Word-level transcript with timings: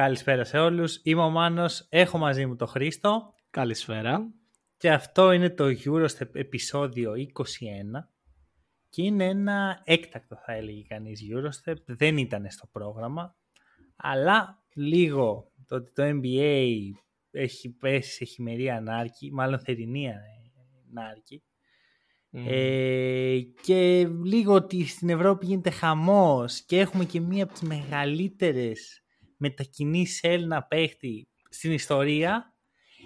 Καλησπέρα 0.00 0.44
σε 0.44 0.58
όλους. 0.58 1.00
Είμαι 1.02 1.22
ο 1.22 1.30
Μάνος, 1.30 1.86
έχω 1.88 2.18
μαζί 2.18 2.46
μου 2.46 2.56
τον 2.56 2.68
Χρήστο. 2.68 3.34
Καλησπέρα. 3.50 4.32
Και 4.76 4.90
αυτό 4.90 5.32
είναι 5.32 5.50
το 5.50 5.64
Eurostep 5.84 6.34
επεισόδιο 6.34 7.14
21. 7.14 8.08
Και 8.88 9.02
είναι 9.02 9.24
ένα 9.24 9.80
έκτακτο 9.84 10.36
θα 10.36 10.52
έλεγε 10.52 10.82
κανείς 10.82 11.20
Eurostep. 11.30 11.74
Δεν 11.86 12.16
ήταν 12.16 12.50
στο 12.50 12.66
πρόγραμμα. 12.72 13.36
Αλλά 13.96 14.62
λίγο 14.74 15.52
το 15.66 15.74
ότι 15.74 15.92
το 15.92 16.02
NBA 16.06 16.90
έχει 17.30 17.68
πέσει 17.68 18.12
σε 18.12 18.24
χειμερή 18.24 18.70
ανάρκη, 18.70 19.32
μάλλον 19.32 19.60
θερινή 19.60 20.12
ανάρκη, 20.90 21.42
ε, 22.30 23.40
και 23.62 24.08
λίγο 24.24 24.54
ότι 24.54 24.86
στην 24.86 25.08
Ευρώπη 25.08 25.46
γίνεται 25.46 25.70
χαμός 25.70 26.60
και 26.60 26.78
έχουμε 26.78 27.04
και 27.04 27.20
μία 27.20 27.44
από 27.44 27.52
τις 27.52 27.62
μεγαλύτερες 27.62 29.00
μετακινήσεις 29.40 30.22
Έλληνα 30.22 30.62
παίχτη 30.62 31.28
στην 31.48 31.72
ιστορία, 31.72 32.54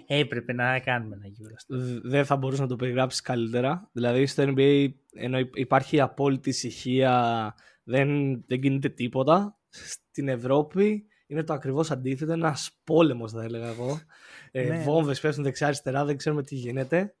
έπρεπε 0.07 0.53
να 0.53 0.79
κάνουμε 0.79 1.15
ένα 1.15 1.25
Eurostep. 1.25 2.01
Δεν 2.03 2.25
θα 2.25 2.35
μπορούσε 2.35 2.61
να 2.61 2.67
το 2.67 2.75
περιγράψεις 2.75 3.21
καλύτερα. 3.21 3.89
Δηλαδή 3.91 4.25
στο 4.25 4.43
NBA 4.47 4.89
ενώ 5.13 5.39
υπάρχει 5.53 5.99
απόλυτη 5.99 6.49
ησυχία, 6.49 7.55
δεν, 7.83 8.07
δεν 8.47 8.61
κινείται 8.61 8.89
τίποτα. 8.89 9.59
Στην 9.69 10.27
Ευρώπη 10.27 11.05
είναι 11.27 11.43
το 11.43 11.53
ακριβώς 11.53 11.91
αντίθετο, 11.91 12.31
ένας 12.31 12.79
πόλεμος 12.83 13.31
θα 13.31 13.43
έλεγα 13.43 13.67
εγώ. 13.67 13.99
Ε, 14.51 14.67
ναι. 14.67 14.83
Βόμβες 14.83 15.19
πέφτουν 15.19 15.43
δεξιά-αριστερά, 15.43 16.05
δεν 16.05 16.17
ξέρουμε 16.17 16.43
τι 16.43 16.55
γίνεται. 16.55 17.15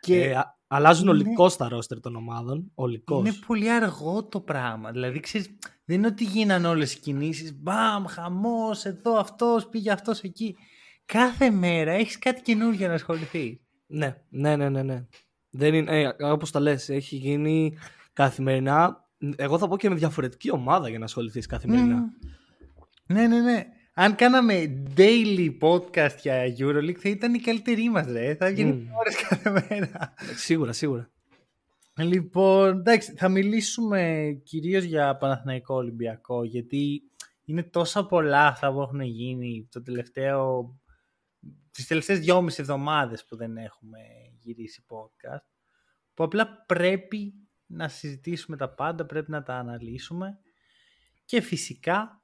Και 0.00 0.24
ε, 0.24 0.40
αλλάζουν 0.66 1.08
είναι... 1.08 1.16
ολικώς 1.16 1.56
τα 1.56 1.68
ρόστερ 1.68 2.00
των 2.00 2.16
ομάδων. 2.16 2.70
Ολικώς. 2.74 3.20
Είναι 3.20 3.36
πολύ 3.46 3.70
αργό 3.70 4.24
το 4.24 4.40
πράγμα. 4.40 4.90
Δηλαδή, 4.92 5.20
ξέρεις, 5.20 5.58
δεν 5.84 5.96
είναι 5.96 6.06
ότι 6.06 6.24
γίνανε 6.24 6.66
όλες 6.66 6.94
οι 6.94 6.98
κινήσεις. 6.98 7.54
Μπαμ, 7.54 8.04
χαμός, 8.06 8.84
εδώ 8.84 9.18
αυτός, 9.18 9.68
πήγε 9.68 9.90
αυτός 9.90 10.22
εκεί. 10.22 10.56
Κάθε 11.06 11.50
μέρα 11.50 11.92
έχεις 11.92 12.18
κάτι 12.18 12.42
καινούργιο 12.42 12.88
να 12.88 12.94
ασχοληθεί. 12.94 13.60
Ναι, 13.86 14.16
ναι, 14.28 14.56
ναι, 14.56 14.68
ναι. 14.68 14.82
ναι. 14.82 15.06
Δεν 15.50 15.74
είναι, 15.74 16.14
ε, 16.18 16.24
όπως 16.24 16.50
τα 16.50 16.60
λες, 16.60 16.88
έχει 16.88 17.16
γίνει 17.16 17.76
καθημερινά. 18.12 19.08
Εγώ 19.36 19.58
θα 19.58 19.68
πω 19.68 19.76
και 19.76 19.88
με 19.88 19.94
διαφορετική 19.94 20.50
ομάδα 20.50 20.88
για 20.88 20.98
να 20.98 21.04
ασχοληθείς 21.04 21.46
καθημερινά. 21.46 22.04
Ναι, 23.06 23.26
ναι, 23.26 23.40
ναι 23.40 23.66
αν 23.94 24.14
κάναμε 24.14 24.84
daily 24.96 25.56
podcast 25.60 26.16
για 26.22 26.42
EuroLeague 26.58 26.98
θα 26.98 27.08
ήταν 27.08 27.34
η 27.34 27.38
καλύτερη 27.38 27.90
μας 27.90 28.06
ρε. 28.06 28.34
Θα 28.34 28.48
γίνει 28.48 28.88
mm. 28.88 28.98
ώρες 28.98 29.16
κάθε 29.28 29.50
μέρα. 29.50 30.14
Σίγουρα, 30.36 30.72
σίγουρα. 30.72 31.10
Λοιπόν, 31.96 32.78
εντάξει, 32.78 33.12
θα 33.16 33.28
μιλήσουμε 33.28 34.32
κυρίως 34.44 34.84
για 34.84 35.16
Παναθηναϊκό 35.16 35.74
Ολυμπιακό 35.74 36.44
γιατί 36.44 37.02
είναι 37.44 37.62
τόσα 37.62 38.06
πολλά 38.06 38.46
αυτά 38.46 38.72
που 38.72 38.80
έχουν 38.80 39.00
γίνει 39.00 39.68
το 39.70 39.82
τελευταίο 39.82 40.74
τις 41.70 41.86
τελευταίες 41.86 42.18
δυόμιση 42.18 42.60
εβδομάδες 42.60 43.24
που 43.24 43.36
δεν 43.36 43.56
έχουμε 43.56 43.98
γυρίσει 44.40 44.84
podcast 44.88 45.54
που 46.14 46.24
απλά 46.24 46.64
πρέπει 46.66 47.34
να 47.66 47.88
συζητήσουμε 47.88 48.56
τα 48.56 48.74
πάντα, 48.74 49.06
πρέπει 49.06 49.30
να 49.30 49.42
τα 49.42 49.54
αναλύσουμε. 49.54 50.38
Και 51.24 51.40
φυσικά 51.40 52.22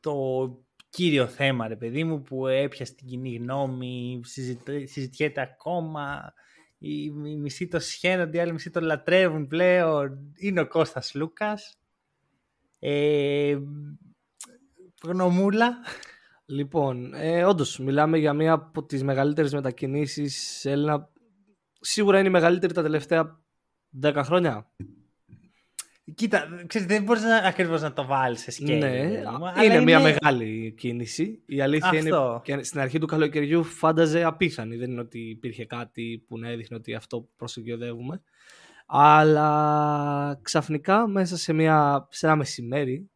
το 0.00 0.48
κύριο 0.90 1.26
θέμα, 1.26 1.68
ρε 1.68 1.76
παιδί 1.76 2.04
μου, 2.04 2.22
που 2.22 2.46
έπιασε 2.46 2.94
την 2.94 3.06
κοινή 3.06 3.34
γνώμη, 3.34 4.20
συζητιέται 4.84 5.40
ακόμα, 5.40 6.32
οι, 6.82 7.04
οι 7.04 7.36
μισοί 7.36 7.68
το 7.68 7.78
σχένονται, 7.78 8.36
οι 8.36 8.40
άλλοι 8.40 8.52
μισοί 8.52 8.70
το 8.70 8.80
λατρεύουν 8.80 9.46
πλέον, 9.46 10.32
είναι 10.36 10.60
ο 10.60 10.68
Κώστας 10.68 11.14
Λούκας. 11.14 11.78
Ε, 12.78 13.58
γνωμούλα. 15.02 15.76
Λοιπόν, 16.46 17.14
ε, 17.14 17.44
όντως, 17.44 17.78
μιλάμε 17.78 18.18
για 18.18 18.32
μία 18.32 18.52
από 18.52 18.84
τις 18.84 19.02
μεγαλύτερες 19.02 19.52
μετακινήσεις 19.52 20.58
σε 20.58 20.70
Έλληνα. 20.70 21.08
Σίγουρα 21.80 22.18
είναι 22.18 22.28
η 22.28 22.30
μεγαλύτερη 22.30 22.72
τα 22.72 22.82
τελευταία 22.82 23.40
10 24.02 24.22
χρόνια. 24.24 24.70
Κοίτα, 26.14 26.64
ξέρεις, 26.66 26.86
δεν 26.86 27.02
μπορείς 27.02 27.22
ακριβώς 27.24 27.82
να 27.82 27.92
το 27.92 28.06
βάλεις 28.06 28.40
σε 28.40 28.50
σκέλη. 28.50 28.78
Ναι, 28.78 29.22
είναι, 29.64 29.80
μια 29.80 30.00
μεγάλη 30.00 30.74
κίνηση. 30.76 31.42
Η 31.46 31.60
αλήθεια 31.60 31.98
είναι 31.98 32.10
και 32.42 32.62
στην 32.62 32.80
αρχή 32.80 32.98
του 32.98 33.06
καλοκαιριού 33.06 33.64
φάνταζε 33.64 34.24
απίθανη. 34.24 34.76
Δεν 34.76 34.90
είναι 34.90 35.00
ότι 35.00 35.18
υπήρχε 35.18 35.64
κάτι 35.64 36.24
που 36.28 36.38
να 36.38 36.48
έδειχνε 36.48 36.76
ότι 36.76 36.94
αυτό 36.94 37.28
προσεγγιοδεύουμε. 37.36 38.22
Αλλά 38.86 40.38
ξαφνικά 40.42 41.08
μέσα 41.08 41.36
σε, 41.36 41.52
μια, 41.52 42.06
σε 42.10 42.26
ένα 42.26 42.36
μεσημέρι, 42.36 43.10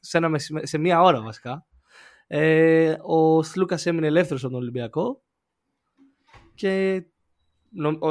σε, 0.00 0.16
ένα 0.16 0.28
μεσημέρι, 0.28 0.66
σε 0.66 0.78
μια 0.78 1.02
ώρα 1.02 1.22
βασικά, 1.22 1.66
ε, 2.26 2.96
ο 3.02 3.42
Σλούκας 3.42 3.86
έμεινε 3.86 4.06
ελεύθερος 4.06 4.44
από 4.44 4.52
τον 4.52 4.62
Ολυμπιακό 4.62 5.22
και 6.54 7.02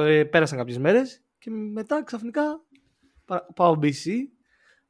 ε, 0.03 0.23
πέρασαν 0.23 0.57
κάποιες 0.57 0.77
μέρες 0.77 1.23
και 1.37 1.49
μετά 1.49 2.03
ξαφνικά 2.03 2.64
πάω 3.55 3.79
BC, 3.81 4.11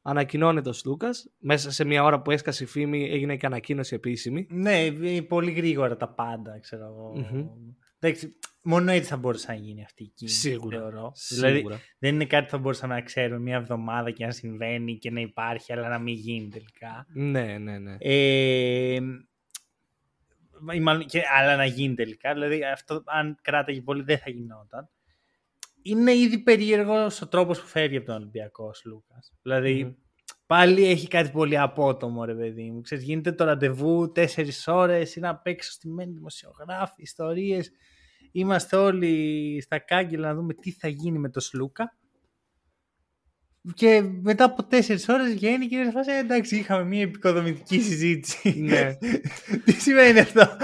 ανακοινώνεται 0.02 0.68
ο 0.68 0.72
Σλούκα. 0.72 1.10
Μέσα 1.38 1.70
σε 1.70 1.84
μια 1.84 2.04
ώρα 2.04 2.22
που 2.22 2.30
έσκασε 2.30 2.64
η 2.64 2.66
φήμη 2.66 3.10
έγινε 3.10 3.36
και 3.36 3.46
ανακοίνωση 3.46 3.94
επίσημη. 3.94 4.46
Ναι, 4.50 4.92
πολύ 5.22 5.50
γρήγορα 5.50 5.96
τα 5.96 6.08
πάντα, 6.08 6.58
ξέρω 6.60 6.84
εγώ. 6.84 7.12
Εντάξει, 7.98 8.38
μόνο 8.62 8.90
έτσι 8.90 9.08
θα 9.08 9.16
μπορούσε 9.16 9.46
να 9.48 9.54
γίνει 9.54 9.84
αυτή 9.84 10.02
η 10.02 10.08
κίνηση. 10.14 10.38
Σίγουρα. 10.38 10.78
Θεωρώ. 10.78 11.12
Σίγουρα. 11.14 11.48
Δηλαδή, 11.48 11.82
δεν 11.98 12.14
είναι 12.14 12.24
κάτι 12.24 12.44
που 12.44 12.50
θα 12.50 12.58
μπορούσαμε 12.58 12.94
να 12.94 13.00
ξέρουμε 13.00 13.38
μια 13.38 13.56
εβδομάδα 13.56 14.10
και 14.10 14.24
να 14.24 14.30
συμβαίνει 14.30 14.98
και 14.98 15.10
να 15.10 15.20
υπάρχει, 15.20 15.72
αλλά 15.72 15.88
να 15.88 15.98
μην 15.98 16.14
γίνει 16.14 16.48
τελικά. 16.48 17.06
Ναι, 17.08 17.58
ναι, 17.58 17.78
ναι. 17.78 17.96
Ε, 17.98 18.98
και, 21.06 21.22
αλλά 21.38 21.56
να 21.56 21.64
γίνει 21.64 21.94
τελικά. 21.94 22.32
Δηλαδή, 22.32 22.64
αυτό 22.64 23.02
αν 23.06 23.38
κράταγε 23.42 23.80
πολύ 23.80 24.02
δεν 24.02 24.18
θα 24.18 24.30
γινόταν 24.30 24.90
είναι 25.86 26.12
ήδη 26.12 26.38
περίεργος 26.38 27.22
ο 27.22 27.28
τρόπος 27.28 27.60
που 27.60 27.66
φεύγει 27.66 27.96
από 27.96 28.06
τον 28.06 28.14
Ολυμπιακό 28.14 28.70
Λούκα. 28.84 29.14
Δηλαδή, 29.42 29.96
πάλι 30.46 30.84
έχει 30.84 31.08
κάτι 31.08 31.30
πολύ 31.30 31.58
απότομο, 31.58 32.24
ρε 32.24 32.34
παιδί 32.34 32.70
μου. 32.70 32.80
Ξέρεις, 32.80 33.04
γίνεται 33.04 33.32
το 33.32 33.44
ραντεβού 33.44 34.12
τέσσερις 34.12 34.68
ώρες, 34.68 35.16
είναι 35.16 35.28
απ' 35.28 35.46
έξω 35.46 35.70
στημένοι 35.70 36.12
δημοσιογράφοι, 36.12 37.02
ιστορίες. 37.02 37.70
Είμαστε 38.32 38.76
όλοι 38.76 39.60
στα 39.60 39.78
κάγκελα 39.78 40.28
να 40.28 40.34
δούμε 40.34 40.54
τι 40.54 40.70
θα 40.70 40.88
γίνει 40.88 41.18
με 41.18 41.30
το 41.30 41.40
Σλούκα. 41.40 41.96
Και 43.74 44.02
μετά 44.22 44.44
από 44.44 44.64
τέσσερις 44.64 45.08
ώρες 45.08 45.32
βγαίνει 45.32 45.66
και 45.66 45.76
είναι 45.76 45.90
φάση, 45.90 46.10
«Ε, 46.10 46.18
εντάξει, 46.18 46.56
είχαμε 46.56 46.84
μια 46.84 47.02
επικοδομητική 47.02 47.80
συζήτηση. 47.80 48.60
Ναι. 48.60 48.96
τι 49.64 49.72
σημαίνει 49.72 50.18
αυτό; 50.18 50.56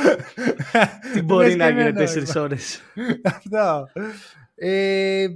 τι 1.13 1.23
μπορεί 1.23 1.57
να 1.57 1.71
γίνει 1.71 1.93
τέσσερις 1.93 2.37
ώρες. 2.37 2.81
αυτό. 3.23 3.89
Ε, 4.55 5.27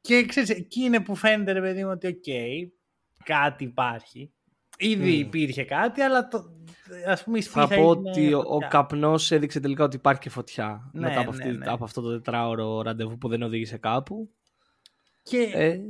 και 0.00 0.24
ξέρεις, 0.24 0.50
εκεί 0.50 0.80
είναι 0.80 1.00
που 1.00 1.14
φαίνεται 1.14 1.52
ρε 1.52 1.60
παιδί 1.60 1.84
μου 1.84 1.90
ότι 1.90 2.06
οκ, 2.06 2.24
κάτι 3.24 3.64
υπάρχει. 3.64 4.32
Ήδη 4.78 5.16
mm. 5.16 5.26
υπήρχε 5.26 5.64
κάτι, 5.64 6.00
αλλά 6.00 6.28
το, 6.28 6.44
ας 7.06 7.24
πούμε 7.24 7.38
η 7.38 7.42
Θα 7.42 7.68
πω 7.68 7.88
ότι 7.88 8.34
ο, 8.34 8.42
ο 8.46 8.58
καπνός 8.68 9.30
έδειξε 9.30 9.60
τελικά 9.60 9.84
ότι 9.84 9.96
υπάρχει 9.96 10.20
και 10.20 10.30
φωτιά 10.30 10.90
ναι, 10.92 11.00
μετά 11.00 11.20
από, 11.20 11.32
ναι, 11.32 11.42
αυτή, 11.42 11.56
ναι. 11.56 11.70
από 11.70 11.84
αυτό 11.84 12.00
το 12.00 12.10
τετράωρο 12.10 12.82
ραντεβού 12.82 13.18
που 13.18 13.28
δεν 13.28 13.42
οδήγησε 13.42 13.76
κάπου. 13.76 14.30
Και 15.22 15.50
ε... 15.52 15.80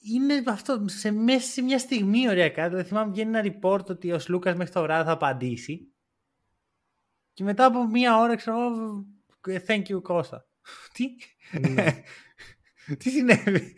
είναι 0.00 0.42
αυτό, 0.46 0.84
σε 0.86 1.10
μέσα 1.10 1.50
σε 1.50 1.62
μια 1.62 1.78
στιγμή 1.78 2.28
οριακά, 2.28 2.68
δηλαδή 2.68 2.88
θυμάμαι 2.88 3.10
βγαίνει 3.10 3.38
ένα 3.38 3.54
report 3.54 3.86
ότι 3.86 4.12
ο 4.12 4.18
Σλούκας 4.18 4.54
μέχρι 4.54 4.72
το 4.72 4.82
βράδυ 4.82 5.04
θα 5.04 5.12
απαντήσει 5.12 5.92
και 7.32 7.44
μετά 7.44 7.64
από 7.64 7.86
μια 7.86 8.18
ώρα 8.18 8.36
ξέρω 8.36 8.58
thank 9.66 9.82
you 9.82 10.02
Κώστα. 10.02 10.46
Τι; 10.92 11.04
Ναι. 11.70 12.02
Τι 12.98 13.10
συνέβη; 13.10 13.76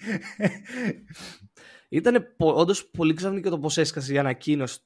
Ήταν 1.89 2.35
όντως 2.37 2.91
πολύ 2.91 3.15
ξαφνικό 3.15 3.51
το 3.51 3.59
πώς 3.59 3.79
έσκασε 3.79 4.13
η 4.13 4.19
ανακοίνωση 4.19 4.79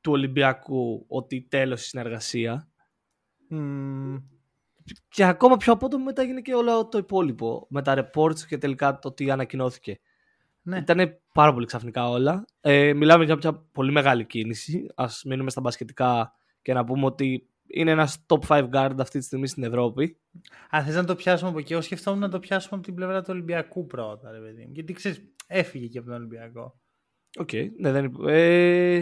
του 0.00 0.12
Ολυμπιακού 0.12 1.04
ότι 1.08 1.46
τέλος 1.50 1.84
η 1.84 1.88
συνεργασία. 1.88 2.68
Και 5.08 5.24
ακόμα 5.24 5.56
πιο 5.56 5.72
απότομο 5.72 6.04
μετά 6.04 6.22
έγινε 6.22 6.40
και 6.40 6.54
όλο 6.54 6.88
το 6.88 6.98
υπόλοιπο. 6.98 7.66
Με 7.70 7.82
τα 7.82 8.10
reports 8.10 8.40
και 8.40 8.58
τελικά 8.58 8.98
το 8.98 9.12
τι 9.12 9.30
ανακοινώθηκε. 9.30 10.00
Ναι. 10.62 10.78
Ήταν 10.78 11.20
πάρα 11.34 11.52
πολύ 11.52 11.66
ξαφνικά 11.66 12.08
όλα. 12.08 12.44
Ε, 12.60 12.92
μιλάμε 12.92 13.24
για 13.24 13.36
μια 13.36 13.54
πολύ 13.72 13.92
μεγάλη 13.92 14.26
κίνηση. 14.26 14.86
Α 14.94 15.06
μείνουμε 15.24 15.50
στα 15.50 15.60
μπασκετικά 15.60 16.32
και 16.62 16.72
να 16.72 16.84
πούμε 16.84 17.04
ότι 17.04 17.51
είναι 17.66 17.90
ένας 17.90 18.24
top 18.26 18.38
5 18.48 18.68
guard 18.72 18.94
αυτή 18.98 19.18
τη 19.18 19.24
στιγμή 19.24 19.46
στην 19.46 19.62
Ευρώπη. 19.62 20.16
Αν 20.70 20.84
θες 20.84 20.94
να 20.94 21.04
το 21.04 21.14
πιάσουμε 21.14 21.50
από 21.50 21.58
εκεί, 21.58 21.72
εγώ 21.72 21.82
σκεφτόμουν 21.82 22.20
να 22.20 22.28
το 22.28 22.38
πιάσουμε 22.38 22.76
από 22.76 22.86
την 22.86 22.94
πλευρά 22.94 23.20
του 23.20 23.28
Ολυμπιακού 23.30 23.86
πρώτα, 23.86 24.30
ρε 24.30 24.38
παιδί 24.38 24.64
μου. 24.64 24.72
Γιατί 24.72 24.92
ξέρεις, 24.92 25.22
έφυγε 25.46 25.86
και 25.86 25.98
από 25.98 26.06
τον 26.06 26.16
Ολυμπιακό. 26.16 26.80
OK, 27.38 27.48
okay, 27.52 27.68
ναι, 27.78 27.92
δεν 27.92 28.14
ε, 28.26 28.98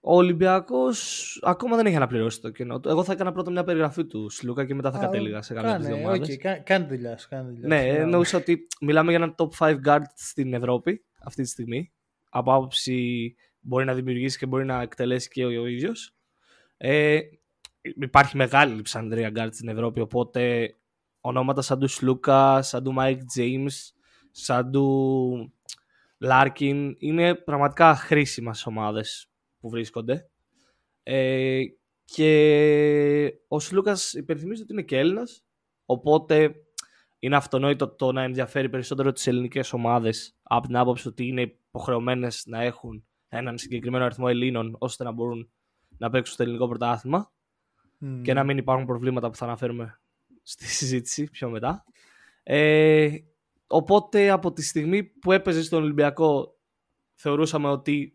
Ο 0.00 0.14
Ολυμπιακός 0.14 1.38
ακόμα 1.42 1.76
δεν 1.76 1.86
έχει 1.86 1.96
αναπληρώσει 1.96 2.40
το 2.40 2.50
κενό 2.50 2.80
του. 2.80 2.88
Εγώ 2.88 3.04
θα 3.04 3.12
έκανα 3.12 3.32
πρώτα 3.32 3.50
μια 3.50 3.64
περιγραφή 3.64 4.06
του 4.06 4.30
Σλούκα 4.30 4.66
και 4.66 4.74
μετά 4.74 4.90
θα 4.90 4.98
κατέληγα 4.98 5.42
σε 5.42 5.54
κάποια 5.54 5.78
δύο 5.78 5.94
ομάδες. 5.94 6.38
Okay, 6.42 6.60
κάνε 6.64 6.86
δουλειά 6.86 7.18
σου. 7.18 7.28
Ναι, 7.60 7.86
εννοούσα 7.86 8.38
ότι 8.38 8.66
μιλάμε 8.80 9.10
για 9.12 9.20
ένα 9.24 9.34
top 9.36 9.48
5 9.58 9.78
guard 9.86 10.04
στην 10.14 10.54
Ευρώπη 10.54 11.04
αυτή 11.24 11.42
τη 11.42 11.48
στιγμή. 11.48 11.92
Από 12.30 12.54
άποψη 12.54 13.34
μπορεί 13.60 13.84
να 13.84 13.94
δημιουργήσει 13.94 14.38
και 14.38 14.46
μπορεί 14.46 14.64
να 14.64 14.82
εκτελέσει 14.82 15.28
και 15.28 15.44
ο 15.44 15.66
ίδιος. 15.66 16.14
Ε, 16.76 17.20
υπάρχει 17.82 18.36
μεγάλη 18.36 18.74
λειψανδρία 18.74 19.30
γκάρτ 19.30 19.54
στην 19.54 19.68
Ευρώπη, 19.68 20.00
οπότε 20.00 20.74
ονόματα 21.20 21.62
σαν 21.62 21.78
τους 21.78 21.94
Σλούκα, 21.94 22.62
σαν 22.62 22.84
του 22.84 22.92
Mike 22.92 23.20
James, 23.36 23.72
σαν 24.30 24.70
του 24.70 25.52
Λάρκιν 26.18 26.96
είναι 26.98 27.34
πραγματικά 27.34 27.94
χρήσιμα 27.94 28.54
ομάδες 28.64 29.30
που 29.60 29.68
βρίσκονται. 29.68 30.30
Ε, 31.02 31.60
και 32.04 33.32
ο 33.48 33.60
Σλούκας 33.60 34.12
υπενθυμίζει 34.12 34.62
ότι 34.62 34.72
είναι 34.72 34.82
και 34.82 34.98
Έλληνας, 34.98 35.44
οπότε 35.86 36.54
είναι 37.18 37.36
αυτονόητο 37.36 37.88
το 37.88 38.12
να 38.12 38.22
ενδιαφέρει 38.22 38.68
περισσότερο 38.68 39.12
τις 39.12 39.26
ελληνικές 39.26 39.72
ομάδες 39.72 40.36
από 40.42 40.66
την 40.66 40.76
άποψη 40.76 41.08
ότι 41.08 41.26
είναι 41.26 41.42
υποχρεωμένες 41.42 42.44
να 42.46 42.62
έχουν 42.62 43.04
έναν 43.28 43.58
συγκεκριμένο 43.58 44.04
αριθμό 44.04 44.26
Ελλήνων 44.28 44.76
ώστε 44.78 45.04
να 45.04 45.12
μπορούν 45.12 45.50
να 45.98 46.10
παίξουν 46.10 46.34
στο 46.34 46.42
ελληνικό 46.42 46.68
πρωτάθλημα 46.68 47.32
και 48.22 48.32
να 48.32 48.44
μην 48.44 48.58
υπάρχουν 48.58 48.86
προβλήματα 48.86 49.30
που 49.30 49.36
θα 49.36 49.44
αναφέρουμε 49.44 50.00
στη 50.42 50.66
συζήτηση 50.66 51.24
πιο 51.24 51.50
μετά. 51.50 51.84
Ε, 52.42 53.16
οπότε 53.66 54.30
από 54.30 54.52
τη 54.52 54.62
στιγμή 54.62 55.04
που 55.04 55.32
έπαιζε 55.32 55.62
στον 55.62 55.82
Ολυμπιακό 55.82 56.58
θεωρούσαμε 57.14 57.68
ότι 57.68 58.14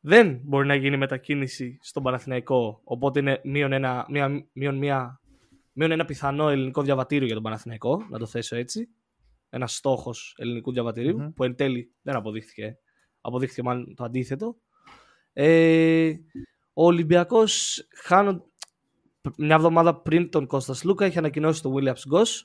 δεν 0.00 0.40
μπορεί 0.42 0.66
να 0.66 0.74
γίνει 0.74 0.96
μετακίνηση 0.96 1.78
στον 1.82 2.02
Παναθηναϊκό 2.02 2.80
οπότε 2.84 3.18
είναι 3.18 3.40
μείον 3.44 3.72
ένα, 3.72 4.06
μία, 4.08 4.46
μείον 4.52 4.76
μία, 4.76 5.20
μείον 5.72 5.90
ένα 5.90 6.04
πιθανό 6.04 6.48
ελληνικό 6.48 6.82
διαβατήριο 6.82 7.26
για 7.26 7.34
τον 7.34 7.44
Παναθηναϊκό, 7.44 8.06
να 8.10 8.18
το 8.18 8.26
θέσω 8.26 8.56
έτσι. 8.56 8.88
Ένα 9.48 9.66
στόχος 9.66 10.34
ελληνικού 10.38 10.72
που 11.34 11.44
εν 11.44 11.54
τέλει 11.54 11.94
δεν 12.02 12.14
αποδείχθηκε. 12.14 12.78
Αποδείχθηκε 13.20 13.62
μάλλον 13.62 13.94
το 13.94 14.04
αντίθετο. 14.04 14.56
Ε, 15.32 16.12
ο 16.72 16.84
Ολυμπιακός 16.84 17.84
χάνω, 18.02 18.44
μια 19.36 19.54
εβδομάδα 19.54 20.00
πριν 20.00 20.30
τον 20.30 20.46
Κώστας 20.46 20.84
Λούκα 20.84 21.06
είχε 21.06 21.18
ανακοινώσει 21.18 21.62
τον 21.62 21.74
Williams 21.76 22.12
Goss. 22.12 22.42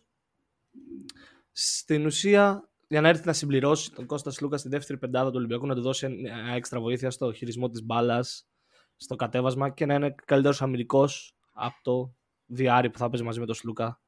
Στην 1.51 2.05
ουσία, 2.05 2.69
για 2.87 3.01
να 3.01 3.07
έρθει 3.07 3.25
να 3.25 3.33
συμπληρώσει 3.33 3.91
τον 3.91 4.05
Κώστας 4.05 4.41
Λούκα 4.41 4.57
στη 4.57 4.69
δεύτερη 4.69 4.99
πεντάδα 4.99 5.29
του 5.29 5.35
Ολυμπιακού, 5.37 5.65
να 5.65 5.75
του 5.75 5.81
δώσει 5.81 6.05
ένα 6.05 6.53
έξτρα 6.53 6.79
βοήθεια 6.79 7.11
στο 7.11 7.33
χειρισμό 7.33 7.69
της 7.69 7.83
μπάλας, 7.83 8.47
στο 8.95 9.15
κατέβασμα 9.15 9.69
και 9.69 9.85
να 9.85 9.93
είναι 9.93 10.15
καλύτερος 10.25 10.61
αμυντικός 10.61 11.35
από 11.51 11.75
το 11.81 12.13
διάρρη 12.45 12.89
που 12.89 12.97
θα 12.97 13.09
παίζει 13.09 13.25
μαζί 13.25 13.39
με 13.39 13.45
τον 13.45 13.55
Σλούκα 13.55 14.01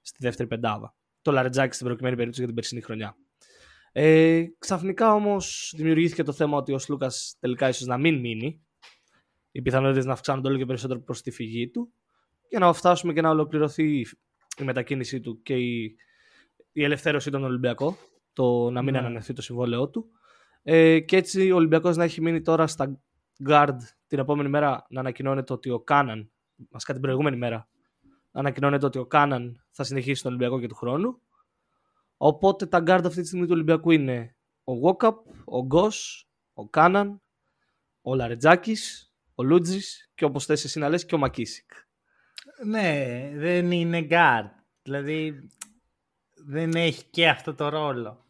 στη 0.00 0.18
δεύτερη 0.20 0.48
πεντάδα. 0.48 0.94
Το 1.22 1.32
Λαρετζάκι 1.32 1.74
στην 1.74 1.86
προκειμένη 1.86 2.14
περίπτωση 2.14 2.44
για 2.44 2.52
την 2.52 2.60
περσινή 2.60 2.80
χρονιά. 2.80 3.16
Ε, 3.92 4.44
ξαφνικά 4.58 5.14
όμως 5.14 5.72
δημιουργήθηκε 5.76 6.22
το 6.22 6.32
θέμα 6.32 6.56
ότι 6.56 6.72
ο 6.72 6.78
Σλούκας 6.78 7.36
τελικά 7.40 7.68
ίσως 7.68 7.86
να 7.86 7.98
μην 7.98 8.18
μείνει. 8.18 8.62
Οι 9.50 9.62
πιθανότητες 9.62 10.04
να 10.04 10.12
αυξάνονται 10.12 10.48
όλο 10.48 10.58
και 10.58 10.66
περισσότερο 10.66 11.00
προς 11.00 11.22
τη 11.22 11.30
φυγή 11.30 11.70
του 11.70 11.92
για 12.48 12.58
να 12.58 12.72
φτάσουμε 12.72 13.12
και 13.12 13.20
να 13.20 13.30
ολοκληρωθεί 13.30 14.00
η 14.58 14.64
μετακίνησή 14.64 15.20
του 15.20 15.42
και 15.42 15.54
η, 15.54 15.96
η 16.72 16.84
ελευθέρωσή 16.84 17.30
των 17.30 17.44
Ολυμπιακό, 17.44 17.96
το 18.32 18.70
να 18.70 18.82
μην 18.82 18.92
ναι. 18.92 18.98
ανανεωθεί 18.98 19.32
το 19.32 19.42
συμβόλαιό 19.42 19.88
του. 19.88 20.10
Ε, 20.62 21.00
και 21.00 21.16
έτσι 21.16 21.50
ο 21.50 21.56
Ολυμπιακός 21.56 21.96
να 21.96 22.04
έχει 22.04 22.20
μείνει 22.20 22.42
τώρα 22.42 22.66
στα 22.66 23.00
guard 23.48 23.76
την 24.06 24.18
επόμενη 24.18 24.48
μέρα 24.48 24.86
να 24.88 25.00
ανακοινώνεται 25.00 25.52
ότι 25.52 25.70
ο 25.70 25.80
Κάναν, 25.80 26.30
βασικά 26.70 26.92
την 26.92 27.02
προηγούμενη 27.02 27.36
μέρα, 27.36 27.68
ανακοινώνεται 28.32 28.86
ότι 28.86 28.98
ο 28.98 29.06
Κάναν 29.06 29.64
θα 29.70 29.84
συνεχίσει 29.84 30.22
τον 30.22 30.32
Ολυμπιακό 30.32 30.60
και 30.60 30.66
του 30.66 30.74
χρόνου. 30.74 31.20
Οπότε 32.16 32.66
τα 32.66 32.78
guard 32.78 33.02
αυτή 33.04 33.20
τη 33.20 33.26
στιγμή 33.26 33.44
του 33.46 33.52
Ολυμπιακού 33.52 33.90
είναι 33.90 34.36
ο 34.64 34.72
Wokap, 34.88 35.14
ο 35.44 35.64
Γκος, 35.64 36.28
ο 36.52 36.68
Κάναν, 36.68 37.22
ο 38.02 38.14
Λαρετζάκης, 38.14 39.12
ο 39.34 39.42
Λούτζης 39.42 40.10
και 40.14 40.24
όπως 40.24 40.44
θες 40.44 40.64
εσύ 40.64 40.78
να 40.78 40.88
λες 40.88 41.06
και 41.06 41.14
ο 41.14 41.18
Μακίσικ. 41.18 41.70
Ναι, 42.64 43.30
δεν 43.34 43.72
είναι 43.72 44.06
guard. 44.10 44.50
Δηλαδή 44.82 45.48
δεν 46.46 46.70
έχει 46.70 47.04
και 47.04 47.28
αυτό 47.28 47.54
το 47.54 47.68
ρόλο. 47.68 48.26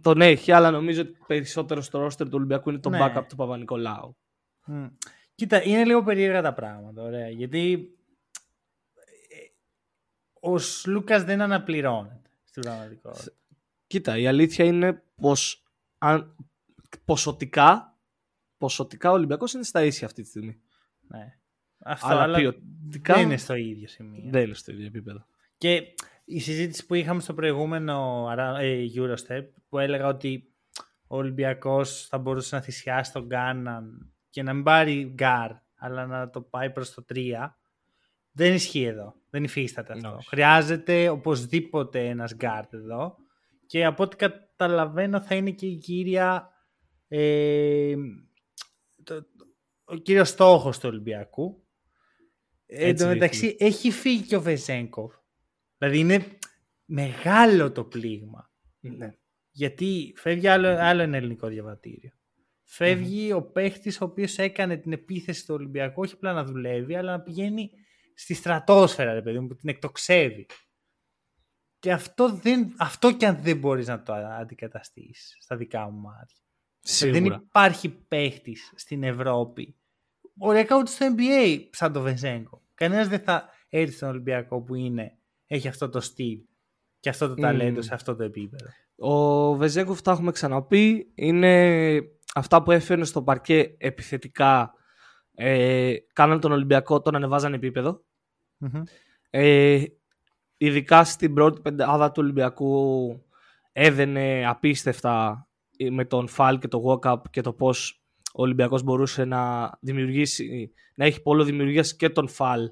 Τον 0.00 0.20
έχει, 0.20 0.52
αλλά 0.52 0.70
νομίζω 0.70 1.00
ότι 1.00 1.16
περισσότερο 1.26 1.80
στο 1.80 1.98
ρόστερ 1.98 2.26
του 2.26 2.36
Ολυμπιακού 2.36 2.70
είναι 2.70 2.78
το 2.78 2.88
ναι. 2.88 2.98
backup 3.00 3.24
του 3.28 3.36
Παπα-Νικολάου. 3.36 4.16
Κοίτα, 5.34 5.62
είναι 5.62 5.84
λίγο 5.84 6.02
περίεργα 6.02 6.42
τα 6.42 6.54
πράγματα, 6.54 7.02
ωραία. 7.02 7.28
Γιατί 7.28 7.92
ε, 9.28 10.48
ο 10.48 10.58
Σλούκας 10.86 11.24
δεν 11.24 11.40
αναπληρώνεται 11.40 12.30
στην 12.42 12.62
πραγματικότητα. 12.62 13.32
Κοίτα, 13.86 14.18
η 14.18 14.26
αλήθεια 14.26 14.64
είναι 14.64 15.02
πως 15.14 15.64
αν, 15.98 16.36
ποσοτικά, 17.04 17.98
ποσοτικά 18.56 19.10
ο 19.10 19.12
Ολυμπιακός 19.12 19.52
είναι 19.52 19.62
στα 19.62 19.84
ίσια 19.84 20.06
αυτή 20.06 20.22
τη 20.22 20.28
στιγμή. 20.28 20.60
Ναι. 21.00 21.38
Αυτό, 21.84 22.06
αλλά, 22.06 22.22
αλλά 22.22 22.38
ποιοτικά 22.38 23.14
δεν 23.14 23.22
είναι 23.22 23.36
στο 23.36 23.54
ίδιο 23.54 23.88
σημείο. 23.88 24.22
Δεν 24.30 24.42
είναι 24.42 24.54
στο 24.54 24.72
ίδιο 24.72 24.86
επίπεδο. 24.86 25.26
Και 25.56 25.82
η 26.24 26.40
συζήτηση 26.40 26.86
που 26.86 26.94
είχαμε 26.94 27.20
στο 27.20 27.34
προηγούμενο 27.34 28.26
ε, 28.58 28.84
Eurostep 28.96 29.46
που 29.68 29.78
έλεγα 29.78 30.06
ότι 30.06 30.52
ο 31.06 31.16
Ολυμπιακός 31.16 32.06
θα 32.06 32.18
μπορούσε 32.18 32.56
να 32.56 32.62
θυσιάσει 32.62 33.12
τον 33.12 33.26
Κάναν 33.26 34.12
και 34.30 34.42
να 34.42 34.52
μην 34.52 34.62
πάρει 34.62 35.12
γκάρ 35.14 35.50
αλλά 35.76 36.06
να 36.06 36.30
το 36.30 36.40
πάει 36.40 36.70
προς 36.70 36.94
το 36.94 37.04
3 37.14 37.48
δεν 38.32 38.54
ισχύει 38.54 38.84
εδώ. 38.84 39.14
Δεν 39.30 39.44
υφίσταται 39.44 39.92
αυτό. 39.92 40.18
Χρειάζεται 40.26 41.08
οπωσδήποτε 41.08 42.08
ένας 42.08 42.34
γκάρτ 42.34 42.72
εδώ 42.72 43.16
και 43.66 43.84
από 43.84 44.02
ό,τι 44.02 44.16
καταλαβαίνω 44.16 45.20
θα 45.20 45.34
είναι 45.34 45.50
και 45.50 45.66
η 45.66 45.76
κύρια 45.76 46.50
ε, 47.08 47.94
το, 49.02 49.26
ο 49.84 49.96
κύριος 49.96 50.28
στόχος 50.28 50.78
του 50.78 50.88
Ολυμπιακού 50.88 51.61
Εν 52.74 52.96
τω 52.96 53.06
μεταξύ 53.06 53.56
έχει 53.58 53.90
φύγει 53.90 54.22
και 54.22 54.36
ο 54.36 54.40
Βεζένκοφ. 54.40 55.14
Δηλαδή 55.78 55.98
είναι 55.98 56.26
μεγάλο 56.84 57.72
το 57.72 57.84
πλήγμα. 57.84 58.50
Ναι. 58.80 59.14
Γιατί 59.50 60.14
φεύγει 60.16 60.48
άλλο, 60.48 60.68
άλλο 60.68 61.02
ένα 61.02 61.16
ελληνικό 61.16 61.48
διαβατήριο. 61.48 62.10
ο 63.34 63.42
παίχτης 63.42 64.00
ο 64.00 64.04
οποίος 64.04 64.38
έκανε 64.38 64.76
την 64.76 64.92
επίθεση 64.92 65.40
στο 65.40 65.54
Ολυμπιακό 65.54 66.02
όχι 66.02 66.14
απλά 66.14 66.32
να 66.32 66.44
δουλεύει, 66.44 66.96
αλλά 66.96 67.10
να 67.10 67.20
πηγαίνει 67.20 67.70
στη 68.14 68.34
στρατόσφαιρα, 68.34 69.12
ρε 69.12 69.22
παιδί 69.22 69.38
μου, 69.38 69.46
που 69.46 69.54
την 69.54 69.68
εκτοξεύει. 69.68 70.46
Και 71.78 71.92
αυτό, 71.92 72.32
δεν, 72.34 72.74
αυτό 72.78 73.16
και 73.16 73.26
αν 73.26 73.42
δεν 73.42 73.58
μπορείς 73.58 73.86
να 73.86 74.02
το 74.02 74.12
αντικαταστήσεις 74.12 75.36
στα 75.40 75.56
δικά 75.56 75.90
μου 75.90 76.00
μάτια. 76.00 76.36
Σίγουρα. 76.80 77.20
Δεν 77.20 77.24
υπάρχει 77.24 77.88
παίχτης 77.88 78.72
στην 78.76 79.02
Ευρώπη. 79.02 79.76
Οριακά 80.38 80.76
ούτε 80.76 80.90
στο 80.90 81.06
NBA 81.16 81.68
σαν 81.70 81.92
το 81.92 82.00
Βεζέγκο. 82.00 82.62
Κανένας 82.74 83.08
δεν 83.08 83.20
θα 83.20 83.48
έρθει 83.68 83.94
στον 83.94 84.08
Ολυμπιακό 84.08 84.62
που 84.62 84.74
είναι, 84.74 85.18
έχει 85.46 85.68
αυτό 85.68 85.88
το 85.88 86.00
στυλ 86.00 86.38
και 87.00 87.08
αυτό 87.08 87.28
το 87.28 87.34
ταλέντο 87.34 87.82
σε 87.82 87.94
αυτό 87.94 88.16
το 88.16 88.22
επίπεδο. 88.22 88.66
Ο 88.96 89.54
Βεζέγκοφ, 89.54 90.02
τα 90.02 90.10
έχουμε 90.10 90.32
ξαναπεί, 90.32 91.12
είναι 91.14 92.00
αυτά 92.34 92.62
που 92.62 92.70
έφερνε 92.70 93.04
στο 93.04 93.22
παρκέ 93.22 93.74
επιθετικά 93.78 94.74
ε, 95.34 95.94
κάναν 96.12 96.40
τον 96.40 96.52
Ολυμπιακό, 96.52 97.00
τον 97.00 97.14
ανεβάζαν 97.14 97.60
Ε, 99.30 99.84
ειδικά 100.56 101.04
στην 101.04 101.34
πρώτη 101.34 101.60
πεντάδα 101.60 102.06
του 102.06 102.22
Ολυμπιακού 102.22 103.22
έδαινε 103.72 104.46
απίστευτα 104.46 105.46
με 105.90 106.04
τον 106.04 106.28
Φαλ 106.28 106.58
και 106.58 106.68
το 106.68 106.82
walk-up 106.86 107.20
και 107.30 107.40
το 107.40 107.52
πώς 107.52 108.01
ο 108.34 108.42
Ολυμπιακός 108.42 108.82
μπορούσε 108.82 109.24
να 109.24 109.72
δημιουργήσει, 109.80 110.72
να 110.94 111.04
έχει 111.04 111.22
πόλο 111.22 111.44
δημιουργίας 111.44 111.96
και 111.96 112.08
τον 112.08 112.28
Φαλ 112.28 112.70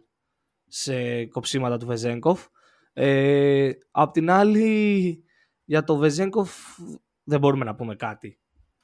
σε 0.67 1.25
κοψίματα 1.25 1.77
του 1.77 1.87
Βεζέγκοφ. 1.87 2.47
Ε, 2.93 3.71
απ' 3.91 4.13
την 4.13 4.31
άλλη, 4.31 5.25
για 5.65 5.85
το 5.85 5.97
Βεζένκοφ 5.97 6.79
δεν 7.25 7.39
μπορούμε 7.39 7.65
να 7.65 7.75
πούμε 7.75 7.97
κάτι 7.97 8.39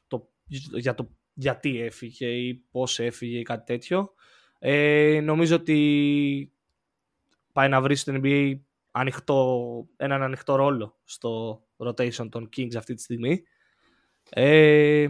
το, 0.07 0.29
για 0.73 0.95
το 0.95 1.11
γιατί 1.35 1.81
έφυγε 1.81 2.27
ή 2.27 2.55
πώς 2.55 2.99
έφυγε 3.01 3.39
ή 3.39 3.43
κάτι 3.43 3.65
τέτοιο. 3.65 4.15
Ε, 4.59 5.21
νομίζω 5.23 5.57
ότι 5.57 6.53
πάει 7.53 7.69
να 7.69 7.81
βρει 7.81 7.97
στο 7.97 8.13
NBA 8.17 8.59
ανοιχτό, 8.91 9.89
έναν 9.97 10.23
ανοιχτό 10.23 10.55
ρόλο 10.55 10.99
στο 11.05 11.63
rotation 11.77 12.29
των 12.31 12.49
Kings 12.57 12.77
αυτή 12.77 12.95
τη 12.95 13.03
στιγμή. 13.03 13.43
Ε, 14.31 15.07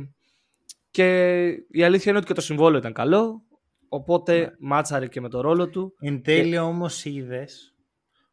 και 0.97 1.47
η 1.71 1.83
αλήθεια 1.83 2.11
είναι 2.11 2.19
ότι 2.19 2.27
και 2.27 2.35
το 2.35 2.41
συμβόλαιο 2.41 2.79
ήταν 2.79 2.93
καλό. 2.93 3.43
Οπότε 3.89 4.39
ναι. 4.39 4.51
μάτσαρε 4.59 5.07
και 5.07 5.21
με 5.21 5.29
το 5.29 5.41
ρόλο 5.41 5.69
του. 5.69 5.97
Εν 6.01 6.23
τέλει 6.23 6.51
και... 6.51 6.59
όμως 6.59 7.05
είδες 7.05 7.75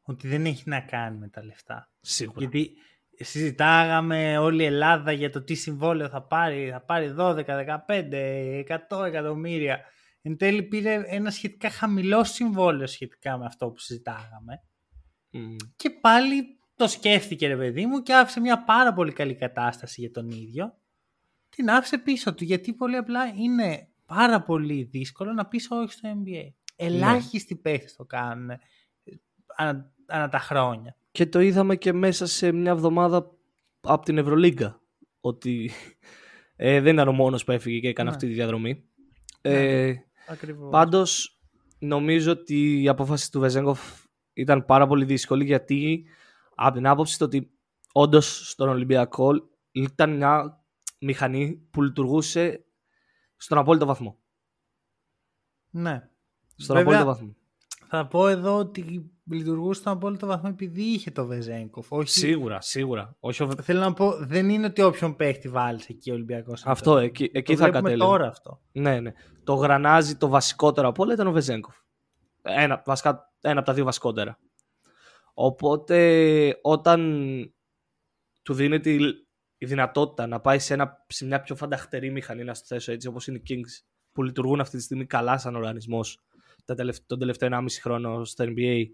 ότι 0.01 0.27
δεν 0.27 0.45
έχει 0.45 0.63
να 0.65 0.79
κάνει 0.79 1.17
με 1.17 1.27
τα 1.27 1.43
λεφτά. 1.45 1.91
Σίγουρα. 2.01 2.39
Γιατί 2.39 2.71
συζητάγαμε 3.19 4.37
όλη 4.37 4.63
η 4.63 4.65
Ελλάδα 4.65 5.11
για 5.11 5.29
το 5.29 5.43
τι 5.43 5.53
συμβόλαιο 5.53 6.09
θα 6.09 6.23
πάρει. 6.27 6.69
Θα 6.71 6.81
πάρει 6.81 7.15
12, 7.17 7.45
15, 7.45 8.63
100 8.89 9.05
εκατομμύρια. 9.05 9.79
Εν 10.21 10.37
τέλει 10.37 10.63
πήρε 10.63 11.03
ένα 11.05 11.31
σχετικά 11.31 11.69
χαμηλό 11.69 12.23
συμβόλαιο 12.23 12.87
σχετικά 12.87 13.37
με 13.37 13.45
αυτό 13.45 13.67
που 13.67 13.79
συζητάγαμε. 13.79 14.61
Και 15.75 15.89
πάλι 15.89 16.59
το 16.75 16.87
σκέφτηκε 16.87 17.47
ρε 17.47 17.57
παιδί 17.57 17.85
μου 17.85 18.01
και 18.01 18.13
άφησε 18.13 18.39
μια 18.39 18.63
πάρα 18.63 18.93
πολύ 18.93 19.13
καλή 19.13 19.35
κατάσταση 19.35 20.01
για 20.01 20.11
τον 20.11 20.29
ίδιο 20.29 20.77
την 21.55 21.69
άφησε 21.69 21.97
πίσω 21.97 22.33
του 22.33 22.43
γιατί 22.43 22.73
πολύ 22.73 22.95
απλά 22.95 23.27
είναι 23.27 23.87
πάρα 24.05 24.41
πολύ 24.41 24.83
δύσκολο 24.83 25.33
να 25.33 25.45
πεις 25.45 25.67
όχι 25.71 25.91
στο 25.91 26.09
NBA. 26.09 26.53
Ελάχιστοι 26.75 27.61
ναι. 27.63 27.77
το 27.97 28.05
κάνουν 28.05 28.49
ε, 28.49 28.59
ανα, 29.55 29.93
ανα, 30.07 30.29
τα 30.29 30.39
χρόνια. 30.39 30.95
Και 31.11 31.25
το 31.25 31.39
είδαμε 31.39 31.75
και 31.75 31.93
μέσα 31.93 32.25
σε 32.25 32.51
μια 32.51 32.71
εβδομάδα 32.71 33.31
από 33.81 34.05
την 34.05 34.17
Ευρωλίγκα. 34.17 34.81
Ότι 35.21 35.71
ε, 36.55 36.81
δεν 36.81 36.93
ήταν 36.93 37.07
ο 37.07 37.11
μόνος 37.11 37.43
που 37.43 37.51
έφυγε 37.51 37.79
και 37.79 37.87
έκανε 37.87 38.09
ναι. 38.09 38.15
αυτή 38.15 38.27
τη 38.27 38.33
διαδρομή. 38.33 38.83
Ναι, 39.41 39.87
ε, 39.87 40.05
πάντως 40.69 41.41
νομίζω 41.79 42.31
ότι 42.31 42.81
η 42.81 42.87
απόφαση 42.87 43.31
του 43.31 43.39
Βεζέγκοφ 43.39 44.03
ήταν 44.33 44.65
πάρα 44.65 44.87
πολύ 44.87 45.05
δύσκολη 45.05 45.43
γιατί 45.43 46.05
από 46.55 46.75
την 46.75 46.87
άποψη 46.87 47.17
το 47.17 47.25
ότι 47.25 47.51
όντως 47.91 48.49
στον 48.49 48.69
Ολυμπιακό 48.69 49.31
ήταν 49.71 50.15
μια 50.15 50.62
μηχανή 51.03 51.67
που 51.71 51.81
λειτουργούσε 51.81 52.65
στον 53.37 53.57
απόλυτο 53.57 53.85
βαθμό. 53.85 54.19
Ναι. 55.69 56.09
Στον 56.55 56.75
Βέβαια, 56.75 56.99
απόλυτο 56.99 57.05
βαθμό. 57.05 57.35
Θα 57.87 58.07
πω 58.07 58.27
εδώ 58.27 58.57
ότι 58.57 59.11
λειτουργούσε 59.23 59.79
στον 59.79 59.93
απόλυτο 59.93 60.27
βαθμό 60.27 60.49
επειδή 60.53 60.81
είχε 60.81 61.11
το 61.11 61.25
Βεζέγκοφ. 61.25 61.91
Όχι... 61.91 62.09
Σίγουρα, 62.09 62.61
σίγουρα. 62.61 63.15
Όχι... 63.19 63.47
Θέλω 63.61 63.79
να 63.79 63.93
πω, 63.93 64.13
δεν 64.25 64.49
είναι 64.49 64.65
ότι 64.65 64.81
όποιον 64.81 65.15
παίχτη 65.15 65.49
βάλεις 65.49 65.87
εκεί 65.87 66.11
ο 66.11 66.13
Ολυμπιακός. 66.13 66.65
Αυτό, 66.65 66.97
εκεί, 66.97 67.29
εκεί 67.33 67.55
το 67.55 67.59
θα 67.59 67.69
κατέληγε. 67.69 68.03
τώρα 68.03 68.27
αυτό. 68.27 68.61
Ναι, 68.71 68.99
ναι. 68.99 69.13
Το 69.43 69.53
γρανάζι 69.53 70.15
το 70.15 70.27
βασικότερο 70.27 70.87
από 70.87 71.03
όλα 71.03 71.13
ήταν 71.13 71.27
ο 71.27 71.31
Βεζέγκοφ. 71.31 71.75
Ένα, 72.41 72.81
βασικά, 72.85 73.33
ένα 73.41 73.57
από 73.59 73.67
τα 73.67 73.73
δύο 73.73 73.83
βασικότερα. 73.83 74.39
Οπότε 75.33 76.59
όταν 76.61 77.19
του 78.41 78.53
δίνεται 78.53 78.97
η, 79.63 79.65
δυνατότητα 79.65 80.27
να 80.27 80.39
πάει 80.39 80.59
σε, 80.59 80.73
ένα, 80.73 81.05
σε 81.07 81.25
μια 81.25 81.41
πιο 81.41 81.55
φανταχτερή 81.55 82.11
μηχανή, 82.11 82.43
να 82.43 82.53
στο 82.53 82.65
θέσω 82.65 82.91
έτσι, 82.91 83.07
όπως 83.07 83.27
είναι 83.27 83.37
οι 83.37 83.43
Kings, 83.49 83.85
που 84.11 84.23
λειτουργούν 84.23 84.59
αυτή 84.59 84.77
τη 84.77 84.83
στιγμή 84.83 85.05
καλά 85.05 85.37
σαν 85.37 85.55
οργανισμός 85.55 86.23
τον 87.05 87.19
τελευταίο 87.19 87.49
1,5 87.51 87.65
χρόνο 87.81 88.25
στο 88.25 88.45
NBA 88.47 88.85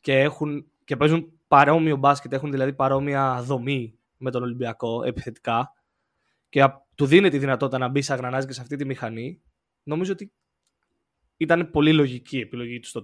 και, 0.00 0.18
έχουν, 0.18 0.66
και 0.84 0.96
παίζουν 0.96 1.32
παρόμοιο 1.48 1.96
μπάσκετ, 1.96 2.32
έχουν 2.32 2.50
δηλαδή 2.50 2.72
παρόμοια 2.72 3.42
δομή 3.42 3.98
με 4.16 4.30
τον 4.30 4.42
Ολυμπιακό 4.42 5.02
επιθετικά 5.02 5.72
και 6.48 6.68
του 6.94 7.06
δίνει 7.06 7.30
τη 7.30 7.38
δυνατότητα 7.38 7.78
να 7.78 7.88
μπει 7.88 8.02
σαν 8.02 8.16
γρανάζι 8.16 8.46
και 8.46 8.52
σε 8.52 8.60
αυτή 8.60 8.76
τη 8.76 8.84
μηχανή, 8.84 9.42
νομίζω 9.82 10.12
ότι 10.12 10.32
ήταν 11.36 11.70
πολύ 11.70 11.92
λογική 11.92 12.36
η 12.36 12.40
επιλογή 12.40 12.80
του 12.80 12.88
στο 12.88 13.02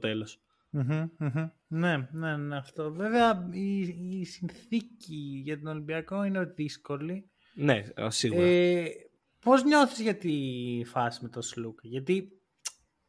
τελος 0.71 1.51
Ναι, 1.67 2.09
ναι, 2.11 2.37
ναι, 2.37 2.57
αυτό. 2.57 2.93
Βέβαια 2.93 3.49
η, 3.53 3.81
η 4.19 4.25
συνθήκη 4.25 5.41
για 5.45 5.59
τον 5.59 5.67
Ολυμπιακό 5.67 6.25
είναι 6.25 6.45
δύσκολη. 6.45 7.31
Ναι, 7.55 7.83
σίγουρα. 8.07 8.43
Ε, 8.43 8.89
πώς 9.41 9.65
νιώθεις 9.65 10.01
για 10.01 10.17
τη 10.17 10.33
φάση 10.87 11.19
με 11.23 11.29
τον 11.29 11.43
Σλούκα, 11.43 11.89
γιατί 11.89 12.29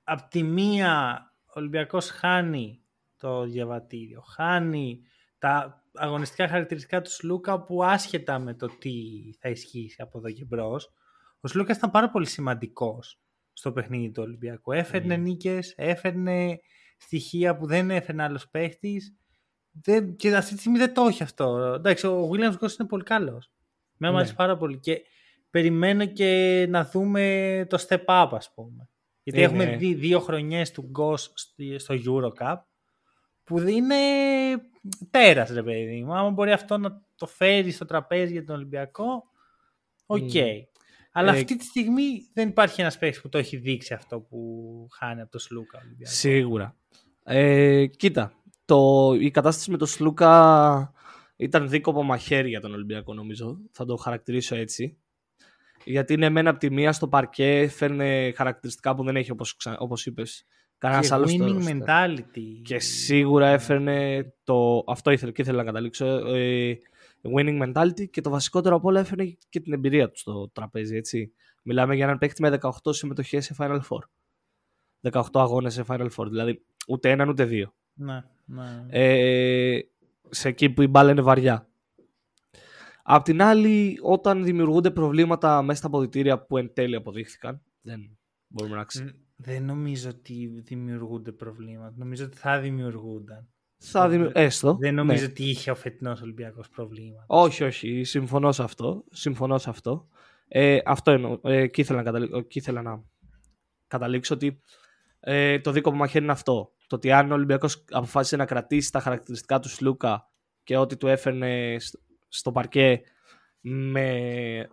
από 0.03 0.27
τη 0.29 0.43
μία 0.43 1.23
ο 1.45 1.51
Ολυμπιακός 1.59 2.09
χάνει 2.09 2.83
το 3.17 3.45
διαβατήριο, 3.45 4.21
χάνει 4.21 5.01
τα 5.37 5.83
αγωνιστικά 5.93 6.47
χαρακτηριστικά 6.47 7.01
του 7.01 7.11
Σλούκα 7.11 7.63
που 7.63 7.83
άσχετα 7.83 8.39
με 8.39 8.53
το 8.53 8.67
τι 8.79 8.91
θα 9.39 9.49
ισχύσει 9.49 10.01
από 10.01 10.17
εδώ 10.17 10.31
και 10.31 10.45
μπρος. 10.45 10.89
Ο 11.39 11.47
Σλούκας 11.47 11.77
ήταν 11.77 11.91
πάρα 11.91 12.09
πολύ 12.09 12.27
σημαντικός 12.27 13.21
στο 13.53 13.71
παιχνίδι 13.71 14.11
του 14.11 14.23
Ολυμπιακού. 14.23 14.71
Έφερνε 14.71 15.15
mm. 15.15 15.19
νίκες, 15.19 15.73
έφερνε 15.77 16.59
στοιχεία 16.99 17.57
που 17.57 17.65
δεν 17.65 17.91
έφερνε 17.91 18.23
άλλος 18.23 18.49
παίχτης. 18.49 19.13
Και 20.15 20.35
αυτή 20.35 20.53
τη 20.53 20.59
στιγμή 20.59 20.77
δεν 20.77 20.93
το 20.93 21.01
έχει 21.01 21.23
αυτό. 21.23 21.57
Εντάξει, 21.57 22.07
ο 22.07 22.29
Williams-Goss 22.31 22.79
είναι 22.79 22.87
πολύ 22.87 23.03
καλός. 23.03 23.51
Με 23.97 24.11
ναι. 24.11 24.33
πάρα 24.33 24.57
πολύ. 24.57 24.79
Και 24.79 25.01
περιμένω 25.49 26.05
και 26.05 26.65
να 26.69 26.85
δούμε 26.85 27.65
το 27.69 27.85
step 27.87 28.05
up, 28.05 28.29
ας 28.31 28.53
πούμε. 28.53 28.89
Γιατί 29.23 29.41
έχουμε 29.41 29.75
δει 29.75 29.93
δύο 29.93 30.19
χρονιές 30.19 30.71
του 30.71 30.91
Goss 30.97 31.17
στο 31.77 31.95
Eurocup 32.05 32.57
που 33.43 33.59
είναι 33.59 33.95
τέρας 35.11 35.49
ρε 35.49 35.63
παιδί 35.63 36.03
μου. 36.03 36.13
Αν 36.13 36.33
μπορεί 36.33 36.51
αυτό 36.51 36.77
να 36.77 37.01
το 37.15 37.25
φέρει 37.25 37.71
στο 37.71 37.85
τραπέζι 37.85 38.31
για 38.31 38.43
τον 38.43 38.55
Ολυμπιακό, 38.55 39.23
OK. 40.05 40.29
Okay. 40.33 40.61
Αλλά 41.11 41.33
ε, 41.33 41.39
αυτή 41.39 41.55
τη 41.55 41.63
στιγμή 41.63 42.29
δεν 42.33 42.49
υπάρχει 42.49 42.81
ένας 42.81 42.97
παίκτη 42.97 43.19
που 43.21 43.29
το 43.29 43.37
έχει 43.37 43.57
δείξει 43.57 43.93
αυτό 43.93 44.19
που 44.19 44.87
χάνει 44.91 45.21
από 45.21 45.31
το 45.31 45.39
Σλούκα. 45.39 45.79
Σίγουρα. 46.01 46.78
Ε, 47.31 47.85
κοίτα, 47.85 48.33
το, 48.65 49.11
η 49.19 49.31
κατάσταση 49.31 49.71
με 49.71 49.77
το 49.77 49.85
Σλούκα 49.85 50.93
ήταν 51.35 51.69
δίκοπο 51.69 52.03
μαχαίρι 52.03 52.49
για 52.49 52.61
τον 52.61 52.73
Ολυμπιακό 52.73 53.13
νομίζω. 53.13 53.59
Θα 53.71 53.85
το 53.85 53.95
χαρακτηρίσω 53.95 54.55
έτσι. 54.55 54.97
Γιατί 55.85 56.13
είναι 56.13 56.25
εμένα 56.25 56.49
από 56.49 56.59
τη 56.59 56.71
μία 56.71 56.91
στο 56.91 57.07
παρκέ, 57.07 57.67
φέρνει 57.67 58.33
χαρακτηριστικά 58.35 58.95
που 58.95 59.03
δεν 59.03 59.15
έχει 59.15 59.31
όπως, 59.31 59.57
όπως 59.77 60.05
είπες. 60.05 60.45
Κανένας 60.77 61.11
άλλος 61.11 61.35
winning 61.39 61.63
mentality. 61.63 62.61
Και 62.63 62.79
σίγουρα 62.79 63.47
έφερνε 63.47 64.31
το. 64.43 64.83
Αυτό 64.87 65.11
ήθελα 65.11 65.31
και 65.31 65.41
ήθελα 65.41 65.57
να 65.57 65.63
καταλήξω. 65.63 66.05
Ε, 66.05 66.77
winning 67.35 67.63
mentality 67.63 68.09
και 68.09 68.21
το 68.21 68.29
βασικότερο 68.29 68.75
από 68.75 68.87
όλα 68.87 68.99
έφερνε 68.99 69.37
και 69.49 69.59
την 69.59 69.73
εμπειρία 69.73 70.09
του 70.09 70.17
στο 70.17 70.49
τραπέζι. 70.53 70.95
Έτσι. 70.95 71.33
Μιλάμε 71.63 71.95
για 71.95 72.05
έναν 72.05 72.17
παίκτη 72.17 72.41
με 72.41 72.59
18 72.61 72.69
συμμετοχές 72.89 73.45
σε 73.45 73.55
Final 73.57 73.79
Four. 73.89 73.99
18 75.11 75.21
αγώνες 75.33 75.73
σε 75.73 75.83
Final 75.87 76.07
Four. 76.15 76.25
Δηλαδή 76.29 76.63
ούτε 76.89 77.09
έναν 77.09 77.29
ούτε 77.29 77.45
δύο. 77.45 77.73
Ναι, 77.93 78.23
ναι. 78.45 78.85
Ε, 78.89 79.79
σε 80.29 80.47
εκεί 80.47 80.69
που 80.69 80.81
η 80.81 80.87
μπάλα 80.87 81.11
είναι 81.11 81.21
βαριά. 81.21 81.69
Απ' 83.03 83.23
την 83.23 83.41
άλλη, 83.41 83.99
όταν 84.01 84.43
δημιουργούνται 84.43 84.91
προβλήματα 84.91 85.61
μέσα 85.61 85.77
στα 85.77 85.87
αποδητήρια 85.87 86.45
που 86.45 86.57
εν 86.57 86.73
τέλει 86.73 86.95
αποδείχθηκαν, 86.95 87.61
δεν 87.81 88.17
μπορούμε 88.47 88.75
να 88.75 88.83
ξέρουμε. 88.83 89.13
Δεν 89.35 89.63
νομίζω 89.65 90.09
ότι 90.09 90.61
δημιουργούνται 90.63 91.31
προβλήματα. 91.31 91.93
Νομίζω 91.97 92.25
ότι 92.25 92.37
θα 92.37 92.59
δημιουργούνταν. 92.59 93.47
Θα 93.77 94.09
δημιου... 94.09 94.29
Έστω. 94.33 94.77
Δεν 94.79 94.93
νομίζω 94.93 95.23
ναι. 95.23 95.29
ότι 95.29 95.43
είχε 95.43 95.71
ο 95.71 95.75
φετινός 95.75 96.21
Ολυμπιακός 96.21 96.69
προβλήματα. 96.69 97.25
Όχι, 97.27 97.63
όχι. 97.63 98.03
Συμφωνώ 98.03 98.51
σε 98.51 98.63
αυτό. 98.63 99.03
Συμφωνώ 99.11 99.57
σε 99.57 99.69
αυτό. 99.69 100.07
Ε, 100.47 100.79
αυτό 100.85 101.11
εννοώ. 101.11 101.39
Ε, 101.43 101.67
και, 101.67 101.81
ήθελα 101.81 101.97
να 101.97 102.03
καταλήξω, 102.03 102.41
και 102.41 102.59
ήθελα 102.59 102.81
να 102.81 103.03
καταλήξω 103.87 104.33
ότι 104.33 104.61
ε, 105.19 105.59
το 105.59 105.71
δίκοπο 105.71 105.95
μαχαίρι 105.95 106.23
είναι 106.23 106.33
αυτό. 106.33 106.71
Το 106.89 106.95
ότι 106.95 107.11
αν 107.11 107.31
ο 107.31 107.33
Ολυμπιακός 107.33 107.85
αποφάσισε 107.89 108.35
να 108.35 108.45
κρατήσει 108.45 108.91
τα 108.91 108.99
χαρακτηριστικά 108.99 109.59
του 109.59 109.69
Σλούκα 109.69 110.25
και 110.63 110.77
ό,τι 110.77 110.97
του 110.97 111.07
έφερνε 111.07 111.75
στο 112.27 112.51
παρκέ 112.51 113.01
με 113.59 114.69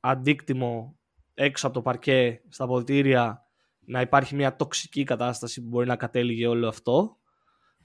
αντίκτυμο 0.00 0.98
έξω 1.34 1.66
από 1.66 1.76
το 1.76 1.82
παρκέ 1.82 2.42
στα 2.48 2.64
αποδητήρια 2.64 3.42
να 3.80 4.00
υπάρχει 4.00 4.34
μια 4.34 4.56
τοξική 4.56 5.04
κατάσταση 5.04 5.62
που 5.62 5.68
μπορεί 5.68 5.86
να 5.86 5.96
κατέληγε 5.96 6.46
όλο 6.46 6.68
αυτό. 6.68 7.16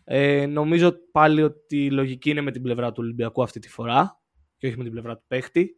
Ε, 0.04 0.46
νομίζω 0.46 0.92
πάλι 1.12 1.42
ότι 1.42 1.86
η 1.86 1.92
λογική 1.92 2.30
είναι 2.30 2.42
με 2.42 2.52
την 2.52 2.62
πλευρά 2.62 2.92
του 2.92 3.02
Ολυμπιακού 3.04 3.44
αυτή 3.44 3.60
τη 3.60 3.70
φορά 3.70 4.22
και 4.58 4.68
όχι 4.68 4.78
με 4.78 4.84
την 4.84 4.92
πλευρά 4.92 5.18
του 5.18 5.24
παίχτη 5.28 5.76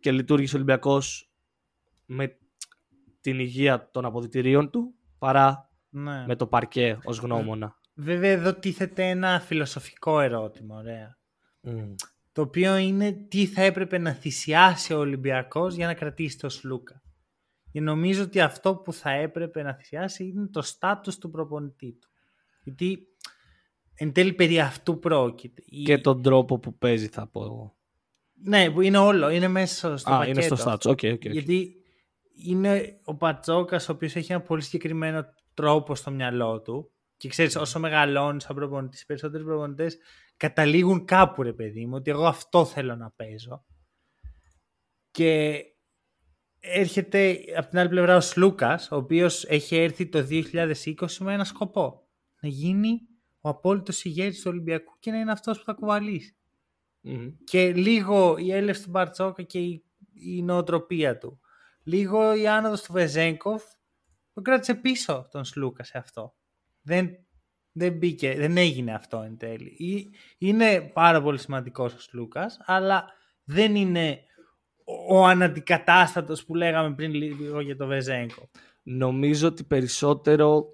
και 0.00 0.12
λειτουργήσε 0.12 0.54
ο 0.54 0.58
Ολυμπιακός 0.58 1.32
με 2.06 2.38
την 3.20 3.38
υγεία 3.38 3.90
των 3.90 4.04
αποδητηρίων 4.04 4.70
του 4.70 4.94
παρά 5.18 5.73
ναι. 5.94 6.24
με 6.26 6.36
το 6.36 6.46
παρκέ 6.46 6.98
ως 7.04 7.18
γνώμονα. 7.18 7.76
Βέβαια 7.94 8.30
εδώ 8.30 8.54
τίθεται 8.54 9.08
ένα 9.08 9.40
φιλοσοφικό 9.40 10.20
ερώτημα, 10.20 10.76
ωραία. 10.76 11.18
Το 12.32 12.42
οποίο 12.42 12.76
είναι 12.76 13.12
τι 13.12 13.46
θα 13.46 13.62
έπρεπε 13.62 13.98
να 13.98 14.12
θυσιάσει 14.12 14.94
ο 14.94 14.98
Ολυμπιακός 14.98 15.74
για 15.74 15.86
να 15.86 15.94
κρατήσει 15.94 16.38
το 16.38 16.48
Σλούκα. 16.48 17.02
Και 17.70 17.80
νομίζω 17.80 18.22
ότι 18.22 18.40
αυτό 18.40 18.76
που 18.76 18.92
θα 18.92 19.10
έπρεπε 19.10 19.62
να 19.62 19.74
θυσιάσει 19.74 20.24
είναι 20.24 20.46
το 20.46 20.62
στάτους 20.62 21.18
του 21.18 21.30
προπονητή 21.30 21.92
του. 21.92 22.08
Γιατί 22.64 23.06
εν 23.94 24.12
τέλει 24.12 24.32
περί 24.32 24.60
αυτού 24.60 24.98
πρόκειται. 24.98 25.62
Και 25.84 25.98
τον 25.98 26.22
τρόπο 26.22 26.58
που 26.58 26.78
παίζει 26.78 27.06
θα 27.06 27.26
πω 27.26 27.42
εγώ. 27.44 27.76
Ναι, 28.42 28.70
που 28.70 28.80
είναι 28.80 28.98
όλο, 28.98 29.30
είναι 29.30 29.48
μέσα 29.48 29.96
στο 29.96 30.14
Α, 30.14 30.18
πακέτο. 30.18 30.38
είναι 30.38 30.46
στο 30.46 30.56
στάτους, 30.56 30.92
okay, 30.92 31.12
okay, 31.12 31.30
Γιατί 31.30 31.74
είναι 32.34 33.00
ο 33.04 33.14
Πατσόκας 33.14 33.88
ο 33.88 33.92
οποίος 33.92 34.16
έχει 34.16 34.32
ένα 34.32 34.40
πολύ 34.40 34.62
συγκεκριμένο 34.62 35.24
τρόπο 35.54 35.94
στο 35.94 36.10
μυαλό 36.10 36.60
του 36.60 36.92
και 37.16 37.28
ξέρεις 37.28 37.56
όσο 37.56 37.78
μεγαλώνεις 37.78 38.42
σαν 38.42 38.56
προπονητής, 38.56 39.02
οι 39.02 39.06
περισσότεροι 39.06 39.44
προπονητές 39.44 39.98
καταλήγουν 40.36 41.04
κάπου 41.04 41.42
ρε 41.42 41.52
παιδί 41.52 41.86
μου 41.86 41.94
ότι 41.94 42.10
εγώ 42.10 42.26
αυτό 42.26 42.64
θέλω 42.64 42.96
να 42.96 43.10
παίζω. 43.10 43.64
Και 45.10 45.62
έρχεται 46.60 47.38
από 47.56 47.68
την 47.68 47.78
άλλη 47.78 47.88
πλευρά 47.88 48.16
ο 48.16 48.20
Σλούκας, 48.20 48.90
ο 48.90 48.96
οποίος 48.96 49.44
έχει 49.44 49.76
έρθει 49.76 50.08
το 50.08 50.26
2020 50.30 50.94
με 51.18 51.32
ένα 51.32 51.44
σκοπό. 51.44 52.08
Να 52.40 52.48
γίνει 52.48 53.00
ο 53.40 53.48
απόλυτος 53.48 54.04
ηγέτης 54.04 54.40
του 54.40 54.50
Ολυμπιακού 54.50 54.96
και 54.98 55.10
να 55.10 55.18
είναι 55.18 55.32
αυτός 55.32 55.58
που 55.58 55.64
θα 55.64 55.72
κουβαλήσει. 55.72 56.36
Και 57.44 57.72
λίγο 57.72 58.36
η 58.38 58.52
έλευση 58.52 58.82
του 58.82 58.90
Μπαρτσόκα 58.90 59.42
και 59.42 59.58
η, 59.58 59.84
η 60.14 60.42
νοοτροπία 60.42 61.18
του. 61.18 61.40
Λίγο 61.82 62.34
η 62.34 62.48
άνοδος 62.48 62.82
του 62.82 62.92
Βεζέγκοφ 62.92 63.62
τον 64.34 64.42
κράτησε 64.42 64.74
πίσω 64.74 65.28
τον 65.30 65.44
Σλούκα 65.44 65.84
σε 65.84 65.98
αυτό. 65.98 66.34
Δεν, 66.82 67.10
δεν, 67.72 67.92
μπήκε, 67.92 68.34
δεν 68.34 68.56
έγινε 68.56 68.94
αυτό 68.94 69.20
εν 69.20 69.36
τέλει. 69.36 69.76
Είναι 70.38 70.80
πάρα 70.80 71.22
πολύ 71.22 71.38
σημαντικός 71.38 71.94
ο 71.94 71.98
Σλούκας, 71.98 72.58
αλλά 72.64 73.04
δεν 73.44 73.76
είναι 73.76 74.20
ο 75.08 75.26
αναντικατάστατος 75.26 76.44
που 76.44 76.54
λέγαμε 76.54 76.94
πριν 76.94 77.14
λίγο 77.14 77.60
για 77.60 77.76
το 77.76 77.86
Βεζέγκο. 77.86 78.50
Νομίζω 78.82 79.48
ότι 79.48 79.64
περισσότερο 79.64 80.66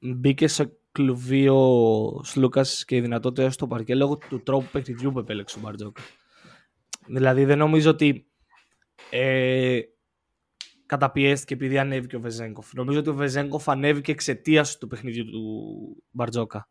μπήκε 0.00 0.48
σε 0.48 0.78
κλουβί 0.92 1.48
ο 1.48 2.20
Σλούκας 2.24 2.84
και 2.84 2.96
η 2.96 3.00
δυνατότητα 3.00 3.50
στο 3.50 3.66
παρκέ 3.66 3.94
λόγω 3.94 4.16
του 4.16 4.42
τρόπου 4.42 4.68
παιχνιδιού 4.72 5.12
που 5.12 5.18
επέλεξε 5.18 5.58
ο 5.58 5.60
Μπαρτζόκα. 5.60 6.02
Δηλαδή 7.06 7.44
δεν 7.44 7.58
νομίζω 7.58 7.90
ότι 7.90 8.26
ε, 9.10 9.80
καταπιέστηκε 10.98 11.54
επειδή 11.54 11.78
ανέβηκε 11.78 12.16
ο 12.16 12.20
Βεζέγκοφ. 12.20 12.72
Νομίζω 12.74 12.98
ότι 12.98 13.08
ο 13.08 13.14
Βεζέγκοφ 13.14 13.68
ανέβηκε 13.68 14.12
εξαιτίας 14.12 14.78
του 14.78 14.86
παιχνιδιού 14.86 15.24
του 15.24 15.42
Μπαρτζόκα. 16.10 16.68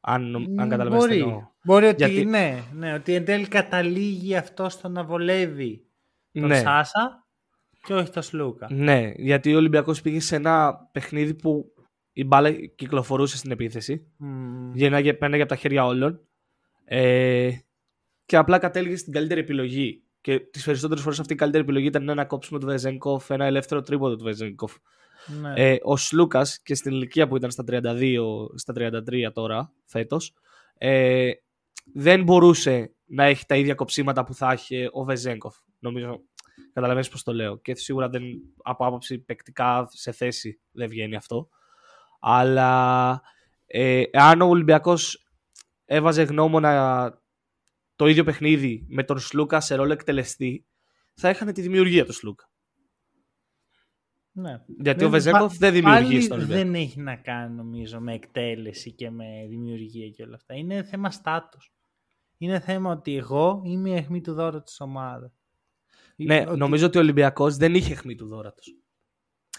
Αν, 0.00 0.34
αν 0.34 0.68
καταλαβαίνετε 0.68 1.06
Μπορεί, 1.06 1.20
εννοώ. 1.20 1.48
μπορεί 1.64 1.86
ότι, 1.86 2.04
Γιατί- 2.04 2.24
ναι, 2.24 2.62
ναι, 2.74 2.94
ότι 2.94 3.14
εν 3.14 3.24
τέλει 3.24 3.48
καταλήγει 3.48 4.36
αυτό 4.36 4.68
στο 4.68 4.88
να 4.88 5.04
βολεύει 5.04 5.86
τον 6.32 6.46
Ναι. 6.46 6.58
Σάσα 6.58 7.26
και 7.86 7.94
όχι 7.94 8.10
τον 8.10 8.22
Σλούκα. 8.22 8.68
Ναι, 8.72 9.12
γιατί 9.16 9.54
ο 9.54 9.56
Ολυμπιακός 9.56 10.00
πήγε 10.00 10.20
σε 10.20 10.36
ένα 10.36 10.74
παιχνίδι 10.92 11.34
που 11.34 11.74
η 12.12 12.24
μπάλα 12.24 12.52
κυκλοφορούσε 12.52 13.36
στην 13.36 13.50
επίθεση. 13.50 14.12
Μμμ. 14.16 14.72
Γέναγε, 14.74 15.14
πέναγε 15.14 15.42
από 15.42 15.50
τα 15.50 15.56
χέρια 15.56 15.84
όλων. 15.86 16.20
Ε, 16.84 17.50
και 18.24 18.36
απλά 18.36 18.58
κατέληγε 18.58 18.96
στην 18.96 19.12
καλύτερη 19.12 19.40
επιλογή. 19.40 20.02
Και 20.20 20.40
τις 20.40 20.64
περισσότερες 20.64 21.02
φορές 21.02 21.20
αυτή 21.20 21.32
η 21.32 21.36
καλύτερη 21.36 21.62
επιλογή 21.62 21.86
ήταν 21.86 22.08
ένα 22.08 22.24
κόψιμο 22.24 22.58
του 22.58 22.66
Βεζέγκοφ, 22.66 23.30
ένα 23.30 23.44
ελεύθερο 23.44 23.82
τρίποδο 23.82 24.16
του 24.16 24.24
Βεζέγκοφ. 24.24 24.76
Ναι. 25.40 25.52
Ε, 25.56 25.78
ο 25.82 25.96
Σλούκας 25.96 26.60
και 26.62 26.74
στην 26.74 26.92
ηλικία 26.92 27.28
που 27.28 27.36
ήταν 27.36 27.50
στα 27.50 27.64
32, 27.68 28.18
στα 28.54 28.72
33 28.76 29.30
τώρα, 29.32 29.72
φέτος, 29.84 30.34
ε, 30.78 31.30
δεν 31.94 32.22
μπορούσε 32.22 32.94
να 33.06 33.24
έχει 33.24 33.46
τα 33.46 33.56
ίδια 33.56 33.74
κοψίματα 33.74 34.24
που 34.24 34.34
θα 34.34 34.52
είχε 34.52 34.88
ο 34.92 35.04
Βεζέγκοφ. 35.04 35.56
Νομίζω, 35.78 36.20
καταλαβαίνεις 36.72 37.08
πώς 37.08 37.22
το 37.22 37.32
λέω. 37.32 37.56
Και 37.56 37.74
σίγουρα 37.74 38.08
δεν, 38.08 38.22
από 38.62 38.86
άποψη 38.86 39.18
παικτικά 39.18 39.88
σε 39.90 40.12
θέση 40.12 40.60
δεν 40.70 40.88
βγαίνει 40.88 41.16
αυτό. 41.16 41.48
Αλλά 42.20 43.22
ε, 43.66 44.02
αν 44.12 44.40
ο 44.40 44.46
Ολυμπιακός 44.46 45.28
έβαζε 45.84 46.22
γνώμονα 46.22 47.19
το 48.00 48.06
ίδιο 48.06 48.24
παιχνίδι 48.24 48.86
με 48.88 49.04
τον 49.04 49.18
Σλούκα 49.18 49.60
σε 49.60 49.74
ρόλο 49.74 49.92
εκτελεστή, 49.92 50.66
θα 51.14 51.30
είχαν 51.30 51.52
τη 51.52 51.60
δημιουργία 51.60 52.04
του 52.04 52.12
Σλούκα. 52.12 52.50
ναι. 54.32 54.62
Γιατί 54.82 54.98
ο 55.04 55.08
Δεν- 55.08 55.10
Βεζέγκοφ 55.10 55.52
πα- 55.52 55.56
δεν 55.58 55.72
δημιουργεί 55.72 56.02
πάλι 56.08 56.20
στον 56.20 56.36
Ολυμπιακό. 56.38 56.62
Δεν 56.62 56.74
έχει 56.74 57.00
να 57.00 57.16
κάνει 57.16 57.54
νομίζω 57.54 58.00
με 58.00 58.14
εκτέλεση 58.14 58.92
και 58.92 59.10
με 59.10 59.24
δημιουργία 59.48 60.08
και 60.08 60.22
όλα 60.22 60.34
αυτά. 60.34 60.54
Είναι 60.54 60.82
θέμα 60.82 61.10
στάτους. 61.10 61.72
Είναι 62.38 62.60
θέμα 62.60 62.90
ότι 62.92 63.16
εγώ 63.16 63.62
είμαι 63.64 63.90
η 63.90 63.94
αιχμή 63.96 64.20
του 64.20 64.32
δώρου 64.34 64.62
της 64.62 64.80
ομάδας. 64.80 65.32
Ναι, 66.16 66.44
Ότι 66.48 66.58
νομίζω 66.58 66.86
ότι 66.86 66.98
ο 66.98 67.00
Ολυμπιακός 67.00 67.56
δεν 67.56 67.74
είχε 67.74 67.92
αιχμή 67.92 68.14
του 68.14 68.26
δόρατος. 68.26 68.66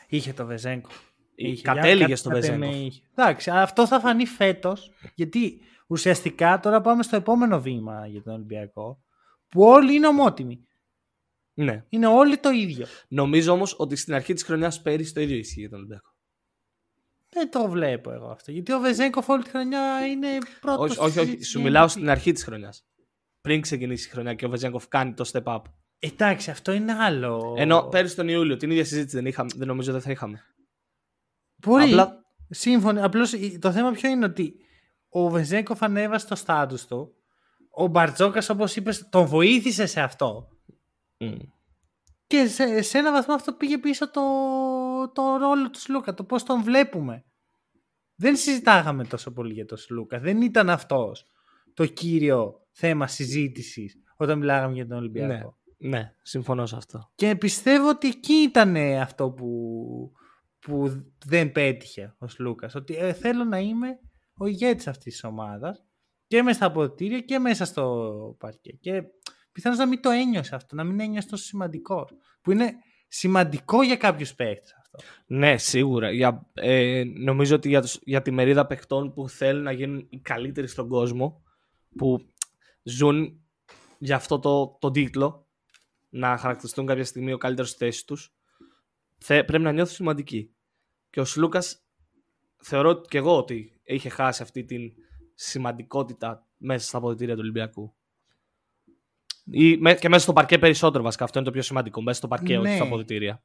Είχε 0.08 0.34
το 0.34 0.46
Βεζέγκο. 0.46 0.90
Είχε, 1.36 1.62
Κατέληγε 1.62 2.06
για- 2.06 2.16
στο 2.16 2.30
κατ' 2.30 2.44
εμέ 2.44 2.58
Βεζέγκοφ. 2.68 2.86
είχε. 2.88 3.02
Εντάξει, 3.16 3.50
αυτό 3.52 3.88
θα 3.88 4.00
φανεί 4.00 4.26
φέτος. 4.26 4.92
Γιατί 5.16 5.62
ουσιαστικά 5.92 6.60
τώρα 6.60 6.82
πάμε 6.82 7.04
στο 7.04 7.16
επόμενο 7.16 7.62
βήμα 7.62 8.08
για 8.08 8.22
τον 8.22 8.34
Ολυμπιακό. 8.34 9.04
Που 9.48 9.62
όλοι 9.62 9.94
είναι 9.96 10.08
ομότιμοι. 10.08 10.66
Ναι. 11.54 11.86
Είναι 11.90 12.08
όλοι 12.08 12.38
το 12.38 12.50
ίδιο. 12.50 12.86
Νομίζω 13.08 13.52
όμως 13.52 13.76
ότι 13.78 13.96
στην 13.96 14.14
αρχή 14.14 14.34
της 14.34 14.44
χρονιάς 14.44 14.82
πέρυσι 14.82 15.14
το 15.14 15.22
ίδιο 15.22 15.38
ισχύει 15.38 15.60
για 15.60 15.70
τον 15.70 15.78
Ολυμπιακό. 15.78 16.10
Δεν 17.30 17.52
το 17.52 17.70
βλέπω 17.70 18.12
εγώ 18.12 18.28
αυτό. 18.28 18.52
Γιατί 18.52 18.74
ο 18.74 18.80
Βεζέγκοφ 18.80 19.30
όλη 19.30 19.44
τη 19.44 19.50
χρονιά 19.50 20.06
είναι 20.08 20.28
πρώτος. 20.62 20.98
όχι, 20.98 21.00
όχι, 21.00 21.20
όχι. 21.20 21.44
Σου 21.44 21.62
μιλάω 21.62 21.88
στην 21.88 22.10
αρχή 22.10 22.32
της 22.32 22.44
χρονιάς. 22.44 22.86
Πριν 23.42 23.62
ξεκινήσει 23.62 24.08
η 24.08 24.12
χρονιά 24.12 24.34
και 24.34 24.46
ο 24.46 24.50
Βεζέγκοφ 24.50 24.88
κάνει 24.88 25.14
το 25.14 25.30
step 25.34 25.44
up. 25.44 25.62
Εντάξει, 26.00 26.52
αυτό 26.52 26.72
είναι 26.72 26.94
άλλο. 26.94 27.54
Ενώ 27.58 27.88
πέρυσι 27.88 28.16
τον 28.16 28.28
Ιούλιο 28.28 28.58
την 28.58 28.72
ίδια 28.72 28.86
συζήτηση 28.86 29.16
δεν, 29.16 29.26
είχαμε, 29.26 29.50
δεν 29.56 29.68
νομίζω 29.68 29.92
δεν 29.92 30.02
θα 30.02 30.12
είχαμε. 30.12 30.42
Μπορεί. 31.56 31.84
Απλά- 31.84 32.20
Σύμφωνοι. 32.50 33.02
Απλώς 33.02 33.34
το 33.60 33.72
θέμα 33.72 33.92
ποιο 33.92 34.10
είναι 34.10 34.26
ότι 34.26 34.56
ο 35.14 35.30
Βεζέγκοφ 35.30 35.84
ανέβασε 35.84 36.28
το 36.28 36.36
στάτους 36.36 36.86
του. 36.86 37.16
Ο 37.70 37.88
Μπαρτζόκας, 37.88 38.50
όπως 38.50 38.76
είπες, 38.76 39.10
τον 39.10 39.26
βοήθησε 39.26 39.86
σε 39.86 40.02
αυτό. 40.02 40.48
Μμ. 41.18 41.38
Και 42.28 42.48
σε, 42.48 42.82
σε 42.82 42.98
ένα 42.98 43.12
βαθμό 43.12 43.34
αυτό 43.34 43.54
πήγε 43.54 43.78
πίσω 43.78 44.12
το, 44.12 44.22
το 45.14 45.38
ρόλο 45.38 45.70
του 45.70 45.80
Σλούκα, 45.80 46.14
το 46.14 46.24
πώς 46.24 46.44
τον 46.44 46.64
βλέπουμε. 46.64 47.26
Δεν 48.16 48.36
συζητάγαμε 48.36 49.04
τόσο 49.04 49.32
πολύ 49.32 49.54
για 49.54 49.66
τον 49.66 49.78
Σλούκα. 49.78 50.20
Δεν 50.20 50.42
ήταν 50.42 50.70
αυτός 50.70 51.26
το 51.74 51.86
κύριο 51.86 52.68
θέμα 52.72 53.08
συζήτησης 53.08 53.96
όταν 54.16 54.38
μιλάγαμε 54.38 54.74
για 54.74 54.88
τον 54.88 54.98
Ολυμπιακό. 54.98 55.58
Ναι, 55.78 56.14
συμφωνώ 56.22 56.66
σε 56.66 56.76
αυτό. 56.76 57.12
Και 57.16 57.36
πιστεύω 57.36 57.90
ότι 57.90 58.08
εκεί 58.08 58.34
ήταν 58.34 58.76
αυτό 58.76 59.32
που, 59.32 60.12
που 60.60 61.04
δεν 61.26 61.52
πέτυχε 61.52 62.16
ο 62.18 62.28
Σλούκας. 62.28 62.76
Ότι 62.76 62.96
ε, 62.96 63.14
θέλω 63.14 63.44
να 63.44 63.60
είμαι 63.60 64.00
ο 64.42 64.46
ηγέτης 64.46 64.88
αυτής 64.88 65.14
της 65.14 65.24
ομάδας 65.24 65.84
και 66.28 66.42
μέσα 66.42 66.56
στα 66.58 66.66
αποδητήρια 66.66 67.20
και 67.20 67.40
μέσα 67.40 67.66
στο 67.66 68.36
παρκέ. 68.40 68.72
Και 68.72 69.04
πιθανώς 69.52 69.78
να 69.78 69.86
μην 69.88 70.02
το 70.02 70.10
ένιωσε 70.10 70.56
αυτό, 70.56 70.76
να 70.76 70.84
μην 70.84 71.00
ένιωσε 71.00 71.28
τόσο 71.28 71.44
σημαντικό. 71.44 72.08
Που 72.42 72.52
είναι 72.52 72.74
σημαντικό 73.08 73.84
για 73.84 73.96
κάποιους 73.96 74.36
παίχτες 74.36 74.76
αυτό. 74.80 75.00
Ναι, 75.26 75.58
σίγουρα. 75.58 76.12
Για, 76.12 76.50
ε, 76.54 77.04
νομίζω 77.04 77.56
ότι 77.56 77.68
για, 77.68 77.82
τους- 77.82 78.00
για 78.04 78.22
τη 78.22 78.32
μερίδα 78.32 78.68
παιχτών 78.68 79.14
που 79.14 79.30
θέλουν 79.30 79.64
να 79.64 79.72
γίνουν 79.72 80.08
οι 80.10 80.20
καλύτεροι 80.20 80.68
στον 80.68 80.88
κόσμο, 80.88 81.44
που 81.98 82.26
ζουν 82.84 83.42
για 83.98 84.16
αυτό 84.16 84.40
το, 84.40 84.78
το 84.80 84.92
τίτλο, 84.92 85.48
να 86.10 86.38
χαρακτηριστούν 86.38 86.86
κάποια 86.86 87.06
στιγμή 87.06 87.34
ο 87.34 87.38
καλύτερος 87.38 87.70
στη 87.70 87.86
θέση 87.86 88.06
τους, 88.06 88.34
πρέπει 89.28 89.60
να 89.60 89.72
νιώθουν 89.72 89.96
σημαντικοί. 89.96 90.56
Και 91.10 91.20
ο 91.20 91.26
Σλούκας 91.26 91.86
θεωρώ 92.62 93.02
και 93.02 93.18
εγώ 93.18 93.38
ότι 93.38 93.81
είχε 93.94 94.10
χάσει 94.10 94.42
αυτή 94.42 94.64
την 94.64 94.82
σημαντικότητα 95.36 96.48
μέσα 96.58 96.88
στα 96.88 96.98
αποδητήρια 96.98 97.34
του 97.34 97.40
Ολυμπιακού. 97.44 97.96
Ή, 99.52 99.78
με- 99.78 99.96
και 99.96 100.10
μέσα 100.10 100.24
στο 100.24 100.34
παρκέ 100.34 100.58
περισσότερο 100.60 101.04
βασικά. 101.04 101.24
Αυτό 101.24 101.38
είναι 101.40 101.48
το 101.48 101.54
πιο 101.54 101.62
σημαντικό. 101.62 102.02
Μέσα 102.02 102.18
στο 102.18 102.28
παρκέ, 102.28 102.58
όχι 102.58 102.68
Ναι. 102.70 102.76
στα 102.76 102.84
αποδητήρια. 102.84 103.44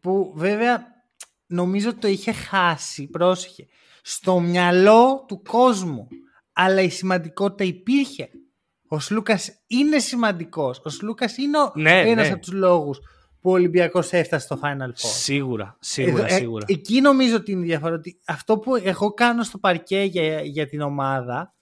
Που 0.00 0.32
βέβαια 0.36 0.86
νομίζω 1.46 1.94
το 1.94 2.08
είχε 2.08 2.32
χάσει, 2.32 3.06
πρόσεχε, 3.06 3.66
στο 4.02 4.40
μυαλό 4.40 5.24
του 5.28 5.42
κόσμου. 5.42 6.06
Αλλά 6.52 6.80
η 6.80 6.88
σημαντικότητα 6.88 7.64
υπήρχε. 7.64 8.28
Ο 8.88 8.98
Σλούκας 8.98 9.50
είναι 9.66 9.98
σημαντικός. 9.98 10.80
Ο 10.84 10.88
Σλούκας 10.88 11.36
είναι 11.36 11.58
ο 11.58 11.72
Ναι, 11.74 12.00
ένας 12.00 12.26
ναι. 12.26 12.32
από 12.32 12.40
τους 12.42 12.52
λόγους 12.52 12.98
που 13.46 13.52
ο 13.52 13.54
Ολυμπιακός 13.54 14.12
έφτασε 14.12 14.44
στο 14.46 14.58
Final 14.62 14.88
Four. 14.88 14.92
Σίγουρα, 14.94 15.76
σίγουρα, 15.80 16.24
Εδώ, 16.24 16.34
ε, 16.34 16.38
σίγουρα. 16.38 16.64
εκεί 16.68 17.00
νομίζω 17.00 17.36
ότι 17.36 17.52
είναι 17.52 17.64
η 17.64 17.64
διαφορά. 17.64 17.94
Ότι 17.94 18.20
αυτό 18.24 18.58
που 18.58 18.76
εγώ 18.76 19.12
κάνω 19.12 19.42
στο 19.42 19.58
παρκέ 19.58 20.00
για, 20.02 20.40
για 20.40 20.66
την 20.66 20.80
ομάδα 20.80 21.54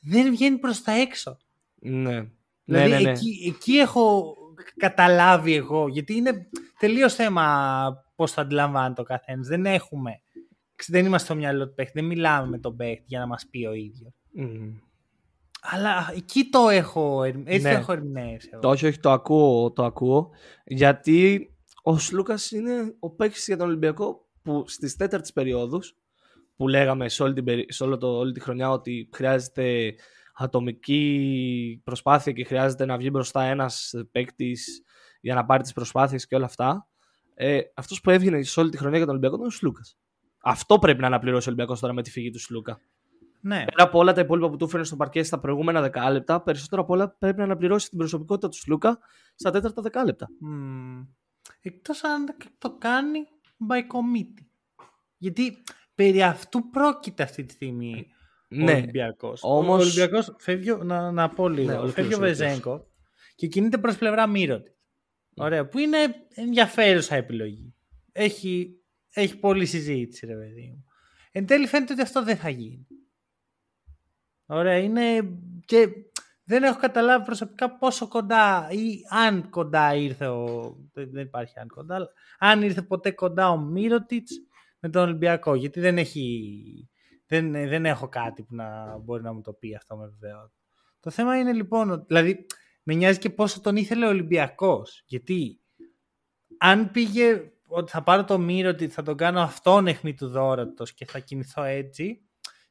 δεν 0.00 0.30
βγαίνει 0.30 0.58
προς 0.58 0.82
τα 0.82 0.92
έξω. 0.92 1.38
Ναι. 1.74 2.28
Δηλαδή 2.64 2.90
ναι, 2.90 2.96
ναι, 2.96 3.00
ναι. 3.00 3.10
Εκεί, 3.10 3.54
εκεί 3.54 3.72
έχω 3.72 4.36
καταλάβει 4.76 5.54
εγώ, 5.54 5.88
γιατί 5.88 6.14
είναι 6.14 6.48
τελείως 6.78 7.14
θέμα 7.14 8.04
πώς 8.16 8.34
το 8.34 8.40
αντιλαμβάνεται 8.40 9.00
ο 9.00 9.04
καθένας. 9.04 9.46
Δεν 9.46 9.66
έχουμε, 9.66 10.20
δεν 10.86 11.06
είμαστε 11.06 11.26
στο 11.26 11.36
μυαλό 11.36 11.68
του 11.68 11.74
παίχτη, 11.74 11.92
δεν 11.94 12.04
μιλάμε 12.04 12.48
με 12.48 12.58
τον 12.58 12.76
παίχτη 12.76 13.04
για 13.06 13.18
να 13.18 13.26
μας 13.26 13.46
πει 13.50 13.66
ο 13.66 13.72
ίδιος. 13.72 14.12
Μμμ. 14.30 14.72
Αλλά 15.70 16.12
εκεί 16.16 16.48
το 16.50 16.68
έχω, 16.68 17.22
ερ- 17.22 17.48
έτσι 17.48 17.62
Ναι. 17.66 17.72
το 17.72 17.78
έχω 17.78 17.92
ερμηνεύσει. 17.92 18.48
εγώ. 18.52 18.60
Το 18.62 18.68
όχι, 18.68 18.86
όχι, 18.86 18.98
το 19.00 19.10
ακούω, 19.10 19.72
το 19.72 19.84
ακούω. 19.84 20.30
Γιατί 20.64 21.50
ο 21.82 21.98
Σλούκας 21.98 22.50
είναι 22.50 22.94
ο 22.98 23.10
παίκτης 23.10 23.46
για 23.46 23.56
τον 23.56 23.66
Ολυμπιακό 23.66 24.26
που 24.42 24.64
στις 24.66 24.96
τέταρτες 24.96 25.32
περιόδους 25.32 25.96
που 26.56 26.68
λέγαμε 26.68 27.08
σε 27.08 27.22
όλη, 27.22 27.32
την, 27.34 27.44
περι- 27.44 27.72
σε 27.72 27.84
όλο 27.84 27.96
το, 27.98 28.06
όλη 28.16 28.32
τη 28.32 28.40
χρονιά 28.40 28.70
ότι 28.70 29.08
χρειάζεται 29.14 29.94
ατομική 30.34 31.80
προσπάθεια 31.84 32.32
και 32.32 32.44
χρειάζεται 32.44 32.84
να 32.84 32.96
βγει 32.96 33.08
μπροστά 33.12 33.42
ένας 33.42 33.94
παίκτης 34.12 34.82
για 35.20 35.34
να 35.34 35.44
πάρει 35.44 35.62
τις 35.62 35.72
προσπάθειες 35.72 36.26
και 36.26 36.34
όλα 36.36 36.44
αυτά. 36.44 36.88
Ε, 37.34 37.60
αυτός 37.74 38.00
που 38.00 38.10
έβγαινε 38.10 38.42
σε 38.42 38.60
όλη 38.60 38.70
τη 38.70 38.76
χρονιά 38.76 38.96
για 38.96 39.06
τον 39.06 39.14
Ολυμπιακό 39.14 39.36
ήταν 39.36 39.46
ο 39.48 39.50
Σλούκας. 39.56 39.98
Αυτό 40.42 40.78
πρέπει 40.78 41.00
να 41.00 41.06
αναπληρώσει 41.06 41.48
ο 41.48 41.52
Ολυμπιακός 41.52 41.80
τώρα 41.80 41.92
με 41.92 42.02
τη 42.02 42.10
φυγή 42.10 42.30
του 42.30 42.40
Σλούκα. 42.40 42.80
Ναι. 43.40 43.64
Πέρα 43.64 43.82
από 43.82 43.98
όλα 43.98 44.12
τα 44.12 44.20
υπόλοιπα 44.20 44.50
που 44.50 44.56
του 44.56 44.64
έφερε 44.64 44.84
στο 44.84 44.96
παρκέ 44.96 45.22
στα 45.22 45.38
προηγούμενα 45.38 45.80
δεκάλεπτα, 45.80 46.40
περισσότερο 46.42 46.82
από 46.82 46.92
όλα 46.92 47.08
πρέπει 47.18 47.38
να 47.38 47.44
αναπληρώσει 47.44 47.88
την 47.88 47.98
προσωπικότητα 47.98 48.48
του 48.48 48.56
Σλούκα 48.56 48.98
στα 49.34 49.50
τέταρτα 49.50 49.82
δεκάλεπτα. 49.82 50.28
Μμμ. 50.40 51.04
Εκτός 51.60 52.04
αν 52.04 52.26
το 52.58 52.76
κάνει 52.78 53.18
by 53.68 53.78
committee. 53.78 54.44
Γιατί 55.18 55.62
περί 55.94 56.22
αυτού 56.22 56.70
πρόκειται 56.70 57.22
αυτή 57.22 57.44
τη 57.44 57.52
στιγμή 57.52 58.06
ο 58.50 58.54
Ναι, 58.56 58.72
Ολυμπιακός. 58.72 59.40
όμως- 59.42 59.78
Ο 59.78 59.82
Ολυμπιακός 59.82 60.34
φεύγει, 60.38 60.70
ο- 60.70 60.82
να, 60.84 61.10
να 61.12 61.28
πω 61.28 61.48
λίγο, 61.48 61.66
Ναι, 61.70 61.72
ολοκλήρωσε, 61.78 61.94
φεύγει 61.94 62.14
ο 62.14 62.16
ολοκλήρωσε. 62.16 62.44
Βεζέγκο 62.44 62.86
και 63.34 63.46
κινείται 63.46 63.78
προς 63.78 63.96
πλευρά 63.96 64.26
Μύρωτη. 64.26 64.70
Ωραία, 65.36 65.68
που 65.68 65.78
είναι 65.78 65.98
ενδιαφέρουσα 66.34 67.14
επιλογή. 67.16 67.74
Έχει, 68.12 68.80
έχει 69.12 69.38
πολλή 69.38 69.66
συζήτηση, 69.66 70.26
ρε 70.26 70.34
παιδί 70.34 70.70
μου. 70.74 70.84
Εν 71.32 71.46
τέλει 71.46 71.66
φαίνεται 71.66 71.92
ότι 71.92 72.02
αυτό 72.02 72.22
δεν 72.24 72.36
θα 72.36 72.48
γίνει. 72.48 72.86
Ωραία, 74.46 74.76
είναι 74.76 75.02
και 75.64 75.88
δεν 76.44 76.62
έχω 76.62 76.78
καταλάβει 76.78 77.24
προσωπικά 77.24 77.76
πόσο 77.76 78.08
κοντά 78.08 78.68
ή 78.70 79.00
αν 79.10 79.50
κοντά 79.50 79.94
ήρθε 79.94 80.26
ο... 80.26 80.76
Δεν 80.92 81.10
δεν 81.10 81.22
υπάρχει 81.22 81.58
αν 81.58 81.68
κοντά, 81.68 81.94
αλλά 81.94 82.08
αν 82.38 82.62
ήρθε 82.62 82.82
ποτέ 82.82 83.10
κοντά 83.10 83.50
ο 83.50 83.58
Μύρωτιτς 83.58 84.32
με 84.38 84.46
με 84.86 84.92
τον 84.92 85.02
Ολυμπιακό. 85.02 85.54
Γιατί 85.54 85.80
δεν, 85.80 85.98
έχει, 85.98 86.88
δεν, 87.26 87.52
δεν 87.52 87.86
έχω 87.86 88.08
κάτι 88.08 88.42
που 88.42 88.54
να 88.54 88.98
μπορεί 88.98 89.22
να 89.22 89.32
μου 89.32 89.40
το 89.40 89.52
πει 89.52 89.74
αυτό 89.74 89.96
με 89.96 90.06
βεβαιότητα. 90.06 90.60
Το 91.00 91.10
θέμα 91.10 91.38
είναι 91.38 91.52
λοιπόν, 91.52 92.04
δηλαδή 92.06 92.46
με 92.82 92.94
νοιάζει 92.94 93.18
και 93.18 93.30
πόσο 93.30 93.60
τον 93.60 93.76
ήθελε 93.76 94.06
ο 94.06 94.08
Ολυμπιακός. 94.08 95.02
Γιατί 95.06 95.60
αν 96.58 96.90
πήγε 96.90 97.50
ότι 97.68 97.90
θα 97.90 98.02
πάρω 98.02 98.24
το 98.24 98.38
μύρο 98.38 98.68
ότι 98.68 98.88
θα 98.88 99.02
τον 99.02 99.16
κάνω 99.16 99.40
αυτόν 99.40 99.86
αιχμή 99.86 100.14
του 100.14 100.28
δόρατος 100.28 100.94
και 100.94 101.04
θα 101.04 101.18
κινηθώ 101.18 101.62
έτσι, 101.62 102.25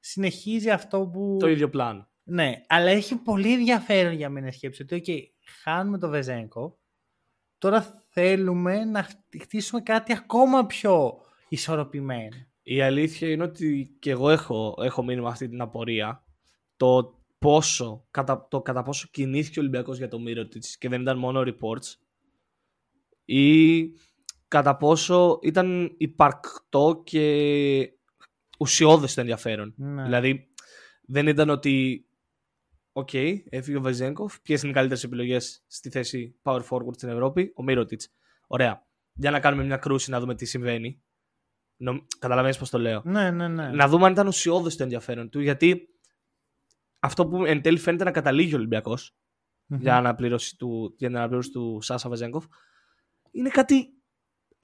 συνεχίζει 0.08 0.70
αυτό 0.70 1.08
που... 1.08 1.38
Το 1.40 1.48
ίδιο 1.48 1.70
πλάνο. 1.70 2.08
Ναι, 2.24 2.62
αλλά 2.68 2.90
έχει 2.90 3.16
πολύ 3.16 3.54
ενδιαφέρον 3.54 4.14
για 4.14 4.30
μένα 4.30 4.52
σκέψη 4.52 4.82
ότι 4.82 5.04
okay, 5.06 5.20
χάνουμε 5.64 5.98
το 5.98 6.10
Βεζέγκο, 6.10 6.80
τώρα 7.58 8.06
θέλουμε 8.10 8.84
να 8.84 9.08
χτίσουμε 9.42 9.82
κάτι 9.82 10.14
ακόμα 10.14 10.66
πιο 10.66 11.14
ισορροπημένο. 11.50 12.36
Η 12.64 12.82
αλήθεια 12.82 13.30
είναι 13.30 13.44
ότι 13.44 13.96
και 14.00 14.12
εγώ 14.12 14.30
έχω, 14.30 14.76
έχω 14.82 15.04
μείνει 15.04 15.22
με 15.22 15.28
αυτή 15.28 15.50
την 15.50 15.62
απορία 15.62 16.24
το 16.78 17.20
πόσο, 17.40 18.08
κατά, 18.12 18.48
το 18.50 18.62
κατά 18.62 18.84
πόσο 18.84 19.08
κινήθηκε 19.12 19.60
ο 19.60 19.62
Ολυμπιακός 19.62 19.98
για 19.98 20.08
το 20.08 20.20
μύρο 20.20 20.48
της 20.48 20.78
και 20.78 20.90
δεν 20.90 21.02
ήταν 21.02 21.18
μόνο 21.18 21.44
reports 21.46 21.94
ή 23.26 23.84
κατά 24.48 24.78
πόσο 24.78 25.40
ήταν 25.42 25.96
υπαρκτό 25.98 27.02
και 27.06 27.95
ουσιώδες 28.60 29.14
το 29.14 29.22
ενδιαφέρον. 29.22 29.74
Ναι. 29.78 30.04
Δηλαδή 30.04 30.48
δεν 31.02 31.28
ήταν 31.28 31.50
ότι 31.50 32.06
OK, 32.98 33.10
okay, 33.12 33.38
έφυγε 33.50 33.78
ο 33.78 33.82
Βεζένκοφ. 33.82 34.42
Ποιες 34.42 34.62
είναι 34.62 34.72
οι 34.72 34.74
καλύτερες 34.74 35.04
επιλογές 35.04 35.64
στη 35.68 35.90
θέση 35.90 36.36
power 36.44 36.62
forward 36.70 36.94
στην 36.96 37.10
Ευρώπη, 37.10 37.52
ο 37.56 37.64
Μίροτιτς. 37.64 38.10
Ωραία. 38.48 38.88
Για 39.14 39.32
να 39.32 39.40
κάνουμε 39.40 39.64
μια 39.64 39.78
κρούση 39.78 40.10
να 40.10 40.20
δούμε 40.20 40.36
τι 40.36 40.46
συμβαίνει. 40.46 41.02
Νομ... 41.78 41.98
Καταλαβαίνεις 42.20 42.58
πώς 42.58 42.70
το 42.70 42.80
λέω. 42.80 43.02
Ναι, 43.06 43.32
ναι, 43.32 43.48
ναι. 43.48 43.70
Να 43.70 43.88
δούμε 43.88 44.06
αν 44.06 44.12
ήταν 44.12 44.28
ουσιώδες 44.28 44.76
το 44.76 44.84
ενδιαφέρον 44.84 45.30
του, 45.30 45.40
γιατί 45.40 45.88
αυτό 47.00 47.28
που 47.28 47.46
εν 47.46 47.62
τέλει 47.62 47.78
φαίνεται 47.78 48.04
να 48.04 48.12
καταλήγει 48.12 48.54
ο 48.54 48.58
Ολυμπιακός 48.58 48.98
Mm-hmm. 49.74 49.80
για, 49.80 49.98
αναπλήρωση 49.98 50.58
του, 50.58 50.96
για 50.98 51.08
την 51.08 51.18
αναπλήρωση 51.18 51.50
του 51.50 51.80
Σάσα 51.82 52.10
Βεζένκοφ 52.10 52.46
είναι 53.32 53.50
κάτι 53.50 53.94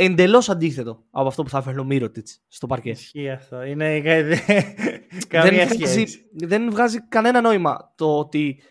εντελώς 0.05 0.49
αντίθετο 0.49 1.05
από 1.11 1.27
αυτό 1.27 1.43
που 1.43 1.49
θα 1.49 1.57
έφερε 1.57 1.79
ο 1.79 1.83
Μίροτιτς 1.83 2.43
στο 2.47 2.67
παρκέ. 2.67 2.89
Ισχύει 2.89 3.29
αυτό. 3.29 3.63
Είναι 3.63 3.99
καμία 5.27 5.67
δεν, 5.67 5.69
σχέση. 5.69 5.93
βγάζει, 5.99 6.25
δεν 6.31 6.71
βγάζει 6.71 7.07
κανένα 7.07 7.41
νόημα 7.41 7.93
το 7.97 8.17
ότι 8.19 8.61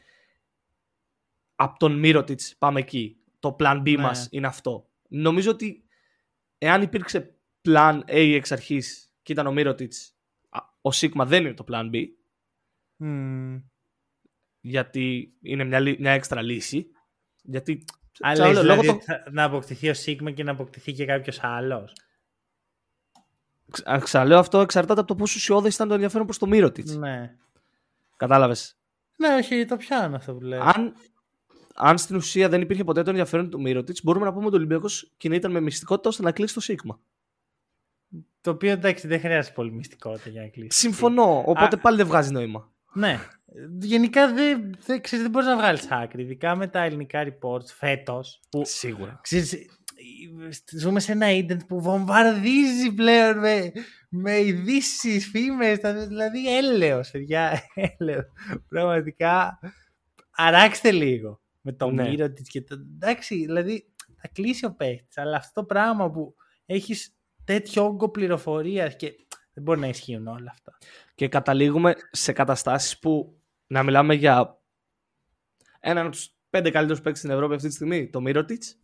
από 1.55 1.79
τον 1.79 1.99
Μύρωτιτς 1.99 2.57
πάμε 2.59 2.81
εκεί. 2.81 3.17
Το 3.39 3.57
plan 3.59 3.83
B 3.83 3.95
Ναι. 3.97 4.03
μας 4.03 4.29
είναι 4.31 4.47
αυτό. 4.47 4.91
Νομίζω 5.09 5.51
ότι 5.51 5.85
εάν 6.59 6.83
υπήρξε 6.83 7.35
plan 7.69 8.01
A 8.07 8.33
εξ 8.35 8.53
αρχής 8.53 9.13
και 9.23 9.33
ήταν 9.33 9.47
ο 9.47 9.53
Μύρωτιτς, 9.53 10.15
α, 10.49 10.59
ο 10.81 10.93
Σίγμα 10.93 11.27
δεν 11.27 11.45
είναι 11.45 11.55
το 11.55 11.65
plan 11.69 11.91
B, 11.95 12.05
Μμμ. 12.97 13.59
γιατί 14.61 15.35
είναι 15.43 15.65
μια, 15.65 15.81
λύ- 15.81 16.01
μια 16.01 16.11
έξτρα 16.13 16.43
λύση. 16.43 16.91
Γιατί 17.43 17.85
Αλλά 18.21 18.33
ξαναλέω, 18.33 18.63
λες, 18.63 18.65
λόγω 18.71 18.81
δηλαδή, 18.81 18.99
το- 18.99 19.05
θα- 19.05 19.25
να 19.31 19.45
αποκτηθεί 19.45 19.89
ο 19.89 19.95
Σίγμα 19.95 20.31
και 20.31 20.45
να 20.45 20.51
αποκτηθεί 20.51 20.93
και 20.93 21.05
κάποιος 21.05 21.39
άλλος. 21.43 21.93
ξα- 23.71 23.99
ξαναλέω 23.99 24.39
αυτό 24.39 24.61
εξαρτάται 24.61 25.01
από 25.01 25.09
το 25.09 25.15
πόσο 25.15 25.35
ουσιώδες 25.37 25.75
ήταν 25.75 25.89
το 25.89 25.95
ενδιαφέρον 25.95 26.27
προς 26.27 26.39
το 26.39 26.47
Μύρωτιτς. 26.47 26.97
Ναι. 26.97 27.35
Κατάλαβες. 28.17 28.77
Ναι, 29.17 29.35
όχι, 29.35 29.65
το 29.65 29.77
πιάνω 29.77 30.17
αυτό 30.17 30.35
που 30.35 30.41
λέω. 30.41 30.63
αν, 30.63 30.95
αν 31.75 31.99
στην 31.99 32.17
ουσία 32.17 32.49
δεν 32.49 32.61
υπήρχε 32.61 32.85
ποτέ 32.85 33.03
το 33.03 33.11
ενδιαφέρον 33.11 33.51
του 33.51 33.61
Μύρωτιτς, 33.61 34.03
μπορούμε 34.05 34.25
να 34.25 34.33
πούμε 34.33 34.47
ότι 34.47 34.55
ο 34.55 34.59
Ολυμπιακός 34.59 35.11
κινείται 35.17 35.49
με 35.49 35.61
μυστικότητα 35.61 36.09
ώστε 36.09 36.23
να 36.23 36.33
κλείσει 36.33 36.55
το 36.55 36.61
Σίγμα. 36.61 37.01
Το 38.41 38.51
οποίο 38.51 38.71
εντάξει 38.71 39.07
δεν 39.07 39.21
χρειάζεται 39.21 39.55
πολύ 39.55 39.73
μυστικότητα 39.73 40.29
για 40.31 40.43
να 40.43 40.49
κλείσει. 40.49 40.79
Συμφωνώ. 40.79 41.43
Οπότε 41.47 41.77
Α- 41.77 41.79
πάλι 41.79 41.97
δεν 41.97 42.07
βγάζει 42.07 42.33
νόημα. 42.33 42.71
Ναι. 42.93 43.19
Γενικά 43.81 44.33
δεν, 44.33 44.77
δεν, 44.85 45.01
ξέρεις, 45.01 45.23
δεν 45.25 45.31
μπορείς 45.31 45.49
να 45.49 45.57
βγάλεις 45.57 45.91
άκρη. 45.91 46.23
Ειδικά 46.23 46.57
με 46.57 46.67
τα 46.67 46.83
ελληνικά 46.83 47.25
reports 47.27 47.65
φέτος. 47.67 48.41
Που, 48.51 48.63
Σίγουρα. 48.65 49.19
ξέρεις, 49.23 49.55
ζούμε 50.79 51.01
σε 51.01 51.13
ένα 51.13 51.31
ίντερνετ 51.31 51.67
που 51.67 51.81
βομβαρδίζει 51.83 52.93
πλέον 52.95 53.39
με, 53.39 53.73
με 54.09 54.39
ειδήσεις, 54.41 55.27
φήμες, 55.31 55.79
τα- 55.81 56.07
δηλαδή 56.07 56.57
έλεος, 56.57 57.11
παιδιά, 57.11 57.63
έλεος. 57.99 58.25
Πραγματικά, 58.69 59.59
αράξτε 60.31 60.91
λίγο 60.91 61.41
με 61.61 61.73
το 61.73 61.91
Ναι. 61.91 62.09
μύρο 62.09 62.31
της 62.33 62.49
και 62.49 62.63
το... 62.63 62.75
Εντάξει, 62.95 63.35
δηλαδή 63.35 63.93
θα 64.17 64.29
κλείσει 64.33 64.65
ο 64.65 64.75
παίχτης, 64.75 65.19
αλλά 65.19 65.37
αυτό 65.37 65.61
το 65.61 65.67
πράγμα 65.67 66.11
που 66.11 66.35
έχεις 66.67 67.15
τέτοιο 67.45 67.85
όγκο 67.85 68.09
πληροφορίας 68.11 68.97
και 68.97 69.13
δεν 69.53 69.63
μπορεί 69.65 69.81
να 69.81 69.89
ισχύουν 69.89 70.27
όλα 70.27 70.51
αυτά. 70.51 70.79
Και 71.15 71.29
καταλήγουμε 71.29 71.95
σε 72.11 72.33
καταστάσεις 72.33 72.99
που 72.99 73.40
να 73.71 73.83
μιλάμε 73.83 74.15
για 74.15 74.59
έναν 75.81 76.07
από 76.07 76.15
τους 76.15 76.31
πέντε 76.51 76.71
καλύτερους 76.71 77.01
παίκτες 77.03 77.19
στην 77.19 77.31
Ευρώπη 77.31 77.55
αυτή 77.55 77.69
τη 77.69 77.75
στιγμή, 77.75 78.09
το 78.09 78.21
Μύρωτιτς. 78.21 78.79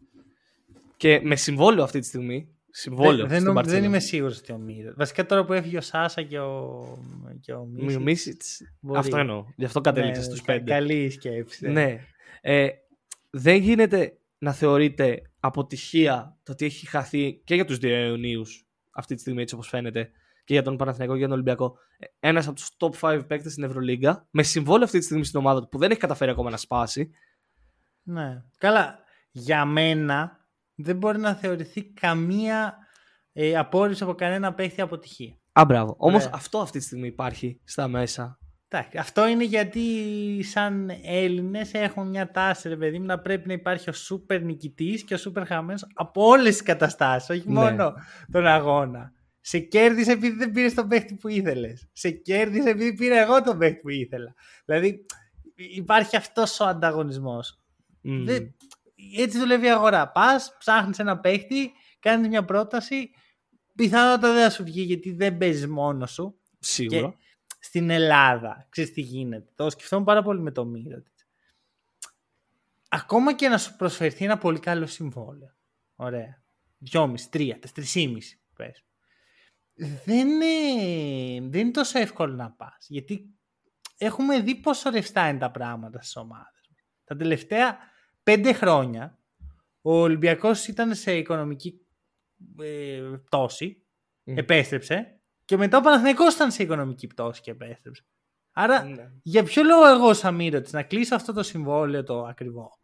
Και 0.96 1.20
με 1.24 1.36
συμβόλαιο 1.36 1.84
αυτή 1.84 1.98
τη 1.98 2.06
στιγμή. 2.06 2.48
Συμβόλαιο. 2.70 3.16
δεν, 3.16 3.28
δεν, 3.28 3.40
στην 3.40 3.44
νομ- 3.44 3.54
δεν 3.54 3.54
Μπαρτσελόνα. 3.54 3.86
είμαι 3.86 3.98
σίγουρος 3.98 4.38
ότι 4.38 4.52
ο 4.52 4.58
Μύρο. 4.58 4.92
Βασικά 4.96 5.26
τώρα 5.26 5.44
που 5.44 5.52
έφυγε 5.52 5.76
ο 5.76 5.80
Σάσα 5.80 6.22
και 6.22 6.38
ο, 6.38 6.84
και 7.40 7.52
ο 7.52 7.64
Μη- 7.64 7.82
Μίσιτς, 7.82 8.02
Μίσιτς. 8.04 8.60
μπορεί. 8.80 8.98
Αυτό 8.98 9.16
εννοώ. 9.16 9.44
Γι' 9.56 9.64
αυτό 9.64 9.80
κατέληξε 9.80 10.20
Ναι, 10.20 10.26
στους 10.26 10.42
κα- 10.42 10.52
πέντε. 10.52 10.70
Καλή 10.70 11.04
η 11.04 11.10
σκέψη. 11.10 11.68
Ναι. 11.68 11.98
Ε, 12.40 12.68
δεν 13.30 13.56
γίνεται 13.56 14.18
να 14.38 14.52
θεωρείται 14.52 15.22
αποτυχία 15.40 16.36
το 16.42 16.52
ότι 16.52 16.64
έχει 16.64 16.86
χαθεί 16.86 17.40
και 17.44 17.54
για 17.54 17.64
τους 17.64 17.78
δύο 17.78 18.06
Ιουνίους 18.06 18.66
αυτή 18.90 19.14
τη 19.14 19.20
στιγμή 19.20 19.42
έτσι 19.42 19.54
όπως 19.54 19.68
φαίνεται 19.68 20.10
και 20.46 20.52
για 20.54 20.62
τον 20.62 20.76
Παναθηναϊκό 20.76 21.12
και 21.12 21.18
για 21.18 21.28
τον 21.28 21.36
Ολυμπιακό 21.36 21.76
ε, 21.98 22.06
ένας 22.28 22.46
από 22.46 22.54
τους 22.56 22.70
top 22.78 22.90
5 23.00 23.24
παίκτες 23.26 23.52
στην 23.52 23.64
Ευρωλίγκα 23.64 24.26
με 24.30 24.42
συμβόλαιο 24.42 24.84
αυτή 24.84 24.98
τη 24.98 25.04
στιγμή 25.04 25.24
στην 25.24 25.40
ομάδα 25.40 25.60
του 25.60 25.68
που 25.68 25.78
δεν 25.78 25.90
έχει 25.90 26.00
καταφέρει 26.00 26.30
ακόμα 26.30 26.50
να 26.50 26.56
σπάσει 26.56 27.10
Ναι. 28.02 28.42
Καλά, 28.58 28.98
για 29.30 29.64
μένα 29.64 30.46
δεν 30.74 30.96
μπορεί 30.96 31.18
να 31.18 31.34
θεωρηθεί 31.34 31.84
καμία 31.84 32.76
ε, 33.32 33.56
απόρριψη 33.56 34.02
από 34.02 34.14
κανένα 34.14 34.54
παίχτη 34.54 34.80
αποτυχία. 34.80 35.36
Α, 35.52 35.64
μπράβο. 35.64 35.94
Όμως 35.98 36.22
Ωραία. 36.22 36.34
αυτό 36.34 36.58
αυτή 36.58 36.78
τη 36.78 36.84
στιγμή 36.84 37.06
υπάρχει 37.06 37.60
στα 37.64 37.88
μέσα. 37.88 38.38
Εντάξει, 38.68 38.98
αυτό 38.98 39.26
είναι 39.28 39.44
γιατί 39.44 39.82
σαν 40.42 40.90
Έλληνες 41.04 41.74
έχουν 41.74 42.08
μια 42.08 42.30
τάση, 42.30 42.68
ρε 42.68 42.76
παιδί 42.76 42.98
μου, 42.98 43.04
να 43.04 43.18
πρέπει 43.18 43.46
να 43.46 43.52
υπάρχει 43.52 43.90
ο 43.90 43.92
σούπερ 43.92 44.42
νικητής 44.42 45.04
και 45.04 45.14
ο 45.14 45.16
σούπερ 45.16 45.46
χαμένος 45.46 45.86
από 45.94 46.26
όλες 46.26 46.52
τις 46.52 46.62
καταστάσεις, 46.62 47.30
όχι 47.30 47.48
Ναι. 47.48 47.54
μόνο 47.54 47.92
τον 48.32 48.46
αγώνα. 48.46 49.12
Σε 49.48 49.58
κέρδισε 49.58 50.12
επειδή 50.12 50.36
δεν 50.36 50.50
πήρες 50.52 50.74
τον 50.74 50.88
παίχτη 50.88 51.14
που 51.14 51.28
ήθελες. 51.28 51.88
Σε 51.92 52.10
κέρδισε 52.10 52.68
επειδή 52.68 52.94
πήρα 52.94 53.20
εγώ 53.20 53.42
τον 53.42 53.58
παίχτη 53.58 53.80
που 53.80 53.88
ήθελα. 53.88 54.34
Δηλαδή 54.64 55.06
υπάρχει 55.54 56.16
αυτός 56.16 56.60
ο 56.60 56.64
ανταγωνισμός. 56.64 57.58
Μμμ. 58.00 58.24
Δεν- 58.24 58.54
έτσι 59.16 59.38
δουλεύει 59.38 59.66
η 59.66 59.70
αγορά. 59.70 60.08
Πας, 60.08 60.56
ψάχνεις 60.58 60.98
ένα 60.98 61.18
παίχτη, 61.18 61.72
κάνεις 62.00 62.28
μια 62.28 62.44
πρόταση, 62.44 63.10
πιθανότατα 63.74 64.32
δεν 64.32 64.42
θα 64.42 64.50
σου 64.50 64.64
βγει 64.64 64.82
γιατί 64.82 65.12
δεν 65.12 65.36
παίζεις 65.38 65.66
μόνος 65.66 66.12
σου 66.12 66.38
Σίγουρα. 66.58 67.16
στην 67.58 67.90
Ελλάδα. 67.90 68.66
Ξέρεις 68.70 68.92
τι 68.92 69.00
γίνεται. 69.00 69.50
Το 69.54 69.70
σκεφτόμουν 69.70 70.04
πάρα 70.04 70.22
πολύ 70.22 70.40
με 70.40 70.50
το 70.50 70.64
μύρο 70.64 71.00
της. 71.00 71.26
Ακόμα 72.88 73.34
και 73.34 73.48
να 73.48 73.58
σου 73.58 73.76
προσφερθεί 73.76 74.24
ένα 74.24 74.38
πολύ 74.38 74.58
καλό 74.58 74.86
συμβόλαιο. 74.86 75.50
Ωραία. 75.96 76.42
Δυόμιση, 76.78 77.30
τρία, 77.30 77.58
τεσσερισήμιση 77.58 78.38
πες. 78.56 78.80
Δεν 80.04 80.28
είναι, 80.28 81.48
δεν 81.48 81.60
είναι 81.60 81.70
τόσο 81.70 81.98
εύκολο 81.98 82.34
να 82.34 82.50
πας. 82.50 82.86
Γιατί 82.88 83.34
έχουμε 83.98 84.40
δει 84.40 84.54
πόσο 84.54 84.90
ρευστά 84.90 85.28
είναι 85.28 85.38
τα 85.38 85.50
πράγματα 85.50 86.00
στις 86.00 86.16
ομάδες. 86.16 86.70
Τα 87.04 87.16
τελευταία 87.16 87.78
πέντε 88.22 88.52
χρόνια 88.52 89.18
ο 89.82 89.92
Ολυμπιακός 90.00 90.66
ήταν 90.66 90.94
σε 90.94 91.16
οικονομική 91.16 91.80
ε, 92.62 93.00
πτώση 93.24 93.86
Μμ. 94.24 94.38
επέστρεψε 94.38 95.20
και 95.44 95.56
μετά 95.56 95.78
ο 95.78 95.80
Παναθηναϊκός 95.80 96.34
ήταν 96.34 96.50
σε 96.50 96.62
οικονομική 96.62 97.06
πτώση 97.06 97.40
και 97.40 97.50
επέστρεψε. 97.50 98.04
Άρα 98.52 98.82
Ναι. 98.84 99.10
για 99.22 99.42
ποιο 99.42 99.62
λόγο 99.62 99.86
εγώ 99.86 100.14
σαν 100.14 100.34
Μύρωτης 100.34 100.72
να 100.72 100.82
κλείσω 100.82 101.14
αυτό 101.14 101.32
το 101.32 101.42
συμβόλαιο 101.42 102.02
το 102.02 102.24
ακριβό; 102.24 102.78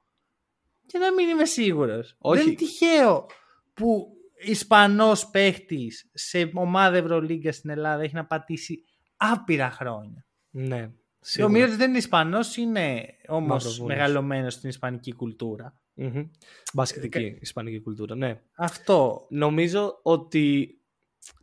Και 0.87 0.99
να 0.99 1.13
μην 1.13 1.29
είμαι 1.29 1.45
σίγουρος. 1.45 2.17
Όχι. 2.19 2.39
Δεν 2.39 2.47
είναι 2.47 2.57
τυχαίο 2.57 3.27
που 3.75 4.17
Ισπανός 4.45 5.31
παίχτης 5.31 6.11
σε 6.13 6.51
ομάδα 6.55 6.97
Ευρωλίγκα 6.97 7.53
στην 7.53 7.71
Ελλάδα 7.71 8.03
έχει 8.03 8.15
να 8.15 8.27
πατήσει 8.27 8.85
άπειρα 9.17 9.71
χρόνια. 9.71 10.27
Ναι. 10.51 10.83
Ο 10.85 11.25
Σίγουρα. 11.25 11.53
Μύρωτης 11.53 11.77
δεν 11.77 11.89
είναι 11.89 11.99
Ισπανός, 11.99 12.57
είναι 12.57 13.07
όμως 13.29 13.49
Μαυροβούνιος. 13.49 13.87
μεγαλωμένος 13.97 14.53
στην 14.55 14.69
Ισπανική 14.69 15.13
κουλτούρα. 15.15 15.77
Μμμ. 15.95 16.29
Μπασκετική 16.73 17.39
ισπανική 17.41 17.81
κουλτούρα, 17.81 18.15
ναι. 18.15 18.41
Αυτό 18.57 19.27
Νομίζω 19.31 20.01
ότι 20.03 20.77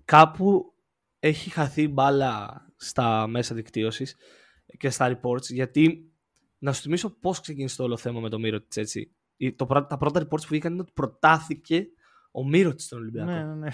κάπου 0.05 0.73
έχει 1.19 1.49
χαθεί 1.49 1.81
η 1.81 1.89
μπάλα 1.93 2.61
στα 2.75 3.27
μέσα 3.27 3.55
δικτύωσης 3.55 4.15
και 4.77 4.89
στα 4.89 5.19
reports 5.21 5.43
γιατί 5.43 6.11
να 6.57 6.73
σου 6.73 6.81
θυμίσω 6.81 7.09
πώς 7.19 7.39
ξεκίνησε 7.41 7.75
το 7.75 7.83
όλο 7.83 7.97
θέμα 7.97 8.19
με 8.19 8.29
το 8.29 8.39
Μύρωτιτς 8.39 8.77
έτσι. 8.77 9.11
Η- 9.37 9.53
Το, 9.53 9.65
πρω- 9.65 9.87
τα 9.87 9.97
πρώτα 9.97 10.21
reports 10.21 10.41
που 10.41 10.47
βγήκαν 10.49 10.71
είναι 10.71 10.81
ότι 10.81 10.91
προτάθηκε 10.95 11.87
ο 12.31 12.47
Μύρωτιτς 12.47 12.83
στον 12.83 12.99
Ολυμπιακό. 12.99 13.31
ναι, 13.31 13.43
ναι, 13.43 13.53
ναι. 13.55 13.69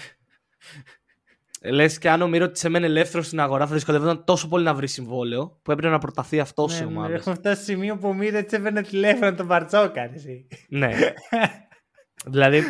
Λες 1.70 1.98
και 1.98 2.10
αν 2.10 2.22
ο 2.22 2.28
Μύρο 2.28 2.50
τη 2.50 2.66
έμενε 2.66 2.86
ελεύθερος 2.86 3.26
στην 3.26 3.40
αγορά, 3.40 3.66
θα 3.66 3.74
δυσκολεύονταν 3.74 4.24
τόσο 4.24 4.48
πολύ 4.48 4.64
να 4.64 4.74
βρει 4.74 4.88
συμβόλαιο 4.88 5.58
που 5.62 5.72
έπρεπε 5.72 5.92
να 5.92 5.98
προταθεί 5.98 6.40
αυτός 6.40 6.72
σε 6.74 6.84
Ναι, 6.84 6.90
ναι, 6.90 6.96
ομάδα. 6.96 7.14
Έχουμε 7.14 7.34
φτάσει 7.34 7.62
στο 7.62 7.72
σημείο 7.72 7.96
που 7.96 8.08
ο 8.08 8.14
Μύρο 8.14 8.44
τη 8.44 8.56
έπαιρνε 8.56 8.82
τηλέφωνο 8.82 9.34
τον 9.34 9.46
Μπαρτσόκα. 9.46 10.10
εσύ. 10.14 10.46
ναι. 10.68 10.90
δηλαδή, 12.32 12.62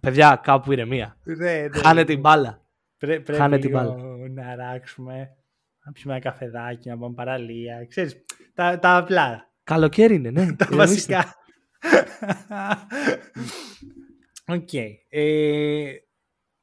παιδιά, 0.00 0.40
κάπου 0.42 0.72
ηρεμία. 0.72 1.16
Ναι, 1.22 1.34
ναι. 1.60 1.68
Χάνε 1.78 2.04
την 2.04 2.20
μπάλα. 2.20 2.62
Πρέ, 2.98 3.20
πρέπει 3.20 3.38
Χάνε 3.40 3.58
την 3.58 3.70
λίγο 3.70 3.82
μπάλα. 3.82 3.96
να 4.28 4.46
αράξουμε, 4.64 5.14
να 5.84 5.92
πιούμε 5.92 6.14
ένα 6.16 6.22
καφεδάκι, 6.22 6.88
να 6.88 6.98
πάμε 6.98 7.14
παραλία. 7.14 7.86
Ξέρεις, 7.88 8.24
τα, 8.54 8.78
τα 8.78 8.96
απλά, 8.96 9.50
Καλοκαίρι 9.64 10.14
είναι, 10.14 10.30
ναι. 10.30 10.52
τα 10.56 10.66
Ηρεμήστε. 10.70 10.76
βασικά. 10.76 11.34
Οκ. 14.46 14.68
Ε, 15.08 15.92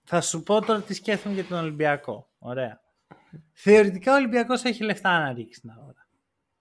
θα 0.03 0.21
σου 0.21 0.43
πω 0.43 0.61
τώρα 0.65 0.81
τι 0.81 0.93
σκέφτομαι 0.93 1.35
για 1.35 1.43
τον 1.45 1.57
Ολυμπιακό. 1.57 2.29
Ωραία. 2.39 2.81
Θεωρητικά 3.53 4.11
ο 4.13 4.15
Ολυμπιακός 4.15 4.63
έχει 4.63 4.83
λεφτά 4.83 5.19
να 5.19 5.33
ρίξει 5.33 5.59
στην 5.59 5.69
αγορά. 5.71 6.07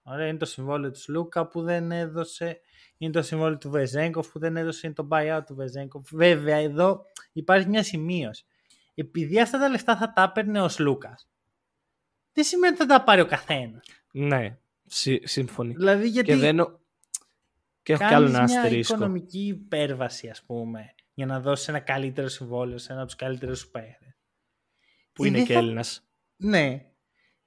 Ωραία, 0.03 0.27
είναι 0.27 0.37
το 0.37 0.45
συμβόλαιο 0.45 0.91
του 0.91 0.99
Σλούκα 1.07 1.47
που 1.47 1.61
δεν 1.61 1.91
έδωσε, 1.91 2.59
είναι 2.97 3.11
το 3.11 3.21
συμβόλαιο 3.21 3.57
του 3.57 3.69
Βεζένκοφ 3.69 4.27
που 4.31 4.39
δεν 4.39 4.57
έδωσε, 4.57 4.85
είναι 4.87 4.95
το 4.95 5.07
buyout 5.11 5.41
του 5.45 5.55
Βεζένκοφ. 5.55 6.09
Βέβαια, 6.11 6.55
εδώ 6.57 7.05
υπάρχει 7.33 7.67
μια 7.67 7.83
σημείωση. 7.83 8.45
Επειδή 8.95 9.41
αυτά 9.41 9.59
τα 9.59 9.69
λεφτά 9.69 9.97
θα 9.97 10.13
τα 10.13 10.23
έπαιρνε 10.23 10.61
ο 10.61 10.69
Σλούκας, 10.79 11.29
δεν 12.33 12.43
σημαίνει 12.43 12.73
ότι 12.73 12.81
θα 12.85 12.97
τα 12.97 13.03
πάρει 13.03 13.21
ο 13.21 13.25
καθένας. 13.25 13.85
Ναι, 14.11 14.57
Συ- 14.85 15.27
σύμφωνοι. 15.27 15.73
Δηλαδή, 15.73 16.07
γιατί 16.07 16.27
Και 16.29 16.35
δεν. 16.35 16.79
Και 17.83 17.93
έχω 17.93 18.07
κι 18.07 18.13
άλλο 18.13 18.25
κάνεις 18.25 18.37
ένα 18.37 18.43
μια 18.43 18.61
αστερίσκο. 18.61 18.95
οικονομική 18.95 19.45
υπέρβαση, 19.47 20.29
ας 20.29 20.43
πούμε, 20.43 20.93
για 21.19 21.27
να 21.27 21.39
δώσει 21.39 21.65
ένα 21.69 21.79
καλύτερο 21.79 22.27
συμβόλαιο 22.27 22.77
σε 22.77 22.91
ένα 22.91 23.01
από 23.01 23.09
τους 23.09 23.17
καλύτερους 23.19 23.59
σου 23.59 23.71
παίχτε. 23.71 24.17
Που 25.13 25.25
είναι 25.25 25.37
δεν 25.37 25.45
και 25.45 25.53
θα- 25.53 25.59
Έλληνας. 25.59 26.09
Ναι. 26.35 26.85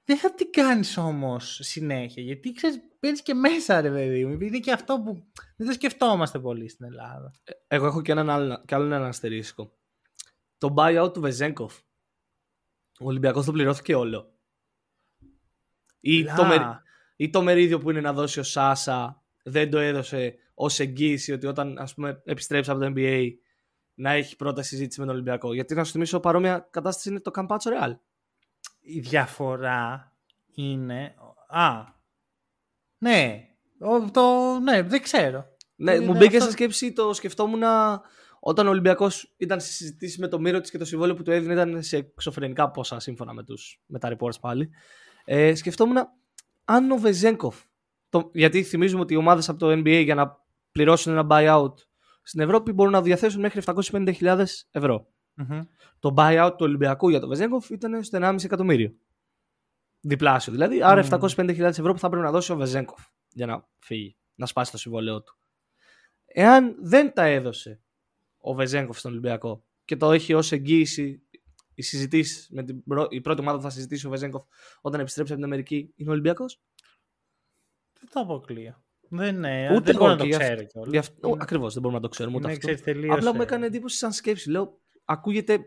Δεν 0.03 0.17
θα 0.17 0.33
την 0.33 0.51
κάνεις 0.51 0.97
όμως 0.97 1.59
συνέχεια. 1.63 2.23
Γιατί 2.23 2.51
ξέρεις, 2.51 2.79
παίρνει 2.99 3.17
και 3.17 3.33
μέσα, 3.33 3.81
ρε 3.81 3.89
παιδί 3.89 4.25
μου. 4.25 4.41
Είναι 4.41 4.59
και 4.59 4.71
αυτό 4.71 5.01
που 5.01 5.31
δεν 5.57 5.67
το 5.67 5.73
σκεφτόμαστε 5.73 6.39
πολύ 6.39 6.69
στην 6.69 6.85
Ελλάδα. 6.85 7.31
Εγώ 7.67 7.85
έχω 7.85 8.01
και 8.01 8.11
έναν 8.11 8.29
άλλο, 8.29 8.63
κι 8.67 8.73
άλλο 8.75 8.93
ένα 8.93 9.07
αστερίσκο. 9.07 9.77
Το 10.57 10.73
buyout 10.77 11.11
του 11.13 11.21
Βεζέγκοφ. 11.21 11.79
Ο 12.99 13.05
Ολυμπιακός 13.05 13.45
το 13.45 13.51
πληρώθηκε 13.51 13.95
όλο. 13.95 14.37
Ή 15.99 16.23
το, 16.23 16.41
Α, 16.41 16.47
μερι- 16.47 16.81
ή 17.15 17.29
το 17.29 17.41
μερίδιο 17.41 17.79
που 17.79 17.89
είναι 17.89 18.01
να 18.01 18.13
δώσει 18.13 18.39
ο 18.39 18.43
Σάσα 18.43 19.23
δεν 19.43 19.69
το 19.69 19.77
έδωσε 19.79 20.35
ως 20.53 20.79
εγγύηση 20.79 21.31
ότι 21.31 21.45
όταν 21.47 21.77
ας 21.77 21.93
πούμε, 21.93 22.21
επιστρέψει 22.25 22.69
από 22.71 22.79
το 22.79 22.93
NBA 22.95 23.29
να 23.93 24.11
έχει 24.11 24.35
πρώτα 24.35 24.61
συζήτηση 24.61 24.99
με 24.99 25.05
τον 25.05 25.15
Ολυμπιακό. 25.15 25.53
Γιατί 25.53 25.73
να 25.75 25.83
σου 25.83 25.91
θυμίσω 25.91 26.19
παρόμοια 26.19 26.67
κατάσταση 26.71 27.09
είναι 27.09 27.19
το 27.19 27.31
Καμπάτσο 27.31 27.69
Ρεάλ. 27.69 27.97
Η 28.81 28.99
διαφορά 28.99 30.11
είναι. 30.55 31.15
Α. 31.47 31.83
Ναι. 32.97 33.47
Ο- 33.79 34.11
Το, 34.11 34.59
ναι, 34.59 34.81
δεν 34.81 35.01
ξέρω. 35.01 35.45
Ναι, 35.75 35.93
Είναι 35.93 36.05
μου 36.05 36.11
μπήκε 36.13 36.35
αυτό- 36.37 36.43
σε 36.49 36.51
σκέψη, 36.51 36.93
το 36.93 37.13
σκεφτόμουν 37.13 37.63
όταν 38.39 38.67
ο 38.67 38.69
Ολυμπιακός 38.69 39.33
ήταν 39.37 39.61
σε 39.61 39.71
συζητήσεις 39.71 40.17
με 40.17 40.27
το 40.27 40.39
Μύρο 40.39 40.59
και 40.59 40.77
το 40.77 40.85
συμβόλαιο 40.85 41.15
που 41.15 41.23
του 41.23 41.31
έδινε 41.31 41.53
ήταν 41.53 41.83
σε 41.83 41.97
εξωφρενικά 41.97 42.71
ποσά 42.71 42.99
σύμφωνα 42.99 43.33
με, 43.33 43.43
τους, 43.43 43.81
με 43.85 43.99
τα 43.99 44.15
reports 44.17 44.39
πάλι. 44.41 44.69
Ε, 45.25 45.55
σκεφτόμουν 45.55 45.97
αν 46.65 46.91
ο 46.91 46.97
Βεζέγκοφ. 46.97 47.61
Το, 48.09 48.29
γιατί 48.33 48.63
θυμίζουμε 48.63 49.01
ότι 49.01 49.13
οι 49.13 49.17
ομάδες 49.17 49.49
από 49.49 49.59
το 49.59 49.71
NBA 49.71 50.01
για 50.03 50.15
να 50.15 50.37
πληρώσουν 50.71 51.11
ένα 51.17 51.27
buyout 51.29 51.73
στην 52.23 52.39
Ευρώπη 52.39 52.71
μπορούν 52.71 52.91
να 52.91 53.01
διαθέσουν 53.01 53.41
μέχρι 53.41 53.61
750.000 53.65 54.45
ευρώ. 54.71 55.07
Μμμ. 55.33 55.59
Το 55.99 56.13
buyout 56.17 56.51
του 56.57 56.65
Ολυμπιακού 56.65 57.09
για 57.09 57.19
τον 57.19 57.29
Βεζέγκοφ 57.29 57.69
ήταν 57.69 58.03
στο 58.03 58.19
1,5 58.21 58.43
εκατομμύριο. 58.43 58.93
Διπλάσιο 59.99 60.53
δηλαδή. 60.53 60.83
Άρα 60.83 61.01
Μμμ. 61.01 61.09
750.000 61.11 61.59
ευρώ 61.59 61.93
που 61.93 61.99
θα 61.99 62.09
πρέπει 62.09 62.25
να 62.25 62.31
δώσει 62.31 62.51
ο 62.51 62.55
Βεζέγκοφ 62.55 63.05
για 63.29 63.45
να 63.45 63.67
φύγει, 63.79 64.17
να 64.35 64.45
σπάσει 64.45 64.71
το 64.71 64.77
συμβόλαιό 64.77 65.21
του. 65.21 65.37
Εάν 66.25 66.75
δεν 66.79 67.13
τα 67.13 67.23
έδωσε 67.23 67.81
ο 68.37 68.53
Βεζέγκοφ 68.53 68.99
στον 68.99 69.11
Ολυμπιακό 69.11 69.65
και 69.85 69.95
το 69.95 70.11
έχει 70.11 70.33
ως 70.33 70.51
εγγύηση 70.51 71.21
οι 71.73 71.81
συζητήσεις 71.81 72.49
με 72.51 72.63
την 72.63 72.83
πρω... 72.83 73.07
η 73.09 73.21
πρώτη 73.21 73.41
ομάδα 73.41 73.57
που 73.57 73.63
θα 73.63 73.69
συζητήσει 73.69 74.07
ο 74.07 74.09
Βεζέγκοφ 74.09 74.43
όταν 74.81 74.99
επιστρέψει 74.99 75.33
από 75.33 75.41
την 75.41 75.51
Αμερική 75.51 75.93
είναι 75.95 76.09
ο 76.09 76.11
Ολυμπιακός; 76.11 76.61
Δεν 77.99 78.09
το 78.13 78.19
αποκλείω. 78.19 78.82
Δεν, 79.15 79.39
ναι, 79.39 79.67
Ούτε 79.71 79.79
δεν 79.79 79.95
εγώ 79.95 79.97
μπορώ 79.97 80.11
να 80.11 80.17
το 80.17 80.23
και 80.23 80.29
γι' 80.29 80.35
αυτό- 80.35 80.45
ξέρω 80.53 80.63
κιόλας. 80.67 80.91
Γι' 80.91 80.97
αυτό... 80.97 81.27
Είναι- 81.27 81.37
Ακριβώς, 81.41 81.73
δεν 81.73 81.81
μπορούμε 81.81 81.99
να 81.99 82.05
το 82.07 82.11
ξέρουμε 82.13 82.35
ούτε 82.35 82.45
είναι, 82.47 82.55
αυτό. 82.57 82.65
ξέρεις, 82.67 82.83
τελείως, 82.83 83.15
Απλά 83.15 83.33
μου 83.33 83.41
ε, 83.41 83.43
έκανε 83.43 83.65
εντύπωση 83.65 83.97
σαν 83.97 84.11
σκέψη. 84.11 84.49
Λέω, 84.49 84.79
ακούγεται 85.05 85.59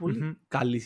πολύ 0.00 0.20
Μμμ. 0.22 0.32
καλή. 0.48 0.82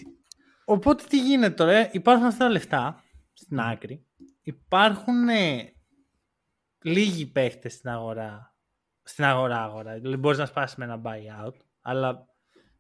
Οπότε 0.65 1.05
τι 1.09 1.19
γίνεται 1.21 1.55
τώρα, 1.55 1.73
ε; 1.73 1.91
υπάρχουν 1.93 2.27
αυτά 2.27 2.45
τα 2.45 2.51
λεφτά 2.51 3.03
στην 3.33 3.61
άκρη. 3.61 4.07
Υπάρχουν 4.43 5.29
ε, 5.29 5.73
λίγοι 6.83 7.27
παίχτες 7.27 7.73
στην 7.73 7.91
αγορά. 7.91 8.57
Στην 9.03 9.25
αγορά 9.25 9.63
αγορά. 9.63 9.95
Δηλαδή 9.99 10.17
μπορείς 10.17 10.39
να 10.39 10.47
σπάσεις 10.47 10.77
με 10.77 10.85
ένα 10.85 11.01
buyout, 11.05 11.55
αλλά 11.81 12.27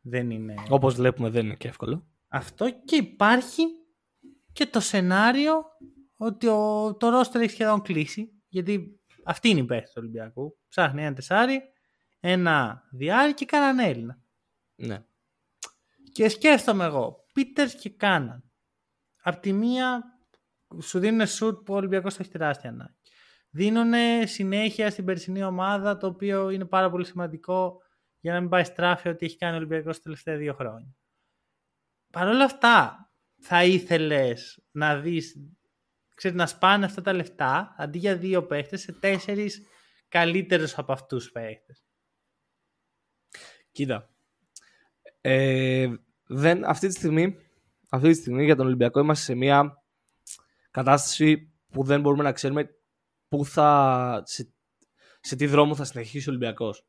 δεν 0.00 0.30
είναι 0.30 0.54
Όπως 0.68 0.94
βλέπουμε, 0.94 1.30
δεν 1.30 1.44
είναι 1.44 1.54
και 1.54 1.68
εύκολο. 1.68 2.06
αυτό. 2.28 2.70
Και 2.84 2.96
υπάρχει 2.96 3.62
και 4.52 4.66
το 4.66 4.80
σενάριο 4.80 5.64
ότι 6.16 6.46
ο, 6.46 6.94
το 6.98 7.08
ρόστερ 7.08 7.40
έχει 7.42 7.50
σχεδόν 7.50 7.82
κλείσει. 7.82 8.28
Γιατί 8.48 9.00
αυτή 9.24 9.48
είναι 9.48 9.60
η 9.60 9.64
παίχτη 9.64 9.86
του 9.86 9.96
Ολυμπιακού. 9.96 10.58
Ψάχνει 10.68 11.04
ένα 11.04 11.14
τεσάρι, 11.14 11.62
ένα 12.20 12.82
διάρρη 12.90 13.34
και 13.34 13.44
κανέναν 13.44 13.78
Έλληνα. 13.78 14.22
Ναι. 14.74 15.04
Και 16.12 16.28
σκέφτομαι 16.28 16.84
εγώ, 16.84 17.24
Πίτερς 17.32 17.74
και 17.74 17.90
Κάναν. 17.90 18.50
Απ' 19.22 19.40
τη 19.40 19.52
μία 19.52 20.02
σου 20.82 20.98
δίνουν 20.98 21.26
σουτ 21.26 21.64
που 21.64 21.72
ο 21.72 21.76
Ολυμπιακός 21.76 22.14
το 22.14 22.18
έχει 22.22 22.30
τεράστια 22.30 22.70
ανάγκη. 22.70 22.94
Δίνουν 23.50 23.92
συνέχεια 24.24 24.90
στην 24.90 25.04
περσινή 25.04 25.42
ομάδα, 25.42 25.96
το 25.96 26.06
οποίο 26.06 26.50
είναι 26.50 26.64
πάρα 26.64 26.90
πολύ 26.90 27.04
σημαντικό 27.04 27.82
για 28.20 28.32
να 28.32 28.40
μην 28.40 28.48
πάει 28.48 28.64
στράφη 28.64 29.08
ότι 29.08 29.26
έχει 29.26 29.36
κάνει 29.36 29.54
ο 29.54 29.56
Ολυμπιακός 29.56 29.96
τα 29.96 30.02
τελευταία 30.02 30.36
δύο 30.36 30.54
χρόνια. 30.54 30.96
Παρ' 32.12 32.28
όλα 32.28 32.44
αυτά, 32.44 33.08
θα 33.40 33.64
ήθελες 33.64 34.64
να 34.70 34.96
δεις, 34.96 35.36
ξέρεις, 36.14 36.36
να 36.36 36.46
σπάνε 36.46 36.84
αυτά 36.84 37.02
τα 37.02 37.12
λεφτά 37.12 37.74
αντί 37.78 37.98
για 37.98 38.16
δύο 38.16 38.46
παίχτες 38.46 38.80
σε 38.80 38.92
τέσσερις 38.92 39.62
καλύτερους 40.08 40.78
από 40.78 40.92
αυτούς 40.92 41.26
του 41.26 41.32
παίχτες. 41.32 41.84
Κοίτα. 43.72 44.10
Ε, 45.20 45.88
δεν, 46.26 46.64
αυτή, 46.64 46.86
τη 46.86 46.94
στιγμή, 46.94 47.36
αυτή 47.90 48.08
τη 48.08 48.14
στιγμή 48.14 48.44
για 48.44 48.56
τον 48.56 48.66
Ολυμπιακό 48.66 49.00
είμαστε 49.00 49.24
σε 49.24 49.34
μια 49.34 49.82
κατάσταση 50.70 51.52
που 51.70 51.84
δεν 51.84 52.00
μπορούμε 52.00 52.22
να 52.22 52.32
ξέρουμε 52.32 52.68
πού 53.28 53.44
θα, 53.44 54.22
σε, 54.24 54.52
σε 55.20 55.36
τι 55.36 55.46
δρόμο 55.46 55.74
θα 55.74 55.84
συνεχίσει 55.84 56.28
ο 56.28 56.32
Ολυμπιακός. 56.32 56.86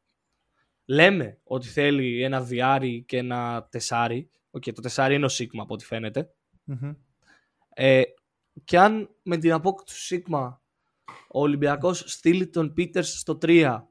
Λέμε 0.85 1.39
ότι 1.43 1.67
θέλει 1.67 2.23
ένα 2.23 2.41
διάρι 2.41 3.03
και 3.03 3.17
ένα 3.17 3.67
τεσσάρι. 3.71 4.29
Οκ, 4.51 4.63
το 4.63 4.81
τεσσάρι 4.81 5.15
είναι 5.15 5.25
ο 5.25 5.29
Σίκμα 5.29 5.63
από 5.63 5.73
ό,τι 5.73 5.85
φαίνεται. 5.85 6.33
Ε, 7.69 8.01
και 8.63 8.79
αν 8.79 9.15
με 9.23 9.37
την 9.37 9.51
απόκτηση 9.51 9.97
του 9.97 10.03
Σίκμα 10.03 10.61
ο 11.27 11.39
Ολυμπιακός 11.39 12.03
στείλει 12.07 12.47
τον 12.47 12.73
Πίτερς 12.73 13.19
στο 13.19 13.37
3 13.41 13.83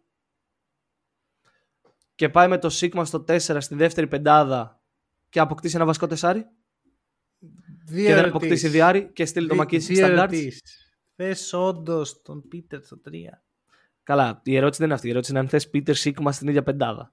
και 2.14 2.28
πάει 2.28 2.48
με 2.48 2.58
το 2.58 2.68
Σίγμα 2.68 3.04
στο 3.04 3.24
4 3.28 3.38
στη 3.38 3.74
δεύτερη 3.74 4.06
πεντάδα 4.06 4.82
και 5.28 5.40
αποκτήσει 5.40 5.76
ένα 5.76 5.84
βασικό 5.84 6.06
τεσάρι 6.06 6.46
Δύο 7.86 8.06
και 8.06 8.14
δεν 8.14 8.24
αποκτήσει 8.24 8.68
διάρι 8.68 9.10
και 9.12 9.24
στείλει 9.24 9.48
το 9.48 9.54
Μακίση 9.54 9.94
στα 9.94 10.28
guards. 10.30 10.48
Θες 11.16 11.52
όντως 11.52 12.22
τον 12.22 12.48
Πίτερ 12.48 12.84
στο 12.84 13.00
3. 13.04 13.10
Καλά, 14.02 14.40
η 14.44 14.56
ερώτηση 14.56 14.78
δεν 14.78 14.86
είναι 14.86 14.94
αυτή. 14.94 15.06
Η 15.06 15.10
ερώτηση 15.10 15.32
είναι 15.32 15.40
αν 15.40 15.48
θες 15.48 15.70
Πίτερ 15.70 15.94
Σίγμα 15.94 16.32
στην 16.32 16.48
ίδια 16.48 16.62
πεντάδα. 16.62 17.12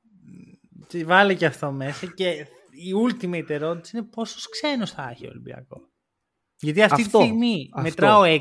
Τι 0.87 1.03
Βάλε 1.03 1.33
και 1.33 1.45
αυτό 1.45 1.71
μέσα 1.71 2.05
και 2.05 2.29
η 2.71 2.91
ultimate 3.07 3.49
ερώτηση 3.49 3.97
είναι 3.97 4.05
πόσους 4.05 4.49
ξένους 4.49 4.91
θα 4.91 5.09
έχει 5.09 5.25
ο 5.25 5.29
Ολυμπιακός. 5.29 5.90
Γιατί 6.61 6.81
αυτή 6.81 7.01
Αυτό, 7.01 7.17
τη 7.19 7.23
στιγμή 7.25 7.69
αυτό. 7.73 7.81
μετράω 7.81 8.21
6 8.25 8.39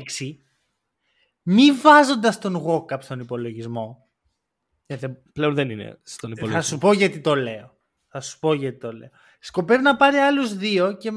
μη 1.41 1.71
βάζοντας 1.71 2.39
τον 2.39 2.63
Walkup 2.65 2.97
στον 3.01 3.19
υπολογισμό. 3.19 4.09
Γιατί 4.85 5.05
Ε, 5.05 5.13
πλέον 5.33 5.53
δεν 5.53 5.69
είναι 5.69 5.99
στον 6.03 6.29
Θα 6.29 6.35
υπολογισμό. 6.37 6.61
σου 6.61 6.77
πω 6.77 6.93
γιατί 6.93 7.19
το 7.21 7.35
λέω. 7.35 7.77
Θα 8.07 8.21
σου 8.21 8.39
πω 8.39 8.53
γιατί 8.53 8.77
το 8.77 8.93
λέω. 8.93 9.09
Σκοπεύει 9.39 9.83
να 9.83 9.95
πάρει 9.95 10.17
άλλους 10.17 10.55
δύο 10.55 10.97
και 10.97 11.11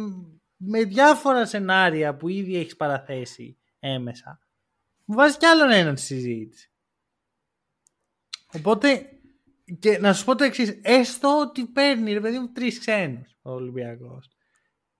με 0.56 0.84
διάφορα 0.84 1.46
σενάρια 1.46 2.16
που 2.16 2.28
ήδη 2.28 2.56
έχεις 2.56 2.76
παραθέσει 2.76 3.58
έμεσα 3.78 4.38
μου 5.04 5.14
βάζει 5.14 5.36
κι 5.36 5.46
άλλον 5.46 5.70
έναν 5.70 5.96
στη 5.96 6.06
συζήτηση. 6.06 6.70
Οπότε 8.52 9.08
και 9.78 9.98
να 9.98 10.12
σου 10.12 10.24
πω 10.24 10.34
το 10.34 10.44
εξής, 10.44 10.78
έστω 10.82 11.40
ότι 11.40 11.64
παίρνει 11.66 12.12
ρε 12.12 12.20
παιδί 12.20 12.38
μου 12.38 12.52
τρεις 12.52 12.78
ξένους 12.78 13.36
ο 13.42 13.50
Ολυμπιακός. 13.50 14.28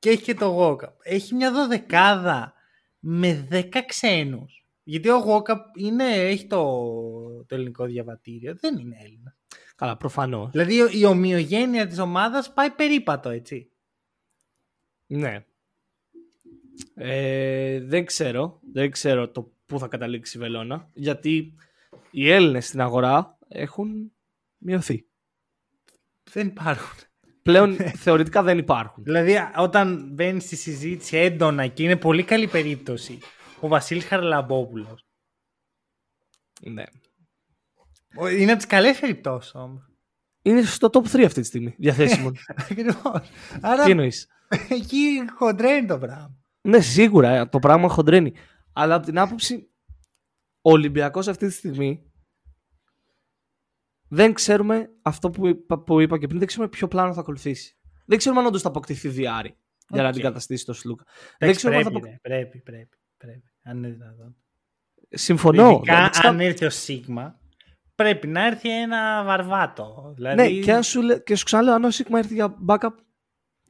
Και 0.04 0.10
έχει 0.10 0.22
και 0.22 0.34
το 0.34 0.46
Γόκαπ. 0.46 0.98
Έχει 1.02 1.34
μια 1.34 1.52
δωδεκάδα 1.52 2.54
με 2.98 3.46
δέκα 3.48 3.84
ξένους. 3.84 4.66
Γιατί 4.82 5.08
ο 5.08 5.16
Γόκαπ 5.16 5.76
είναι, 5.76 6.04
έχει 6.04 6.46
το, 6.46 6.64
το 7.46 7.54
ελληνικό 7.54 7.84
διαβατήριο, 7.84 8.54
δεν 8.54 8.78
είναι 8.78 8.96
Έλληνα. 9.00 9.36
Καλά, 9.76 9.96
προφανώς. 9.96 10.50
Δηλαδή 10.50 10.98
η 10.98 11.04
ομοιογένεια 11.04 11.86
της 11.86 11.98
ομάδας 11.98 12.52
πάει 12.52 12.70
περίπατο, 12.70 13.28
έτσι. 13.28 13.70
Ναι. 15.06 15.44
Ε, 16.94 17.80
δεν 17.80 18.04
ξέρω. 18.04 18.60
Δεν 18.72 18.90
ξέρω 18.90 19.30
το 19.30 19.52
πού 19.66 19.78
θα 19.78 19.88
καταλήξει 19.88 20.36
η 20.36 20.40
Βελόνα. 20.40 20.90
Γιατί 20.94 21.54
οι 22.10 22.30
Έλληνες 22.30 22.66
στην 22.66 22.80
αγορά 22.80 23.38
έχουν 23.48 24.12
μειωθεί. 24.56 25.06
Δεν 26.32 26.46
υπάρχουν. 26.46 26.98
Πλέον 27.44 27.76
θεωρητικά 28.04 28.42
δεν 28.42 28.58
υπάρχουν. 28.58 29.04
Δηλαδή, 29.04 29.34
όταν 29.56 30.08
μπαίνεις 30.12 30.44
στη 30.44 30.56
συζήτηση 30.56 31.16
έντονα 31.16 31.66
και 31.66 31.82
είναι 31.82 31.96
πολύ 31.96 32.22
καλή 32.22 32.46
περίπτωση 32.46 33.18
ο 33.60 33.68
Βασίλης 33.68 34.04
Χαραλαμπόπουλος. 34.04 35.06
Ναι. 36.60 36.84
Είναι 38.38 38.50
από 38.50 38.56
τις 38.56 38.66
καλές 38.66 38.98
περιπτώσεις 38.98 39.54
όμως. 39.54 39.90
Είναι 40.42 40.62
στο 40.62 40.90
top 40.92 41.06
3 41.16 41.24
αυτή 41.24 41.40
τη 41.40 41.46
στιγμή 41.46 41.74
διαθέσιμων. 41.78 42.36
Ακριβώς. 42.70 43.28
Τι 43.52 43.58
Άρα 43.60 43.84
εννοείς; 43.84 44.28
εκεί 44.68 45.24
χοντρένει 45.34 45.86
το 45.86 45.98
πράγμα. 45.98 46.36
Ναι, 46.60 46.80
σίγουρα 46.80 47.30
ε, 47.30 47.46
το 47.46 47.58
πράγμα 47.58 47.88
χοντρένει. 47.88 48.32
Αλλά 48.72 48.94
από 48.94 49.06
την 49.06 49.18
άποψη 49.18 49.70
ο 50.62 50.70
Ολυμπιακός 50.70 51.28
αυτή 51.28 51.46
τη 51.46 51.52
στιγμή 51.52 52.12
δεν 54.14 54.32
ξέρουμε 54.32 54.90
αυτό 55.02 55.30
που 55.30 55.46
είπα, 55.46 55.78
που 55.78 56.00
είπα 56.00 56.18
και 56.18 56.26
πριν, 56.26 56.38
δεν 56.38 56.46
ξέρουμε 56.48 56.68
ποιο 56.68 56.88
πλάνο 56.88 57.12
θα 57.14 57.20
ακολουθήσει. 57.20 57.76
Δεν 58.06 58.18
ξέρουμε 58.18 58.40
αν 58.40 58.46
όντως 58.46 58.62
θα 58.62 58.68
αποκτηθεί 58.68 59.08
διάρη 59.08 59.56
για 59.88 60.02
να 60.02 60.08
Οκ. 60.08 60.14
αντικαταστήσει 60.14 60.64
τον 60.64 60.74
Σλούκα. 60.74 61.04
δεν 61.04 61.34
Εντάξει, 61.38 61.56
ξέρουμε 61.56 61.78
αν 61.78 61.84
θα 61.84 61.90
πρέπει, 61.90 62.06
αποκ... 62.06 62.20
ρε, 62.26 62.36
πρέπει, 62.36 62.58
πρέπει, 62.58 62.96
πρέπει. 63.16 63.50
Αν 63.62 63.76
είναι 63.76 63.88
δυνατόν. 63.88 64.36
Συμφωνώ. 65.10 65.70
Ειδικά 65.70 65.94
Δηλαδή, 65.94 66.14
στα- 66.14 66.28
αν 66.28 66.40
έρθει 66.40 66.64
ο 66.64 66.70
Σίγμα, 66.70 67.40
πρέπει 67.94 68.26
να 68.26 68.46
έρθει 68.46 68.80
ένα 68.80 69.24
βαρβάτο. 69.24 70.12
Δηλαδή, 70.16 70.36
Ναι, 70.36 70.48
και, 70.60 70.72
αν 70.72 70.82
σου, 70.82 71.02
λέ- 71.02 71.22
και 71.22 71.34
σου 71.36 71.44
ξαναλέω, 71.44 71.74
αν 71.74 71.84
ο 71.84 71.90
Σίγμα 71.90 72.18
έρθει 72.18 72.34
για 72.34 72.54
backup 72.68 72.94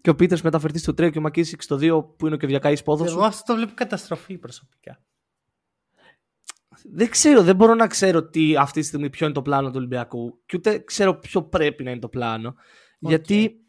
και 0.01 0.11
ο 0.11 0.15
Πίτερς 0.15 0.43
μεταφερθεί 0.43 0.79
στο 0.79 0.93
3 0.93 1.11
και 1.13 1.19
ο 1.19 1.21
Μακίσικς 1.21 1.65
στο 1.65 1.77
2 1.77 2.17
που 2.17 2.27
είναι 2.27 2.35
ο 2.35 2.39
Κεβιακάη 2.39 2.83
πόδος 2.83 3.11
σου. 3.11 3.17
εγώ 3.17 3.25
αυτό 3.27 3.53
το 3.53 3.59
βλέπω 3.59 3.73
καταστροφή 3.75 4.39
προσωπικά. 4.39 4.99
Δεν 6.87 7.11
ξέρω, 7.11 7.43
δεν 7.43 7.57
μπορώ 7.57 7.75
να 7.75 7.87
ξέρω 7.87 8.25
τι 8.25 8.57
αυτή 8.57 8.81
τη 8.81 8.87
στιγμή 8.87 9.11
ποιο 9.11 9.27
είναι 9.27 9.35
το 9.35 9.43
πλάνο 9.43 9.69
του 9.69 9.77
Ολυμπιακού 9.77 10.41
και 10.47 10.57
ούτε 10.57 10.79
ξέρω 10.79 11.15
ποιο 11.15 11.43
πρέπει 11.43 11.85
να 11.85 11.91
είναι 11.91 12.01
το 12.01 12.09
πλάνο. 12.09 12.55
Γιατί 12.99 13.61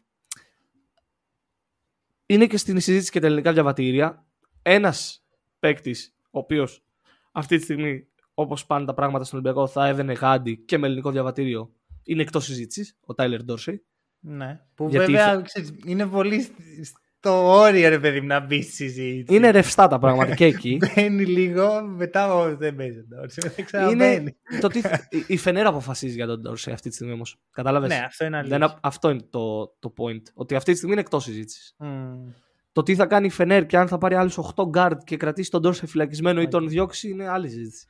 είναι 2.26 2.46
και 2.46 2.56
στην 2.56 2.80
συζήτηση 2.80 3.10
και 3.10 3.20
τα 3.20 3.26
ελληνικά 3.26 3.52
διαβατήρια 3.52 4.26
ένας 4.62 5.24
παίκτης, 5.58 6.14
ο 6.30 6.38
οποίος 6.38 6.84
αυτή 7.32 7.56
τη 7.56 7.62
στιγμή, 7.62 8.06
όπως 8.34 8.66
πάνε 8.66 8.86
τα 8.86 8.94
πράγματα 8.94 9.24
στον 9.24 9.38
Ολυμπιακό, 9.38 9.66
θα 9.66 9.86
έδαινε 9.86 10.12
γάντι 10.12 10.56
και 10.56 10.78
με 10.78 10.86
ελληνικό 10.86 11.10
διαβατήριο, 11.10 11.72
είναι 12.02 12.22
εκτός 12.22 12.44
συζήτησης, 12.44 12.96
ο 13.00 13.14
Τάιλερ 13.14 13.42
Ντόρσεϊ. 13.42 13.84
Ναι. 14.20 14.60
Που 14.74 14.88
Γιατί 14.88 15.12
βέβαια 15.12 15.40
ξέρεις, 15.40 15.74
είναι 15.84 16.06
πολύ 16.06 16.48
σ- 17.26 17.32
στο 17.32 17.46
όριο 17.60 17.88
ρε 17.88 17.98
παιδί 17.98 18.20
μου 18.20 18.26
να 18.26 18.40
μπει 18.40 18.62
στη 18.62 18.72
συζήτηση. 18.72 19.36
Είναι 19.38 19.50
ρευστά 19.50 19.86
τα 19.88 19.98
πράγματα 19.98 20.34
και 20.34 20.44
εκεί. 20.44 20.78
Μπαίνει 20.94 21.24
λίγο, 21.24 21.82
μετά 21.82 22.34
ο, 22.34 22.56
δεν 22.56 22.76
παίζει 22.76 23.04
τώρα. 23.10 23.26
Δεν 23.26 23.50
είναι 23.56 23.64
ξαναμπαίνει. 23.66 24.36
το 24.60 24.68
τι, 24.68 24.78
η- 25.10 25.24
η 25.26 25.36
Φενέρ 25.36 25.68
αποφασίζει 25.68 26.14
για 26.14 26.26
τον 26.26 26.40
Ντόρσεϊ 26.40 26.74
αυτή 26.74 26.88
τη 26.88 26.94
στιγμή 26.94 27.12
όμως. 27.12 27.36
Κατάλαβες; 27.50 27.88
Ναι, 27.88 28.04
αυτό 28.06 28.24
είναι 28.24 28.36
αλήθεια. 28.36 28.58
Δεν, 28.58 28.68
α- 28.68 28.78
αυτό 28.82 29.10
είναι 29.10 29.22
το, 29.30 29.66
το 29.78 29.92
point. 29.98 30.22
Ότι 30.34 30.54
αυτή 30.54 30.70
τη 30.70 30.76
στιγμή 30.76 30.92
είναι 30.94 31.02
εκτός 31.04 31.24
συζήτησης. 31.24 31.74
Μμμ. 31.78 32.28
Το 32.72 32.82
τι 32.82 32.94
θα 32.94 33.06
κάνει 33.06 33.26
η 33.26 33.30
Φενέρ 33.30 33.66
και 33.66 33.76
αν 33.76 33.88
θα 33.88 33.98
πάρει 33.98 34.14
άλλους 34.14 34.38
8 34.54 34.70
guard 34.76 34.96
και 35.04 35.16
κρατήσει 35.16 35.50
τον 35.50 35.60
Ντόρσεϊ 35.60 35.86
φυλακισμένο 35.86 36.40
ή 36.40 36.48
τον 36.48 36.68
διώξει 36.68 37.08
είναι 37.08 37.28
άλλη 37.28 37.48
συζήτηση. 37.48 37.86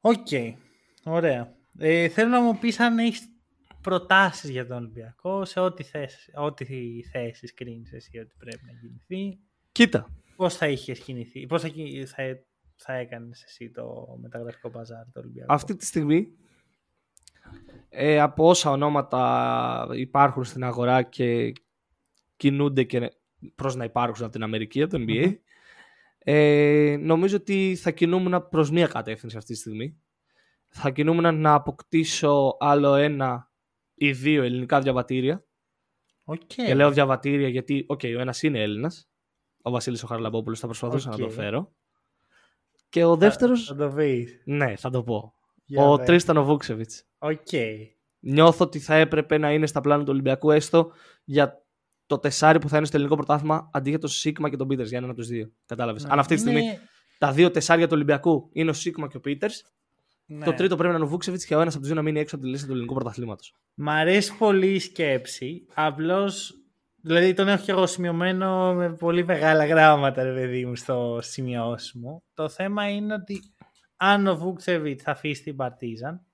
Οκ. 0.00 0.26
Ωραία. 1.04 1.52
Ε, 1.78 2.08
θέλω 2.08 2.28
να 2.28 2.40
μου 2.40 2.58
πεις 2.58 2.80
αν 2.80 2.98
έχεις 2.98 3.20
προτάσεις 3.82 4.50
για 4.50 4.66
τον 4.66 4.76
Ολυμπιακό 4.76 5.44
σε 5.44 5.60
ό,τι 5.60 5.82
θέσεις, 5.82 6.30
ό,τι 6.34 6.64
θέσεις 7.12 7.54
κρίνεις 7.54 7.92
εσύ 7.92 8.18
ότι 8.18 8.34
πρέπει 8.38 8.60
να 8.66 8.72
κινηθεί. 8.72 9.38
Κοίτα. 9.72 10.08
Πώς 10.36 10.56
θα 10.56 10.68
είχες 10.68 10.98
κινηθεί, 11.00 11.46
πώς 11.46 11.62
θα, 11.62 11.68
κι- 11.68 12.04
θα, 12.06 12.22
θα 12.76 12.92
έκανες 12.92 13.42
εσύ 13.42 13.70
το 13.70 14.16
μεταγραφικό 14.20 14.68
μπαζάρ 14.70 15.04
του 15.04 15.12
Ολυμπιακού; 15.14 15.52
Αυτή 15.52 15.76
τη 15.76 15.84
στιγμή 15.86 16.28
ε, 17.88 18.20
από 18.20 18.48
όσα 18.48 18.70
ονόματα 18.70 19.86
υπάρχουν 19.92 20.44
στην 20.44 20.64
αγορά 20.64 21.02
και 21.02 21.52
κινούνται 22.36 22.82
και 22.82 23.12
προς 23.54 23.74
να 23.76 23.84
υπάρξουν 23.84 24.24
από 24.24 24.32
την 24.32 24.42
Αμερική, 24.42 24.82
από 24.82 24.96
το 24.98 25.04
NBA, 25.08 25.26
Μμμ. 25.26 25.32
ε, 26.18 26.96
νομίζω 27.00 27.36
ότι 27.36 27.76
θα 27.80 27.90
κινούμουν 27.90 28.48
προς 28.48 28.70
μία 28.70 28.86
κατεύθυνση 28.86 29.36
αυτή 29.36 29.52
τη 29.52 29.58
στιγμή. 29.58 29.96
Θα 30.68 30.90
κινούμουν 30.90 31.40
να 31.40 31.54
αποκτήσω 31.54 32.56
άλλο 32.60 32.94
ένα 32.94 33.50
ή 34.06 34.12
δύο 34.12 34.42
ελληνικά 34.42 34.80
διαβατήρια. 34.80 35.44
Οκ. 36.24 36.40
Και 36.46 36.74
λέω 36.74 36.90
διαβατήρια 36.90 37.48
γιατί, 37.48 37.84
οκ, 37.88 38.00
ο 38.16 38.20
ένας 38.20 38.42
είναι 38.42 38.60
Έλληνας. 38.62 39.08
Ο 39.62 39.70
Βασίλη 39.70 40.02
το 40.02 40.06
Χαραλαμπόπουλο 40.06 40.56
θα 40.56 40.66
προσπαθούσα 40.66 41.10
Οκ. 41.10 41.18
να 41.18 41.24
το 41.24 41.30
φέρω. 41.32 41.72
Και 42.88 43.04
ο 43.04 43.16
δεύτερο. 43.16 43.56
Θα 43.58 43.74
το 43.76 43.88
πεις. 43.88 44.42
Ναι, 44.44 44.76
θα 44.76 44.90
το 44.90 45.02
πω. 45.02 45.34
Για 45.64 45.96
πες. 45.96 46.06
Τρίστανο 46.06 46.44
Βούξεβιτς. 46.44 47.04
Οκ. 47.18 47.48
Νιώθω 48.18 48.64
ότι 48.64 48.78
θα 48.78 48.94
έπρεπε 48.94 49.38
να 49.38 49.52
είναι 49.52 49.66
στα 49.66 49.80
πλάνα 49.80 50.02
του 50.02 50.10
Ολυμπιακού 50.12 50.50
έστω 50.50 50.92
για 51.24 51.62
το 52.06 52.18
τεσάρι 52.18 52.58
που 52.58 52.68
θα 52.68 52.76
είναι 52.76 52.86
στο 52.86 52.96
ελληνικό 52.96 53.16
πρωτάθλημα 53.16 53.70
αντί 53.72 53.90
για 53.90 53.98
το 53.98 54.08
Σίκμα 54.08 54.50
και 54.50 54.56
τον 54.56 54.68
Πίτερς 54.68 54.88
για 54.88 54.98
έναν 54.98 55.10
από 55.10 55.18
τους 55.18 55.28
δύο. 55.28 55.52
Κατάλαβες. 55.66 56.04
Ναι. 56.04 56.12
Αν 56.12 56.18
αυτή 56.18 56.34
τη 56.34 56.40
στιγμή 56.40 56.60
Είναι- 56.60 56.80
τα 57.18 57.32
δύο 57.32 57.50
τεσάρια 57.50 57.86
του 57.86 57.92
Ολυμπιακού 57.94 58.48
είναι 58.52 58.70
ο 58.70 58.72
Σίκμα 58.72 59.08
και 59.08 59.16
ο 59.16 59.20
Πίτερς, 59.20 59.62
ναι. 60.32 60.44
το 60.44 60.52
τρίτο 60.52 60.74
πρέπει 60.76 60.90
να 60.90 60.96
είναι 60.98 61.06
ο 61.06 61.08
Βούκτσεβιτς 61.08 61.40
και 61.46 61.54
ο 61.56 61.60
ένας 61.60 61.72
από 61.72 61.78
τους 61.82 61.92
δύο 61.92 61.96
να 61.96 62.02
μείνει 62.02 62.20
έξω 62.20 62.34
από 62.36 62.44
τη 62.44 62.50
λίστα 62.50 62.66
του 62.66 62.72
ελληνικού 62.72 62.94
πρωταθλήματος. 62.94 63.54
Μ' 63.74 63.88
αρέσει 63.88 64.36
πολύ 64.36 64.74
η 64.74 64.78
σκέψη. 64.78 65.66
Απλώς. 65.74 66.56
Δηλαδή 67.04 67.32
τον 67.34 67.48
έχω 67.48 67.64
και 67.64 67.70
εγώ 67.70 67.86
σημειωμένο 67.86 68.74
με 68.74 68.92
πολύ 68.94 69.24
μεγάλα 69.24 69.66
γράμματα, 69.66 70.22
ρε 70.22 70.34
παιδί 70.34 70.66
μου, 70.66 70.76
στις 70.76 71.18
σημειώσεις 71.22 71.98
μου. 71.98 72.22
Το 72.34 72.48
θέμα 72.48 72.90
είναι 72.90 73.14
ότι 73.14 73.40
αν 73.96 74.26
ο 74.26 74.36
Βούκτσεβιτς 74.36 75.00
θα 75.02 75.10
αφήσει 75.10 75.42
την 75.42 75.56
Παρτίζαν, 75.56 76.26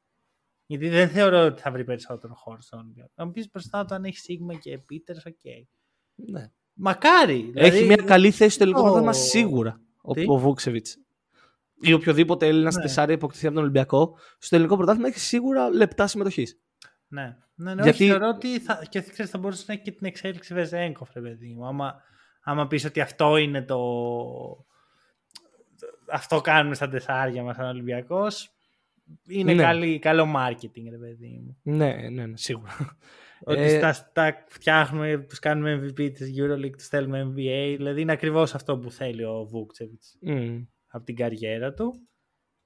γιατί 0.66 0.88
δεν 0.88 1.08
θεωρώ 1.08 1.44
ότι 1.44 1.60
θα 1.60 1.70
βρει 1.70 1.84
περισσότερο 1.84 2.34
χώρο 2.34 2.60
στον 2.60 2.78
Ολυμπιακό. 2.78 3.10
Θα 3.14 3.24
μου 3.24 3.30
πεις 3.30 3.50
μπροστά 3.50 3.84
του 3.84 3.94
αν 3.94 4.04
έχει 4.04 4.16
Σίκμα 4.16 4.54
και 4.54 4.78
Πίτερ, 4.78 5.16
οκ. 5.16 5.44
Ναι. 6.14 6.50
Μακάρι. 6.72 7.52
Έχει 7.54 7.70
δηλαδή- 7.70 7.84
μια 7.86 7.96
καλή 7.96 8.30
θέση 8.30 8.54
στο 8.54 8.62
ελληνικό 8.62 8.82
Ο- 8.82 8.92
πρωτάθλημα 8.92 9.26
σίγουρα. 9.26 9.80
Ο, 10.02 10.12
Τι; 10.12 10.24
ο 10.28 10.36
Βούκτσεβιτς. 10.36 10.86
Ή 11.80 11.92
οποιοσδήποτε 11.92 12.46
Έλληνας 12.46 12.74
Ναι. 12.76 12.82
τεσσάρι 12.82 13.12
υποκτηθεί 13.12 13.44
από 13.46 13.54
τον 13.54 13.62
Ολυμπιακό, 13.64 14.18
στο 14.38 14.54
ελληνικό 14.56 14.76
πρωτάθλημα 14.76 15.08
έχει 15.08 15.18
σίγουρα 15.18 15.70
λεπτά 15.70 16.06
συμμετοχής. 16.06 16.60
Ναι, 17.08 17.36
ναι, 17.54 17.74
ναι 17.74 17.82
Γιατί- 17.82 18.02
όχι, 18.02 18.10
θεωρώ 18.10 18.28
ότι 18.28 18.58
θα, 18.60 18.82
και 18.88 19.00
ξέρεις, 19.00 19.30
θα 19.30 19.38
μπορούσε 19.38 19.64
να 19.66 19.74
έχει 19.74 19.82
και 19.82 19.92
την 19.92 20.06
εξέλιξη 20.06 20.54
Βεζέγκοφ, 20.54 21.12
ρε 21.12 21.20
παιδί 21.20 21.52
μου. 21.54 21.66
Άμα, 21.66 21.94
άμα 22.42 22.66
πεις 22.66 22.84
ότι 22.84 23.00
αυτό 23.00 23.36
είναι 23.36 23.62
το... 23.62 23.78
Αυτό 26.12 26.40
κάνουμε 26.40 26.74
στα 26.74 26.88
τεσσάρια 26.88 27.42
μας 27.42 27.56
σαν 27.56 27.66
Ολυμπιακός, 27.66 28.50
είναι 29.28 29.54
Ναι. 29.54 29.62
καλή, 29.62 29.98
καλό 29.98 30.26
marketing, 30.36 30.84
ρε 30.90 30.98
παιδί 30.98 31.42
μου. 31.44 31.56
Ναι, 31.62 31.92
ναι, 32.10 32.26
ναι, 32.26 32.36
σίγουρα. 32.36 32.72
Ότι 33.40 33.60
Ε, 33.60 33.76
στα, 33.78 33.92
στα 33.92 34.44
φτιάχνουμε, 34.48 35.18
τους 35.18 35.38
κάνουμε 35.38 35.74
MVP 35.82 36.12
της 36.12 36.30
EuroLeague, 36.38 36.76
τους 36.76 36.86
θέλουμε 36.88 37.22
NBA, 37.34 37.74
δηλαδή 37.76 38.00
είναι 38.00 38.12
ακριβώς 38.12 38.54
αυτό 38.54 38.78
που 38.78 38.90
θέλει 38.90 39.24
ο 39.24 39.44
Βούκτσεβιτς 39.44 40.18
Μμ. 40.20 40.62
Από 40.88 41.04
την 41.04 41.16
καριέρα 41.16 41.72
του. 41.74 42.08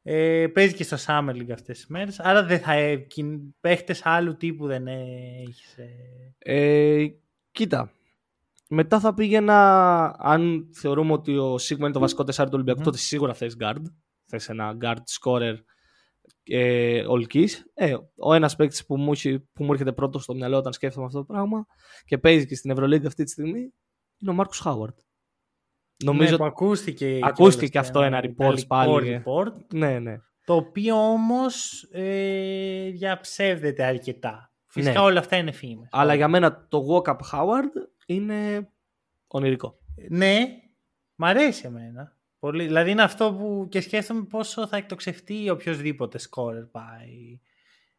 Ε, 0.02 0.46
παίζει 0.46 0.74
και 0.74 0.84
στο 0.84 0.96
Summer 1.06 1.30
League 1.34 1.50
αυτές 1.52 1.76
τις 1.76 1.86
μέρες, 1.86 2.20
άρα 2.20 2.44
δεν 2.44 2.58
θα 2.58 2.72
ε, 2.72 2.96
κιν- 2.96 3.54
παίχτες 3.60 4.06
άλλου 4.06 4.36
τύπου 4.36 4.66
δεν 4.66 4.86
έχεις... 4.86 5.76
Ε, 5.78 5.88
Ε, 6.38 7.06
κοίτα. 7.50 7.92
Μετά 8.68 9.00
θα 9.00 9.14
πήγαινα, 9.14 10.04
αν 10.18 10.68
θεωρούμε 10.72 11.12
ότι 11.12 11.36
ο 11.36 11.58
Σίγμα 11.58 11.84
είναι 11.84 11.92
το 11.94 12.00
βασικό 12.00 12.24
τεσσάρι 12.24 12.48
του 12.48 12.54
Ολυμπιακού, 12.54 12.78
Μμμ. 12.80 12.86
τότε 12.86 12.98
σίγουρα 12.98 13.34
θες 13.34 13.56
guard. 13.60 13.82
Θες 14.24 14.48
ένα 14.48 14.76
guard 14.80 14.96
scorer 15.20 15.54
ε, 16.44 17.04
ολκής. 17.06 17.70
Ε, 17.74 17.94
ο 18.16 18.34
ένας 18.34 18.56
παίκτης 18.56 18.86
που, 18.86 18.96
μου 18.96 19.12
έχει- 19.12 19.38
που 19.40 19.64
μου 19.64 19.72
έρχεται 19.72 19.92
πρώτος 19.92 20.22
στο 20.22 20.34
μυαλό 20.34 20.56
όταν 20.56 20.72
σκέφτομαι 20.72 21.06
αυτό 21.06 21.18
το 21.18 21.24
πράγμα 21.24 21.66
και 22.04 22.18
παίζει 22.18 22.46
και 22.46 22.54
στην 22.54 22.70
Ευρωλίγκα 22.70 23.06
αυτή 23.06 23.24
τη 23.24 23.30
στιγμή 23.30 23.60
είναι 24.18 24.30
ο 24.30 24.34
Μάρκους 24.34 24.58
Χάουαρντ. 24.58 24.98
Νομίζω 26.04 26.30
ναι, 26.30 26.36
που 26.36 26.44
ακούστηκε, 26.44 27.18
ακούστηκε 27.22 27.66
κιόλας 27.66 27.70
και 27.70 27.78
αυτό 27.78 28.02
ένα 28.02 28.18
ένα 28.18 28.34
report 28.36 28.66
πάλι, 28.66 29.08
ε. 29.08 29.22
report, 29.24 29.52
Ναι, 29.72 29.98
ναι. 29.98 30.20
το 30.44 30.54
οποίο 30.54 30.96
όμως 30.96 31.82
ε, 31.92 32.90
διαψεύδεται 32.90 33.84
αρκετά. 33.84 34.52
Φυσικά 34.66 35.00
Ναι. 35.00 35.06
όλα 35.06 35.18
αυτά 35.18 35.36
είναι 35.36 35.52
φήμες. 35.52 35.88
Αλλά 35.92 36.14
για 36.14 36.28
μένα 36.28 36.66
το 36.68 36.86
walk-up 36.88 37.16
Howard 37.32 37.88
είναι 38.06 38.68
ονειρικό. 39.26 39.78
Ναι, 40.08 40.36
μ' 41.14 41.24
αρέσει 41.24 41.62
εμένα. 41.66 42.16
Πολύ. 42.38 42.66
Δηλαδή 42.66 42.90
είναι 42.90 43.02
αυτό 43.02 43.32
που 43.32 43.66
και 43.70 43.80
σκέφτομαι 43.80 44.22
πόσο 44.22 44.66
θα 44.66 44.76
εκτοξευτεί 44.76 45.50
οποιοδήποτε 45.50 46.18
σκόρερ 46.18 46.64
πάει 46.64 47.40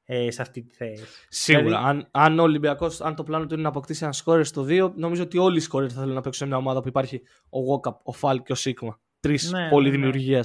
ε, 0.06 0.32
σε 0.32 0.42
αυτή 0.42 0.62
τη 0.62 0.76
θέση. 0.76 1.04
Σίγουρα. 1.30 1.64
Δηλαδή- 1.66 1.86
Αν, 1.88 2.08
αν 2.12 2.40
ο 2.40 2.44
Ολυμπιακός, 2.44 3.02
αν 3.02 3.16
το 3.16 3.24
πλάνο 3.24 3.46
του 3.46 3.54
είναι 3.54 3.64
να 3.64 3.70
αποκτήσει 3.70 4.04
ένα 4.04 4.14
σκόρερ 4.14 4.46
στο 4.46 4.64
2, 4.70 4.94
νομίζω 4.96 5.24
ότι 5.24 5.38
όλοι 5.38 5.58
οι 5.58 5.60
σκόρερ 5.60 5.90
θα 5.94 6.00
θέλουν 6.00 6.14
να 6.16 6.22
παίξουν 6.22 6.48
σε 6.48 6.54
μια 6.54 6.58
ομάδα 6.64 6.82
που 6.82 6.88
υπάρχει 6.88 7.22
ο 7.50 7.60
Walkup, 7.74 7.94
ο 8.04 8.14
Falk 8.22 8.38
και 8.46 8.52
ο 8.52 8.56
Sigma. 8.58 8.96
Τρεις 9.20 9.52
Ναι, 9.52 9.60
ναι, 9.64 9.70
πόλη 9.70 9.86
ναι. 9.90 9.96
δημιουργία 9.96 10.44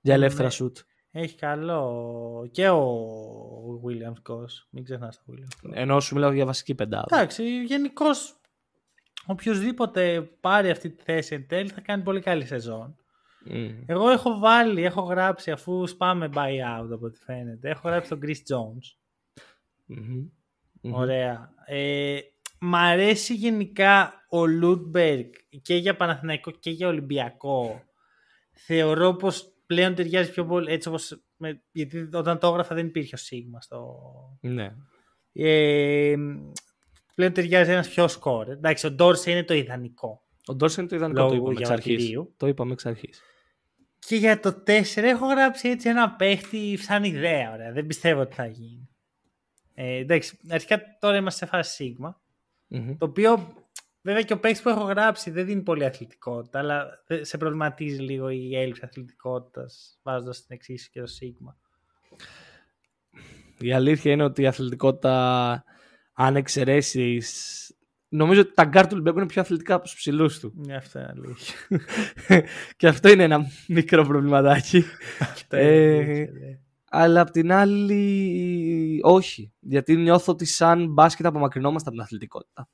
για 0.00 0.14
ελεύθερα 0.14 0.44
Ναι. 0.44 0.50
σουτ. 0.50 0.76
Έχει 1.10 1.34
καλό 1.34 2.48
και 2.52 2.68
ο 2.68 3.80
Williams 3.86 4.32
Goss. 4.32 4.66
Μην 4.70 4.84
ξεχνάς 4.84 5.16
το 5.16 5.22
Williams 5.32 5.66
Goss. 5.68 5.70
Ενώ 5.74 6.00
σου 6.00 6.14
μιλάω 6.14 6.32
για 6.32 6.44
βασική 6.44 6.74
πεντάδα. 6.74 7.06
Εντάξει, 7.16 7.62
γενικώς 7.64 8.40
οποιοδήποτε 9.26 10.20
πάρει 10.40 10.70
αυτή 10.70 10.90
τη 10.90 11.02
θέση 11.02 11.34
εν 11.34 11.46
τέλει 11.48 11.68
θα 11.68 11.80
κάνει 11.80 12.02
πολύ 12.02 12.20
καλή 12.20 12.44
σεζόν. 12.46 12.96
Mm. 13.50 13.74
Εγώ 13.86 14.08
έχω 14.08 14.38
βάλει, 14.38 14.84
έχω 14.84 15.00
γράψει 15.02 15.50
αφού 15.50 15.86
σπάμε 15.86 16.28
buyout 16.34 16.88
από 16.92 17.06
ό,τι 17.06 17.18
φαίνεται. 17.18 17.70
Έχω 17.70 17.88
γράψει 17.88 18.08
τον 18.08 18.20
Chris 18.22 18.30
Jones. 18.30 18.96
Mhm. 19.96 20.30
Ωραία. 20.92 21.54
Ε, 21.66 22.18
μ' 22.60 22.74
αρέσει 22.74 23.34
γενικά 23.34 24.12
ο 24.30 24.46
Λούτμπεργκ 24.46 25.30
και 25.62 25.74
για 25.74 25.96
Παναθηναϊκό 25.96 26.50
και 26.50 26.70
για 26.70 26.88
Ολυμπιακό. 26.88 27.82
Θεωρώ 28.52 29.14
πως 29.14 29.52
πλέον 29.66 29.94
ταιριάζει 29.94 30.30
πιο 30.30 30.44
πολύ 30.44 30.72
έτσι 30.72 30.88
όπως... 30.88 31.20
Με, 31.36 31.62
γιατί 31.72 32.08
όταν 32.12 32.38
το 32.38 32.46
έγραφα 32.46 32.74
δεν 32.74 32.86
υπήρχε 32.86 33.14
ο 33.14 33.18
Σίγμα 33.18 33.60
στο... 33.60 33.96
Ναι. 34.40 34.74
Ε, 35.32 36.14
πλέον 37.14 37.32
ταιριάζει 37.32 37.70
ένας 37.70 37.88
πιο 37.88 38.08
σκόρ. 38.08 38.48
Εντάξει, 38.48 38.86
ο 38.86 38.90
Ντόρσε 38.90 39.30
είναι 39.30 39.44
το 39.44 39.54
ιδανικό. 39.54 40.20
Ο 40.46 40.54
Ντόρσεν 40.54 40.80
είναι 40.80 40.90
το 40.90 40.96
ιδανικό, 40.96 41.20
Λόγω 41.20 41.30
το 41.30 41.36
είπαμε 41.36 41.58
εξ 41.60 41.70
αρχής. 41.70 41.96
διαβατηρίου. 41.96 42.34
Το 42.36 42.46
είπαμε 42.46 42.72
εξ 42.72 42.86
αρχής. 42.86 43.22
Και 43.98 44.16
για 44.16 44.40
το 44.40 44.62
4 44.66 44.82
έχω 44.96 45.26
γράψει 45.26 45.68
έτσι 45.68 45.88
ένα 45.88 46.10
παίχτη 46.10 46.76
σαν 46.76 47.04
ιδέα. 47.04 47.52
Ωραία. 47.52 47.72
Δεν 47.72 47.86
πιστεύω 47.86 48.20
ότι 48.20 48.34
θα 48.34 48.46
γίνει. 48.46 48.88
Ε, 49.74 49.96
εντάξει, 49.96 50.38
αρχικά 50.50 50.82
τώρα 51.00 51.16
είμαστε 51.16 51.44
σε 51.44 51.50
φάση 51.50 51.74
Σίκμα. 51.74 52.20
Μμμ. 52.66 52.96
Το 52.96 53.04
οποίο 53.06 53.54
βέβαια 54.02 54.22
και 54.22 54.32
ο 54.32 54.38
παίκτης 54.40 54.62
που 54.62 54.68
έχω 54.68 54.82
γράψει 54.82 55.30
δεν 55.30 55.46
δίνει 55.46 55.62
πολύ 55.62 55.84
αθλητικότητα, 55.84 56.58
αλλά 56.58 57.02
δε- 57.06 57.24
σε 57.24 57.38
προβληματίζει 57.38 58.00
λίγο 58.00 58.28
η 58.28 58.56
έλλειψη 58.56 58.80
αθλητικότητας 58.84 59.98
βάζοντας 60.02 60.36
την 60.46 60.56
εξίσου 60.56 60.90
και 60.90 61.00
το 61.00 61.06
Σίκμα. 61.06 61.56
Η 63.58 63.72
αλήθεια 63.72 64.12
είναι 64.12 64.24
ότι 64.24 64.42
η 64.42 64.46
αθλητικότητα, 64.46 65.64
αν 66.12 66.36
εξαιρέσεις. 66.36 67.70
Νομίζω 68.08 68.40
ότι 68.40 68.54
τα 68.54 68.64
γκάρ 68.64 68.82
του 68.82 68.90
Ολυμπιακού 68.92 69.18
είναι 69.18 69.26
πιο 69.26 69.40
αθλητικά 69.40 69.74
από 69.74 69.84
τους 69.84 69.94
ψηλούς 69.94 70.38
του. 70.38 70.52
Ναι, 70.56 70.76
αυτό 70.76 70.98
είναι 70.98 71.12
αλήθεια. 71.16 71.54
και 72.76 72.88
αυτό 72.88 73.08
είναι 73.08 73.22
ένα 73.22 73.46
μικρό 73.68 74.04
προβληματάκι. 74.04 74.84
αυτό 75.18 75.56
Ε, 75.56 75.84
είναι 75.84 76.04
αλήθεια, 76.04 76.32
ναι. 76.32 76.58
Αλλά 76.90 77.20
απ' 77.20 77.30
την 77.30 77.52
άλλη, 77.52 79.00
όχι. 79.02 79.52
Γιατί 79.60 79.96
νιώθω 79.96 80.32
ότι 80.32 80.44
σαν 80.44 80.92
μπάσκετ 80.92 81.26
απομακρυνόμαστε 81.26 81.88
από 81.88 81.96
την 81.96 82.06
αθλητικότητα 82.06 82.68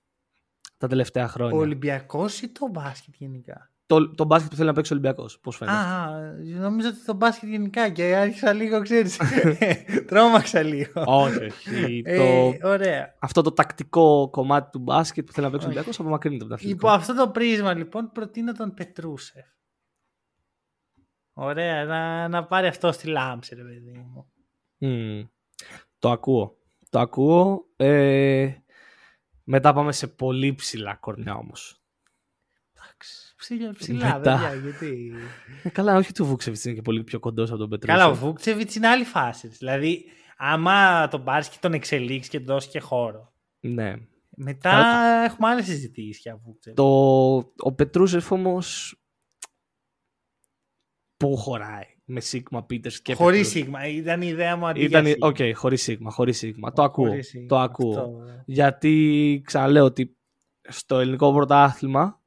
τα 0.83 0.89
τελευταία 0.89 1.25
Ο 1.25 1.29
χρόνια. 1.29 1.59
Ολυμπιακός 1.59 2.41
ή 2.41 2.49
το 2.49 2.69
μπάσκετ 2.69 3.15
γενικά; 3.17 3.72
Το, 3.93 4.15
το 4.15 4.25
μπάσκετ 4.25 4.51
που 4.51 4.57
θέλει 4.57 4.69
να 4.69 4.75
παίξει 4.75 4.93
ο 4.93 4.97
Ολυμπιακός, 4.97 5.39
πώς 5.41 5.57
φαίνεται. 5.57 5.77
Α, 5.77 6.05
α, 6.05 6.35
νόμιζα 6.61 6.89
ότι 6.89 7.05
το 7.05 7.15
μπάσκετ 7.15 7.49
γενικά 7.49 7.89
και 7.89 8.17
άρχισα 8.17 8.53
λίγο, 8.53 8.83
ξέρεις. 8.83 9.19
Τρόμαξα 10.09 10.63
λίγο. 10.63 11.03
όχι, 11.07 11.45
όχι. 11.45 12.03
Ε, 12.05 12.17
το, 12.59 12.69
ωραία. 12.69 13.17
αυτό 13.21 13.43
το 13.43 13.53
τακτικό 13.53 14.29
κομμάτι 14.31 14.71
του 14.71 14.79
μπάσκετ 14.79 15.27
που 15.27 15.33
θέλει 15.33 15.47
να 15.47 15.53
παίξει 15.53 15.67
ο 15.67 15.69
Όχι. 15.69 15.77
Ολυμπιακός 15.79 16.01
απομακρύνεται 16.01 16.45
από 16.45 16.55
την 16.55 16.71
Υπό 16.71 16.89
αθλητικότητα. 16.89 17.13
αυτό 17.13 17.27
το 17.27 17.31
πρίσμα 17.41 17.75
λοιπόν 17.75 18.11
προτείνω 18.13 18.53
τον 18.53 18.75
Πετρούσεφ. 18.75 19.47
Ωραία, 21.33 21.85
να, 21.85 22.29
να 22.29 22.45
πάρει 22.45 22.67
αυτό 22.67 22.93
στη 22.93 23.09
λάμψη, 23.09 23.55
ρε 23.55 23.63
παιδί 23.63 23.93
μου. 23.93 24.33
Μμμ. 24.79 25.25
Το 25.99 26.11
ακούω. 26.11 26.57
Το 26.91 27.01
ακούω. 27.01 27.65
Ε, 27.77 28.51
μετά 29.45 29.73
πάμε 29.73 29.93
σε 29.93 30.07
πολύ 30.07 30.55
ψηλά 30.55 30.95
κορμιά 30.95 31.35
όμως. 31.35 31.82
Εντάξει, 33.51 33.73
ψηλά, 33.73 33.73
ψηλά 33.73 34.19
Μετά. 34.19 34.21
παιδιά, 34.21 34.55
γιατί... 34.55 35.13
Ε, 35.63 35.69
καλά, 35.69 35.97
όχι 35.97 36.13
του 36.13 36.25
Βούξεβιτς 36.25 36.65
είναι 36.65 36.75
και 36.75 36.83
πολύ 36.83 37.05
πιο 37.05 37.19
κοντός 37.21 37.51
από 37.51 37.59
τον 37.59 37.69
Πετρούσεφ. 37.69 37.99
Καλά, 38.01 38.11
ο 38.11 38.15
Βούκτσεβιτς 38.15 38.75
είναι 38.75 38.89
άλλη 38.89 39.05
φάση. 39.05 39.49
Δηλαδή, 39.49 40.05
άμα 40.37 41.09
τον 41.09 41.25
πάρεις 41.25 41.49
και 41.49 41.57
τον 41.61 41.73
εξελίξεις 41.73 42.29
και 42.29 42.39
τον 42.39 42.47
δώσεις 42.47 42.71
και 42.71 42.81
χώρο. 42.81 43.33
Ναι. 43.61 43.95
Μετά 44.37 44.71
Καλά. 44.71 45.25
έχουμε 45.25 45.49
άλλες 45.49 45.65
συζητήσεις 45.65 46.19
για 46.23 46.37
Βούκτσεβιτς. 46.45 46.83
Το, 46.83 47.37
ο 47.57 47.73
Πετρούσεφ 47.73 48.31
όμως. 48.31 48.97
Πού 51.17 51.37
χωράει 51.37 51.87
με 52.05 52.21
Σίκμα 52.21 52.65
Πίτερς 52.65 53.03
και 53.03 53.15
Χωρίς 53.15 53.39
Πετρούσεφ; 53.39 53.63
σίγμα. 53.63 53.87
Ήταν 53.87 54.23
η 54.23 54.27
ιδέα 54.27 54.57
μου 54.57 54.67
αντί 54.67 54.83
Ήταν, 54.83 55.07
για 55.07 55.17
οκ, 55.19 55.37
σίγμα. 55.37 55.55
χωρίς 55.55 55.83
Σίκμα, 55.83 56.11
χωρίς 56.11 56.39
Σίκμα. 56.39 56.73
Το 56.73 56.83
ακούω. 56.83 57.09
Χωρίς 57.09 57.29
Σίκμα. 57.29 57.47
Το 57.47 57.59
ακούω. 57.59 57.99
Αυτό, 57.99 58.25
ε. 58.29 58.43
Γιατί 58.47 59.43
ξαναλέω 59.45 59.85
ότι 59.85 60.17
στο 60.69 60.99
ελληνικό 60.99 61.33
πρωτάθλημα 61.33 62.22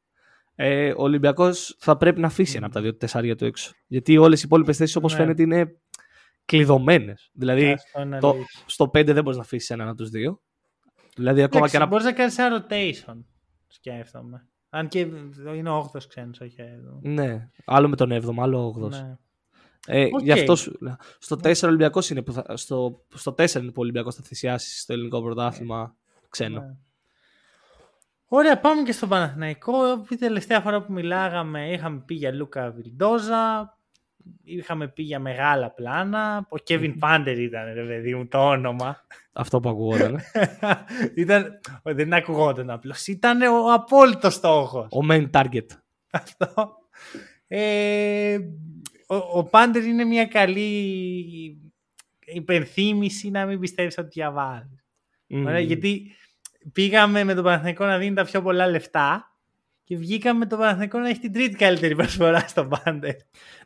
ε, 0.55 0.91
ο 0.91 1.01
Ολυμπιακός 1.01 1.75
θα 1.79 1.97
πρέπει 1.97 2.19
να 2.19 2.27
αφήσει 2.27 2.57
ένα 2.57 2.65
από 2.65 2.75
τα 2.75 2.81
δύο 2.81 2.95
τεσσάρια 2.95 3.35
του 3.35 3.45
έξω. 3.45 3.71
Γιατί 3.87 4.17
όλες 4.17 4.39
οι 4.41 4.43
υπόλοιπες 4.45 4.77
θέσεις, 4.77 4.95
όπως 4.95 5.11
Ναι. 5.13 5.19
φαίνεται, 5.19 5.41
είναι 5.41 5.79
κλειδωμένες. 6.45 7.29
Δηλαδή, 7.33 7.71
Αυτό 7.71 8.01
είναι 8.01 8.19
το, 8.19 8.29
αλήθεια. 8.29 8.63
στο 8.65 8.85
5 8.93 9.13
δεν 9.13 9.23
μπορείς 9.23 9.37
να 9.37 9.43
αφήσεις 9.43 9.69
έναν 9.69 9.87
από 9.87 9.97
τους 9.97 10.09
δύο. 10.09 10.41
Δηλαδή, 11.15 11.41
ακόμα 11.43 11.69
και 11.69 11.75
Εντάξει, 11.75 11.75
ένα. 11.75 11.85
Μπορείς 11.85 12.05
να 12.05 12.11
κάνεις 12.11 12.37
ένα 12.37 12.65
rotation, 12.69 13.23
σκέφτομαι. 13.67 14.47
Αν 14.69 14.87
και 14.87 14.99
είναι 15.55 15.69
ο 15.69 15.77
8ος 15.93 16.07
ξένος, 16.07 16.39
όχι 16.41 16.55
εδώ. 16.61 16.99
Ναι, 17.01 17.49
άλλο 17.65 17.87
με 17.89 17.95
τον 17.95 18.11
7ο, 18.11 18.33
άλλο 18.41 18.75
8ο. 18.81 18.89
Ναι. 18.89 19.17
Ε, 19.87 20.05
Οκ. 20.13 20.21
Γι' 20.23 20.31
αυτό 20.31 20.55
σου 20.55 20.77
λέω. 20.81 20.95
Στο 21.19 21.35
4 21.35 21.63
ο 21.63 21.67
Ολυμπιακός 21.67 22.09
είναι 22.09 22.21
που 22.21 22.31
θα, 22.31 22.57
στο, 22.57 23.05
στο 23.13 23.31
4 23.31 23.51
είναι 23.55 23.65
που 23.67 23.73
ο 23.77 23.81
Ολυμπιακός 23.81 24.15
θα 24.15 24.21
θυσιάσει 24.23 24.79
στο 24.79 24.93
ελληνικό 24.93 25.21
πρωτάθλημα 25.21 25.95
ξένο. 26.29 26.59
Ναι. 26.59 26.77
Ωραία, 28.35 28.59
πάμε 28.59 28.83
και 28.83 28.91
στον 28.91 29.09
Παναθηναϊκό. 29.09 30.05
Η 30.09 30.15
τελευταία 30.15 30.61
φορά 30.61 30.81
που 30.81 30.93
μιλάγαμε 30.93 31.71
είχαμε 31.71 32.03
πει 32.05 32.13
για 32.13 32.31
Λούκα 32.31 32.71
Βιλντόζα, 32.71 33.77
είχαμε 34.43 34.87
πει 34.87 35.03
για 35.03 35.19
μεγάλα 35.19 35.71
πλάνα. 35.71 36.45
Ο 36.49 36.57
Κέβιν 36.57 36.99
Πάντερ 36.99 37.39
ήταν, 37.39 37.73
ρε 37.73 37.85
παιδί 37.85 38.15
μου, 38.15 38.27
το 38.27 38.49
όνομα. 38.49 38.97
Αυτό 39.33 39.59
που 39.59 39.69
ακουγόταν. 39.69 40.19
ήταν, 41.15 41.59
δεν 41.83 42.13
ακουγόταν 42.13 42.69
απλώς. 42.69 43.07
Ήταν 43.07 43.41
ο 43.41 43.73
απόλυτος 43.73 44.33
στόχος. 44.33 44.87
ο 44.91 44.99
main 45.09 45.29
target. 45.31 45.67
Αυτό. 46.21 46.77
Ε, 47.47 48.37
ο, 49.07 49.15
ο 49.15 49.43
Πάντερ 49.43 49.83
είναι 49.83 50.03
μια 50.03 50.25
καλή 50.25 50.77
υπενθύμηση 52.25 53.29
να 53.29 53.45
μην 53.45 53.59
πιστεύεις 53.59 53.97
ότι 53.97 54.07
διαβάζεις. 54.07 54.85
Μμμ. 55.27 55.45
Ωραία, 55.45 55.59
γιατί 55.59 56.15
πήγαμε 56.71 57.23
με 57.23 57.33
τον 57.33 57.43
Παναθηναϊκό 57.43 57.85
να 57.85 57.97
δίνει 57.97 58.15
τα 58.15 58.25
πιο 58.25 58.41
πολλά 58.41 58.67
λεφτά 58.67 59.35
και 59.83 59.97
βγήκαμε 59.97 60.39
με 60.39 60.45
τον 60.45 60.59
Παναθηναϊκό 60.59 60.99
να 60.99 61.09
έχει 61.09 61.19
την 61.19 61.33
τρίτη 61.33 61.55
καλύτερη 61.55 61.95
προσφορά 61.95 62.39
στον 62.39 62.69
Πάντερ. 62.69 63.15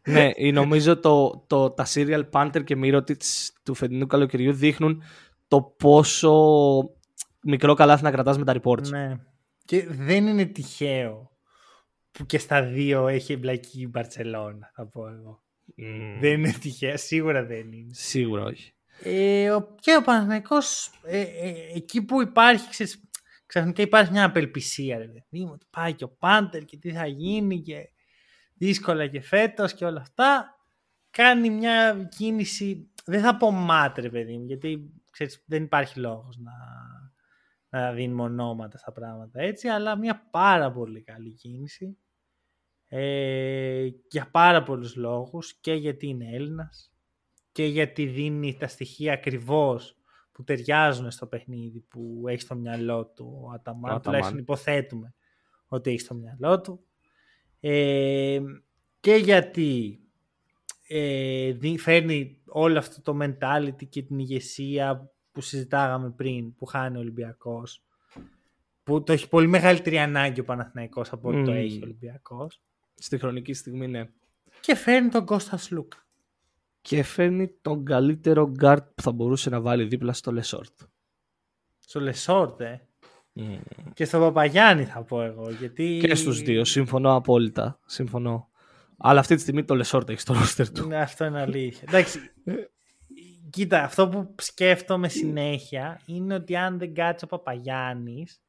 ναι, 0.08 0.32
ή 0.36 0.52
νομίζω 0.52 1.00
το, 1.00 1.44
το, 1.48 1.70
τα 1.72 1.86
serial 1.94 2.24
Panther 2.32 2.64
και 2.64 2.78
Mirotic 2.84 3.22
του 3.64 3.74
φετινού 3.74 4.08
καλοκαιριού 4.08 4.54
δείχνουν 4.54 5.04
το 5.48 5.62
πόσο 5.62 6.34
μικρό 7.44 7.74
καλάθι 7.74 8.04
να 8.04 8.12
κρατάς 8.12 8.38
με 8.38 8.46
τα 8.46 8.56
reports. 8.62 8.88
ναι. 8.88 9.18
Και 9.66 9.88
δεν 9.90 10.28
είναι 10.28 10.46
τυχαίο 10.46 11.32
που 12.12 12.26
και 12.26 12.38
στα 12.38 12.64
δύο 12.64 13.08
έχει 13.08 13.34
εμπλακεί 13.34 13.82
η 13.82 13.88
Μπαρτσελώνα, 13.88 14.72
θα 14.74 14.86
πω 14.88 15.08
εγώ. 15.08 15.44
Μμμ. 15.76 16.20
Δεν 16.20 16.34
είναι 16.34 16.52
τυχαίο, 16.52 16.98
σίγουρα 16.98 17.46
δεν 17.46 17.72
είναι. 17.72 17.92
Σίγουρα 17.92 18.44
όχι. 18.44 18.74
Ε, 19.04 19.50
ο- 19.52 19.76
και 19.80 19.96
ο 19.96 20.02
Παναθηναϊκός 20.02 20.92
ε, 21.04 21.20
ε, 21.22 21.54
εκεί 21.76 22.02
που 22.06 22.22
υπάρχει 22.22 22.70
ξέρεις, 22.70 23.10
ξαφνικά 23.46 23.82
υπάρχει 23.82 24.12
μια 24.12 24.24
απελπισία 24.26 24.98
ρε 24.98 25.08
παιδί 25.08 25.46
μου, 25.46 25.52
ότι 25.54 25.66
πάει 25.70 25.94
και 25.94 26.04
ο 26.04 26.10
Πάντερ 26.10 26.66
και 26.66 26.78
τι 26.78 26.92
θα 26.92 27.06
γίνει 27.08 27.62
και 27.62 27.90
δύσκολα 28.54 29.08
και 29.08 29.22
φέτος 29.22 29.74
και 29.74 29.86
όλα 29.86 30.02
αυτά 30.02 30.58
κάνει 31.10 31.50
μια 31.50 32.08
κίνηση 32.18 32.92
δεν 33.06 33.22
θα 33.22 33.38
πω 33.38 33.52
μάτ 33.52 33.98
ρε 33.98 34.10
παιδί 34.10 34.38
μου 34.38 34.46
γιατί 34.46 34.94
ξέρεις, 35.12 35.44
δεν 35.48 35.64
υπάρχει 35.64 36.00
λόγος 36.00 36.38
να, 36.38 36.52
να 37.70 37.92
δίνουμε 37.94 38.22
ονόματα 38.22 38.78
στα 38.78 38.92
πράγματα 38.92 39.42
έτσι 39.42 39.68
αλλά 39.68 39.98
μια 39.98 40.28
πάρα 40.32 40.72
πολύ 40.72 41.02
καλή 41.02 41.34
κίνηση 41.34 41.98
ε, 42.88 43.88
για 44.12 44.30
πάρα 44.32 44.64
πολλούς 44.64 44.96
λόγους 44.96 45.54
και 45.60 45.74
γιατί 45.74 46.08
είναι 46.08 46.30
Έλληνας 46.36 46.92
και 47.60 47.66
γιατί 47.66 48.06
δίνει 48.06 48.56
τα 48.60 48.68
στοιχεία 48.68 49.14
ακριβώς 49.14 49.98
που 50.32 50.44
ταιριάζουν 50.44 51.12
στο 51.12 51.26
παιχνίδι 51.26 51.80
που 51.80 52.24
έχει 52.28 52.42
στο 52.42 52.56
μυαλό 52.56 53.06
του 53.06 53.40
ο 53.44 53.52
Αταμάν. 53.52 53.82
Ο 53.82 53.86
Αταμάν. 53.86 54.02
Τουλάχιστον 54.02 54.38
υποθέτουμε 54.38 55.14
ότι 55.68 55.90
έχει 55.90 56.00
στο 56.00 56.14
μυαλό 56.14 56.62
του. 56.62 56.86
Ε, 57.60 58.40
και 59.00 59.14
γιατί 59.16 60.00
ε, 60.88 61.52
δι- 61.52 61.80
φέρνει 61.80 62.42
όλο 62.46 62.78
αυτό 62.78 63.02
το 63.02 63.18
mentality 63.22 63.88
και 63.90 64.02
την 64.02 64.20
ηγεσία 64.20 65.12
που 65.32 65.42
συζητάγαμε 65.42 66.10
πριν 66.12 66.56
που 66.56 66.66
χάνει 66.66 66.98
ο 66.98 67.00
Ολυμπιακός 67.00 67.84
που 68.84 69.04
το 69.04 69.14
έχει 69.14 69.30
πολύ 69.30 69.48
μεγαλύτερη 69.48 69.98
ανάγκη 69.98 70.40
ο 70.40 70.44
Παναθηναϊκός 70.44 71.12
από 71.12 71.30
ότι 71.30 71.44
το 71.44 71.52
Μμμ. 71.52 71.58
έχει 71.58 71.78
ο 71.78 71.82
Ολυμπιακός 71.84 72.62
Στη 72.96 73.18
χρονική 73.18 73.54
στιγμή, 73.54 73.88
ναι. 73.88 74.10
και 74.62 74.76
φέρνει 74.76 75.10
τον 75.10 75.26
Κώστα 75.26 75.64
Σλούκα. 75.64 76.08
Και 76.82 77.04
φέρνει 77.04 77.48
τον 77.62 77.86
καλύτερο 77.86 78.52
guard 78.62 78.86
που 78.96 79.02
θα 79.02 79.12
μπορούσε 79.12 79.50
να 79.50 79.62
βάλει 79.62 79.84
δίπλα 79.84 80.14
στο 80.14 80.32
Λεσόρτ. 80.32 80.80
Στο 81.78 82.00
Λεσόρτ, 82.00 82.62
ε; 82.62 82.88
Και 83.94 84.06
στο 84.06 84.20
Παπαγιάννη 84.20 84.86
θα 84.86 85.04
πω 85.04 85.22
εγώ. 85.22 85.50
Γιατί... 85.50 86.00
Και 86.02 86.16
στους 86.16 86.42
δύο. 86.42 86.66
Συμφωνώ 86.66 87.16
απόλυτα. 87.16 87.80
Συμφωνώ. 87.86 88.50
Αλλά 88.98 89.20
αυτή 89.20 89.36
τη 89.36 89.42
στιγμή 89.42 89.66
το 89.66 89.76
Λεσόρτ 89.76 90.10
έχει 90.10 90.20
στο 90.20 90.34
ρόστερ 90.34 90.72
του. 90.72 90.88
Ναι, 90.88 90.98
αυτό 91.02 91.26
είναι 91.26 91.42
αλήθεια. 91.42 91.84
Εντάξει. 91.88 92.20
Κοίτα, 93.50 93.84
αυτό 93.84 94.10
που 94.10 94.36
σκέφτομαι 94.38 95.08
συνέχεια 95.08 96.02
είναι 96.06 96.34
ότι 96.34 96.56
αν 96.56 96.78
δεν 96.78 96.94
κάτσει 96.94 97.26
ο 97.26 97.28
Παπαγιάννης 97.28 98.42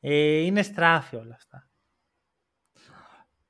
Ε, 0.00 0.38
είναι 0.38 0.62
στράφι 0.62 1.16
όλα 1.16 1.34
αυτά. 1.34 1.70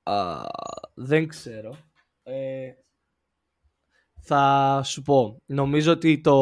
Α, 0.02 0.46
δεν 0.94 1.28
ξέρω. 1.28 1.76
Ε, 2.22 2.72
θα 4.24 4.80
σου 4.84 5.02
πω. 5.02 5.36
Νομίζω 5.46 5.92
ότι 5.92 6.20
το, 6.20 6.34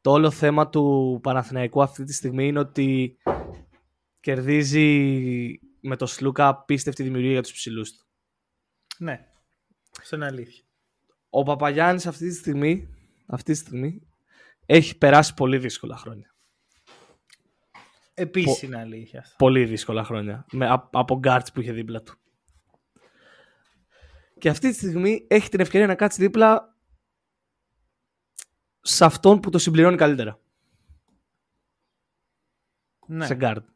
το 0.00 0.10
όλο 0.10 0.30
θέμα 0.30 0.68
του 0.68 1.18
Παναθηναϊκού 1.22 1.82
αυτή 1.82 2.04
τη 2.04 2.12
στιγμή 2.12 2.46
είναι 2.46 2.58
ότι 2.58 3.16
κερδίζει 4.20 5.60
με 5.80 5.96
το 5.96 6.06
Σλούκα 6.06 6.48
απίστευτη 6.48 7.02
δημιουργία 7.02 7.32
για 7.32 7.42
τους 7.42 7.52
ψηλούς 7.52 7.92
του. 7.92 8.06
Ναι, 8.98 9.26
αυτό 10.00 10.16
είναι 10.16 10.26
αλήθεια. 10.26 10.64
Ο 11.30 11.42
Παπαγιάννης 11.42 12.06
αυτή 12.06 12.28
τη 12.28 12.34
στιγμή, 12.34 12.88
αυτή 13.26 13.52
τη 13.52 13.58
στιγμή 13.58 14.02
έχει 14.66 14.98
περάσει 14.98 15.34
πολύ 15.34 15.58
δύσκολα 15.58 15.96
χρόνια. 15.96 16.34
Επίσης 18.14 18.60
Πο- 18.60 18.66
είναι 18.66 18.78
αλήθεια 18.78 19.20
αυτό. 19.20 19.34
Πολύ 19.38 19.64
δύσκολα 19.64 20.04
χρόνια. 20.04 20.46
Με, 20.52 20.66
α- 20.66 20.88
από 20.92 21.18
γκάρτς 21.18 21.52
που 21.52 21.60
είχε 21.60 21.72
δίπλα 21.72 22.02
του. 22.02 22.18
Και 24.38 24.48
αυτή 24.48 24.68
τη 24.70 24.74
στιγμή 24.76 25.26
έχει 25.28 25.48
την 25.48 25.60
ευκαιρία 25.60 25.86
να 25.86 25.94
κάτσει 25.94 26.20
δίπλα 26.20 26.76
σε 28.80 29.04
αυτόν 29.04 29.40
που 29.40 29.50
το 29.50 29.58
συμπληρώνει 29.58 29.96
καλύτερα. 29.96 30.40
Ναι, 33.06 33.26
Σε 33.26 33.34
γκάρτ. 33.34 33.66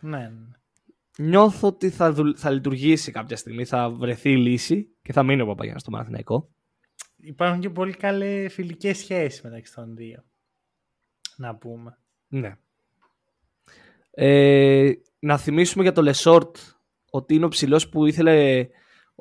ναι, 0.00 0.18
ναι. 0.28 0.46
Νιώθω 1.18 1.68
ότι 1.68 1.90
θα, 1.90 2.12
δουλ- 2.12 2.36
θα 2.38 2.50
λειτουργήσει 2.50 3.12
κάποια 3.12 3.36
στιγμή, 3.36 3.64
θα 3.64 3.90
βρεθεί 3.90 4.30
η 4.30 4.36
λύση 4.36 4.96
και 5.02 5.12
θα 5.12 5.22
μείνει 5.22 5.40
ο 5.40 5.46
Παπαγιάννης 5.46 5.82
στο 5.82 5.90
Παναθηναϊκό. 5.90 6.50
Υπάρχουν 7.16 7.60
και 7.60 7.70
πολύ 7.70 7.92
καλές 7.94 8.52
φιλικές 8.52 8.98
σχέσεις 8.98 9.42
μεταξύ 9.42 9.74
των 9.74 9.96
δύο. 9.96 10.24
Να 11.36 11.56
πούμε. 11.56 11.98
Ναι. 12.28 12.56
Ε, 14.10 14.92
να 15.18 15.38
θυμίσουμε 15.38 15.82
για 15.82 15.92
το 15.92 16.02
Λεσόρτ 16.02 16.56
ότι 17.10 17.34
είναι 17.34 17.44
ο 17.44 17.48
ψηλός 17.48 17.88
που 17.88 18.06
ήθελε 18.06 18.68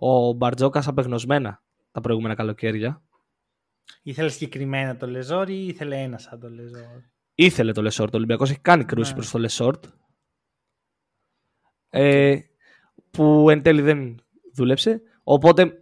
ο 0.03 0.31
Μπαρτζόκας 0.33 0.87
απεγνωσμένα 0.87 1.63
τα 1.91 2.01
προηγούμενα 2.01 2.35
καλοκαίρια. 2.35 3.01
Ήθελε 4.03 4.29
συγκεκριμένα 4.29 4.97
το 4.97 5.07
Λεζόρ 5.07 5.49
ή 5.49 5.65
ήθελε 5.67 6.01
έναν 6.01 6.21
σαν 6.21 6.39
το 6.39 6.49
Λεζόρ; 6.49 7.01
Ήθελε 7.35 7.71
το 7.71 7.81
Λεσόρτ. 7.81 8.13
Ο 8.13 8.17
Ολυμπιακός 8.17 8.49
έχει 8.49 8.59
κάνει 8.59 8.85
κρούση 8.85 9.09
Ναι. 9.09 9.15
προς 9.15 9.31
το 9.31 9.39
Λεσόρτ. 9.39 9.85
Ε, 11.89 12.37
που 13.11 13.49
εν 13.49 13.61
τέλει 13.61 13.81
δεν 13.81 14.15
δούλεψε. 14.55 15.01
Οπότε 15.23 15.73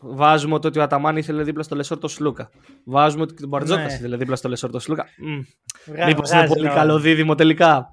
βάζουμε 0.00 0.54
ότι 0.54 0.78
ο 0.78 0.82
Αταμάν 0.82 1.16
ήθελε 1.16 1.42
δίπλα 1.42 1.62
στο 1.62 1.74
Λεσόρτ 1.74 2.04
το 2.04 2.08
Σλούκα. 2.08 2.50
Βάζουμε 2.84 3.22
ότι 3.22 3.34
και 3.34 3.44
ο 3.44 3.48
Μπαρτζόκας 3.48 3.86
Ναι. 3.86 3.92
ήθελε 3.92 4.16
δίπλα 4.16 4.36
στο 4.36 4.48
Λεσόρτ 4.48 4.74
το 4.74 4.78
Σλούκα. 4.78 5.06
Μμ, 5.18 5.40
Βγα- 5.86 6.06
Μήπως 6.06 6.28
είναι 6.30 6.38
βγάζει 6.38 6.52
πολύ 6.52 6.64
νόημα. 6.66 6.80
καλό 6.80 6.98
δίδυμο 6.98 7.34
τελικά. 7.34 7.88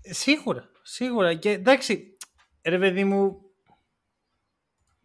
Σίγουρα, 0.00 0.64
σίγουρα. 0.82 1.34
Και 1.34 1.50
εντάξει, 1.50 2.16
ρε 2.64 2.78
παιδί 2.78 3.04
μου, 3.04 3.36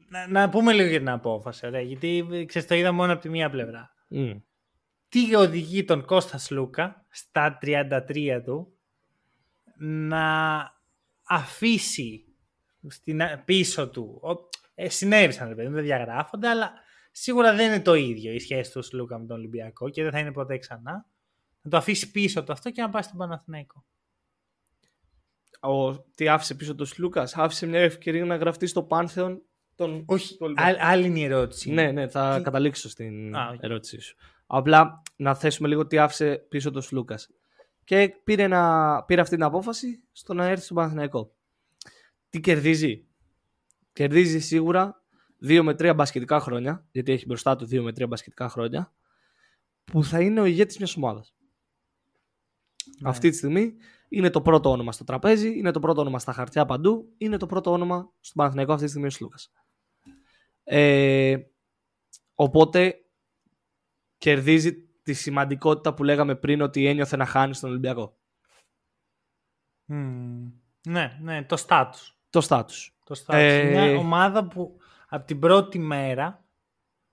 να, 0.09 0.27
να 0.27 0.49
πούμε 0.49 0.73
λίγο 0.73 0.89
για 0.89 0.97
την 0.97 1.09
απόφαση, 1.09 1.67
ωραία, 1.67 1.81
γιατί 1.81 2.25
ξέρεις, 2.47 2.67
το 2.67 2.75
είδα 2.75 2.91
μόνο 2.91 3.13
από 3.13 3.21
τη 3.21 3.29
μία 3.29 3.49
πλευρά. 3.49 3.93
Μμ. 4.07 4.31
Τι 5.09 5.35
οδηγεί 5.35 5.83
τον 5.83 6.05
Κώστας 6.05 6.43
Σλούκα 6.43 7.05
στα 7.09 7.57
33 7.61 8.41
του 8.43 8.77
να 9.77 10.57
αφήσει 11.23 12.25
στην, 12.87 13.21
πίσω 13.45 13.89
του. 13.89 14.19
Ο, 14.23 14.49
ε, 14.75 14.89
συνέβησαν, 14.89 15.47
ρε 15.47 15.55
παιδί 15.55 15.67
μου, 15.67 15.73
δεν 15.73 15.83
διαγράφονται, 15.83 16.47
αλλά 16.47 16.73
σίγουρα 17.11 17.55
δεν 17.55 17.67
είναι 17.67 17.81
το 17.81 17.93
ίδιο 17.93 18.33
η 18.33 18.39
σχέση 18.39 18.71
του 18.71 18.81
Σλούκα 18.81 19.19
με 19.19 19.25
τον 19.25 19.37
Ολυμπιακό 19.37 19.89
και 19.89 20.03
δεν 20.03 20.11
θα 20.11 20.19
είναι 20.19 20.31
ποτέ 20.31 20.57
ξανά. 20.57 21.05
Να 21.61 21.69
το 21.69 21.77
αφήσει 21.77 22.11
πίσω 22.11 22.43
του 22.43 22.51
αυτό 22.51 22.71
και 22.71 22.81
να 22.81 22.89
πάει 22.89 23.01
στον 23.01 23.17
Παναθηναϊκό. 23.17 23.85
ο, 25.59 25.99
τι 25.99 26.27
άφησε 26.27 26.55
πίσω 26.55 26.75
ο 26.75 26.89
Σλούκας; 26.97 27.35
Άφησε 27.35 27.65
μια 27.65 27.79
ευκαιρία 27.79 28.25
να 28.25 28.35
γραφτεί 28.35 28.67
στο 28.67 28.83
Πάνθεον. 28.83 29.41
Τον... 29.79 30.03
Όχι, 30.05 30.31
του 30.33 30.37
Ολυμπιακού. 30.41 30.69
ά- 30.79 30.83
άλλη 30.85 31.05
είναι 31.07 31.19
η 31.19 31.23
ερώτηση. 31.23 31.71
Ναι, 31.71 31.91
ναι, 31.91 32.07
θα 32.07 32.35
Τι- 32.37 32.43
καταλήξω 32.43 32.89
στην 32.89 33.35
Α, 33.35 33.49
οκ. 33.53 33.63
ερώτησή 33.63 33.99
σου. 33.99 34.15
Απλά 34.47 35.01
να 35.15 35.35
θέσουμε 35.35 35.67
λίγο 35.67 35.87
τι 35.87 35.97
άφησε 35.97 36.45
πίσω 36.49 36.71
ο 36.71 36.81
Σλούκας. 36.91 37.19
Και 37.83 38.13
πήρε, 38.23 38.47
να, 38.47 39.03
πήρε 39.03 39.21
αυτή 39.21 39.35
την 39.35 39.43
απόφαση 39.43 40.03
στο 40.11 40.33
να 40.33 40.45
έρθει 40.45 40.63
στον 40.63 40.75
Παναθηναϊκό. 40.75 41.33
Τι 42.29 42.39
κερδίζει; 42.39 43.05
Κερδίζει 43.93 44.39
σίγουρα 44.39 45.03
2 45.47 45.61
με 45.63 45.71
3 45.71 45.93
μπασκετικά 45.95 46.39
χρόνια, 46.39 46.85
γιατί 46.91 47.11
έχει 47.11 47.25
μπροστά 47.25 47.55
του 47.55 47.65
2 47.65 47.79
με 47.81 47.91
3 47.91 48.07
μπασκετικά 48.07 48.49
χρόνια, 48.49 48.93
που 49.83 50.03
θα 50.03 50.19
είναι 50.21 50.41
ο 50.41 50.45
ηγέτης 50.45 50.77
μιας 50.77 50.95
ομάδας. 50.95 51.33
Ναι. 53.01 53.09
Αυτή 53.09 53.29
τη 53.29 53.35
στιγμή 53.35 53.73
είναι 54.09 54.29
το 54.29 54.41
πρώτο 54.41 54.69
όνομα 54.71 54.91
στο 54.91 55.03
τραπέζι, 55.03 55.57
είναι 55.57 55.71
το 55.71 55.79
πρώτο 55.79 56.01
όνομα 56.01 56.19
στα 56.19 56.33
χαρτιά 56.33 56.65
παντού, 56.65 57.13
είναι 57.17 57.37
το 57.37 57.45
πρώτο 57.45 57.71
όνομα 57.71 58.11
στον 58.19 58.35
Παναθηναϊκό 58.35 58.71
αυτή 58.71 58.83
τη 58.83 58.89
στιγμή 58.89 59.07
ο 59.07 59.11
Σλούκας. 59.11 59.51
Ε, 60.71 61.37
οπότε 62.35 62.95
κερδίζει 64.17 64.73
τη 65.03 65.13
σημαντικότητα 65.13 65.93
που 65.93 66.03
λέγαμε 66.03 66.35
πριν 66.35 66.61
ότι 66.61 66.85
ένιωθε 66.85 67.17
να 67.17 67.25
χάνει 67.25 67.53
στον 67.53 67.69
Ολυμπιακό. 67.69 68.17
Μμμ. 69.85 70.51
Ναι, 70.87 71.17
ναι, 71.21 71.43
το 71.43 71.63
status. 71.67 72.13
Το 72.29 72.41
στάτους. 72.41 72.97
Το 73.05 73.15
status. 73.25 73.33
Ε, 73.33 73.69
Μια 73.69 73.97
ομάδα 73.97 74.47
που 74.47 74.77
από 75.07 75.25
την 75.25 75.39
πρώτη 75.39 75.79
μέρα 75.79 76.43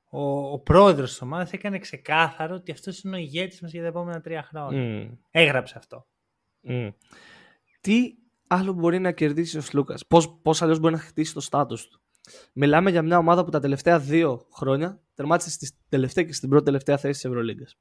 ο, 0.08 0.52
ο 0.52 0.58
πρόεδρος 0.58 1.10
της 1.10 1.20
ομάδας 1.22 1.52
έκανε 1.52 1.78
ξεκάθαρο 1.78 2.54
ότι 2.54 2.72
αυτός 2.72 3.02
είναι 3.02 3.16
ο 3.16 3.18
ηγέτης 3.18 3.60
μας 3.60 3.72
για 3.72 3.80
τα 3.82 3.88
επόμενα 3.88 4.20
τρία 4.20 4.42
χρόνια. 4.42 4.82
Μμ, 4.82 5.12
Έγραψε 5.30 5.78
αυτό. 5.78 6.06
μμ. 6.60 6.88
Τι 7.80 8.14
άλλο 8.46 8.72
μπορεί 8.72 8.98
να 8.98 9.12
κερδίσει 9.12 9.58
ο 9.58 9.60
Σλούκας, 9.60 10.06
πώς, 10.06 10.38
πώς 10.42 10.62
αλλιώς 10.62 10.78
μπορεί 10.78 10.94
να 10.94 11.00
χτίσει 11.00 11.34
το 11.34 11.40
στάτους 11.40 11.88
του; 11.88 12.00
Μιλάμε 12.52 12.90
για 12.90 13.02
μια 13.02 13.18
ομάδα 13.18 13.44
που 13.44 13.50
τα 13.50 13.60
τελευταία 13.60 13.98
δύο 13.98 14.46
χρόνια 14.52 15.00
τερμάτισε 15.14 15.50
στη 15.50 15.70
τελευταία 15.88 16.24
και 16.24 16.32
στην 16.32 16.48
πρώτη 16.48 16.64
τελευταία 16.64 16.96
θέση 16.96 17.12
της 17.12 17.24
Ευρωλίγκας. 17.24 17.78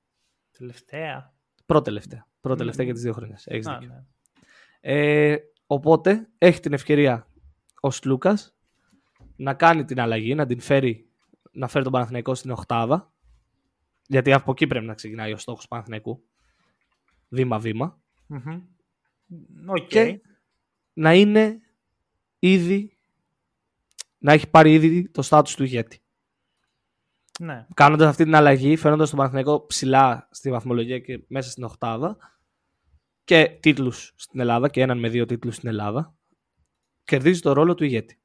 Τελευταία. 0.57 1.33
Πρώτη 1.65 1.83
τελευταία. 1.83 2.27
Πρώτη 2.41 2.57
τελευταία 2.57 2.85
Μμμ. 2.85 2.91
για 2.91 2.93
τις 2.93 3.03
δύο 3.03 3.13
χρόνια. 3.13 3.39
Έχεις 3.45 3.67
Α, 3.67 3.77
δίκιο. 3.79 3.93
ναι. 3.93 4.03
Ε, 4.79 5.37
οπότε 5.67 6.29
έχει 6.37 6.59
την 6.59 6.73
ευκαιρία 6.73 7.27
ο 7.79 7.91
Σλούκας 7.91 8.55
να 9.35 9.53
κάνει 9.53 9.85
την 9.85 9.99
αλλαγή, 9.99 10.35
να 10.35 10.45
την 10.45 10.59
φέρει, 10.59 11.09
να 11.51 11.67
φέρει 11.67 11.83
τον 11.83 11.93
Παναθηναϊκό 11.93 12.35
στην 12.35 12.51
οκτάδα. 12.51 13.13
Γιατί 14.07 14.33
από 14.33 14.51
εκεί 14.51 14.67
πρέπει 14.67 14.85
να 14.85 14.93
ξεκινάει 14.93 15.33
ο 15.33 15.37
στόχος 15.37 15.61
του 15.61 15.67
Παναθηναϊκού. 15.67 16.23
Βήμα-βήμα. 17.29 18.01
Μμμ. 18.27 18.61
Οκ. 19.65 19.87
Και 19.87 20.21
να 20.93 21.13
είναι 21.13 21.59
ήδη 22.39 22.94
να 24.25 24.33
έχει 24.33 24.49
πάρει 24.49 24.73
ήδη 24.73 25.09
το 25.09 25.21
στάτους 25.21 25.55
του 25.55 25.63
ηγέτη. 25.63 25.99
Ναι. 27.39 27.67
Κάνοντας 27.73 28.07
αυτή 28.07 28.23
την 28.23 28.35
αλλαγή, 28.35 28.75
φέρνοντας 28.75 29.09
τον 29.09 29.17
Παναθηναϊκό 29.17 29.65
ψηλά 29.65 30.27
στη 30.31 30.51
βαθμολογία 30.51 30.99
και 30.99 31.23
μέσα 31.27 31.49
στην 31.49 31.63
οκτάδα 31.63 32.17
και 33.23 33.57
τίτλους 33.59 34.13
στην 34.15 34.39
Ελλάδα 34.39 34.69
και 34.69 34.81
έναν 34.81 34.99
με 34.99 35.09
δύο 35.09 35.25
τίτλους 35.25 35.55
στην 35.55 35.69
Ελλάδα, 35.69 36.15
κερδίζει 37.03 37.39
το 37.39 37.53
ρόλο 37.53 37.75
του 37.75 37.83
ηγέτη. 37.83 38.21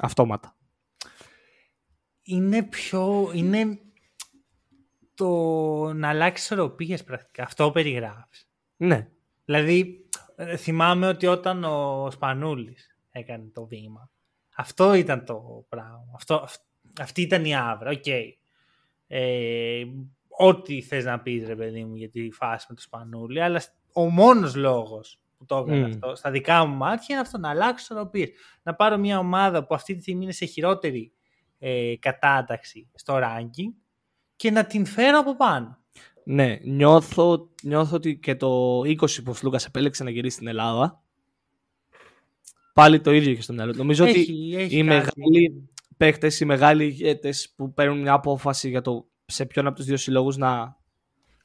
Αυτόματα. 0.00 0.56
Είναι 2.22 2.62
πιο... 2.62 3.30
Είναι 3.34 3.78
το 5.14 5.28
να 5.92 6.08
αλλάξεις 6.08 6.50
ισορροπίες 6.50 7.04
πρακτικά. 7.04 7.42
Αυτό 7.42 7.70
περιγράφεις. 7.70 8.48
Ναι. 8.76 9.08
Δηλαδή, 9.44 10.08
ε, 10.36 10.56
θυμάμαι 10.56 11.08
ότι 11.08 11.26
όταν 11.26 11.64
ο 11.64 12.10
Σπανούλης 12.10 12.96
έκανε 13.10 13.50
το 13.50 13.66
βήμα, 13.66 14.10
αυτό 14.60 14.94
ήταν 14.94 15.24
το 15.24 15.64
πράγμα. 15.68 16.04
Αυτό, 16.14 16.34
αυ- 16.34 16.62
αυτή 17.00 17.22
ήταν 17.22 17.44
η 17.44 17.56
άβρα. 17.56 17.90
Οκ. 17.90 18.06
Ε, 19.06 19.84
ό,τι 20.28 20.82
θες 20.82 21.04
να 21.04 21.20
πεις, 21.20 21.46
ρε 21.46 21.56
παιδί 21.56 21.84
μου, 21.84 21.94
για 21.94 22.08
τη 22.10 22.30
φάση 22.30 22.66
με 22.68 22.74
το 22.74 22.80
Σπανούλη, 22.80 23.42
αλλά 23.42 23.62
ο 23.92 24.10
μόνος 24.10 24.54
λόγος 24.54 25.20
που 25.38 25.44
το 25.44 25.56
έκανε 25.56 25.78
Μμ. 25.78 25.84
αυτό, 25.84 26.14
στα 26.14 26.30
δικά 26.30 26.64
μου 26.64 26.76
μάτια, 26.76 27.06
είναι 27.10 27.20
αυτό, 27.20 27.38
να 27.38 27.50
αλλάξω 27.50 27.86
ισορροπίες. 27.94 28.28
Να 28.62 28.74
πάρω 28.74 28.96
μια 28.96 29.18
ομάδα 29.18 29.66
που 29.66 29.74
αυτή 29.74 29.94
τη 29.94 30.00
στιγμή 30.00 30.22
είναι 30.22 30.32
σε 30.32 30.44
χειρότερη 30.44 31.12
ε, 31.58 31.94
κατάταξη 31.98 32.90
στο 32.94 33.18
ranking 33.22 33.72
και 34.36 34.50
να 34.50 34.64
την 34.66 34.86
φέρω 34.86 35.18
από 35.18 35.36
πάνω. 35.36 35.78
Ναι, 36.24 36.58
νιώθω, 36.62 37.48
νιώθω 37.62 37.96
ότι 37.96 38.18
και 38.18 38.34
το 38.36 38.78
20 38.80 38.96
που 39.24 39.30
ο 39.30 39.34
Σλούκας 39.34 39.64
επέλεξε 39.66 40.04
να 40.04 40.10
γυρίσει 40.10 40.34
στην 40.36 40.48
Ελλάδα, 40.48 41.02
πάλι 42.78 43.00
το 43.00 43.12
ίδιο 43.12 43.30
είχε 43.30 43.42
στο 43.42 43.52
μυαλό 43.52 43.72
του. 43.72 43.78
Νομίζω 43.78 44.04
ότι 44.04 44.20
Έχει, 44.20 44.54
έχει 44.56 44.78
οι 44.78 44.84
κάτι. 44.84 45.14
μεγάλοι 45.22 45.68
παίχτες, 45.96 46.40
οι 46.40 46.44
μεγάλοι 46.44 46.84
ηγέτες 46.84 47.52
που 47.56 47.72
παίρνουν 47.72 48.00
μια 48.00 48.12
απόφαση 48.12 48.68
για 48.68 48.80
το 48.80 49.08
σε 49.24 49.46
ποιον 49.46 49.66
από 49.66 49.76
τους 49.76 49.84
δύο 49.84 49.96
συλλόγους 49.96 50.36
να 50.36 50.76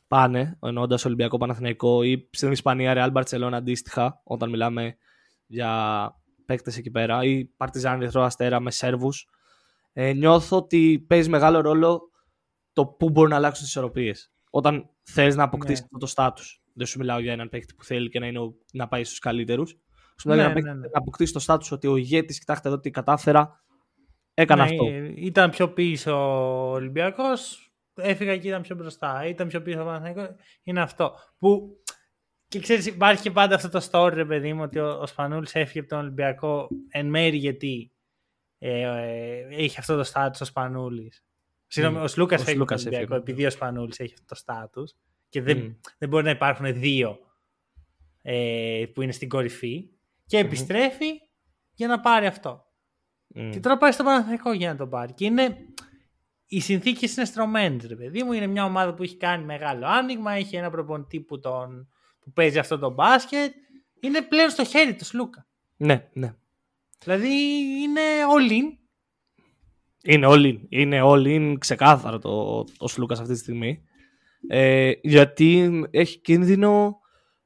πάνε, 0.07 0.57
εννοώντας 0.61 1.05
Ολυμπιακό 1.05 1.37
Παναθηναϊκό 1.37 2.03
ή 2.03 2.29
στην 2.31 2.51
Ισπανία 2.51 2.93
Real 2.97 3.21
Barcelona 3.21 3.51
αντίστοιχα, 3.53 4.21
όταν 4.23 4.49
μιλάμε 4.49 4.95
για 5.45 5.71
παίκτες 6.45 6.77
εκεί 6.77 6.91
πέρα, 6.91 7.23
ή 7.23 7.45
Παρτιζάν 7.45 8.01
Ερυθρό 8.01 8.21
Αστέρα 8.21 8.59
με 8.59 8.71
Σέρβους, 8.71 9.27
ε, 9.93 10.13
νιώθω 10.13 10.57
ότι 10.57 11.05
παίζει 11.07 11.29
μεγάλο 11.29 11.61
ρόλο 11.61 12.01
το 12.73 12.85
πού 12.85 13.09
μπορούν 13.09 13.29
να 13.29 13.35
αλλάξουν 13.35 13.63
τις 13.63 13.69
ισορροπίες. 13.73 14.31
Όταν 14.49 14.89
θες 15.03 15.35
να 15.35 15.43
αποκτήσεις 15.43 15.79
Ναι. 15.79 15.85
αυτό 15.85 15.97
το 15.97 16.05
στάτους. 16.05 16.63
Δεν 16.73 16.87
σου 16.87 16.97
μιλάω 16.99 17.19
για 17.19 17.31
έναν 17.33 17.49
παίκτη 17.49 17.73
που 17.73 17.83
θέλει 17.83 18.09
και 18.09 18.19
να, 18.19 18.27
είναι 18.27 18.39
ο, 18.39 18.55
να 18.73 18.87
πάει 18.87 19.03
στους 19.03 19.19
καλύτερους. 19.19 19.77
Σου 20.19 20.29
μιλάω 20.29 20.45
Ναι, 20.45 20.51
για 20.51 20.51
έναν 20.51 20.53
παίκτη 20.53 20.69
ναι, 20.69 20.73
ναι. 20.75 20.85
που 20.85 20.91
να 20.93 20.99
αποκτήσει 20.99 21.33
το 21.33 21.39
στάτου 21.39 21.67
ότι 21.71 21.87
ο 21.87 21.95
ηγέτης, 21.95 22.39
κοιτάξτε 22.39 22.67
εδώ 22.67 22.79
τι 22.79 22.89
κατάφερα. 22.91 23.63
Έκανα 24.33 24.65
Ναι, 24.65 24.69
αυτό. 24.71 24.85
Ήταν 25.15 25.49
πιο 25.49 25.69
πίσω 25.69 26.11
ο 26.15 26.71
Ολυμπιακός, 26.71 27.71
έφυγα 27.95 28.37
και 28.37 28.47
ήταν 28.47 28.61
πιο 28.61 28.75
μπροστά. 28.75 29.25
Ήταν 29.27 29.47
πιο 29.47 29.61
πίσω 29.61 29.81
ο 29.81 29.85
Παναθηναϊκός, 29.85 30.35
είναι 30.63 30.81
αυτό. 30.81 31.13
Που 31.37 31.77
και 32.47 32.59
ξέρεις, 32.59 32.85
υπάρχει 32.85 33.21
και 33.21 33.31
πάντα 33.31 33.55
αυτό 33.55 33.69
το 33.69 33.87
story, 33.91 34.11
ρε 34.13 34.25
παιδί 34.25 34.53
μου, 34.53 34.61
ότι 34.63 34.79
ο, 34.79 34.87
ο 35.01 35.05
Σπανούλης 35.07 35.55
έφυγε 35.55 35.79
από 35.79 35.89
τον 35.89 35.99
Ολυμπιακό 35.99 36.67
εν 36.89 37.05
μέρη 37.05 37.37
γιατί 37.37 37.91
ε, 38.57 38.81
ε, 38.81 39.47
έχει 39.49 39.79
αυτό 39.79 39.95
το 39.97 40.03
στάτου 40.03 40.37
ο 40.41 40.45
Σπανούλης. 40.45 41.23
Συγγνώμη, 41.67 41.97
Μμ. 41.99 42.03
ο 42.03 42.07
Σλούκας 42.07 42.39
Ο 42.39 42.41
έφυγε 42.41 42.57
από 42.61 42.67
τον 42.67 42.77
Σλούκας 42.77 42.85
Ολυμπιακό 42.85 43.13
έφυγε. 43.15 43.31
επειδή 43.31 43.45
ο 43.45 43.49
Σπανούλης 43.49 43.99
έχει 43.99 44.13
αυτό 44.13 44.25
το 44.25 44.35
στάτου 44.35 44.83
και 45.29 45.41
δεν, 45.41 45.57
Μμ. 45.57 45.71
δεν 45.97 46.09
μπορεί 46.09 46.23
να 46.23 46.29
υπάρχουν 46.29 46.73
δύο 46.79 47.19
ε, 48.21 48.83
που 48.93 49.01
είναι 49.01 49.11
στην 49.11 49.29
κορυφή 49.29 49.89
και 50.25 50.37
επιστρέφει 50.37 51.11
για 51.73 51.87
να 51.87 51.99
πάρει 51.99 52.25
αυτό. 52.25 52.65
Μμ. 53.27 53.49
Και 53.49 53.59
τώρα 53.59 53.77
πάει 53.77 53.91
στο 53.91 54.03
Παναθηναϊκό 54.03 54.53
για 54.53 54.71
να 54.71 54.77
τον 54.77 54.89
πάρει. 54.89 55.13
Και 55.13 55.25
είναι. 55.25 55.57
Οι 56.45 56.59
συνθήκες 56.59 57.15
είναι 57.15 57.25
στρωμένες, 57.25 57.85
ρε 57.85 57.95
παιδί 57.95 58.23
μου. 58.23 58.31
Είναι 58.31 58.47
μια 58.47 58.65
ομάδα 58.65 58.93
που 58.93 59.03
έχει 59.03 59.17
κάνει 59.17 59.45
μεγάλο 59.45 59.87
άνοιγμα. 59.87 60.31
Έχει 60.31 60.55
ένα 60.55 60.69
προπονητή 60.69 61.19
που, 61.19 61.39
τον, 61.39 61.87
που 62.19 62.31
παίζει 62.31 62.59
αυτό 62.59 62.79
το 62.79 62.89
μπάσκετ. 62.89 63.53
Είναι 63.99 64.21
πλέον 64.21 64.49
στο 64.49 64.65
χέρι 64.65 64.95
του 64.95 65.05
Σλούκα. 65.05 65.47
Ναι, 65.77 66.09
ναι. 66.13 66.35
Δηλαδή 67.03 67.29
είναι 67.81 68.01
all 68.35 68.51
in. 68.51 68.77
Είναι 70.03 70.27
all 70.29 70.45
in. 70.45 70.59
Είναι 70.69 71.01
all 71.03 71.25
in 71.25 71.55
ξεκάθαρο 71.59 72.19
το, 72.19 72.63
το 72.63 72.87
Σλούκας 72.87 73.19
αυτή 73.19 73.33
τη 73.33 73.39
στιγμή. 73.39 73.83
Ε, 74.47 74.91
γιατί 75.01 75.81
έχει 75.91 76.19
κίνδυνο 76.19 76.99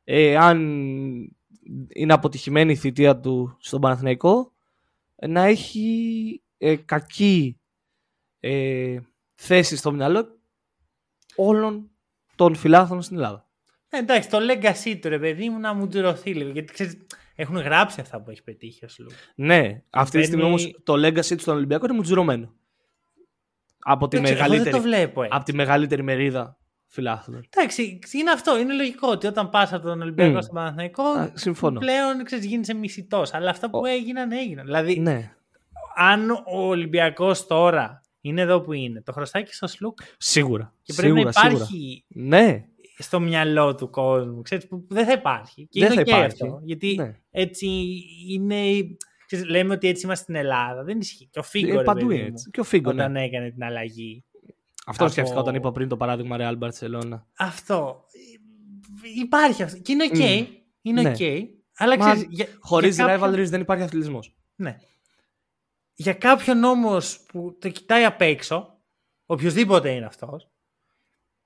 ε, 0.04 0.38
αν 0.38 1.37
είναι 1.94 2.14
αποτυχημένη 2.14 2.72
η 2.72 2.76
θητεία 2.76 3.20
του 3.20 3.58
στον 3.60 3.82
Παναθηναϊκό 3.82 4.52
ε, 5.16 5.28
να 5.28 5.42
έχει 5.44 6.42
ε, 6.58 6.76
κακή 6.76 7.60
ε, 8.40 8.98
θέση 9.34 9.76
στο 9.76 9.92
μυαλό 9.92 10.40
όλων 11.36 11.90
των 12.36 12.56
φιλάθλων 12.56 13.02
στην 13.02 13.16
Ελλάδα. 13.16 13.46
Ε, 13.90 13.98
εντάξει, 13.98 14.30
το 14.30 14.38
legacy 14.42 14.98
του 15.02 15.10
ρε 15.10 15.20
παιδί 15.20 15.50
μου 15.50 15.60
να 15.60 15.74
μου 15.74 15.88
τζουρωθεί 15.88 16.34
λίγο. 16.34 16.50
Γιατί 16.50 16.74
ξέρεις, 16.74 16.98
έχουν 17.36 17.58
γράψει 17.58 18.02
αυτά 18.02 18.22
που 18.22 18.30
έχει 18.30 18.44
πετύχει 18.44 18.86
ο 18.86 18.88
Σλούκας. 18.88 19.32
Ναι, 19.36 19.84
αυτή 19.90 20.20
τη 20.20 20.26
στιγμή 20.26 20.44
Παίρνει- 20.44 20.60
όμως 20.60 20.82
το 20.84 20.94
legacy 21.08 21.36
του 21.36 21.40
στον 21.42 21.56
Ολυμπιακό 21.56 21.86
είναι 21.86 21.94
μουτζουρωμένο. 21.96 22.54
Από 23.80 24.08
τη, 24.08 24.16
Δεν 24.16 24.26
ξέρω, 24.26 24.40
εγώ 24.40 24.50
δεν 24.50 24.58
μεγαλύτερη, 24.60 24.84
το 24.84 24.90
βλέπω 24.90 25.24
έτσι. 25.24 25.36
από 25.36 25.46
τη 25.46 25.54
μεγαλύτερη 25.56 26.04
μερίδα 26.04 26.57
φιλάθλων. 26.88 27.48
Εντάξει, 27.58 28.00
είναι 28.12 28.32
αυτό. 28.32 28.60
Είναι 28.60 28.74
λογικό 28.74 29.08
ότι 29.10 29.28
όταν 29.28 29.50
πας 29.50 29.74
από 29.74 29.88
τον 29.88 30.02
Ολυμπιακό 30.02 30.36
Μμ. 30.38 30.42
στον 30.42 30.56
Παναθηναϊκό, 30.56 31.04
Α, 31.04 31.32
συμφωνώ. 31.34 31.80
πλέον 31.80 32.24
ξέρεις, 32.24 32.46
γίνεσαι 32.46 32.74
μισητός. 32.74 33.34
Αλλά 33.34 33.50
αυτά 33.50 33.70
που 33.70 33.80
Ο- 33.80 33.86
έγιναν, 33.86 34.32
έγιναν. 34.32 34.66
Δηλαδή, 34.66 35.00
Ναι, 35.00 35.32
αν 35.96 36.30
ο 36.32 36.44
Ολυμπιακός 36.68 37.48
τώρα 37.48 38.02
είναι 38.22 38.42
εδώ 38.42 38.62
που 38.62 38.74
είναι, 38.74 39.02
το 39.02 39.12
χρωστάει 39.12 39.44
και 39.44 39.54
στο 39.54 39.68
Σλούκα; 39.68 40.00
Σίγουρα. 40.18 40.74
και 40.84 40.94
πρέπει 40.94 41.14
σίγουρα, 41.18 41.32
να 41.36 41.48
υπάρχει 41.50 41.66
Σίγουρα. 41.66 42.38
Ναι, 42.38 42.64
στο 42.98 43.20
μυαλό 43.20 43.76
του 43.76 43.90
κόσμου. 43.90 44.42
Ξέρεις, 44.42 44.68
που 44.68 44.86
δεν 44.90 45.06
θα 45.06 45.12
υπάρχει. 45.12 45.68
Και 45.68 45.80
Δεν 45.80 45.92
είναι 45.92 46.04
θα 46.04 46.12
ok 46.12 46.16
υπάρχει. 46.18 46.44
αυτό. 46.44 46.60
Γιατί 46.64 46.96
ναι. 46.96 47.16
έτσι 47.32 47.68
είναι. 48.30 48.62
Ξέρεις, 49.26 49.46
λέμε 49.46 49.74
ότι 49.74 49.88
έτσι 49.88 50.06
είμαστε 50.06 50.24
στην 50.24 50.36
Ελλάδα. 50.36 50.84
Δεν 50.84 51.00
ισχύει. 51.00 51.28
Και 51.32 51.40
ο 51.40 51.44
Φίγκο 51.44 51.68
Είναι 51.68 51.78
ρε 51.78 51.84
παντού 51.84 52.08
παιδί 52.08 52.20
μου, 52.20 52.26
έτσι. 52.28 52.50
Και 52.52 52.60
ο 52.60 52.64
Φίγκο, 52.64 52.92
ναι. 52.94 53.02
όταν 53.02 53.16
έκανε 53.16 53.52
την 53.52 53.64
αλλαγή. 53.64 54.24
Αυτό 54.90 55.04
από- 55.04 55.12
σκέφτηκα 55.14 55.40
όταν 55.40 55.56
είπα 55.56 55.72
πριν 55.72 55.88
το 55.88 55.98
παράδειγμα 55.98 56.38
Real 56.40 56.58
Barcelona. 56.60 57.22
Αυτό. 57.38 58.06
Υπάρχει 59.18 59.64
αυτό. 59.64 59.78
Και 59.80 59.92
είναι 59.92 60.04
οκ. 60.04 60.18
Μμ. 60.18 60.46
Είναι 60.82 61.02
Ναι. 61.02 61.10
οκ. 61.10 61.18
Αλλά 61.78 61.98
Μα 61.98 62.06
ξέρεις, 62.06 62.28
για, 62.30 62.48
Χωρίς 62.60 62.96
για 62.96 63.06
κάποιον- 63.06 63.34
rivalries 63.34 63.48
δεν 63.50 63.62
υπάρχει 63.62 63.84
αθλητισμός. 63.84 64.36
Ναι. 64.56 64.78
Για 65.94 66.14
κάποιον 66.14 66.64
όμως 66.64 67.20
που 67.28 67.58
το 67.62 67.70
κοιτάει 67.70 68.04
απ' 68.04 68.22
έξω, 68.22 68.78
οποιοδήποτε 69.26 69.90
είναι 69.92 70.06
αυτός. 70.06 70.50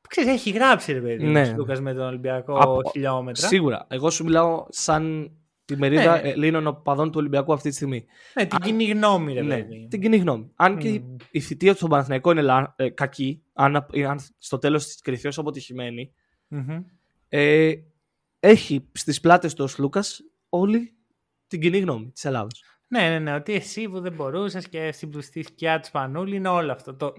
Ξέρεις, 0.10 0.30
έχει 0.32 0.50
γράψει 0.50 0.94
ρε 0.94 1.02
παιδί 1.02 1.24
Ναι. 1.24 1.46
ναι. 1.48 1.54
Λούκας 1.56 1.82
με 1.82 1.94
τον 1.94 2.06
Ολυμπιακό 2.06 2.58
Από- 2.58 2.90
χιλιόμετρα. 2.92 3.48
Σίγουρα. 3.48 3.86
Εγώ 3.90 4.10
σου 4.10 4.24
μιλάω 4.24 4.66
σαν 4.70 5.32
τη 5.74 5.80
μερίδα 5.80 6.22
Ναι. 6.22 6.30
Ελλήνων 6.30 6.68
οπαδών 6.68 7.08
του 7.12 7.16
Ολυμπιακού 7.20 7.54
αυτή 7.54 7.70
τη 7.70 7.76
στιγμή. 7.76 8.06
Ναι, 8.34 8.46
την 8.46 8.60
κοινή 8.60 8.84
γνώμη 8.86 9.34
ρε 9.34 9.42
Ναι, 9.42 9.56
παιδί. 9.58 9.76
μου. 9.78 9.88
την 9.88 10.02
κοινή 10.02 10.18
γνώμη. 10.18 10.52
Αν 10.56 10.78
και 10.78 10.88
η- 10.88 11.00
Μμ. 11.00 11.16
η 11.32 11.40
θητεία 11.40 11.72
του 11.72 11.78
στον 11.78 11.90
Παναθηναϊκό 11.90 12.32
είναι 12.32 12.42
λα- 12.42 12.74
ε, 12.78 12.90
κακή, 12.90 13.44
αν, 13.54 13.76
αν 14.08 14.20
στο 14.38 14.58
τέλος 14.58 14.86
της 14.86 15.02
κρυφθεί 15.02 15.28
ω 15.28 15.32
αποτυχημένη, 15.36 16.14
Μμμ. 16.48 16.84
ε, 17.30 17.72
έχει 18.40 18.88
στις 18.92 19.20
πλάτες 19.20 19.54
του 19.54 19.66
ο 19.70 19.74
Σλούκας 19.82 20.22
όλη 20.50 20.96
την 21.48 21.62
κοινή 21.62 21.78
γνώμη 21.80 22.12
της 22.12 22.26
Ελλάδα. 22.26 22.48
Ναι, 22.88 23.10
ναι, 23.10 23.20
ναι, 23.20 23.34
ότι 23.34 23.54
εσύ 23.54 23.90
που 23.90 24.00
δεν 24.00 24.14
μπορούσες 24.14 24.68
και 24.70 24.92
στην 24.92 25.22
στη 25.22 25.44
σκιά 25.44 25.80
του 25.80 25.90
Σπανούλη 25.92 26.36
είναι 26.36 26.48
όλο 26.48 26.72
αυτό. 26.72 26.96
Το, 26.96 27.14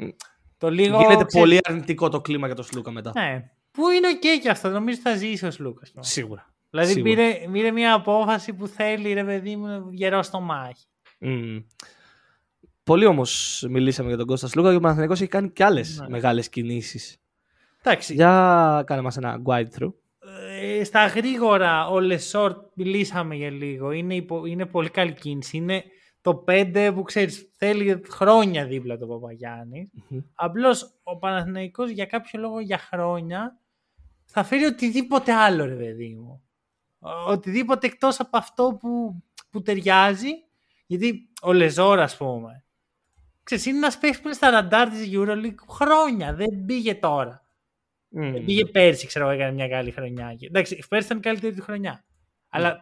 το 0.59 0.71
λίγο. 0.71 0.97
Γίνεται 1.01 1.25
ξέρεις, 1.25 1.33
πολύ 1.47 1.59
αρνητικό 1.63 2.09
το 2.09 2.21
κλίμα 2.21 2.47
για 2.47 2.55
τον 2.57 2.65
Σλούκα 2.65 2.91
μετά. 2.91 3.13
Ναι. 3.15 3.51
Που 3.71 3.89
είναι 3.89 4.09
οκ 4.09 4.41
και 4.43 4.51
αυτό. 4.51 4.69
Νομίζω 4.69 4.99
θα 5.01 5.17
ζήσει 5.17 5.47
ο 5.47 5.51
Σλούκας. 5.59 5.83
Σίγουρα. 5.99 6.52
Δηλαδή 6.73 6.93
Σίγουρα. 6.93 7.15
πήρε, 7.15 7.49
πήρε 7.53 7.71
μια 7.71 7.95
απόφαση 7.95 8.53
που 8.55 8.67
θέλει 8.67 9.13
ρε 9.13 9.25
παιδί 9.25 9.57
μου 9.57 9.89
γερό 9.91 10.23
στομάχι. 10.23 10.87
Μμ. 11.19 11.57
Πολύ 12.85 13.07
όμως 13.07 13.65
μιλήσαμε 13.69 14.09
για 14.09 14.17
τον 14.17 14.27
Κώστας 14.27 14.51
Σλούκα 14.51 14.71
και 14.71 14.77
ο 14.77 14.81
Παναθηναϊκός 14.81 15.21
έχει 15.21 15.31
κάνει 15.31 15.51
και 15.51 15.65
άλλες 15.65 15.99
Ναι. 16.01 16.09
μεγάλες 16.09 16.49
κινήσεις. 16.49 17.17
Εντάξει. 17.83 18.15
Για 18.15 18.83
κάνε 18.87 19.01
μας 19.03 19.17
ένα 19.17 19.43
guide 19.47 19.67
through. 19.79 19.93
Ε, 20.61 20.85
στα 20.85 21.07
γρήγορα, 21.07 21.89
ο 21.89 22.01
Λεσόρ 22.01 22.55
μιλήσαμε 22.75 23.35
για 23.35 23.51
λίγο. 23.51 23.91
Είναι, 23.91 24.15
υπο- 24.15 24.47
είναι 24.47 24.67
πολύ 24.67 24.91
καλή 24.91 25.13
κίνηση. 25.13 25.57
Είναι 25.57 25.85
το 26.21 26.35
5 26.35 26.93
που 26.95 27.03
ξέρεις 27.03 27.49
θέλει 27.57 28.03
χρόνια 28.09 28.67
δίπλα 28.67 28.99
το 28.99 29.07
Παπαγιάννης. 29.07 29.91
Μμμ. 30.09 30.21
Απλώς 30.35 30.95
ο 31.03 31.17
Παναθηναϊκός 31.19 31.91
για 31.91 32.07
κάποιο 32.07 32.41
λόγο 32.41 32.61
για 32.61 32.79
χρόνια 32.79 33.59
θα 34.25 34.43
φέρει 34.43 34.65
οτιδήποτε 34.65 35.33
άλλο 35.33 35.65
ρε 35.65 35.75
παιδί 35.75 36.15
μου. 36.15 36.43
Ο- 37.03 37.31
Οτιδήποτε 37.31 37.87
εκτός 37.87 38.21
από 38.21 38.37
αυτό 38.37 38.77
που, 38.81 39.23
που 39.51 39.63
ταιριάζει. 39.63 40.31
Γιατί 40.87 41.29
ο 41.43 41.53
Λεζόρ 41.53 42.01
ας 42.01 42.17
πούμε. 42.17 42.65
Ξέρεις, 43.43 43.67
είναι 43.67 43.77
ένας 43.77 43.99
παίκτης 43.99 44.21
που 44.21 44.27
είναι 44.27 44.37
στα 44.37 44.51
ραντάρ 44.51 44.89
της 44.89 45.09
EuroLeague 45.13 45.55
χρόνια. 45.69 46.35
Δεν 46.35 46.65
πήγε 46.67 46.95
τώρα. 46.95 47.47
Μμ. 48.09 48.45
Πήγε 48.45 48.67
πέρσι, 48.67 49.07
ξέρω 49.07 49.25
εγώ, 49.29 49.35
έκανε 49.35 49.53
μια 49.53 49.69
καλή 49.69 49.91
χρονιά. 49.91 50.35
Και- 50.35 50.47
Εντάξει, 50.47 50.85
πέρσι 50.89 51.07
ήταν 51.07 51.19
η 51.19 51.21
καλύτερη 51.21 51.55
του 51.55 51.63
χρονιά. 51.63 52.05
Αλλά 52.49 52.79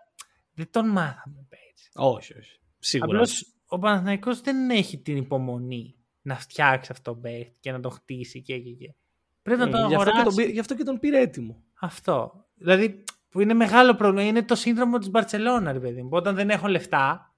δεν 0.54 0.70
τον 0.70 0.88
μάθαμε 0.88 1.46
πέρσι. 1.48 1.90
Όχι, 1.94 2.38
όχι. 2.38 2.58
Σίγουρα. 2.78 3.10
Απλώς 3.12 3.54
ο 3.66 3.78
Παναθηναϊκός 3.78 4.40
δεν 4.40 4.70
έχει 4.70 4.98
την 4.98 5.16
υπομονή 5.16 5.94
να 6.22 6.34
φτιάξει 6.34 6.90
αυτό 6.92 7.12
τον 7.12 7.20
παίκτη 7.20 7.56
και 7.60 7.72
να 7.72 7.80
το 7.80 7.88
χτίσει 7.90 8.42
και 8.42 8.58
και 8.58 8.70
και. 8.70 8.94
Πρέπει 9.42 9.60
να 9.60 9.66
Μμ, 9.66 9.70
τον 9.70 9.88
γι, 9.88 9.94
αυτό 9.94 10.04
και 10.04 10.10
αγοράσει. 10.10 10.24
τον, 10.24 10.34
πήρε- 10.34 10.52
γι' 10.52 10.60
αυτό 10.60 10.74
και 10.76 10.82
τον 10.84 10.98
πήρε 10.98 11.20
έτοιμο. 11.20 11.62
Αυτό. 11.80 12.44
Δηλαδή, 12.54 13.04
που 13.30 13.40
είναι 13.40 13.54
μεγάλο 13.54 13.94
πρόβλημα. 13.94 14.26
Είναι 14.26 14.42
το 14.42 14.54
σύνδρομο 14.54 14.98
της 14.98 15.10
Μπαρσελόνα, 15.10 15.72
ρε 15.72 15.80
παιδί 15.80 16.02
μου. 16.02 16.08
Όταν 16.12 16.34
δεν 16.34 16.50
έχω 16.50 16.68
λεφτά, 16.68 17.34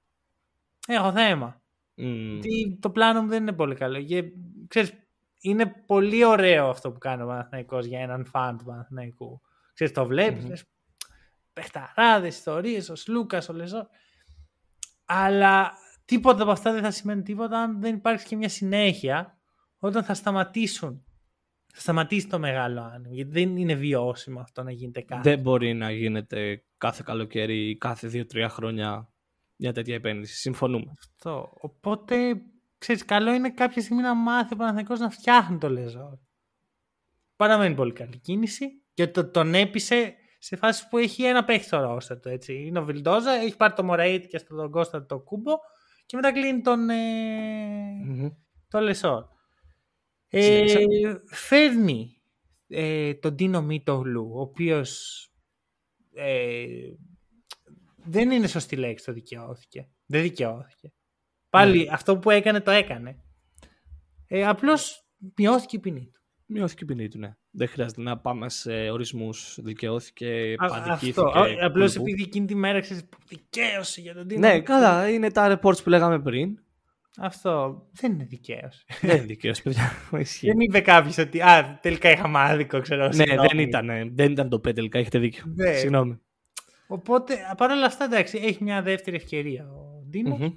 έχω 0.87 1.13
θέμα. 1.13 1.63
Μμ. 1.95 2.33
Γιατί 2.33 2.79
το 2.81 2.91
πλάνο 2.91 3.23
μου 3.23 3.29
δεν 3.29 3.43
είναι 3.43 3.53
πολύ 3.53 3.75
καλό. 3.75 4.03
Και, 4.03 4.25
ξέρεις, 4.69 4.93
είναι 5.41 5.67
πολύ 5.87 6.25
ωραίο 6.25 6.69
αυτό 6.69 6.93
που 6.93 6.99
κάνει 6.99 7.23
ο 7.23 7.27
Παναθηναϊκός 7.27 7.87
για 7.87 8.01
έναν 8.01 8.25
φαν 8.25 8.59
του 8.59 8.65
Παναθηναϊκού. 8.65 9.41
Ξέρεις, 9.75 9.93
το 9.93 10.07
βλέπεις, 10.07 10.43
Μμμ. 10.43 10.49
λες, 10.49 10.65
παιχταράδες, 11.53 12.37
ιστορίες, 12.37 12.89
ο 12.89 12.95
Σλούκας, 12.97 13.49
ο 13.49 13.53
Λεζό. 13.53 13.89
Αλλά 15.05 15.73
τίποτα 16.05 16.43
από 16.43 16.51
αυτά 16.51 16.73
δεν 16.73 16.83
θα 16.83 16.91
σημαίνει 16.91 17.23
τίποτα 17.23 17.59
αν 17.59 17.81
δεν 17.81 17.95
υπάρξει 17.95 18.27
και 18.27 18.37
μια 18.37 18.49
συνέχεια 18.49 19.39
όταν 19.79 20.05
θα 20.05 20.15
σταματήσουν. 20.15 21.05
Θα 21.75 21.81
σταματήσει 21.81 22.27
το 22.27 22.39
μεγάλο 22.39 22.81
άνοιγμα. 22.81 23.15
Γιατί 23.15 23.31
δεν 23.31 23.57
είναι 23.57 23.75
βιώσιμο 23.75 24.41
αυτό 24.41 24.63
να 24.63 24.71
γίνεται 24.71 25.01
κάτι. 25.01 25.29
Δεν 25.29 25.39
μπορεί 25.39 25.75
να 25.75 25.91
γίνεται 25.91 26.65
κάθε 26.79 27.03
καλοκαίρι 27.07 27.69
ή 27.69 27.77
κάθε 27.77 28.09
δύο-τρία 28.09 28.49
χρόνια 28.49 29.09
μια 29.57 29.73
τέτοια 29.73 29.95
επένδυση. 29.95 30.37
Συμφωνούμε. 30.37 30.93
Αυτό. 30.99 31.53
Οπότε, 31.61 32.15
ξέρεις, 32.79 33.05
καλό 33.05 33.33
είναι 33.33 33.51
κάποια 33.51 33.83
στιγμή 33.83 34.03
να 34.03 34.15
μάθει 34.15 34.55
ο 34.55 34.57
Παναθηναϊκός 34.57 34.99
να 34.99 35.11
φτιάχνει 35.11 35.59
το 35.59 35.71
Λεζόρ. 35.71 36.13
Παραμένει 37.37 37.75
πολύ 37.75 37.93
καλή 37.93 38.19
κίνηση 38.19 38.83
και 38.95 39.07
το, 39.07 39.31
τον 39.31 39.55
έπεισε 39.55 40.15
σε 40.39 40.57
φάση 40.57 40.89
που 40.89 40.99
έχει 40.99 41.25
ένα 41.25 41.45
παίχτη 41.45 41.65
στο 41.65 41.81
ρόστερ 41.81 42.21
του, 42.21 42.29
έτσι. 42.29 42.55
Είναι 42.55 42.79
ο 42.79 42.85
Βιλντόζα, 42.85 43.31
έχει 43.33 43.57
πάρει 43.57 43.73
το 43.73 43.85
Μωραήτη 43.85 44.27
και 44.29 44.39
στον 44.39 44.71
Κώστα 44.71 45.07
το 45.07 45.19
Κούμπο 45.19 45.53
και 46.07 46.17
μετά 46.17 46.33
κλείνει 46.33 46.61
τον, 46.61 46.91
ε, 46.91 46.97
Μμμ. 48.05 48.29
το 48.69 48.81
Λεσόρ. 48.81 49.25
Ε, 50.35 50.67
Συνέχισε. 50.69 51.23
φέρνει 51.27 52.23
ε, 52.69 53.15
τον 53.15 53.37
Τίνο 53.37 53.63
Μίτογλου, 53.63 54.31
ο 54.35 54.41
οποίος 54.41 55.27
ε, 56.15 56.67
δεν 58.05 58.31
είναι 58.31 58.47
σωστή 58.47 58.77
λέξη 58.77 59.05
το 59.05 59.13
δικαιώθηκε. 59.13 59.89
Δεν 60.07 60.23
δικαιώθηκε. 60.23 60.93
Πάλι 61.51 61.89
αυτό 61.93 62.19
που 62.19 62.31
έκανε 62.31 62.61
το 62.61 62.71
έκανε. 62.71 63.17
Ε, 64.27 64.47
απλώς 64.47 65.07
μειώθηκε 65.37 65.77
η 65.77 65.79
ποινή 65.79 66.11
του. 66.13 66.21
Μειώθηκε 66.47 66.85
η 66.85 66.87
ποινή 66.87 67.09
του, 67.09 67.19
ναι. 67.19 67.37
Δεν 67.51 67.69
χρειάζεται 67.69 68.01
να 68.03 68.19
πάμε 68.19 68.49
σε 68.49 68.91
ορισμούς. 68.91 69.59
Δικαιώθηκε, 69.63 70.55
Α, 70.59 70.67
παντικήθηκε. 70.67 71.21
Αυτό. 71.21 71.33
Απλώς 71.61 71.93
κουλουπού. 71.93 72.11
επειδή 72.11 72.23
εκείνη 72.23 72.47
τη 72.47 72.55
μέρα 72.55 72.81
ξέρεις 72.81 73.09
δικαίωση 73.29 74.01
για 74.01 74.15
τον 74.15 74.27
Τίνο. 74.29 74.41
Ναι, 74.41 74.61
καλά, 74.61 75.09
είναι 75.09 75.31
τα 75.31 75.61
reports 75.61 75.83
που 75.83 75.89
λέγαμε 75.89 76.21
πριν. 76.21 76.59
Αυτό 77.19 77.83
δεν 77.93 78.13
είναι 78.13 78.25
δικαίωση. 78.25 78.85
δεν 79.01 79.17
είναι 79.17 79.27
δικαίωση, 79.27 79.63
παιδιά. 79.63 79.91
Ισχύει. 80.19 80.47
δεν 80.47 80.61
είπε 80.61 80.81
κάποιος 80.81 81.19
ότι 81.19 81.41
Α, 81.43 81.79
τελικά 81.83 82.11
είχαμε 82.11 82.39
άδικο, 82.39 82.81
ξέρω. 82.81 83.07
ναι, 83.07 83.13
συγγνώμη». 83.13 83.47
δεν 83.49 83.59
ήταν, 83.59 84.15
δεν 84.15 84.33
ήταν 84.33 84.49
το 84.49 84.59
πέ 84.61 84.73
τελικά, 84.73 84.99
έχετε 84.99 85.19
δίκιο. 85.19 85.45
Ναι. 85.47 85.73
Συγγνώμη. 85.73 86.21
Οπότε 86.87 87.37
παρόλα 87.57 87.87
αυτά 87.87 88.05
εντάξει, 88.05 88.39
έχει 88.39 88.63
μια 88.63 88.83
δεύτερη 88.83 89.17
ευκαιρία 89.17 89.71
ο 89.71 90.05
Ντίνος. 90.09 90.37
Μμμ. 90.37 90.53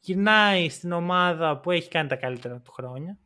Γυρνάει 0.00 0.68
στην 0.68 0.92
ομάδα 0.92 1.60
που 1.60 1.70
έχει 1.70 1.88
κάνει 1.88 2.08
τα 2.08 2.16
καλύτερα 2.16 2.60
του 2.60 2.72
χρόνια. 2.72 3.18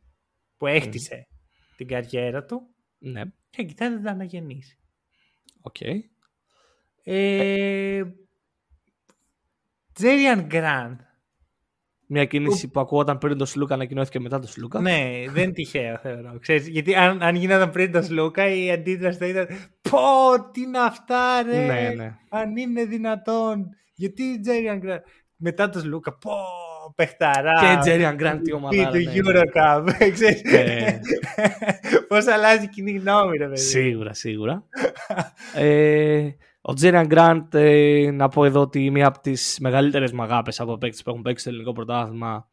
Που 0.57 0.67
έχτισε 0.67 1.27
την 1.75 1.87
καριέρα 1.87 2.43
του. 2.45 2.61
Ναι, 2.97 3.21
Και 3.49 3.63
κοιτάει 3.63 3.89
να 3.89 4.01
τα 4.01 4.11
αναγεννήσει. 4.11 4.79
οκ. 5.61 5.75
Ε, 7.03 8.03
Τζέριαν 9.93 10.45
Γκραντ. 10.45 10.99
Μια 12.13 12.25
κίνηση 12.25 12.67
που 12.67 12.79
ακούγονταν 12.79 13.17
πριν 13.17 13.37
τον 13.37 13.47
Σλούκα 13.47 13.73
ανακοινώθηκε 13.73 14.19
μετά 14.19 14.39
τον 14.39 14.49
Σλούκα. 14.49 14.79
Ναι, 14.79 15.23
δεν 15.29 15.43
είναι 15.43 15.51
τυχαίο 15.51 15.97
θεωρώ. 15.97 16.37
Ξέρεις, 16.39 16.67
γιατί 16.67 16.95
αν, 16.95 17.21
αν 17.21 17.35
γινόταν 17.35 17.69
πριν 17.69 17.91
τον 17.91 18.03
Σλούκα 18.03 18.47
η 18.53 18.71
αντίδραση 18.71 19.17
θα 19.17 19.25
ήταν 19.25 19.47
Πω, 19.81 19.99
τι 20.51 20.61
είναι 20.61 20.79
αυτά 20.79 21.41
ρε, 21.41 21.65
ναι, 21.65 21.93
ναι. 21.95 22.15
αν 22.29 22.57
είναι 22.57 22.85
δυνατόν. 22.85 23.69
Γιατί 23.93 24.39
Τζέριαν 24.39 24.77
Γκραντ. 24.77 25.01
Μετά 25.35 25.69
τον 25.69 25.81
Σλούκα, 25.81 26.17
πω, 26.17 26.31
παιχταρά. 26.95 27.59
Και 27.59 27.79
Τζέριαν 27.79 28.15
Γκραντ 28.15 28.41
τι 28.41 28.53
ομάδα. 28.53 28.89
Πει 28.89 29.03
του 29.03 29.11
Eurocup. 29.15 29.89
Ξέρεις, 30.13 30.41
Ναι. 30.43 30.99
Πώς 32.07 32.27
αλλάζει 32.27 32.65
η 32.65 32.67
κοινή 32.67 32.91
γνώμη 32.91 33.37
ρε 33.37 33.45
παιδί. 33.45 33.59
Σίγουρα, 33.59 34.13
σίγουρα. 34.13 34.63
ε, 35.55 36.29
ο 36.61 36.73
Τζέριαν 36.73 37.05
Γκραντ, 37.05 37.53
ε, 37.55 38.11
να 38.11 38.27
πω 38.27 38.45
εδώ 38.45 38.61
ότι 38.61 38.89
μία 38.91 39.07
από 39.07 39.19
τις 39.19 39.57
μεγαλύτερες 39.61 40.11
μαγάπες 40.11 40.59
από 40.59 40.77
παίκτες 40.77 41.03
που 41.03 41.09
έχουν 41.09 41.21
παίξει 41.21 41.41
στο 41.41 41.49
ελληνικό 41.49 41.71
πρωτάθλημα 41.73 42.49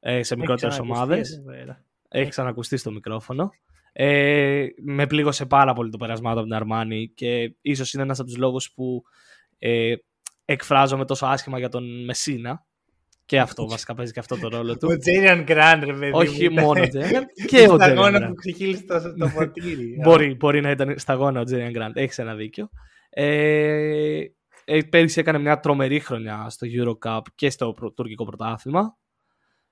ε, 0.00 0.22
σε 0.22 0.36
μικρότερες 0.36 0.74
Έχει 0.78 0.82
ομάδες. 0.90 1.20
ξανακουστεί 1.28 1.50
εδώ 1.56 1.64
πέρα. 1.64 1.84
Έχει 2.08 2.30
ξανακουστεί 2.30 2.76
στο 2.76 2.90
μικρόφωνο. 2.90 3.50
Ε, 3.92 4.66
με 4.84 5.06
πλήγωσε 5.06 5.46
πάρα 5.46 5.72
πολύ 5.72 5.90
το 5.90 5.96
περασμά 5.96 6.32
του 6.32 6.38
από 6.38 6.46
την 6.46 6.56
Αρμάνη 6.56 7.08
και 7.14 7.54
ίσως 7.60 7.92
είναι 7.92 8.02
ένας 8.02 8.18
από 8.18 8.28
τους 8.28 8.36
λόγους 8.38 8.72
που 8.72 9.02
ε, 9.58 9.94
εκφράζομαι 10.44 11.04
τόσο 11.04 11.26
άσχημα 11.26 11.58
για 11.58 11.68
τον 11.68 12.04
Μεσίνα. 12.04 12.64
Και 13.26 13.40
αυτό 13.40 13.66
βασικά 13.68 13.94
παίζει 13.94 14.12
και 14.12 14.18
αυτό 14.20 14.38
το 14.38 14.48
ρόλο 14.48 14.76
του. 14.78 14.88
Ο 14.90 14.96
Τζέριαν 14.98 15.42
Γκραντ 15.42 15.84
ρε 15.84 15.92
παιδί. 15.92 16.10
Όχι 16.14 16.48
μου, 16.50 16.60
μόνο 16.62 16.80
ο 16.80 16.82
ήταν- 16.84 16.88
Τζέριαν 17.02 17.24
και 17.50 17.60
ο 17.60 17.64
Στα 17.64 17.76
Τζέριαν 17.76 17.98
αγώνα 17.98 18.18
Γκραντ. 18.18 18.28
που 18.28 18.34
ξεχύλισε 18.34 18.84
το, 18.84 19.14
το 19.14 19.30
ποτήρι. 19.34 19.98
Μπορεί, 20.02 20.34
μπορεί 20.34 20.60
να 20.60 20.70
ήταν 20.70 20.98
σταγόνα 20.98 21.40
ο 21.40 21.44
Τζέριαν 21.44 21.70
Γκραντ. 21.70 21.96
Έχεις 21.96 22.18
ένα 22.18 22.34
δίκιο. 22.34 22.70
Ε, 23.18 24.24
ε, 24.64 24.82
πέρυσι 24.82 25.20
έκανε 25.20 25.38
μια 25.38 25.60
τρομερή 25.60 26.00
χρονιά 26.00 26.50
στο 26.50 26.66
Eurocup 26.70 27.20
και 27.34 27.50
στο 27.50 27.72
προ- 27.72 27.92
τουρκικό 27.92 28.24
πρωτάθλημα. 28.24 28.98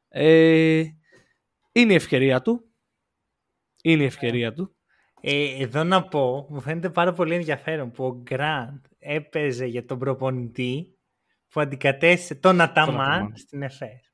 Ε, 0.09 0.83
είναι 1.73 1.93
η 1.93 1.95
ευκαιρία 1.95 2.43
του. 2.43 2.65
Είναι 3.83 4.03
η 4.03 4.07
ευκαιρία 4.07 4.53
του. 4.53 4.77
Ε, 5.21 5.63
εδώ 5.63 5.85
να 5.85 6.09
πω, 6.09 6.47
μου 6.51 6.61
φαίνεται 6.61 6.91
πάρα 6.91 7.13
πολύ 7.13 7.35
ενδιαφέρον 7.35 7.91
που 7.91 8.05
ο 8.05 8.21
Γκραντ 8.23 8.85
έπαιζε 8.99 9.67
για 9.67 9.85
τον 9.85 9.99
προπονητή 9.99 10.99
που 11.49 11.61
αντικατέστησε 11.61 12.35
τον 12.35 12.61
Αταμάν 12.61 13.01
Αταμάν. 13.01 13.37
στην 13.37 13.63
ΕΦΕΣ. 13.63 14.13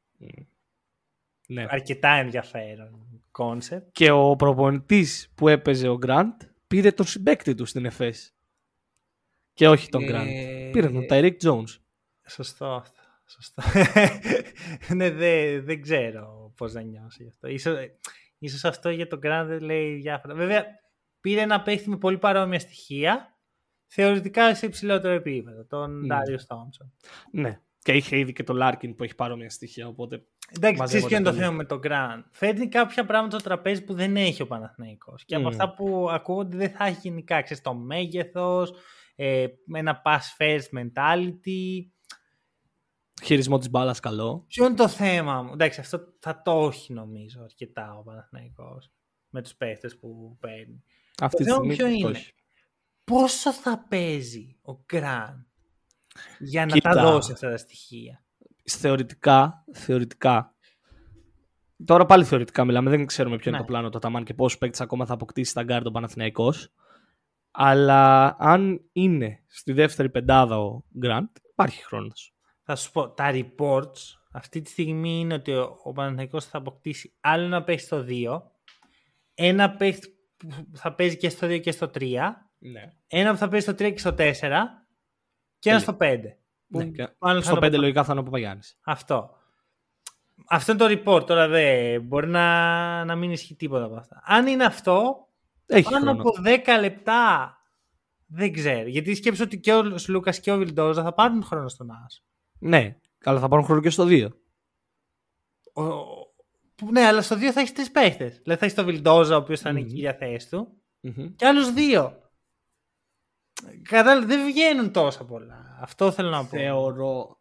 Ναι. 1.46 1.66
Αρκετά 1.68 2.08
ενδιαφέρον 2.08 3.22
concept. 3.30 3.88
Και 3.92 4.10
ο 4.10 4.36
προπονητής 4.36 5.32
που 5.34 5.48
έπαιζε 5.48 5.88
ο 5.88 5.96
Γκραντ 5.96 6.40
πήρε 6.66 6.90
τον 6.92 7.06
συμπαίκτη 7.06 7.54
του 7.54 7.64
στην 7.64 7.84
ΕΦΕΣ. 7.84 8.34
Και 9.60 9.68
όχι 9.68 9.88
τον 9.88 10.02
Ε, 10.02 10.06
Γκραντ. 10.06 10.26
Πήρε 10.72 10.88
τον 10.88 11.06
Ταϊρίκ 11.06 11.40
Τζόουνς. 11.44 11.78
Σωστό 12.28 12.66
αυτό. 12.66 13.00
Σωστό. 13.26 13.62
ναι, 14.96 15.10
δεν 15.10 15.64
δεν 15.64 15.82
ξέρω 15.82 16.52
πώς 16.56 16.72
να 16.72 16.80
νιώσω 16.82 17.22
γι' 17.22 17.28
αυτό. 17.28 17.48
Ίσως, 17.48 17.76
ίσως 18.38 18.64
αυτό 18.64 18.90
για 18.90 19.06
τον 19.06 19.18
Γκραντ 19.18 19.48
δεν 19.48 19.60
λέει 19.60 19.94
διάφορα. 19.94 20.34
Βέβαια, 20.34 20.64
πήρε 21.20 21.40
ένα 21.40 21.62
παίχτη 21.62 21.88
με 21.88 21.96
πολύ 21.96 22.18
παρόμοια 22.18 22.58
στοιχεία, 22.58 23.38
θεωρητικά 23.86 24.54
σε 24.54 24.66
υψηλότερο 24.66 25.14
επίπεδο, 25.14 25.64
τον 25.64 25.98
Ναι. 26.00 26.06
Ντάριους 26.06 26.38
Τόμψον. 26.46 26.92
Ναι. 27.32 27.60
Και 27.78 27.92
είχε 27.92 28.18
ήδη 28.18 28.32
και 28.32 28.42
τον 28.42 28.56
Λάρκιν 28.56 28.94
που 28.94 29.04
έχει 29.04 29.14
παρόμοια 29.14 29.50
στοιχεία. 29.50 29.88
Οπότε 29.88 30.24
Εντάξει, 30.56 30.78
Μαζεύονται 30.78 30.86
ξέρεις 30.86 31.06
ποιο 31.06 31.16
είναι 31.16 31.24
το 31.24 31.30
πολύ. 31.30 31.42
θέμα 31.42 31.56
με 31.56 31.64
τον 31.64 31.78
Γκραντ. 31.78 32.24
Φέρνει 32.30 32.68
κάποια 32.68 33.04
πράγματα 33.04 33.38
στο 33.38 33.48
τραπέζι 33.48 33.84
που 33.84 33.94
δεν 33.94 34.16
έχει 34.16 34.42
ο 34.42 34.46
Παναθηναϊκός. 34.46 35.24
Και 35.24 35.34
από 35.34 35.44
Μμμ. 35.44 35.50
αυτά 35.50 35.74
που 35.74 36.08
ακούγονται 36.10 36.56
δεν 36.56 36.70
θα 36.70 36.84
έχει 36.86 36.98
γενικά. 37.02 37.42
Ξέρεις, 37.42 37.62
το 37.62 37.74
μέγεθος, 37.74 38.72
ε, 39.22 39.46
ένα 39.74 40.02
pass 40.04 40.18
first 40.38 40.78
mentality. 40.78 41.86
χειρισμό 43.22 43.58
της 43.58 43.70
μπάλας 43.70 44.00
καλό. 44.00 44.44
Ποιο 44.48 44.66
είναι 44.66 44.74
το 44.74 44.88
θέμα 44.88 45.42
μου; 45.42 45.52
Εντάξει, 45.52 45.80
αυτό 45.80 46.00
θα 46.18 46.42
το 46.42 46.66
έχει 46.66 46.92
νομίζω 46.92 47.42
αρκετά 47.42 47.94
ο 47.98 48.02
Παναθηναϊκός 48.02 48.92
με 49.28 49.42
τους 49.42 49.54
παίχτες 49.54 49.98
που 49.98 50.36
παίρνει. 50.40 50.82
Αυτή 51.20 51.36
τη 51.36 51.44
θέμα 51.44 51.56
στιγμή 51.56 51.74
ποιο 51.76 51.86
το 51.86 51.92
είναι; 51.92 52.18
έχει. 52.18 52.32
Πόσο 53.04 53.52
θα 53.52 53.86
παίζει 53.88 54.58
ο 54.62 54.72
Γκραντ 54.84 55.38
για 56.38 56.66
να 56.66 56.72
Κοίτα. 56.72 56.90
τα 56.90 57.02
δώσει 57.02 57.32
αυτά 57.32 57.50
τα 57.50 57.56
στοιχεία; 57.56 58.24
Θεωρητικά, 58.64 59.64
θεωρητικά. 59.72 60.54
Τώρα 61.84 62.06
πάλι 62.06 62.24
θεωρητικά 62.24 62.64
μιλάμε, 62.64 62.90
δεν 62.90 63.06
ξέρουμε 63.06 63.36
ποιο 63.36 63.50
είναι 63.50 63.58
Ναι. 63.58 63.64
το 63.66 63.70
πλάνο 63.72 63.88
του 63.88 63.96
Αταμάν 63.96 64.24
και 64.24 64.34
πόσους 64.34 64.58
παίκτες 64.58 64.80
ακόμα 64.80 65.06
θα 65.06 65.14
αποκτήσει 65.14 65.50
στα 65.50 65.62
γκαρντ 65.62 65.82
τον 65.82 65.92
Παναθηναϊκός. 65.92 66.72
Αλλά 67.50 68.36
αν 68.38 68.80
είναι 68.92 69.42
στη 69.46 69.72
δεύτερη 69.72 70.10
πεντάδα 70.10 70.58
ο 70.58 70.82
Γκραντ, 70.98 71.28
υπάρχει 71.50 71.84
χρόνος. 71.84 72.34
Θα 72.62 72.76
σου 72.76 72.90
πω, 72.92 73.08
τα 73.10 73.30
reports 73.32 73.98
αυτή 74.32 74.60
τη 74.60 74.70
στιγμή 74.70 75.20
είναι 75.20 75.34
ότι 75.34 75.52
ο, 75.52 75.78
ο 75.82 75.92
Παναθηναϊκός 75.92 76.44
θα 76.46 76.58
αποκτήσει 76.58 77.14
άλλο 77.20 77.44
ένα 77.44 77.62
παίχτη 77.62 77.84
στο 77.84 78.04
2, 78.08 78.40
ένα 79.34 79.70
παίχτη 79.76 80.08
που 80.70 80.76
θα 80.76 80.94
παίζει 80.94 81.16
και 81.16 81.28
στο 81.28 81.46
2 81.46 81.60
και 81.60 81.70
στο 81.72 81.90
3, 81.94 82.16
Ναι. 82.58 82.92
ένα 83.06 83.30
που 83.32 83.36
θα 83.36 83.48
παίζει 83.48 83.64
στο 83.66 83.74
3 83.86 83.92
και 83.92 83.98
στο 83.98 84.14
4 84.18 84.22
και 85.58 85.70
ένα 85.70 85.78
στο 85.78 85.96
5. 86.00 86.20
Που 86.68 86.78
ναι 86.78 86.84
και 86.84 87.08
μάλλον 87.18 87.42
θα 87.42 87.50
στο 87.50 87.60
το 87.60 87.66
5 87.66 87.70
πω- 87.70 87.80
λογικά 87.80 88.04
θα 88.04 88.12
είναι 88.12 88.20
ο 88.20 88.24
Παπαγιάννης. 88.24 88.78
Αυτό. 88.84 89.34
Αυτό 90.48 90.72
είναι 90.72 90.80
το 90.96 91.02
report, 91.14 91.26
τώρα 91.26 91.48
δεν 91.48 92.02
μπορεί 92.02 92.26
να, 92.28 93.04
να 93.04 93.16
μην 93.16 93.30
ισχύει 93.30 93.54
τίποτα 93.56 93.84
από 93.84 93.94
αυτά. 93.94 94.22
Αν 94.24 94.46
είναι 94.46 94.64
αυτό, 94.64 95.26
Έχει 95.76 95.90
πάνω 95.90 96.04
χρόνο. 96.04 96.20
από 96.20 96.32
10 96.44 96.80
λεπτά 96.80 97.54
δεν 98.26 98.52
ξέρω. 98.52 98.88
Γιατί 98.88 99.14
σκέψου 99.14 99.44
ότι 99.44 99.58
και 99.60 99.72
ο 99.74 99.82
Σλούκας 100.08 100.40
και 100.40 100.52
ο 100.52 100.56
Βιλντόζα 100.56 101.02
θα 101.02 101.12
πάρουν 101.14 101.42
χρόνο 101.42 101.68
στον 101.68 101.90
Άσο. 101.90 102.22
Ναι, 102.58 102.96
αλλά 103.24 103.40
θα 103.40 103.48
πάρουν 103.48 103.64
χρόνο 103.64 103.80
και 103.80 103.90
στο 103.90 104.04
2. 104.08 104.28
Ο- 105.72 105.82
που- 106.74 106.92
Ναι, 106.92 107.00
αλλά 107.06 107.22
στο 107.22 107.36
2 107.36 107.52
θα 107.52 107.60
έχεις 107.60 107.72
τρεις 107.72 107.90
παίχτες. 107.90 108.30
Δηλαδή 108.32 108.58
θα 108.60 108.64
έχεις 108.64 108.74
τον 108.74 108.84
Βιλντόζα, 108.84 109.34
ο 109.34 109.38
οποίος 109.38 109.60
θα 109.60 109.70
είναι 109.70 109.80
Μμμ. 109.80 109.86
η 109.86 109.90
κύρια 109.92 110.14
θέση 110.14 110.48
του, 110.50 110.82
και 111.36 111.46
άλλους 111.46 111.72
δύο. 111.72 112.14
Κατάλαβες, 113.88 114.26
δεν 114.26 114.46
βγαίνουν 114.46 114.92
τόσα 114.92 115.24
πολλά. 115.24 115.78
Αυτό 115.80 116.10
θέλω 116.12 116.30
να 116.30 116.40
πω. 116.40 116.46
Θεωρώ. 116.56 117.38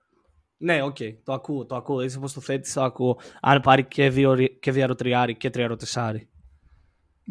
Ναι, 0.57 0.81
οκ, 0.83 0.97
το 1.23 1.33
ακούω, 1.33 1.65
το 1.65 1.75
ακούω. 1.75 2.01
Έτσι 2.01 2.17
όπως 2.17 2.33
το 2.33 2.41
θέτεις, 2.41 2.73
το 2.73 2.83
ακούω. 2.83 3.19
Αν 3.41 3.61
πάρει 3.61 3.85
και, 3.85 4.09
δύο, 4.09 4.35
και 4.59 4.71
δυαροτριάρι 4.71 5.35
και 5.37 5.49
τριαροτεσάρι. 5.49 6.29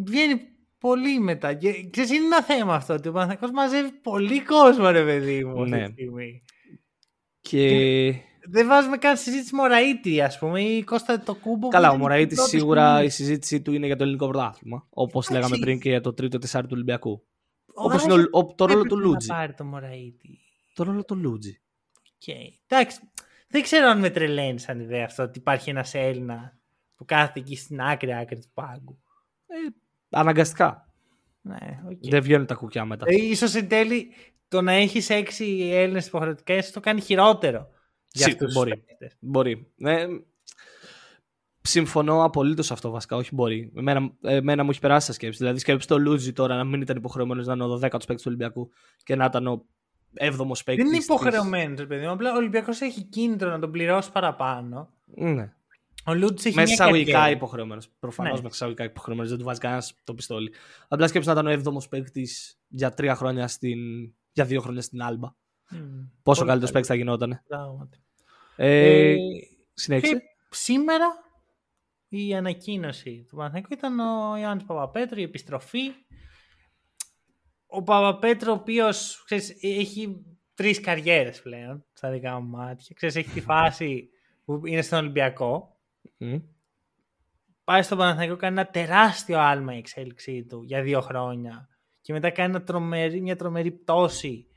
Βγαίνει 0.05 0.41
πολύ 0.79 1.20
μετά. 1.20 1.55
Και 1.55 1.89
ξέρεις, 1.91 2.11
είναι 2.11 2.24
ένα 2.24 2.43
θέμα 2.43 2.74
αυτό 2.74 2.95
ότι 2.95 3.09
ο 3.09 3.12
Παναθηναϊκός 3.12 3.51
μαζεύει 3.51 3.91
πολύ 3.93 4.43
κόσμο, 4.45 4.91
ρε 4.91 5.05
παιδί 5.05 5.45
μου. 5.45 5.62
Αυτή 5.62 5.70
Ναι. 5.70 5.87
τη 5.87 5.93
στιγμή. 5.93 6.43
Και... 7.41 8.14
Δεν 8.51 8.66
βάζουμε 8.66 8.97
καν 8.97 9.16
συζήτηση 9.16 9.55
Μωραήτη, 9.55 10.20
ας 10.22 10.39
πούμε, 10.39 10.62
ή 10.62 10.85
Κώστα 10.85 11.20
το 11.20 11.35
κούμπο. 11.35 11.68
Καλά, 11.68 11.87
που 11.89 11.93
ο 11.93 11.97
ήταν 11.97 12.09
Μωραήτη 12.09 12.33
η 12.33 12.37
πρώτη 12.37 12.51
σίγουρα 12.51 12.87
στιγμή. 12.89 13.07
η 13.07 13.11
συζήτησή 13.11 13.61
του 13.62 13.72
είναι 13.72 13.87
για 13.87 13.97
το 13.97 14.03
ελληνικό 14.03 14.29
πρωτάθλημα. 14.29 14.87
Όπως 14.91 15.29
Εντάξει. 15.29 15.49
λέγαμε 15.49 15.64
πριν 15.64 15.81
και 15.81 15.89
για 15.89 16.01
το 16.01 16.12
τρίτο 16.14 16.39
τεσσάρι 16.39 16.64
του 16.66 16.72
Ολυμπιακού. 16.74 17.11
Ο 17.66 17.83
Όπως 17.85 18.03
είναι 18.05 18.12
Γαράς 18.12 18.26
ο- 18.33 18.39
ο- 18.39 18.55
το 18.55 18.64
ρόλο 18.66 18.79
έπρεπε 18.79 18.95
του 18.95 19.01
να 19.01 19.07
Λούτζι. 19.07 19.26
πάρει 19.29 19.55
το 19.55 19.64
Μωραήτη. 19.64 20.39
Το 20.74 20.83
ρόλο 20.85 21.05
του 21.05 21.16
Λούτζι. 21.16 21.61
Οκ. 22.14 22.35
Εντάξει. 22.66 23.01
Δεν 23.49 23.62
ξέρω 23.62 23.89
αν 23.89 23.99
με 23.99 24.11
τρελαίνει 24.11 24.59
σαν 24.59 24.81
ιδέα 24.81 25.05
αυτό 25.05 25.22
ότι 25.22 25.39
υπάρχει 25.39 25.70
ένας 25.70 25.95
Έλληνα 25.95 26.59
που 26.97 27.05
κάθεται 27.05 27.41
εκεί 27.41 27.57
στην 27.57 27.81
άκρη 27.81 28.14
άκρη 28.14 28.39
του 28.39 28.49
πάγκου. 28.55 28.99
Ε, 29.47 29.57
αναγκαστικά. 30.11 30.89
Ναι, 31.41 31.57
οκ. 31.91 31.99
Δεν 32.11 32.23
βγαίνουν 32.23 32.47
τα 32.47 32.55
κουκιά 32.55 32.85
μετά. 32.85 33.05
Ε, 33.09 33.15
ίσως 33.15 33.55
εν 33.55 33.69
τέλει 33.69 34.09
το 34.49 34.63
να 34.63 34.73
έχεις 34.73 35.11
έξι 35.11 35.71
Έλληνες 35.73 36.07
υποχρεωτικά 36.07 36.55
ίσως 36.55 36.71
το 36.73 36.81
κάνει 36.81 37.01
χειρότερο. 37.01 37.69
Για 38.13 38.27
Σί- 38.27 38.33
αυτούς 38.33 38.47
τους 38.47 38.55
μπορεί. 38.55 38.77
παίκτες. 38.77 39.17
Μπορεί. 39.21 39.73
Ε, 39.79 40.07
συμφωνώ 41.63 42.25
απολύτως 42.25 42.67
σε 42.67 42.73
αυτό 42.73 42.91
βασικά. 42.91 43.17
Όχι 43.17 43.35
μπορεί. 43.35 43.73
Εμένα, 43.77 44.11
εμένα 44.21 44.65
μου 44.65 44.71
έχει 44.71 44.81
περάσει 44.81 45.07
σα 45.07 45.12
σκέψη. 45.13 45.39
Δηλαδή, 45.39 45.59
σκέψη 45.59 45.87
το 45.87 45.99
Λούτζι 45.99 46.33
τώρα 46.33 46.57
να 46.57 46.65
μην 46.65 46.81
ήταν 46.81 46.97
υποχρεωμένος 46.97 47.47
να 47.47 47.53
είναι 47.53 47.65
ο 47.65 47.69
12ο 47.69 47.81
παίκτης 47.91 48.07
του 48.07 48.25
Ολυμπιακού 48.27 48.71
και 49.03 49.17
να 49.17 49.25
ήταν 49.25 49.47
ο 49.47 49.65
7ο 50.21 50.63
παίκτη. 50.65 50.83
Δεν 50.83 50.87
είναι 50.93 51.03
υποχρεωμένος, 51.03 51.79
ρε 51.79 51.87
παιδί 51.87 52.05
μου. 52.05 52.11
Απλά 52.11 52.33
ο 52.33 52.37
Ολυμπιακός 52.37 52.81
έχει 52.81 53.03
κίνητρο 53.03 53.51
να 53.51 53.59
τον 53.59 53.71
πληρώσει 53.71 54.13
παραπάνω. 54.13 54.95
Ναι. 55.05 55.53
Ο 56.07 56.15
Λούτς 56.15 56.45
έχει 56.45 56.57
Με 56.57 56.63
μια 56.63 56.73
εισαγωγικά 56.73 57.13
καριέρα. 57.13 57.31
υποχρεωμένος. 57.37 57.89
Προφανώς 57.99 58.37
Ναι. 58.37 58.43
με 58.43 58.49
εισαγωγικά 58.53 58.85
υποχρεωμένος. 58.85 59.31
Δεν 59.31 59.39
του 59.41 59.45
βάζει 59.45 59.61
κανένας 59.61 59.95
το 60.05 60.15
πιστόλι. 60.15 60.53
Απλά 60.89 61.07
σκέψου 61.09 61.33
να 61.35 61.41
ήταν 61.41 61.47
ο 61.47 61.51
7ο 61.51 61.89
παίκτης 61.89 62.61
για 62.69 62.95
τρία 62.95 63.15
χρόνια 63.15 63.49
στην. 63.49 63.79
για 64.33 64.45
δύο 64.45 64.61
χρόνια 64.61 64.83
στην 64.83 65.03
Άλμπα. 65.03 65.29
Μμ, 65.71 65.77
Πόσο 66.23 66.39
πολύ 66.39 66.49
καλύτερος 66.51 66.71
παίκτης 66.71 66.89
θα 66.91 66.95
γινόταν. 66.95 67.43
Πράγματι. 67.49 67.99
Ε, 68.57 69.11
Ε, 69.13 69.17
συνέχισε. 69.75 70.13
και 70.15 70.21
σήμερα 70.51 71.07
η 72.09 72.35
ανακοίνωση 72.35 73.25
του 73.29 73.37
Παναθηναϊκού 73.37 73.73
ήταν 73.73 73.99
ο 74.01 74.37
Ιωάννης 74.37 74.65
Παπαπέτρου, 74.65 75.19
η 75.21 75.23
επιστροφή. 75.23 75.81
Ο 77.67 77.83
Παπαπέτρου, 77.83 78.51
ο 78.51 78.55
οποίος 78.55 79.23
ξέρεις, 79.25 79.57
έχει 79.61 80.25
τρεις 80.55 80.81
καριέρες 80.81 81.43
πλέον, 81.43 81.85
στα 81.93 82.11
δικά 82.11 82.41
μου 82.41 82.49
μάτια. 82.49 82.95
Ξέρεις, 82.95 83.17
έχει 83.17 83.31
τη 83.31 83.41
φάση 83.41 84.09
που 84.45 84.67
είναι 84.67 84.83
στον 84.83 84.99
Ολυμπιακό. 84.99 85.78
Μμ. 86.19 86.37
Πάει 87.64 87.83
στον 87.83 87.99
Παναθηναϊκό, 87.99 88.37
κάνει 88.37 88.61
ένα 88.61 88.71
τεράστιο 88.71 89.39
άλμα 89.39 89.75
η 89.75 89.79
εξέλιξή 89.79 90.45
του 90.45 90.62
για 90.62 90.83
δύο 90.83 91.01
χρόνια. 91.01 91.69
Και 92.01 92.12
μετά 92.12 92.31
κάνει 92.31 92.55
ένα 92.55 92.64
τρομερή, 92.64 93.21
μια 93.21 93.37
τρομερή 93.37 93.71
πτώση 93.71 94.49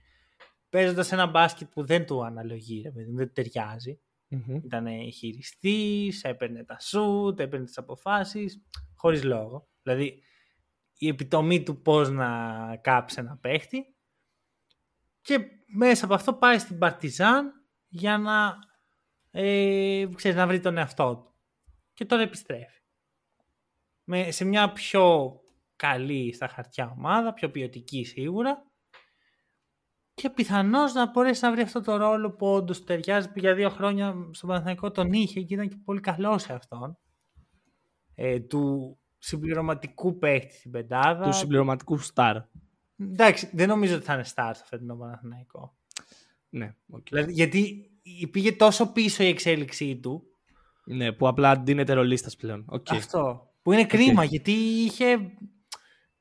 παίζοντας 0.69 1.11
ένα 1.11 1.25
μπάσκετ 1.25 1.69
που 1.69 1.85
δεν 1.85 2.05
του 2.05 2.25
αναλογεί, 2.25 2.81
ρε 2.81 2.91
παιδί 2.91 3.09
μου, 3.09 3.17
δεν 3.17 3.27
του 3.27 3.33
ταιριάζει. 3.33 3.99
Μμμ. 4.27 4.55
Ήταν 4.55 4.87
χειριστής, 5.11 6.23
έπαιρνε 6.23 6.63
τα 6.63 6.79
σουτ, 6.79 7.39
έπαιρνε 7.39 7.65
τις 7.65 7.77
αποφάσεις, 7.77 8.61
χωρίς 8.95 9.23
λόγο. 9.23 9.67
Δηλαδή 9.81 10.21
η 10.97 11.07
επιτομή 11.07 11.63
του 11.63 11.81
πώς 11.81 12.09
να 12.09 12.75
κάψει 12.81 13.15
ένα 13.19 13.37
παίχτη. 13.37 13.95
Και 15.21 15.39
μέσα 15.75 16.05
από 16.05 16.13
αυτό 16.13 16.33
πάει 16.33 16.59
στην 16.59 16.77
Παρτιζάν 16.77 17.51
για 17.87 18.17
να, 18.17 18.55
ε, 19.31 20.05
ξέρεις, 20.15 20.37
να 20.37 20.47
βρει 20.47 20.59
τον 20.59 20.77
εαυτό 20.77 21.15
του. 21.15 21.30
Και 22.01 22.07
τώρα 22.07 22.21
επιστρέφει. 22.21 22.81
Με, 24.03 24.31
σε 24.31 24.45
μια 24.45 24.71
πιο 24.71 25.35
καλή 25.75 26.33
στα 26.33 26.47
χαρτιά 26.47 26.93
ομάδα, 26.97 27.33
πιο 27.33 27.51
ποιοτική 27.51 28.03
σίγουρα. 28.03 28.65
Και 30.13 30.29
πιθανώς 30.29 30.93
να 30.93 31.11
μπορέσει 31.11 31.43
να 31.43 31.51
βρει 31.51 31.61
αυτό 31.61 31.81
το 31.81 31.95
ρόλο 31.95 32.31
που 32.31 32.47
όντως 32.47 32.83
ταιριάζει 32.83 33.31
που 33.31 33.39
για 33.39 33.53
δύο 33.53 33.69
χρόνια 33.69 34.29
στον 34.31 34.49
Παναθηναϊκό 34.49 34.91
τον 34.91 35.13
είχε 35.13 35.41
και 35.41 35.53
ήταν 35.53 35.67
και 35.67 35.75
πολύ 35.83 35.99
καλό 35.99 36.37
σε 36.37 36.53
αυτόν. 36.53 36.97
Ε, 38.15 38.39
του 38.39 38.97
συμπληρωματικού 39.17 40.17
παίχτη 40.17 40.55
στην 40.55 40.71
πεντάδα. 40.71 41.25
Του 41.25 41.33
συμπληρωματικού 41.33 41.97
στάρ. 41.97 42.37
Εντάξει, 42.97 43.49
δεν 43.53 43.67
νομίζω 43.67 43.95
ότι 43.95 44.05
θα 44.05 44.13
είναι 44.13 44.25
star 44.35 44.51
στο 44.53 44.65
φετινό 44.65 44.95
Παναθηναϊκό. 44.95 45.77
Ναι, 46.49 46.75
οκ. 46.89 47.07
Δηλαδή, 47.09 47.31
γιατί 47.31 47.91
πήγε 48.31 48.51
τόσο 48.51 48.91
πίσω 48.91 49.23
η 49.23 49.27
εξέλιξή 49.27 49.97
του. 49.97 50.25
Ναι, 50.95 51.11
που 51.11 51.27
απλά 51.27 51.59
ντύνεται 51.59 51.93
ρολίστας 51.93 52.35
πλέον. 52.35 52.65
Οκ. 52.69 52.91
Αυτό. 52.91 53.49
Που 53.61 53.71
είναι 53.71 53.85
κρίμα 53.85 54.23
γιατί 54.23 54.51
είχε, 54.51 55.31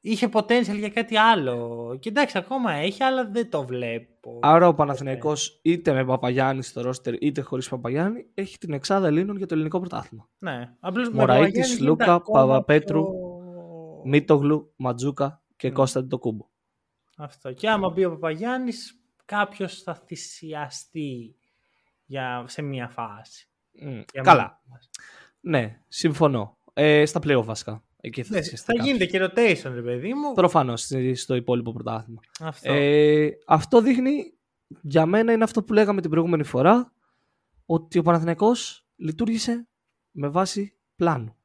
είχε 0.00 0.28
potential 0.32 0.78
για 0.78 0.88
κάτι 0.88 1.16
άλλο. 1.16 1.96
Και 2.00 2.08
εντάξει, 2.08 2.38
ακόμα 2.38 2.72
έχει, 2.72 3.02
αλλά 3.02 3.30
δεν 3.30 3.50
το 3.50 3.64
βλέπω. 3.66 4.38
Άρα 4.42 4.68
ο 4.68 4.74
Παναθηναϊκός 4.74 5.60
είτε 5.62 5.92
με 5.92 6.04
Παπαγιάννη 6.04 6.62
στο 6.62 6.80
ρόστερ 6.82 7.22
είτε 7.22 7.40
χωρίς 7.40 7.68
Παπαγιάννη 7.68 8.26
έχει 8.34 8.58
την 8.58 8.72
εξάδα 8.72 9.06
Ελλήνων 9.06 9.36
για 9.36 9.46
το 9.46 9.54
ελληνικό 9.54 9.78
πρωτάθλημα. 9.80 10.28
Ναι. 10.38 10.74
Απλώς 10.80 11.08
με 11.08 11.14
Μωραήτης, 11.14 11.44
Παπαγιάννη 11.46 11.74
γίνεται 11.74 11.90
Σλούκα, 11.90 12.14
ακόμα 12.14 12.46
Παπαπέτρου, 12.46 13.02
πιο- 13.04 14.02
Μίτογλου, 14.04 14.72
Ματζούκα 14.76 15.42
και 15.56 15.68
Μμ. 15.68 15.72
Κώσταντι 15.72 16.08
το 16.08 16.18
κούμπο. 16.18 16.48
Αυτό. 17.16 17.52
Και 17.52 17.68
άμα 17.70 17.88
μπει 17.90 18.04
ο 18.04 18.10
Παπαγιάννης, 18.10 19.00
κάποιος 19.24 19.82
θα 19.82 19.94
θυσιαστεί 19.94 21.36
για, 22.04 22.44
σε 22.46 22.62
μία 22.62 22.88
φάση. 22.88 23.49
Για 23.72 24.22
Καλά. 24.22 24.60
μένα. 24.64 24.80
Ναι, 25.40 25.80
συμφωνώ. 25.88 26.58
Ε, 26.72 27.06
στα 27.06 27.18
πλέον 27.18 27.44
βασικά. 27.44 27.84
Εκεί 28.00 28.22
θα, 28.22 28.34
Ναι, 28.34 28.40
θυσιαστεί 28.40 28.66
θα 28.66 28.72
κάποιος. 28.72 28.86
γίνεται 28.98 29.06
και 29.06 29.18
rotation, 29.24 29.70
ρε 29.74 29.82
παιδί 29.82 30.14
μου. 30.14 30.32
Προφανώς 30.34 30.88
στο 31.14 31.34
υπόλοιπο 31.34 31.72
πρωτάθλημα. 31.72 32.20
Αυτό. 32.40 32.72
Ε, 32.72 33.30
αυτό 33.46 33.80
δείχνει, 33.82 34.32
για 34.82 35.06
μένα 35.06 35.32
είναι 35.32 35.44
αυτό 35.44 35.62
που 35.62 35.72
λέγαμε 35.72 36.00
την 36.00 36.10
προηγούμενη 36.10 36.42
φορά, 36.44 36.92
ότι 37.66 37.98
ο 37.98 38.02
Παναθηναϊκός 38.02 38.86
λειτουργήσε 38.96 39.68
με 40.10 40.28
βάση 40.28 40.74
πλάνο. 40.96 41.36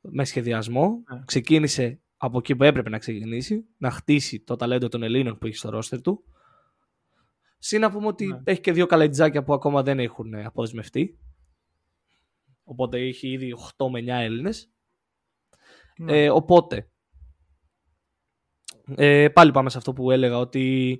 Με 0.00 0.24
σχεδιασμό, 0.24 1.02
Ναι. 1.12 1.22
ξεκίνησε 1.24 2.00
από 2.16 2.38
εκεί 2.38 2.56
που 2.56 2.64
έπρεπε 2.64 2.88
να 2.90 2.98
ξεκινήσει, 2.98 3.66
να 3.76 3.90
χτίσει 3.90 4.40
το 4.40 4.56
ταλέντο 4.56 4.88
των 4.88 5.02
Ελλήνων 5.02 5.38
που 5.38 5.46
έχει 5.46 5.56
στο 5.56 5.70
ρόστερ 5.70 6.00
του. 6.00 6.24
Συν 7.66 7.80
να 7.80 7.90
πούμε 7.90 8.06
ότι 8.06 8.26
Ναι. 8.26 8.40
έχει 8.44 8.60
και 8.60 8.72
δύο 8.72 8.86
καλετζάκια 8.86 9.44
που 9.44 9.54
ακόμα 9.54 9.82
δεν 9.82 9.98
έχουν 9.98 10.34
ε, 10.34 10.44
αποδεσμευτεί. 10.44 11.18
Οπότε 12.64 12.98
έχει 12.98 13.28
ήδη 13.28 13.54
8 13.76 13.86
με 13.90 14.00
9 14.00 14.06
Έλληνες. 14.08 14.72
Ναι. 15.98 16.22
Ε, 16.24 16.30
οπότε, 16.30 16.90
ε, 18.96 19.28
πάλι 19.28 19.50
πάμε 19.50 19.70
σε 19.70 19.78
αυτό 19.78 19.92
που 19.92 20.10
έλεγα 20.10 20.38
ότι 20.38 20.98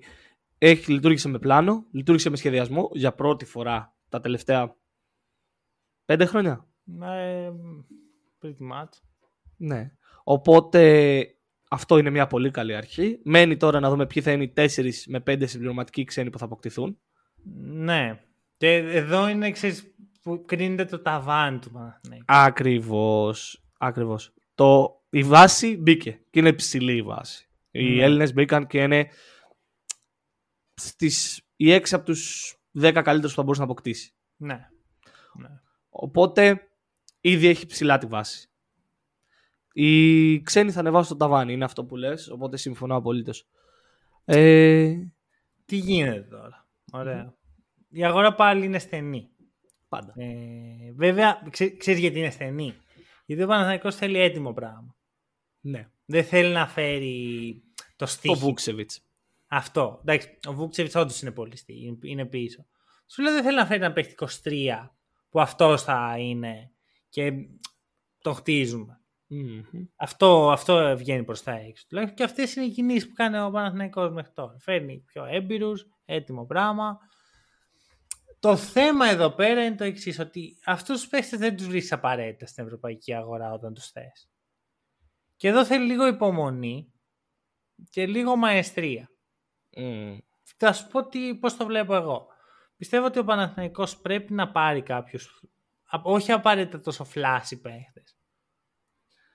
έχει, 0.58 0.92
λειτουργήσε 0.92 1.28
με 1.28 1.38
πλάνο, 1.38 1.86
λειτουργήσε 1.90 2.30
με 2.30 2.36
σχεδιασμό 2.36 2.88
για 2.92 3.14
πρώτη 3.14 3.44
φορά 3.44 3.96
τα 4.08 4.20
τελευταία 4.20 4.76
πέντε 6.04 6.24
χρόνια. 6.24 6.68
Ναι, 6.84 7.48
pretty 8.42 8.72
much. 8.72 8.92
Ναι. 9.56 9.92
Οπότε 10.24 11.24
αυτό 11.74 11.98
είναι 11.98 12.10
μια 12.10 12.26
πολύ 12.26 12.50
καλή 12.50 12.74
αρχή. 12.74 13.20
Μένει 13.24 13.56
τώρα 13.56 13.80
να 13.80 13.90
δούμε 13.90 14.06
ποιοι 14.06 14.22
θα 14.22 14.32
είναι 14.32 14.42
οι 14.42 14.52
4 14.56 14.90
με 15.06 15.22
5 15.26 15.42
συμπληρωματικοί 15.46 16.04
ξένοι 16.04 16.30
που 16.30 16.38
θα 16.38 16.44
αποκτηθούν. 16.44 16.98
Ναι. 17.64 18.20
Και 18.56 18.74
εδώ 18.76 19.28
είναι, 19.28 19.50
ξέρεις, 19.50 19.94
που 20.22 20.44
κρίνεται 20.46 20.84
το 20.84 21.02
ταβάνι 21.02 21.58
του 21.58 21.70
Παναθηναϊκού. 21.70 22.24
Ακριβώς. 22.28 23.64
Ακριβώς. 23.78 24.34
Το, 24.54 25.00
η 25.10 25.22
βάση 25.22 25.76
μπήκε 25.76 26.20
και 26.30 26.38
είναι 26.38 26.52
ψηλή 26.52 26.96
η 26.96 27.02
βάση. 27.02 27.48
Οι 27.70 27.94
Ναι. 27.94 28.02
Έλληνες 28.02 28.32
μπήκαν 28.32 28.66
και 28.66 28.82
είναι 28.82 29.08
στις, 30.74 31.42
οι 31.56 31.74
6 31.76 31.82
από 31.90 32.04
τους 32.04 32.54
10 32.80 33.00
καλύτερους 33.04 33.30
που 33.30 33.36
θα 33.36 33.42
μπορούσε 33.42 33.60
να 33.60 33.66
αποκτήσει. 33.66 34.14
Ναι. 34.36 34.68
ναι. 35.40 35.48
Οπότε 35.88 36.68
ήδη 37.20 37.46
έχει 37.46 37.66
ψηλά 37.66 37.98
τη 37.98 38.06
βάση. 38.06 38.48
Οι 39.76 40.40
ξένοι 40.42 40.70
θα 40.72 40.80
ανεβάσουν 40.80 41.18
το 41.18 41.24
ταβάνι, 41.24 41.52
είναι 41.52 41.64
αυτό 41.64 41.84
που 41.84 41.96
λες, 41.96 42.28
οπότε 42.30 42.56
συμφωνώ 42.56 42.96
απολύτως. 42.96 43.46
Ε, 44.24 44.94
Τι 45.64 45.76
γίνεται 45.76 46.20
τώρα. 46.20 46.66
Ωραία. 46.92 47.34
Η 47.88 48.04
αγορά 48.04 48.34
πάλι 48.34 48.64
είναι 48.64 48.78
στενή. 48.78 49.28
πάντα. 49.88 50.14
Ε, 50.16 50.92
βέβαια, 50.94 51.42
ξέ, 51.50 51.68
ξέρεις 51.68 52.00
γιατί 52.00 52.18
είναι 52.18 52.30
στενή; 52.30 52.74
Γιατί 53.26 53.42
ο 53.42 53.46
Παναθηναϊκός 53.46 53.96
θέλει 53.96 54.18
έτοιμο 54.18 54.52
πράγμα. 54.52 54.96
Ναι. 55.60 55.88
Δεν 56.04 56.24
θέλει 56.24 56.52
να 56.52 56.66
φέρει 56.66 57.62
το 57.76 57.84
Το 57.96 58.06
στίχη. 58.06 58.34
Βούξεβιτς. 58.34 59.04
Αυτό. 59.46 59.98
Εντάξει, 60.00 60.38
ο 60.46 60.52
Βούξεβιτς 60.52 60.94
όντως 60.94 61.22
είναι 61.22 61.30
πολύ 61.30 61.56
στή, 61.56 61.84
είναι- 61.84 61.98
είναι 62.02 62.24
πίσω. 62.26 62.66
Σου 63.06 63.22
λέω 63.22 63.32
δεν 63.32 63.42
θέλει 63.42 63.56
να 63.56 63.66
φέρει 63.66 63.84
ένα 63.84 63.92
παίχτη 63.92 64.14
23 64.14 64.90
που 65.30 65.40
αυτός 65.40 65.82
θα 65.82 66.16
είναι 66.18 66.70
και 67.08 67.32
το 68.18 68.32
χτίζουμε. 68.32 68.98
Μμμ. 69.26 69.62
Αυτό, 69.96 70.50
αυτό 70.50 70.96
βγαίνει 70.96 71.24
προς 71.24 71.42
τα 71.42 71.52
έξω. 71.52 71.84
Τουλάχιστον 71.88 72.16
και 72.16 72.24
αυτές 72.24 72.54
είναι 72.54 72.64
οι 72.64 72.70
κινήσεις 72.70 73.08
που 73.08 73.14
κάνει 73.14 73.38
ο 73.38 73.50
Παναθηναϊκός 73.50 74.12
μέχρι 74.12 74.32
τώρα. 74.32 74.56
Φέρνει 74.58 74.98
πιο 74.98 75.24
έμπειρους, 75.24 75.86
έτοιμο 76.04 76.44
πράγμα. 76.46 76.98
Το 78.38 78.56
θέμα 78.56 79.06
εδώ 79.06 79.30
πέρα 79.30 79.64
είναι 79.64 79.76
το 79.76 79.84
εξής, 79.84 80.18
ότι 80.18 80.58
αυτούς 80.64 81.00
τους 81.00 81.08
παίχτες 81.08 81.38
δεν 81.38 81.56
τους 81.56 81.66
βρίσκεις 81.66 81.92
απαραίτητα 81.92 82.46
στην 82.46 82.64
ευρωπαϊκή 82.64 83.14
αγορά 83.14 83.52
όταν 83.52 83.74
τους 83.74 83.90
θες. 83.90 84.28
Και 85.36 85.48
εδώ 85.48 85.64
θέλει 85.64 85.86
λίγο 85.86 86.06
υπομονή 86.06 86.92
και 87.90 88.06
λίγο 88.06 88.36
μαεστρία. 88.36 89.10
Μμ. 89.76 90.16
Θα 90.56 90.72
σου 90.72 90.86
πω 90.86 91.06
τι, 91.08 91.34
πώς 91.34 91.56
το 91.56 91.66
βλέπω 91.66 91.94
εγώ. 91.94 92.26
Πιστεύω 92.76 93.06
ότι 93.06 93.18
ο 93.18 93.24
Παναθηναϊκός 93.24 94.00
πρέπει 94.00 94.32
να 94.32 94.50
πάρει 94.52 94.82
κάποιους, 94.82 95.44
α- 95.86 96.00
όχι 96.02 96.32
απαραίτητα 96.32 96.80
τόσο 96.80 97.04
flashy 97.04 97.60
παίχτες. 97.60 98.16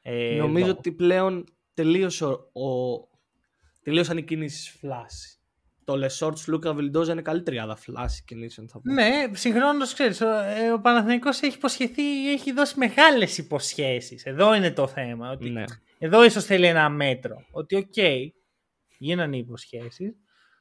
Ε, 0.02 0.36
Νομίζω 0.36 0.66
εδώ. 0.66 0.76
ότι 0.78 0.92
πλέον 0.92 1.44
τελείωσε 1.74 2.26
ο, 2.26 2.30
ο- 2.66 3.08
τελείωσαν 3.84 4.18
οι 4.18 4.24
κινήσεις 4.24 4.70
flashy. 4.70 5.34
Το 5.84 5.96
Λεσόρτ 5.98 6.38
Σλούκα 6.48 6.74
Βιλντόζα 6.74 7.12
είναι 7.12 7.22
καλή 7.22 7.44
τριάδα 7.44 7.76
flashy 7.76 8.24
κινήσεων 8.26 8.70
θα 8.70 8.82
πω. 8.82 8.92
Ναι, 8.94 9.10
συγχρόνως 9.34 9.94
ξέρεις, 9.94 10.22
ο, 10.22 10.28
ε, 10.30 10.72
ο 10.72 10.80
Παναθηναϊκός 10.82 11.42
έχει 11.42 11.56
υποσχεθεί, 11.56 12.32
έχει 12.32 12.52
δώσει 12.52 12.74
μεγάλες 12.78 13.38
υποσχέσεις. 13.38 14.26
Εδώ 14.26 14.54
είναι 14.56 14.72
το 14.72 14.88
θέμα. 14.88 15.32
Ότι 15.32 15.50
ναι. 15.50 15.64
Εδώ 16.00 16.24
ίσως 16.26 16.44
θέλει 16.46 16.66
ένα 16.66 16.90
μέτρο. 16.90 17.36
Ότι 17.52 17.76
οκ, 17.76 17.94
γίνανε 18.98 19.36
οι 19.36 19.40
υποσχέσεις. 19.40 20.12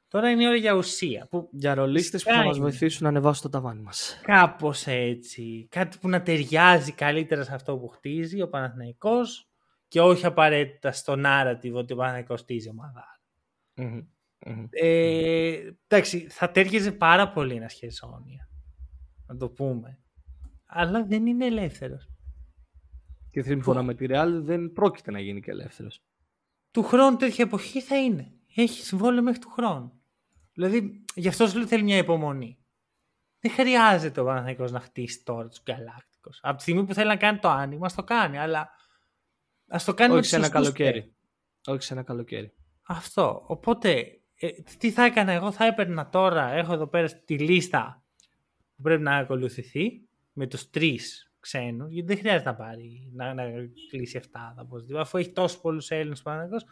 Τώρα 0.08 0.30
είναι 0.30 0.42
η 0.42 0.46
ώρα 0.46 0.56
για 0.56 0.72
ουσία. 0.72 1.26
Που 1.30 1.48
Για 1.52 1.74
ρολίστες 1.74 2.22
που 2.22 2.28
θα 2.28 2.34
Φυσικά 2.34 2.48
μας 2.48 2.56
είναι. 2.56 2.68
βοηθήσουν 2.68 3.02
να 3.02 3.08
ανεβάσουν 3.08 3.42
το 3.42 3.48
ταβάνι 3.48 3.80
μας. 3.82 4.20
κάπως 4.22 4.86
έτσι. 4.86 5.66
Κάτι 5.70 5.98
που 5.98 6.08
να 6.08 6.22
ταιριάζει 6.22 6.92
καλύτερα 6.92 7.42
σε 7.44 7.54
αυτό 7.54 7.76
που 7.78 7.88
χτίζει 7.88 8.42
ο 8.42 8.48
Παναθηναϊκός 8.48 9.48
και 9.88 10.00
όχι 10.00 10.26
απαραίτητα 10.26 10.92
στο 10.92 11.14
narrative 11.16 11.72
ότι 11.72 11.92
ο 11.92 11.96
Παναθηναϊκός 11.96 12.40
χτίζει 12.40 12.68
ομάδα. 12.68 13.20
Μμμ. 13.74 14.00
Μμμ. 14.46 14.66
Ε, 14.70 15.58
εντάξει, 15.88 16.26
θα 16.30 16.50
ταίριαζε 16.50 16.92
πάρα 16.92 17.30
πολύ 17.32 17.54
ένα 17.54 17.68
σχεσόνια. 17.68 18.48
Να 19.26 19.36
το 19.36 19.48
πούμε. 19.48 19.98
αλλά 20.66 21.04
δεν 21.04 21.26
είναι 21.26 21.46
ελεύθερος. 21.46 22.08
Και 23.30 23.42
σύμφωνα 23.42 23.82
με 23.82 23.94
τη 23.94 24.06
Real 24.08 24.28
δεν 24.42 24.72
πρόκειται 24.72 25.10
να 25.10 25.20
γίνει 25.20 25.40
και 25.40 25.50
ελεύθερος. 25.50 26.02
Του 26.70 26.82
χρόνου 26.82 27.16
τέτοια 27.16 27.44
εποχή 27.44 27.80
θα 27.80 27.98
είναι. 28.02 28.32
Έχεις 28.54 28.86
συμβόλαιο 28.86 29.22
μέχρι 29.22 29.40
του 29.40 29.50
χρόνου. 29.50 29.97
Δηλαδή, 30.58 31.04
γι' 31.14 31.28
αυτό 31.28 31.46
σου 31.46 31.58
λέω 31.58 31.66
θέλει 31.66 31.82
μια 31.82 31.96
υπομονή. 31.96 32.58
Δεν 33.40 33.52
χρειάζεται 33.52 34.20
ο 34.20 34.24
Παναθηναϊκός 34.24 34.70
να 34.70 34.80
χτίσει 34.80 35.22
τώρα 35.24 35.48
τους 35.48 35.62
Γκαλάκτικους. 35.62 36.38
Από 36.42 36.56
τη 36.56 36.62
στιγμή 36.62 36.84
που 36.84 36.94
θέλει 36.94 37.08
να 37.08 37.16
κάνει 37.16 37.38
το 37.38 37.48
άνοιγμα, 37.48 37.86
ας 37.86 37.94
το 37.94 38.04
κάνει. 38.04 38.38
Αλλά 38.38 38.70
ας 39.68 39.84
το 39.84 39.94
κάνει 39.94 40.12
Όχι 40.12 40.20
με 40.20 40.26
σε 40.26 40.36
ένα 40.36 40.44
τους 40.44 40.54
σωστούς 40.54 40.76
καλοκαίρι. 40.78 41.14
Όχι 41.66 41.82
σε 41.82 41.92
ένα 41.92 42.02
καλοκαίρι. 42.02 42.54
Αυτό. 42.82 43.44
Οπότε, 43.46 44.20
ε, 44.34 44.48
τι 44.78 44.90
θα 44.90 45.04
έκανα 45.04 45.32
εγώ, 45.32 45.52
θα 45.52 45.64
έπαιρνα 45.64 46.08
τώρα, 46.08 46.50
έχω 46.50 46.72
εδώ 46.72 46.86
πέρα 46.86 47.08
τη 47.08 47.38
λίστα 47.38 48.02
που 48.76 48.82
πρέπει 48.82 49.02
να 49.02 49.16
ακολουθηθεί 49.16 50.08
με 50.32 50.46
τους 50.46 50.70
τρεις 50.70 51.32
ξένους, 51.40 51.92
γιατί 51.92 52.08
δεν 52.08 52.18
χρειάζεται 52.18 52.50
να 52.50 52.56
πάρει, 52.56 53.10
να, 53.12 53.34
να 53.34 53.44
κλείσει 53.90 54.20
7 54.22 54.26
οπωσδήποτε. 54.58 55.00
Αφού 55.00 55.18
έχει 55.18 55.30
τόσους 55.30 55.60
πολλούς 55.60 55.90
Έλληνες 55.90 56.22
Παναθηναϊκός, 56.22 56.62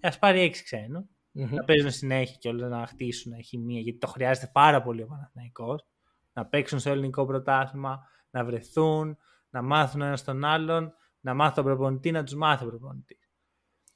ε, 0.00 0.08
ας 0.08 0.18
πάρει 0.18 0.40
6 0.40 0.62
ξένους. 0.62 1.04
Να 1.36 1.64
παίζουν 1.64 1.90
συνέχεια 1.90 2.36
και 2.38 2.48
όλα 2.48 2.68
να 2.68 2.86
χτίσουν 2.86 3.42
χημεία, 3.42 3.80
γιατί 3.80 3.98
το 3.98 4.06
χρειάζεται 4.06 4.50
πάρα 4.52 4.82
πολύ 4.82 5.02
ο 5.02 5.06
Παναθηναϊκός. 5.06 5.86
Να 6.32 6.46
παίξουν 6.46 6.78
στο 6.78 6.90
ελληνικό 6.90 7.26
πρωτάθλημα, 7.26 7.98
να 8.30 8.44
βρεθούν, 8.44 9.16
να 9.50 9.62
μάθουν 9.62 10.02
ένας 10.02 10.24
τον 10.24 10.44
άλλον, 10.44 10.92
να 11.20 11.34
μάθουν 11.34 11.54
τον 11.54 11.64
προπονητή, 11.64 12.10
να 12.10 12.24
τους 12.24 12.34
μάθει 12.34 12.64
ο 12.64 12.66
προπονητής. 12.66 13.30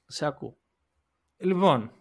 Σε 0.07 0.27
ακούω. 0.27 0.57
Λοιπόν, 1.37 1.93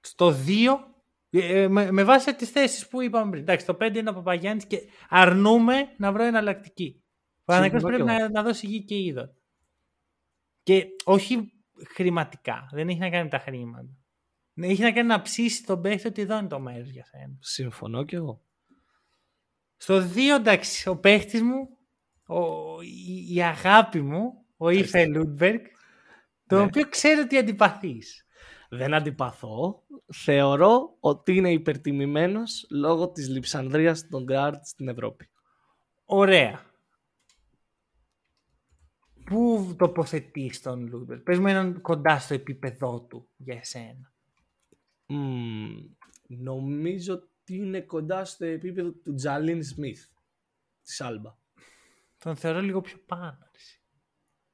στο 0.00 0.32
2, 0.46 0.94
ε, 1.30 1.68
με, 1.68 1.90
με 1.90 2.04
βάση 2.04 2.34
τις 2.34 2.50
θέσεις 2.50 2.88
που 2.88 3.02
είπαμε 3.02 3.30
πριν. 3.30 3.42
Εντάξει, 3.42 3.66
το 3.66 3.76
5 3.80 3.94
είναι 3.94 4.10
ο 4.10 4.14
Παπαγιάννης 4.14 4.66
και 4.66 4.78
αρνούμε 5.08 5.74
να 5.96 6.12
βρω 6.12 6.24
εναλλακτική. 6.24 7.02
Ο 7.40 7.44
Παναγιώτης 7.44 7.80
Συμφωνώ 7.80 7.96
πρέπει 7.96 8.10
κι 8.10 8.22
εγώ. 8.22 8.32
να, 8.32 8.40
να 8.40 8.48
δώσει 8.48 8.66
γη 8.66 8.84
και 8.84 8.98
ύδωρ. 8.98 9.34
Και 10.62 10.86
όχι 11.04 11.52
χρηματικά. 11.94 12.68
Δεν 12.72 12.88
έχει 12.88 12.98
να 12.98 13.10
κάνει 13.10 13.22
με 13.22 13.30
τα 13.30 13.38
χρήματα. 13.38 13.88
Ναι, 14.58 14.66
Έχει 14.66 14.82
να 14.82 14.92
κάνει 14.92 15.08
να 15.08 15.22
ψήσει 15.22 15.64
τον 15.64 15.80
παίχτη 15.80 16.06
ότι 16.06 16.22
εδώ 16.22 16.38
είναι 16.38 16.48
το 16.48 16.60
μέρος 16.60 16.88
για 16.88 17.04
σένα. 17.04 17.36
Συμφωνώ 17.40 18.04
κι 18.04 18.14
εγώ. 18.14 18.42
Στο 19.76 19.98
2, 20.14 20.18
εντάξει, 20.38 20.88
ο 20.88 20.96
παίχτης 20.96 21.42
μου, 21.42 21.68
ο, 22.26 22.42
η, 22.82 23.34
η 23.34 23.42
αγάπη 23.42 24.00
μου, 24.00 24.44
ο 24.56 24.70
Ιφε 24.70 25.06
Λούντμπεργκ, 25.06 25.60
το 26.46 26.56
Ναι. 26.56 26.62
οποίο 26.62 26.88
ξέρω 26.88 27.20
ότι 27.24 27.36
αντιπαθείς. 27.36 28.26
Δεν 28.70 28.94
αντιπαθώ. 28.94 29.82
Θεωρώ 30.14 30.96
ότι 31.00 31.34
είναι 31.36 31.52
υπερτιμημένος 31.52 32.66
λόγω 32.70 33.10
της 33.10 33.28
λειψανδρίας 33.28 34.08
των 34.08 34.24
γκάρτ 34.24 34.64
στην 34.64 34.88
Ευρώπη. 34.88 35.28
Ωραία. 36.04 36.60
Πού 39.24 39.74
τοποθετείς 39.78 40.60
τον 40.62 40.86
Λούντμπεργκ. 40.88 41.18
Πες 41.18 41.38
μου 41.38 41.46
έναν 41.46 41.80
κοντά 41.80 42.18
στο 42.18 42.34
επίπεδό 42.34 43.02
του 43.02 43.28
για 43.36 43.54
εσένα. 43.56 44.12
Μμμ, 45.06 45.76
νομίζω 46.26 47.14
ότι 47.14 47.56
είναι 47.56 47.80
κοντά 47.80 48.24
στο 48.24 48.44
επίπεδο 48.44 48.90
του 48.92 49.14
Τζέιλεν 49.14 49.62
Σμιθ 49.62 50.04
της 50.82 51.00
Άλμπα. 51.00 51.36
Τον 52.18 52.36
θεωρώ 52.36 52.60
λίγο 52.60 52.80
πιο 52.80 52.98
πάνω. 53.06 53.38
εσύ. 53.54 53.80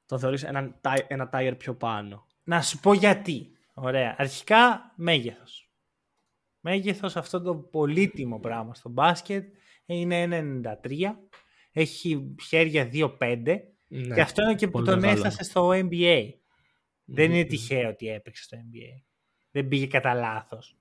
Το 0.06 0.18
θεωρείς 0.18 0.42
έναν, 0.42 0.78
τάι- 0.80 1.04
ένα 1.08 1.28
τάιερ 1.28 1.54
πιο 1.56 1.74
πάνω. 1.76 2.26
Να 2.44 2.62
σου 2.62 2.78
πω 2.80 2.92
γιατί. 2.92 3.56
Ωραία. 3.74 4.14
Αρχικά 4.18 4.92
μέγεθος. 4.96 5.70
Μέγεθος 6.60 7.16
αυτό 7.16 7.40
το 7.42 7.54
πολύτιμο 7.56 8.38
πράγμα 8.40 8.74
στο 8.74 8.88
μπάσκετ 8.88 9.54
είναι 9.86 10.22
1,93. 10.22 11.18
Έχει 11.72 12.34
χέρια 12.48 12.84
2,5. 12.92 13.60
Ναι. 13.88 14.14
Και 14.14 14.20
αυτό 14.20 14.42
είναι 14.42 14.54
και 14.54 14.66
που 14.66 14.72
πολύ 14.72 14.86
τον 14.86 14.98
μεγάλο. 14.98 15.16
έφτασε 15.16 15.42
στο 15.44 15.68
NBA. 15.68 16.28
Δεν 17.04 17.26
Μμμ. 17.28 17.34
είναι 17.34 17.44
τυχαίο 17.44 17.88
ότι 17.88 18.08
έπαιξε 18.08 18.42
στο 18.42 18.56
NBA. 18.60 19.02
Δεν 19.52 19.68
πήγε 19.68 19.86
κατά 19.86 20.14
λάθος. 20.14 20.76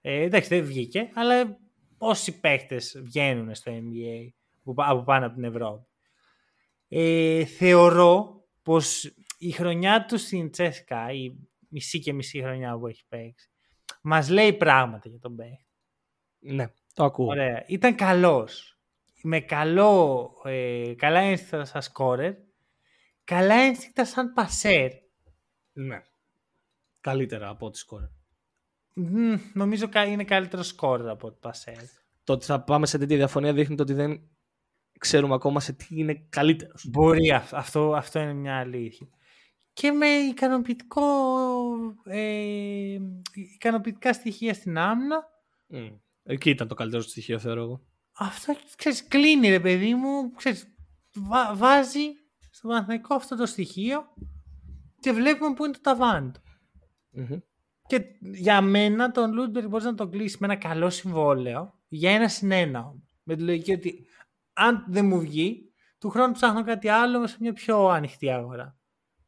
Ε, 0.00 0.22
εντάξει, 0.22 0.48
δεν 0.48 0.64
βγήκε, 0.64 1.10
αλλά 1.14 1.58
όσοι 1.98 2.40
παίχτες 2.40 3.00
βγαίνουν 3.04 3.54
στο 3.54 3.72
NBA 3.72 4.28
από 4.60 4.74
πά- 4.74 4.88
από 4.88 5.02
πάνω 5.02 5.26
από 5.26 5.34
την 5.34 5.44
Ευρώπη. 5.44 5.86
Ε, 6.88 7.44
θεωρώ 7.44 8.44
πως 8.62 9.14
η 9.38 9.50
χρονιά 9.50 10.04
του 10.04 10.18
στην 10.18 10.50
Τσέσκα, 10.50 11.12
η 11.12 11.36
μισή 11.68 11.98
και 12.00 12.12
μισή 12.12 12.42
χρονιά 12.42 12.78
που 12.78 12.86
έχει 12.86 13.04
παίξει, 13.08 13.50
μας 14.02 14.28
λέει 14.28 14.52
πράγματα 14.52 15.08
για 15.08 15.18
τον 15.18 15.36
παίχτη. 15.36 15.66
Ναι, 16.38 16.66
το 16.94 17.04
ακούω. 17.04 17.26
Ωραία. 17.26 17.64
Ήταν 17.66 17.94
καλός. 17.94 18.78
Με 19.22 19.40
καλό, 19.40 20.32
ε, 20.44 20.94
καλά 20.96 21.20
ένστικτα 21.20 21.64
σαν 21.64 21.82
σκόρερ, 21.82 22.34
καλά 23.24 23.54
ένστικτα 23.54 24.04
σαν 24.04 24.32
πασέρ. 24.32 24.90
Ναι. 25.72 26.02
Καλύτερα 27.00 27.48
από 27.48 27.66
ό,τι 27.66 27.78
σκόρ. 27.78 28.00
Μμμ, 28.94 29.36
νομίζω 29.52 29.88
κα- 29.88 30.04
είναι 30.04 30.24
καλύτερο 30.24 30.62
σκόρερ 30.62 31.08
από 31.08 31.26
το 31.30 31.36
πασέρ. 31.40 31.76
Το 32.24 32.32
ότι 32.32 32.44
θα 32.44 32.60
πάμε 32.62 32.86
σε 32.86 32.98
τέτοια 32.98 33.16
διαφωνία 33.16 33.52
δείχνει 33.52 33.76
το 33.76 33.82
ότι 33.82 33.92
δεν 33.92 34.20
ξέρουμε 34.98 35.34
ακόμα 35.34 35.60
σε 35.60 35.72
τι 35.72 35.86
είναι 35.90 36.26
καλύτερος. 36.28 36.86
Μπορεί 36.88 37.30
αυ- 37.30 37.54
αυτό, 37.54 37.94
αυτό 37.94 38.20
είναι 38.20 38.32
μια 38.32 38.58
αλήθεια. 38.58 39.08
Και 39.72 39.90
με 39.92 40.06
ικανοποιητικό, 40.06 41.02
ε, 42.04 42.98
ικανοποιητικά 43.54 44.12
στοιχεία 44.12 44.54
στην 44.54 44.78
άμυνα. 44.78 45.24
Μμ. 45.66 45.88
Εκεί 46.22 46.50
ήταν 46.50 46.68
το 46.68 46.74
καλύτερο 46.74 47.02
στοιχείο, 47.02 47.38
θεωρώ 47.38 47.62
εγώ. 47.62 47.80
Αυτό 48.12 48.54
ξέρεις, 48.76 49.06
κλείνει 49.08 49.48
ρε 49.48 49.60
παιδί 49.60 49.94
μου. 49.94 50.30
Ξέρεις, 50.30 50.66
βα- 51.14 51.54
βάζει 51.54 52.00
στο 52.50 52.68
Παναθηναϊκό 52.68 53.14
αυτό 53.14 53.36
το 53.36 53.46
στοιχείο 53.46 54.04
και 55.00 55.12
βλέπουμε 55.12 55.54
πού 55.54 55.64
είναι 55.64 55.72
το 55.72 55.80
ταβάνι 55.82 56.30
του. 56.30 56.40
Μμμ. 57.10 57.38
Και 57.86 58.04
για 58.20 58.60
μένα 58.60 59.10
τον 59.10 59.32
Λούντμπεργκ 59.32 59.68
μπορείς 59.68 59.86
να 59.86 59.94
τον 59.94 60.10
κλείσεις 60.10 60.36
με 60.40 60.46
ένα 60.46 60.56
καλό 60.56 60.90
συμβόλαιο 60.90 61.78
για 61.88 62.10
ένα 62.10 62.28
συν 62.28 62.50
ένα. 62.50 62.80
όμως. 62.80 63.02
Με 63.22 63.36
τη 63.36 63.42
λογική 63.42 63.72
ότι 63.72 64.06
αν 64.52 64.84
δεν 64.88 65.06
μου 65.06 65.20
βγει, 65.20 65.72
του 65.98 66.10
χρόνου 66.10 66.32
ψάχνω 66.32 66.64
κάτι 66.64 66.88
άλλο 66.88 67.26
σε 67.26 67.36
μια 67.40 67.52
πιο 67.52 67.88
ανοιχτή 67.88 68.30
αγορά. 68.30 68.78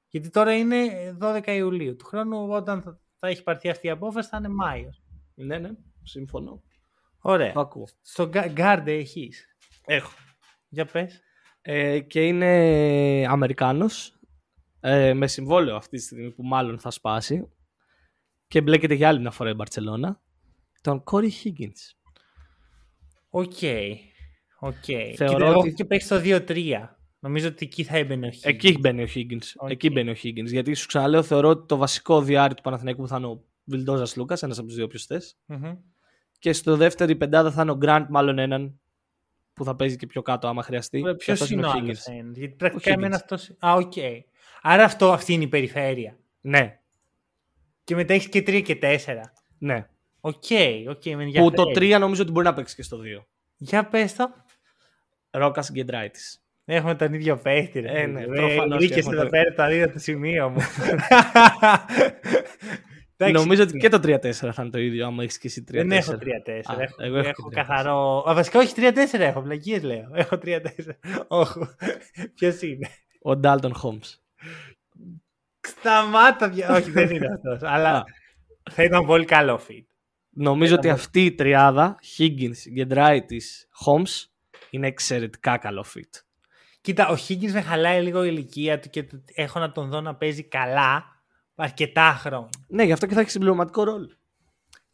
Γιατί 0.09 0.31
τώρα 0.31 0.57
είναι 0.57 0.77
12 1.21 1.47
Ιουλίου. 1.47 1.97
Του 1.97 2.05
χρόνου 2.05 2.49
όταν 2.49 2.83
θα, 2.83 3.01
θα 3.19 3.29
έχει 3.29 3.43
παρθεί 3.43 3.69
αυτή 3.69 3.87
η 3.87 3.91
απόφαση 3.91 4.29
θα 4.29 4.37
είναι 4.37 4.49
Μάιος. 4.49 5.03
Ναι, 5.35 5.59
ναι, 5.59 5.71
συμφωνώ. 6.03 6.63
Ωραία. 7.21 7.53
Το 7.53 7.61
ακούω. 7.61 7.89
Στο 8.03 8.29
Γκάρντε 8.29 8.93
έχεις. 8.93 9.47
Έχω. 9.85 10.13
Για 10.69 10.85
πες. 10.85 11.21
Ε, 11.63 12.01
και 12.01 12.27
είναι 12.27 13.27
Αμερικάνος 13.29 14.19
ε, 14.81 15.13
με 15.15 15.27
συμβόλαιο 15.27 15.77
αυτή 15.77 15.97
τη 15.97 16.03
στιγμή 16.03 16.31
που 16.31 16.43
μάλλον 16.43 16.79
θα 16.79 16.91
σπάσει 16.91 17.49
και 18.53 18.61
μπλέκεται 18.61 18.95
για 18.95 19.09
άλλη 19.09 19.21
μια 19.21 19.31
φορά 19.31 19.51
η 19.51 19.55
Μπαρτσελώνα 19.55 20.21
τον 20.81 21.03
Κόρι 21.05 21.33
Higgins. 21.45 21.95
OK. 23.31 23.53
OK. 24.59 24.75
Θεωρώ 25.17 25.35
Κοίτα, 25.35 25.47
εγώ 25.47 25.59
ότι- 25.59 25.73
και 25.75 25.85
παίξει 25.85 26.09
το 26.09 26.21
2-3. 26.21 26.97
Νομίζω 27.19 27.49
ότι 27.49 27.65
εκεί 27.67 27.85
θα 27.85 27.97
έμπαινε 27.97 28.27
ο 28.27 28.31
Higgins. 28.31 28.41
Εκεί 28.43 28.77
μπαίνει 28.81 29.03
ο 29.03 29.07
Higgins. 29.15 29.47
OK. 29.57 29.71
Εκεί 29.71 29.91
μπαίνει 29.91 30.11
ο 30.11 30.15
Higgins. 30.23 30.45
Γιατί 30.47 30.75
σου 30.75 30.87
ξαναλέω, 30.87 31.23
θεωρώ 31.23 31.49
ότι 31.49 31.67
το 31.67 31.77
βασικό 31.77 32.23
δυάρι 32.23 32.55
του 32.55 32.63
Παναθηναϊκού 32.63 33.07
θα 33.09 33.17
είναι 33.17 33.27
ο 33.27 33.45
Βιλντόζα 33.65 34.07
Λούκα, 34.17 34.37
ένας 34.41 34.59
από 34.59 34.67
τους 34.67 34.77
δύο 34.77 34.87
πιωστέ. 34.87 35.21
Μμμ. 35.47 35.73
Και 36.39 36.53
στο 36.53 36.77
δεύτερη 36.77 37.17
πεντάδα 37.17 37.51
θα 37.51 37.63
είναι 37.63 37.71
ο 37.71 37.77
Γκραντ, 37.77 38.11
μάλλον 38.11 38.39
έναν 38.39 38.81
που 39.53 39.65
θα 39.65 39.77
παίζει 39.77 39.97
και 39.97 40.07
πιο 40.07 40.23
κάτω 40.23 40.49
άμα 40.49 40.63
χρειαστεί. 40.63 41.03
Και 41.03 41.15
Ποιος 41.15 41.41
αυτός 41.41 41.51
είναι 41.57 41.67
ο 41.67 41.71
Higgins. 41.71 41.81
άλλος 41.83 42.05
ένας, 42.07 42.37
Γιατί 42.37 42.55
πρακτικά 42.55 42.91
Ο 42.91 42.93
εμένα 42.93 43.17
Higgins. 43.29 43.35
αυτό. 43.35 43.67
Α, 43.67 43.73
οκ. 43.75 43.93
Άρα 44.63 44.85
αυτό, 44.85 45.13
αυτή 45.13 45.33
είναι 45.33 45.45
η 45.45 45.49
περιφέρεια. 45.49 46.19
Ναι, 46.41 46.81
Και 47.85 47.95
μετά 47.95 48.15
έχεις 48.15 48.29
και 48.29 48.39
3 48.47 48.63
και 48.63 48.79
4. 48.83 48.97
ναι. 49.59 49.87
OK, 50.21 50.35
OK, 50.89 51.05
με 51.05 51.15
Που 51.15 51.21
ενδιαφέρει. 51.21 51.55
το 51.55 51.63
3 51.75 51.99
νομίζω 51.99 52.23
ότι 52.23 52.31
μπορεί 52.33 52.47
να 52.47 52.55
παίξει 52.55 52.75
και 52.75 52.83
στο 52.83 52.99
2. 52.99 53.25
Για 53.57 53.85
πες 53.89 54.15
το. 54.15 54.31
Ρόκας 55.31 55.71
Γκεντράιτις. 55.73 56.21
Έχουμε 56.65 56.95
τον 56.95 57.13
ίδιο 57.15 57.37
παίχτη. 57.37 57.81
ρε. 57.81 58.01
Ε, 58.03 58.07
ναι, 58.07 58.23
Ε, 58.23 58.25
προφανώς 58.27 58.77
βρήκες 58.79 58.95
και 58.95 59.01
έχουμε 59.01 59.15
εδώ 59.15 59.25
το- 59.25 59.31
πέρα 59.31 59.55
το 59.55 59.63
αντίθετο 59.63 59.99
σημείο 59.99 60.49
μου. 60.49 60.61
Εντάξει, 63.17 63.43
Νομίζω 63.43 63.63
ότι 63.63 63.79
και 63.79 63.89
το 63.89 63.97
3-4 64.03 64.31
θα 64.33 64.55
είναι 64.63 64.71
το 64.71 64.79
ίδιο, 64.79 65.07
άμα 65.07 65.23
έχεις 65.23 65.39
και 65.39 65.47
εσύ 65.47 65.65
3-4. 65.69 65.73
Δεν 65.73 65.91
έχω 65.93 66.13
3-4. 66.13 66.19
Α, 66.79 66.83
έχω, 66.83 67.03
εγώ 67.03 67.17
έχω 67.19 67.29
έχω 67.29 67.49
και 67.49 67.61
3-4. 67.61 67.67
καθαρό. 67.67 68.25
Α, 68.31 68.35
βασικά 68.35 68.59
όχι 68.59 68.75
3-4 68.77 69.21
έχω. 69.21 69.41
Βλακίε 69.43 69.79
λέω. 69.81 70.11
Έχω 70.15 70.39
3-4. 70.45 70.61
Όχι. 71.29 71.59
Ποιος 72.35 72.63
είναι; 72.63 72.89
Ο 73.23 73.37
Ντάλτον 73.37 73.75
Χόμς. 73.75 74.22
Σταμάτα 75.79 76.51
πια. 76.51 76.71
όχι, 76.75 76.91
δεν 76.91 77.11
είναι 77.11 77.27
αυτός. 77.35 77.71
Αλλά 77.71 78.05
θα 78.71 78.83
ήταν 78.83 79.07
πολύ 79.07 79.25
καλό 79.25 79.61
fit. 79.69 79.85
Νομίζω 80.35 80.71
Έλα, 80.73 80.79
ότι 80.79 80.87
μου. 80.89 80.95
αυτή 80.95 81.25
η 81.25 81.33
τριάδα, 81.35 81.99
Higgins, 82.19 82.71
Γκεντράιτη, 82.73 83.43
Holmes, 83.87 84.27
είναι 84.71 84.87
εξαιρετικά 84.87 85.57
καλό 85.59 85.85
fit. 85.95 86.21
Κοίτα, 86.81 87.09
ο 87.09 87.15
Higgins 87.29 87.51
με 87.53 87.61
χαλάει 87.61 88.03
λίγο 88.03 88.25
η 88.25 88.29
ηλικία 88.33 88.79
του 88.79 88.91
και 88.91 89.03
το- 89.03 89.23
έχω 89.35 89.59
να 89.59 89.73
τον 89.73 89.89
δω 89.89 90.01
να 90.01 90.15
παίζει 90.15 90.43
καλά 90.45 91.05
αρκετά 91.55 92.13
χρόνια. 92.21 92.49
Ναι, 92.69 92.83
γι' 92.85 92.93
αυτό 92.93 93.07
και 93.07 93.15
θα 93.15 93.21
έχει 93.21 93.31
συμπληρωματικό 93.31 93.85
ρόλο. 93.85 94.11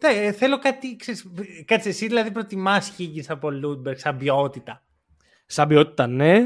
Ναι, 0.02 0.08
ε, 0.08 0.32
θέλω 0.32 0.58
κάτι, 0.58 0.96
ξέρεις, 0.96 1.26
κάτσε 1.64 1.88
εσύ 1.88 2.06
δηλαδή 2.06 2.30
προτιμάς 2.30 2.92
Higgins 2.98 3.24
από 3.28 3.50
Λούντμπεργκ 3.50 3.96
σαν 3.98 4.16
ποιότητα. 4.16 4.82
Σαν 5.46 5.68
ποιότητα, 5.68 6.06
ναι. 6.06 6.40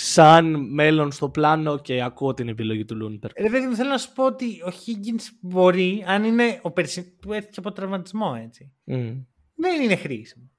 Σαν 0.00 0.72
μέλλον 0.74 1.12
στο 1.12 1.28
πλάνο 1.28 1.78
και 1.78 2.02
ακούω 2.02 2.34
την 2.34 2.48
επιλογή 2.48 2.84
του 2.84 2.96
Λούντμπεργκ. 2.96 3.32
Ρε 3.32 3.48
παιδί 3.50 3.66
μου, 3.66 3.74
θέλω 3.74 3.88
να 3.88 3.98
σου 3.98 4.12
πω 4.12 4.24
ότι 4.26 4.62
ο 4.62 4.68
Higgins 4.68 5.22
μπορεί, 5.40 6.04
αν 6.06 6.24
είναι 6.24 6.58
ο 6.62 6.70
περσι... 6.70 7.16
που 7.16 7.32
έρθει 7.32 7.50
από 7.56 7.72
τραυματισμό, 7.72 8.40
έτσι. 8.44 8.72
Mm. 8.86 9.24
Δεν 9.54 9.82
είναι 9.82 9.96
χρήσιμο. 9.96 10.50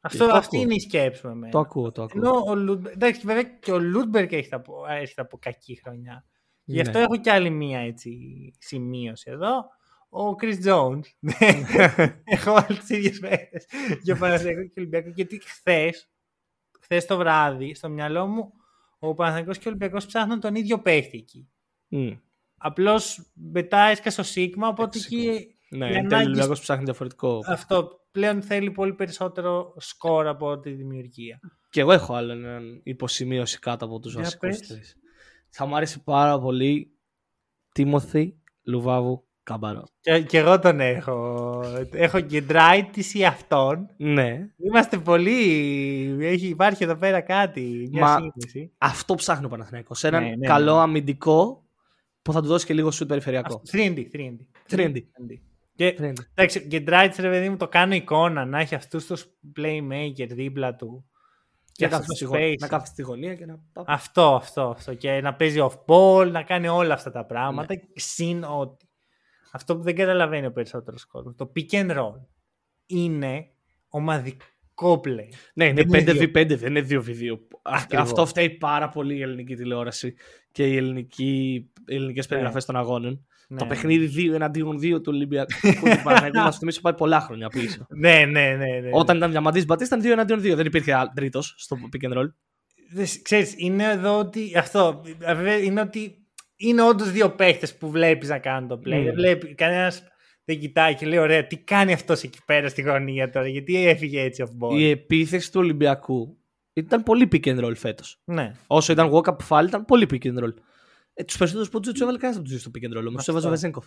Αυτό, 0.00 0.26
το 0.26 0.34
αυτή 0.36 0.56
ακούω. 0.56 0.66
είναι 0.66 0.74
η 0.74 0.80
σκέψη 0.80 1.26
με 1.26 1.32
εμένα. 1.32 1.52
Το 1.52 1.58
ακούω, 1.58 1.92
το 1.92 2.02
ακούω. 2.02 2.20
Ενώ 2.20 2.44
ο 2.46 2.54
Λούντμπεργκ, 2.54 2.94
εντάξει, 2.94 3.20
βέβαια 3.24 3.42
και 3.42 3.72
ο 3.72 3.78
Λούντμπεργκ 3.78 4.32
έχει 4.32 4.54
από, 4.54 4.84
έρχεται 4.88 5.20
από 5.20 5.38
κακή 5.38 5.80
χρονιά. 5.84 6.24
Γι' 6.64 6.80
αυτό 6.80 6.98
Ναι. 6.98 7.04
έχω 7.04 7.16
κι 7.16 7.30
άλλη 7.30 7.50
μία 7.50 7.78
έτσι, 7.78 8.10
σημείωση 8.58 9.30
εδώ. 9.30 9.64
Ο 10.08 10.34
Chris 10.40 10.66
Jones. 10.66 11.00
έχω 12.24 12.52
όλε 12.52 12.78
τι 12.86 12.96
ίδιες 12.96 13.18
παίχτε 13.18 13.64
για 14.02 14.16
Παναθηναϊκό 14.16 14.62
και 14.62 14.80
Ολυμπιακό. 14.80 15.10
Γιατί 15.14 15.40
χθες, 15.44 16.10
χθες 16.80 17.06
το 17.06 17.16
βράδυ, 17.16 17.74
στο 17.74 17.88
μυαλό 17.88 18.26
μου, 18.26 18.52
ο 18.98 19.14
Παναθηναϊκός 19.14 19.58
και 19.58 19.68
ο 19.68 19.70
Ολυμπιακός 19.70 20.06
ψάχνουν 20.06 20.40
τον 20.40 20.54
ίδιο 20.54 20.78
παίχτη 20.80 21.18
εκεί. 21.18 21.48
Μμ. 21.88 22.10
Απλώς 22.58 23.30
μετά 23.34 23.78
έσκασε 23.78 24.20
ο 24.20 24.24
Σίγμα, 24.24 24.68
οπότε 24.68 24.98
Σίγμα. 24.98 25.32
εκεί 25.32 25.54
Ναι, 25.70 25.84
οι 25.86 25.88
εν 25.88 25.92
τέλει 25.92 26.02
ο 26.02 26.06
ανάγκες- 26.06 26.26
Ολυμπιακός 26.26 26.60
ψάχνει 26.60 26.84
διαφορετικό. 26.84 27.40
αυτό 27.46 28.00
πλέον 28.10 28.42
θέλει 28.42 28.70
πολύ 28.70 28.94
περισσότερο 28.94 29.74
σκορ 29.76 30.26
από 30.26 30.58
τη 30.58 30.70
δημιουργία. 30.70 31.40
Και 31.70 31.80
εγώ 31.80 31.92
έχω 31.92 32.14
άλλο 32.14 32.32
έναν 32.32 32.80
υποσημείωση 32.84 33.58
κάτω 33.58 33.84
από 33.84 33.98
τους 34.00 34.12
Για 34.12 34.22
βασικούς 34.22 34.48
πες. 34.58 34.68
τρεις. 34.68 34.96
Θα 35.48 35.66
μου 35.66 35.76
άρεσε 35.76 35.98
πάρα 35.98 36.40
πολύ 36.40 36.90
Τίμωθη 37.72 38.36
Λουβάβου 38.62 39.25
Καμπαρό. 39.50 39.84
Και, 40.00 40.20
και 40.20 40.38
εγώ 40.38 40.58
τον 40.58 40.80
έχω. 40.80 41.62
Έχω 41.92 42.20
και 42.20 42.40
ντράιτης 42.40 43.14
ή 43.14 43.24
αυτόν. 43.24 43.88
Ναι, 43.96 44.46
Είμαστε 44.56 44.98
πολύ. 44.98 45.36
Έχει, 46.20 46.46
υπάρχει 46.46 46.84
εδώ 46.84 46.96
πέρα 46.96 47.20
κάτι. 47.20 47.88
Μια 47.92 48.02
Μα- 48.04 48.16
σύνδεση. 48.16 48.72
αυτό 48.78 49.14
ψάχνει 49.14 49.46
ο 49.46 49.48
Παναθηναϊκός. 49.48 50.04
Έναν 50.04 50.22
Ναι, 50.22 50.36
ναι, 50.36 50.46
καλό 50.46 50.74
ναι. 50.74 50.80
αμυντικό 50.80 51.64
που 52.22 52.32
θα 52.32 52.40
του 52.42 52.46
δώσει 52.46 52.66
και 52.66 52.74
λίγο 52.74 52.90
σουτ 52.90 53.08
περιφερειακό. 53.08 53.62
3D, 53.72 54.06
3D. 54.12 54.36
3D. 54.70 54.94
Και, 55.74 55.92
Τρέντι. 55.92 56.22
εντάξει, 56.34 56.66
και 56.66 56.80
ντράιτης 56.80 57.18
ρε 57.18 57.28
παιδί 57.30 57.48
μου 57.48 57.56
το 57.56 57.68
κάνω 57.68 57.94
εικόνα 57.94 58.44
να 58.44 58.60
έχει 58.60 58.74
αυτούς 58.74 59.06
τους 59.06 59.26
playmaker 59.58 60.26
δίπλα 60.30 60.74
του. 60.74 61.04
Και 61.72 61.86
να 61.86 61.96
αυτό 61.96 62.12
κάθεται 62.12 62.14
στη 62.14 62.24
το 62.24 62.30
γω- 62.30 62.38
space. 62.38 62.54
να 62.60 62.66
κάθεται 62.68 62.90
στη 62.90 63.02
γωνία 63.02 63.34
και 63.34 63.46
να. 63.46 63.58
Αυτό, 63.86 64.34
αυτό, 64.34 64.62
αυτό. 64.62 64.94
Και 64.94 65.20
να 65.20 65.34
παίζει 65.34 65.58
off 65.62 65.78
ball, 65.86 66.30
να 66.30 66.42
κάνει 66.42 66.68
όλα 66.68 66.94
αυτά 66.94 67.10
τα 67.10 67.24
πράγματα. 67.24 67.74
Συν 67.94 68.44
ότι. 68.44 68.85
Αυτό 69.52 69.76
που 69.76 69.82
δεν 69.82 69.94
καταλαβαίνει 69.94 70.46
ο 70.46 70.52
περισσότερος 70.52 71.04
κόσμος. 71.06 71.34
Το 71.36 71.52
pick 71.56 71.70
and 71.74 71.90
roll 71.98 72.20
είναι 72.86 73.46
ομαδικό 73.88 75.00
play. 75.04 75.28
Ναι, 75.54 75.64
είναι 75.66 75.82
Δεν 75.84 76.00
είναι 76.06 76.30
5v5, 76.34 76.56
δεν 76.58 76.76
είναι 76.76 76.86
2v2. 76.90 77.38
Αυτό, 77.62 77.84
Ακριβώς. 77.84 78.06
αυτό 78.10 78.26
φταίει 78.26 78.50
πάρα 78.50 78.88
πολύ 78.88 79.16
η 79.16 79.22
ελληνική 79.22 79.54
τηλεόραση 79.54 80.14
και 80.52 80.66
οι, 80.66 80.76
ελληνικοί, 80.76 81.54
οι 81.86 81.94
ελληνικές 81.94 82.26
περιγραφές 82.26 82.64
των 82.64 82.76
αγώνων. 82.76 83.26
Ναι. 83.48 83.58
Το 83.58 83.66
παιχνίδι 83.66 84.28
2 84.30 84.34
εναντίον 84.34 84.76
2 84.78 84.90
του 85.02 85.12
Ολυμπιακού 85.14 85.50
του 85.62 86.02
Παναθηναϊκού 86.04 86.38
μας 86.38 86.58
θυμίσει 86.58 86.80
πάει 86.80 86.94
πολλά 86.94 87.20
χρόνια 87.20 87.48
πίσω. 87.48 87.86
Ναι, 87.98 88.24
ναι, 88.24 88.54
ναι. 88.56 88.80
ναι. 88.80 88.88
Όταν 88.92 89.16
ήταν 89.16 89.30
διαμαντής 89.30 89.64
Μπατίστα 89.64 89.96
ήταν 89.96 90.08
2 90.08 90.12
εναντίον 90.12 90.38
2. 90.38 90.56
Δεν 90.56 90.66
υπήρχε 90.66 90.94
άλλο- 90.94 91.12
τρίτος 91.14 91.54
στο 91.58 91.76
pick 91.92 92.08
and 92.10 92.18
roll. 92.18 92.26
Δες, 92.90 93.22
Ξέρεις, 93.22 93.54
είναι 93.56 93.84
εδώ 93.84 94.18
ότι. 94.18 94.52
Αυτό. 94.56 95.02
βέβαια, 95.18 95.56
Είναι 95.58 95.80
ότι 95.80 96.25
είναι 96.56 96.82
όντως 96.82 97.10
δύο 97.10 97.30
παίχτες 97.30 97.76
που 97.76 97.90
βλέπεις 97.90 98.28
να 98.28 98.38
κάνουν 98.38 98.68
το 98.68 98.80
play. 98.84 99.00
Mm. 99.00 99.04
Δεν 99.04 99.14
βλέπει. 99.14 99.54
Κανένας 99.54 100.02
δεν 100.44 100.58
κοιτάει 100.58 100.94
και 100.94 101.06
λέει: 101.06 101.18
Ωραία, 101.18 101.46
τι 101.46 101.56
κάνει 101.58 101.92
αυτός 101.92 102.22
εκεί 102.22 102.38
πέρα 102.46 102.68
στη 102.68 102.82
γωνία 102.82 103.30
τώρα, 103.30 103.48
γιατί 103.48 103.86
έφυγε 103.86 104.20
έτσι 104.22 104.44
off 104.46 104.66
ball. 104.66 104.74
Η 104.78 104.90
επίθεση 104.90 105.52
του 105.52 105.60
Ολυμπιακού 105.60 106.36
ήταν 106.72 107.02
πολύ 107.02 107.28
pick 107.32 107.44
and 107.46 107.64
roll 107.64 107.76
φέτος. 107.76 108.20
Ναι. 108.24 108.52
Όσο 108.66 108.92
ήταν 108.92 109.10
walk-up 109.12 109.36
fall 109.48 109.64
ήταν 109.66 109.84
πολύ 109.84 110.06
pick 110.10 110.24
and 110.26 110.44
roll. 110.44 110.54
Ε, 111.14 111.24
τους 111.24 111.36
περισσότερους 111.36 111.70
πόντους 111.70 111.86
δεν 111.86 111.92
τους 111.94 112.02
έβαλε 112.02 112.18
κανένας 112.18 112.40
από 112.40 112.48
τους 112.48 112.62
δύο 112.62 112.70
στο 112.70 112.70
pick 112.74 112.84
and 112.94 112.98
roll. 112.98 113.06
Όμως 113.08 113.24
τους 113.24 113.28
έβαζε 113.28 113.48
ο 113.48 113.50
Αυτό. 113.52 113.70
Βεζέγκοφ. 113.70 113.86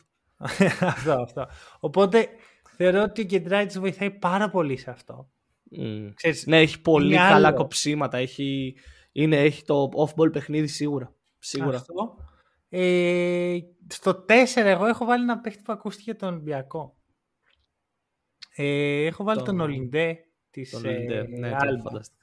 αυτό, 0.96 1.12
αυτό. 1.12 1.48
Οπότε 1.80 2.28
θεωρώ 2.76 3.02
ότι 3.02 3.22
ο 3.22 3.24
Κεντράιτ 3.24 3.78
βοηθάει 3.78 4.12
πάρα 4.12 4.50
πολύ 4.50 4.78
σε 4.78 4.90
αυτό. 4.90 5.30
Μμ. 5.72 6.10
Ξέρεις, 6.14 6.46
Ναι, 6.46 6.60
έχει 6.60 6.82
πολύ 6.82 7.08
Είναι 7.14 7.16
καλά 7.16 7.48
άλλο. 7.48 7.58
κοψίματα. 7.58 8.18
Έχει, 8.18 8.76
είναι, 9.12 9.38
έχει 9.38 9.64
το 9.64 9.90
off-ball 10.06 10.32
παιχνίδι 10.32 10.68
σίγουρα. 10.68 11.14
Σίγουρα. 11.40 11.78
Αυτό. 11.78 12.18
Ε, 12.70 13.58
στο 13.88 14.26
4 14.28 14.46
εγώ 14.56 14.86
έχω 14.86 15.06
βάλει 15.06 15.24
ένα 15.24 15.40
παίχτη 15.40 15.62
που 15.62 15.72
ακούστηκε 15.74 16.14
τον 16.14 16.30
Ολυμπιακό. 16.34 16.98
Ε, 18.56 19.06
έχω 19.06 19.24
βάλει 19.24 19.38
Τον- 19.38 19.46
τον 19.48 19.60
Ολυντέ 19.60 20.18
της 20.50 20.70
Τον 20.70 20.86
ε, 20.86 20.98
Λιντέ. 20.98 21.28
Ναι, 21.28 21.50
το 21.50 21.56
Άλμπα. 21.60 21.82
φανταστικά. 21.82 22.18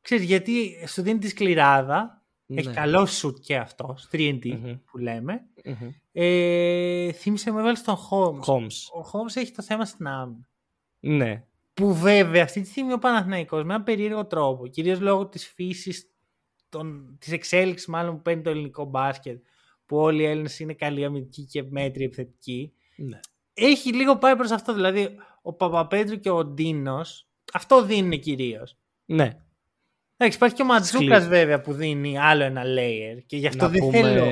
Ξέρεις, 0.00 0.24
γιατί 0.24 0.84
σου 0.88 1.02
δίνει 1.02 1.18
τη 1.18 1.28
σκληράδα, 1.28 2.24
έχει 2.46 2.68
Ναι. 2.68 2.74
καλό 2.74 3.06
σουτ 3.06 3.38
και 3.40 3.56
αυτός, 3.56 4.08
3D 4.12 4.52
Μμμ. 4.58 4.74
που 4.84 4.98
λέμε. 4.98 5.40
Μμμ. 5.64 5.90
Ε, 6.12 7.12
θύμισε 7.12 7.50
με 7.50 7.60
έβαλε 7.60 7.78
τον 7.84 7.96
Holmes. 8.10 8.40
Holmes. 8.54 9.00
Ο 9.02 9.10
Holmes 9.12 9.36
έχει 9.36 9.52
το 9.52 9.62
θέμα 9.62 9.84
στην 9.84 10.06
άμυνα. 10.06 10.48
Ναι. 11.00 11.44
Που 11.74 11.94
βέβαια 11.94 12.42
αυτή 12.42 12.60
τη 12.60 12.68
στιγμή 12.68 12.92
ο 12.92 12.98
Παναθηναϊκός 12.98 13.64
με 13.64 13.74
ένα 13.74 13.82
περίεργο 13.82 14.26
τρόπο, 14.26 14.66
κυρίως 14.66 15.00
λόγω 15.00 15.26
της 15.26 15.46
φύσης, 15.48 16.10
των, 16.68 17.16
της 17.20 17.32
εξέλιξης 17.32 17.86
μάλλον 17.86 18.16
που 18.16 18.22
παίρνει 18.22 18.42
το 18.42 18.50
ελληνικό 18.50 18.84
μπάσκετ, 18.84 19.44
που 19.86 19.96
όλοι 19.96 20.22
οι 20.22 20.26
Έλληνες 20.26 20.58
είναι 20.60 20.72
καλοί 20.74 21.04
αμυντικοί 21.04 21.44
και 21.44 21.62
μέτροι 21.62 22.04
επιθετικοί, 22.04 22.72
ναι. 22.96 23.20
έχει 23.54 23.92
λίγο 23.94 24.16
πάει 24.18 24.36
προς 24.36 24.50
αυτό. 24.50 24.74
Δηλαδή 24.74 25.08
ο 25.42 25.52
Παπαπέτρου 25.52 26.20
και 26.20 26.30
ο 26.30 26.44
Ντίνος 26.44 27.28
αυτό 27.52 27.84
δίνουν 27.84 28.20
κυρίως. 28.20 28.76
Ναι. 29.04 29.30
Εντάξει, 30.16 30.36
υπάρχει 30.38 30.56
και 30.56 30.62
ο 30.62 30.64
Ματζούκα 30.64 31.04
Σκληρή. 31.20 31.26
βέβαια 31.28 31.60
που 31.60 31.72
δίνει 31.72 32.18
άλλο 32.18 32.42
ένα 32.42 32.62
layer 32.64 33.22
και 33.26 33.36
γι' 33.36 33.46
αυτό 33.46 33.64
Να 33.64 33.70
δεν 33.70 33.80
πούμε, 33.80 33.98
θέλω 33.98 34.24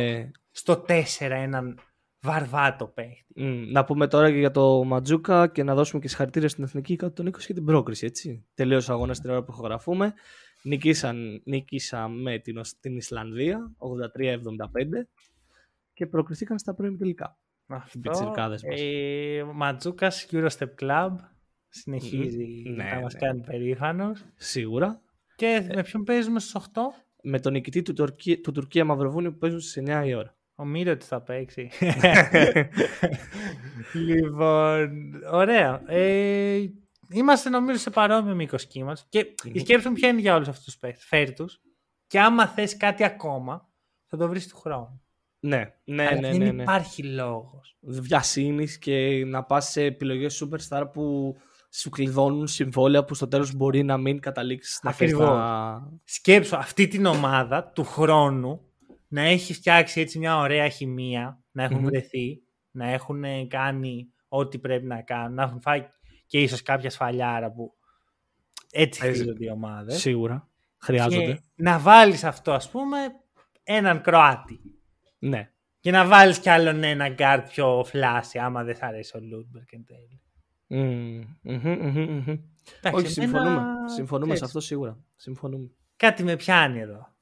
στο 0.51 0.85
4 0.89 1.03
έναν 1.19 1.79
βαρβάτο 2.21 2.87
παίχτη. 2.87 3.43
μ, 3.43 3.71
να 3.71 3.85
πούμε 3.85 4.07
τώρα 4.09 4.31
και 4.31 4.39
για 4.39 4.51
το 4.51 4.85
Ματζούκα 4.85 5.47
και 5.49 5.63
να 5.63 5.75
δώσουμε 5.75 6.01
και 6.01 6.09
συγχαρητήρια 6.09 6.49
στην 6.49 6.65
Εθνική 6.65 6.97
κάτω 6.97 7.13
των 7.23 7.27
20 7.35 7.39
για 7.47 7.55
την 7.55 7.65
πρόκριση. 7.65 8.07
Έτσι. 8.07 8.45
Τελείωσε 8.55 8.91
ο 8.91 8.95
αγώνας 8.95 9.21
την 9.21 9.31
ώρα 9.31 9.43
που 9.45 9.51
ηχογραφούμε. 9.53 10.15
Νικήσαν, 10.63 11.43
νίκησα 11.45 12.09
με 12.09 12.39
την, 12.39 12.59
Οσ- 12.59 12.81
την 12.81 12.97
Ισλανδία 12.97 13.73
83-75 13.79 14.37
και 15.95 16.07
προκριθήκαν 16.07 16.59
στα 16.59 16.75
πρώιμη 16.75 16.97
τελικά. 16.97 17.39
Αυτό. 17.67 17.99
πιτσιρικάδες 17.99 18.65
μας. 18.65 18.81
Ε, 18.81 19.43
ο 19.43 19.53
Ματζούκας 19.53 20.27
Eurostep 20.31 20.69
Club 20.81 21.11
συνεχίζει 21.69 22.63
Μμμ. 22.67 22.77
να 22.77 22.85
Ναι, 22.95 23.01
μας 23.03 23.13
ναι. 23.13 23.19
κάνει 23.21 23.41
περήφανος. 23.41 24.25
Σίγουρα. 24.35 25.01
Και 25.37 25.71
με 25.75 25.83
ποιον 25.83 26.05
παίζουμε 26.05 26.41
στους 26.41 26.55
8? 26.55 26.81
Με 27.23 27.41
τον 27.41 27.53
νικητή 27.53 27.83
του, 27.83 27.93
Τουρκία, 27.93 28.41
του 28.41 28.53
Τουρκία 28.53 28.85
Μαυροβούνιο 28.85 29.33
που 29.33 29.39
παίζουν 29.39 29.61
στις 29.61 29.83
9 29.87 30.03
η 30.07 30.15
ώρα. 30.15 30.37
Ο 30.55 30.65
Μύρο 30.65 30.97
τι 30.97 31.05
θα 31.05 31.23
παίξει. 31.23 31.71
λοιπόν, 34.09 35.13
ωραία. 35.33 35.83
Ε, 35.87 36.65
είμαστε 37.11 37.49
νομίζω 37.51 37.79
σε 37.79 37.91
παρόμοιο 37.91 38.35
μήκος 38.35 38.67
κύματος. 38.67 39.07
Και 39.09 39.35
η 39.53 39.59
σκέψη 39.59 39.89
μου 39.89 39.95
ποια 39.95 40.09
είναι 40.09 40.21
για 40.21 40.35
όλους 40.35 40.49
αυτούς 40.49 40.65
τους 40.65 40.79
παίχτε. 40.79 41.03
Φέρει 41.07 41.33
τους. 41.33 41.61
Και 42.07 42.21
άμα 42.21 42.47
θες 42.47 42.77
κάτι 42.77 43.05
ακόμα, 43.05 43.69
θα 44.07 44.17
το 44.17 44.29
βρεις 44.29 44.49
του 44.49 44.57
χρόνου. 44.57 45.04
Ναι, 45.47 45.75
ναι, 45.85 46.07
Αλλά 46.07 46.21
ναι. 46.21 46.29
δεν 46.31 46.39
ναι, 46.39 46.51
ναι. 46.51 46.63
υπάρχει 46.63 47.03
λόγος. 47.03 47.77
βιασύνης 47.81 48.79
και 48.79 49.25
να 49.27 49.45
πας 49.45 49.71
σε 49.71 49.83
επιλογές 49.83 50.45
superstar 50.45 50.85
που 50.93 51.37
σου 51.71 51.91
κλειδώνουν 51.91 52.47
συμβόλαια 52.47 53.05
που 53.05 53.15
στο 53.15 53.29
τέλος 53.29 53.55
μπορεί 53.55 53.83
να 53.83 53.97
μην 53.97 54.21
καταλήξεις 54.21 54.81
να 54.83 54.93
θες 54.93 55.13
Ακριβώς. 55.13 55.37
να... 55.37 55.81
Σκέψου 56.05 56.57
αυτή 56.57 56.89
την 56.89 57.07
ομάδα 57.07 57.71
του 57.75 57.85
χρόνου 57.85 58.61
να 59.09 59.23
έχει 59.23 59.55
φτιάξει 59.55 60.01
έτσι 60.01 60.19
μια 60.19 60.37
ωραία 60.39 60.69
χημεία, 60.69 61.43
να 61.51 61.63
έχουν 61.63 61.79
Μμμ. 61.79 61.85
βρεθεί, 61.85 62.43
να 62.71 62.89
έχουν 62.91 63.25
ε, 63.25 63.47
κάνει 63.47 64.09
ό,τι 64.29 64.59
πρέπει 64.59 64.87
να 64.87 65.03
κάνουν, 65.03 65.35
να 65.35 65.43
έχουν 65.43 65.61
φάει 65.61 65.85
και 66.27 66.41
ίσως 66.41 66.63
κάποια 66.63 66.91
σφαλιάρα 66.91 67.53
που 67.53 67.75
έτσι 68.71 69.01
Παίζει. 69.01 69.17
χτίζονται 69.21 69.45
οι 69.45 69.51
ομάδες. 69.51 70.01
Σίγουρα. 70.01 70.49
Χρειάζονται. 70.79 71.33
Και 71.33 71.41
να 71.55 71.79
βάλεις 71.79 72.25
αυτό 72.25 72.53
ας 72.53 72.71
πούμε 72.71 72.97
έναν 73.63 74.01
Κροάτη. 74.01 74.61
Ναι. 75.29 75.51
Και 75.81 75.91
να 75.91 76.07
βάλεις 76.07 76.39
κι 76.39 76.51
άλλον 76.51 76.83
ένα 76.83 77.09
γκάρ 77.09 77.43
πιο 77.43 77.85
flashy 77.87 78.39
άμα 78.39 78.65
δεν 78.65 78.75
θα 78.75 78.87
αρέσει 78.87 79.17
ο 79.17 79.21
Λούντμπεργκ 79.21 79.73
εν 79.73 79.85
τέλει. 79.85 80.21
Μμμ, 80.67 81.21
μμμ, 81.43 81.61
μμμ, 81.65 82.11
μμμ. 82.11 82.39
Εντάξει, 82.81 83.07
Όχι, 83.07 83.21
εμένα, 83.21 83.33
συμφωνούμε. 83.33 83.63
Συμφωνούμε 83.95 84.35
σε 84.35 84.35
ξέρεις, 84.35 84.43
αυτό 84.43 84.61
σίγουρα. 84.61 84.99
Συμφωνούμε. 85.17 85.71
Κάτι 85.97 86.23
με 86.23 86.37
πιάνει 86.37 86.81
εδώ. 86.81 87.13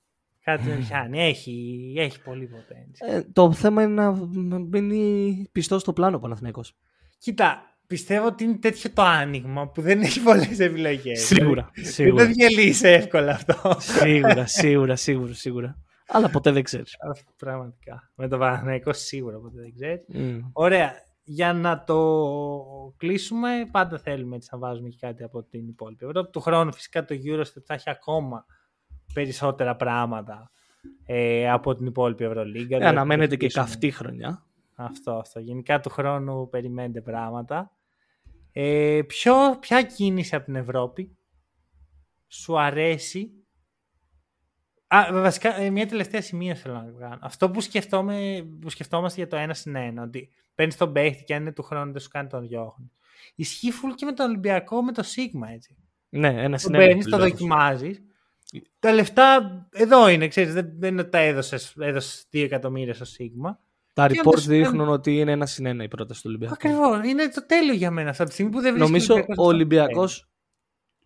Κάτι 0.45 0.69
με 0.69 0.75
πιάνει. 0.75 1.21
Έχει, 1.21 1.95
έχει 1.99 2.23
πολύ 2.23 2.51
potential. 2.53 3.15
Ε, 3.15 3.23
το 3.33 3.53
θέμα 3.53 3.83
είναι 3.83 3.95
να 4.35 4.59
μείνει 4.59 5.49
πιστός 5.53 5.81
στο 5.81 5.93
πλάνο 5.93 6.17
ο 6.17 6.21
Παναθηναϊκός. 6.21 6.77
Κοίτα, 7.19 7.77
πιστεύω 7.87 8.27
ότι 8.27 8.45
είναι 8.45 8.57
τέτοιο 8.57 8.91
το 8.91 9.03
άνοιγμα 9.03 9.69
που 9.69 9.81
δεν 9.81 10.01
έχει 10.03 10.21
πολλές 10.23 10.59
επιλογές. 10.59 11.21
Σίγουρα. 11.21 11.71
Δεν 11.75 11.85
Σίγουρα. 11.85 12.27
το 12.27 12.33
διαλύσει 12.33 12.89
εύκολα 12.89 13.33
αυτό. 13.33 13.77
σίγουρα, 13.79 14.47
σίγουρα, 14.47 14.97
σίγουρα, 14.97 15.35
σίγουρα. 15.35 15.77
Αλλά 16.09 16.31
ποτέ 16.31 16.51
δεν 16.51 16.63
ξέρεις. 16.63 16.97
Αυτό 17.11 17.31
πραγματικά. 17.37 18.11
Με 18.15 18.29
το 18.29 18.39
Παναθηναϊκό 18.39 18.93
σίγουρα 18.93 19.39
ποτέ 19.39 19.61
δεν 19.61 19.75
ξέρεις. 19.75 20.05
Μμ. 20.09 20.39
Ωραία. 20.53 20.93
Για 21.25 21.53
να 21.53 21.85
το 21.85 22.95
κλείσουμε, 22.97 23.49
πάντα 23.71 23.99
θέλουμε 23.99 24.37
έτσι 24.37 24.49
να 24.53 24.59
βάζουμε 24.59 24.89
και 24.89 24.97
κάτι 25.01 25.23
από 25.23 25.43
την 25.43 25.69
υπόλοιπη 25.69 26.05
Ευρώπη. 26.05 26.31
Του 26.31 26.41
χρόνου 26.41 26.73
φυσικά 26.73 27.05
το 27.05 27.15
Eurostep 27.25 27.63
θα 27.65 27.75
έχει 27.75 27.91
ακόμα 27.91 28.47
περισσότερα 29.15 29.77
πράγματα 29.77 30.51
ε, 31.07 31.51
από 31.51 31.75
την 31.75 31.87
υπόλοιπη 31.87 32.25
Ευρωλίγκα. 32.25 32.75
Ε, 32.75 32.79
Δηλαδή, 32.79 32.97
αναμένεται 32.97 33.37
και 33.37 33.47
προσπαθήσουν- 33.47 33.81
καυτή 33.81 33.91
χρονιά. 34.05 34.47
Αυτό, 34.75 35.13
αυτό. 35.13 35.41
Γενικά 35.41 35.81
του 35.81 35.91
χρόνου 35.91 36.49
περιμένετε 36.49 37.01
πράγματα. 37.01 37.73
Ε, 38.53 39.01
ποιο, 39.07 39.35
ποια 39.61 39.83
κίνηση 39.83 40.35
από 40.35 40.45
την 40.45 40.55
Ευρώπη 40.57 41.17
σου 42.29 42.61
αρέσει. 42.61 43.42
Α, 44.97 45.09
βασικά, 45.13 45.57
ε, 45.61 45.71
μια 45.71 45.87
τελευταία 45.87 46.23
σημείωση 46.23 46.63
θέλω 46.63 46.75
να 46.75 47.01
κάνω. 47.01 47.19
Αυτό 47.21 47.51
που, 47.51 47.61
σκεφτόμαι, 47.61 48.47
που 48.61 48.71
σκεφτόμαστε 48.71 49.21
για 49.21 49.31
το 49.31 49.37
ένα 49.37 49.55
συν 49.55 49.77
ένα, 49.77 50.03
ότι 50.03 50.31
παίρνεις 50.55 50.77
τον 50.77 50.93
παίχτη 50.93 51.25
και 51.25 51.35
αν 51.35 51.41
είναι 51.41 51.53
του 51.53 51.63
χρόνου 51.63 51.93
δεν 51.93 52.01
σου 52.01 52.09
κάνει 52.09 52.29
τον 52.29 52.49
διώχνει. 52.49 52.91
Ισχύει 53.35 53.71
full 53.73 53.93
και 53.95 54.05
με 54.05 54.13
τον 54.13 54.27
Ολυμπιακό 54.27 54.83
με 54.83 54.93
το 54.93 55.03
Σίγμα, 55.03 55.51
έτσι. 55.51 55.77
Ναι, 56.09 56.29
ένα 56.29 56.51
Το 56.51 56.59
συνέβη. 56.59 56.85
παίρνεις, 56.87 57.07
το 57.07 57.19
δοκιμάζεις. 57.19 58.03
Τα 58.79 58.93
λεφτά 58.93 59.51
εδώ 59.73 60.09
είναι, 60.09 60.29
ξέρεις, 60.29 60.53
δεν, 60.55 60.73
δεν 60.79 60.93
είναι 60.93 61.01
ότι 61.01 61.11
τα 61.11 61.19
έδωσες, 61.19 61.75
έδωσες 61.79 62.27
2 62.33 62.43
εκατομμύρια 62.43 62.95
στο 62.95 63.05
Σίγμα. 63.05 63.61
Τα 63.93 64.07
Και 64.07 64.15
reports 64.19 64.27
όντως, 64.27 64.47
δείχνουν 64.47 64.89
ότι 64.89 65.19
είναι 65.19 65.33
ένα 65.33 65.47
συν 65.47 65.67
ένα 65.67 65.85
η 65.85 65.89
πρόταση 65.89 66.23
του 66.23 66.27
Ολυμπιακού. 66.29 66.55
Ακριβώς. 66.55 67.07
Είναι 67.07 67.29
το 67.29 67.47
τέλειο 67.47 67.75
για 67.75 67.91
μένα. 67.91 68.11
Από 68.11 68.25
τη 68.25 68.33
στιγμή 68.33 68.51
που 68.51 68.61
δεν 68.61 68.75
βρίσκει 68.75 68.91
Νομίζω 68.91 69.15
Ολυμπιακός 69.15 69.29
ο 69.29 69.33
αυτό 69.33 69.45
Ολυμπιακός 69.45 70.31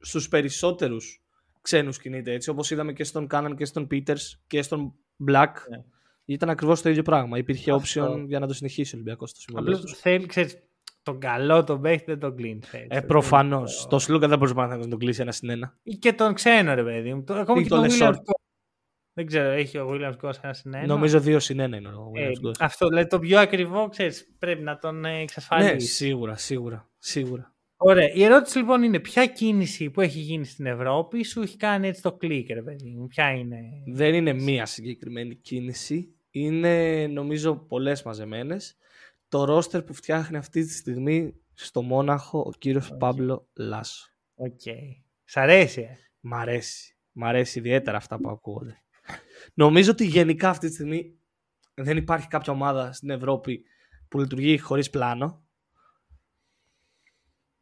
στους 0.00 0.28
περισσότερους 0.28 1.25
ξένους 1.66 1.98
κινείται 1.98 2.32
έτσι. 2.32 2.50
Όπως 2.50 2.70
είδαμε 2.70 2.92
και 2.92 3.04
στον 3.04 3.26
Κάναν 3.26 3.56
και 3.56 3.64
στον 3.64 3.86
Πίτερς 3.86 4.42
και 4.46 4.62
στον 4.62 4.92
Black. 5.28 5.52
Ναι. 5.70 5.82
Ήταν 6.24 6.50
ακριβώς 6.50 6.82
το 6.82 6.88
ίδιο 6.88 7.02
πράγμα. 7.02 7.38
Υπήρχε 7.38 7.72
Αυτό. 7.72 8.14
option 8.14 8.24
για 8.26 8.38
να 8.38 8.46
το 8.46 8.54
συνεχίσει 8.54 8.94
ο 8.94 8.98
Ολυμπιακός 8.98 9.30
στο 9.30 9.40
συμβόλαιο. 9.40 9.74
Απλώς 9.76 9.90
τους. 9.90 10.00
θέλει, 10.00 10.26
ξέρεις, 10.26 10.58
τον 11.02 11.20
καλό 11.20 11.64
τον 11.64 11.80
παίχτη 11.80 12.04
δεν 12.06 12.18
τον 12.18 12.36
κλείνεις. 12.36 12.60
θέλεις. 12.64 12.86
Ε, 12.90 13.00
Προφανώς. 13.00 13.86
Το 13.90 13.98
Σλούκα 13.98 14.28
δεν 14.28 14.38
μπορείς 14.38 14.54
να 14.54 14.88
τον 14.88 14.98
κλείσεις 14.98 15.20
ένα 15.20 15.32
συν 15.32 15.50
ένα. 15.50 15.78
Ή 15.82 15.94
και 15.94 16.12
τον 16.12 16.34
ξένο, 16.34 16.74
ρε 16.74 16.82
παιδί 16.84 17.14
μου. 17.14 17.24
Το- 17.24 17.34
Ακόμα 17.34 17.60
Ή 17.60 17.62
και 17.62 17.68
τον 17.68 17.78
τον 17.78 17.86
Λεσόρ. 17.86 18.08
Williams 18.14 18.18
Goss. 18.18 18.44
Δεν 19.12 19.26
ξέρω, 19.26 19.48
έχει 19.50 19.78
ο 19.78 19.88
Williams 19.92 20.16
Goss 20.28 20.32
ένα 20.42 20.52
συν 20.52 20.67
ένα. 20.67 20.86
Νομίζω 20.86 21.20
δύο 21.20 21.38
συν 21.40 21.60
ένα 21.60 21.76
είναι 21.76 21.88
ο 21.88 22.10
Ε, 22.14 22.28
Williams 22.28 22.48
Goss. 22.48 22.52
αυτό 22.60 22.88
δηλαδή 22.88 23.06
το 23.08 23.18
πιο 23.18 23.38
ακριβό, 23.38 23.88
ξέρεις, 23.88 24.34
πρέπει 24.38 24.62
να 24.62 24.78
τον 24.78 25.04
ε, 25.04 25.10
Ναι, 25.10 25.20
εξασφαλίσεις. 25.20 25.86
σίγουρα, 25.86 26.36
σίγουρα. 26.36 26.88
σίγουρα. 26.98 27.54
Ωραία. 27.78 28.10
Η 28.12 28.22
ερώτηση 28.24 28.58
λοιπόν 28.58 28.82
είναι 28.82 28.98
ποια 28.98 29.26
κίνηση 29.26 29.90
που 29.90 30.00
έχει 30.00 30.18
γίνει 30.18 30.44
στην 30.44 30.66
Ευρώπη 30.66 31.24
σου 31.24 31.42
έχει 31.42 31.56
κάνει 31.56 31.88
έτσι 31.88 32.02
το 32.02 32.12
κλικ, 32.12 32.50
ρε 32.50 32.62
παιδί 32.62 32.94
μου; 32.98 33.06
Ποια 33.06 33.30
είναι; 33.30 33.60
Δεν 33.86 34.14
είναι 34.14 34.32
μία 34.32 34.66
συγκεκριμένη 34.66 35.34
κίνηση. 35.34 36.14
Είναι 36.30 37.06
νομίζω 37.06 37.56
πολλές 37.56 38.02
μαζεμένες. 38.02 38.76
Το 39.28 39.44
ρόστερ 39.44 39.82
που 39.82 39.94
φτιάχνει 39.94 40.36
αυτή 40.36 40.64
τη 40.64 40.72
στιγμή 40.72 41.34
στο 41.54 41.82
Μόναχο 41.82 42.38
ο 42.46 42.50
κύριος 42.58 42.96
Πάμπλο 42.98 43.48
Λάσο. 43.56 44.08
Οκ. 44.34 44.60
Σ' 45.24 45.36
αρέσει, 45.36 45.80
ε; 45.80 45.96
Μ' 46.20 46.34
αρέσει. 46.34 46.96
Μ' 47.12 47.24
αρέσει 47.24 47.58
ιδιαίτερα 47.58 47.96
αυτά 47.96 48.18
που 48.20 48.30
ακούγονται. 48.30 48.82
Νομίζω 49.54 49.90
ότι 49.90 50.04
γενικά 50.06 50.48
αυτή 50.48 50.66
τη 50.68 50.74
στιγμή 50.74 51.18
δεν 51.74 51.96
υπάρχει 51.96 52.28
κάποια 52.28 52.52
ομάδα 52.52 52.92
στην 52.92 53.10
Ευρώπη 53.10 53.62
που 54.08 54.18
λειτουργεί 54.18 54.58
χωρίς 54.58 54.90
πλάνο. 54.90 55.45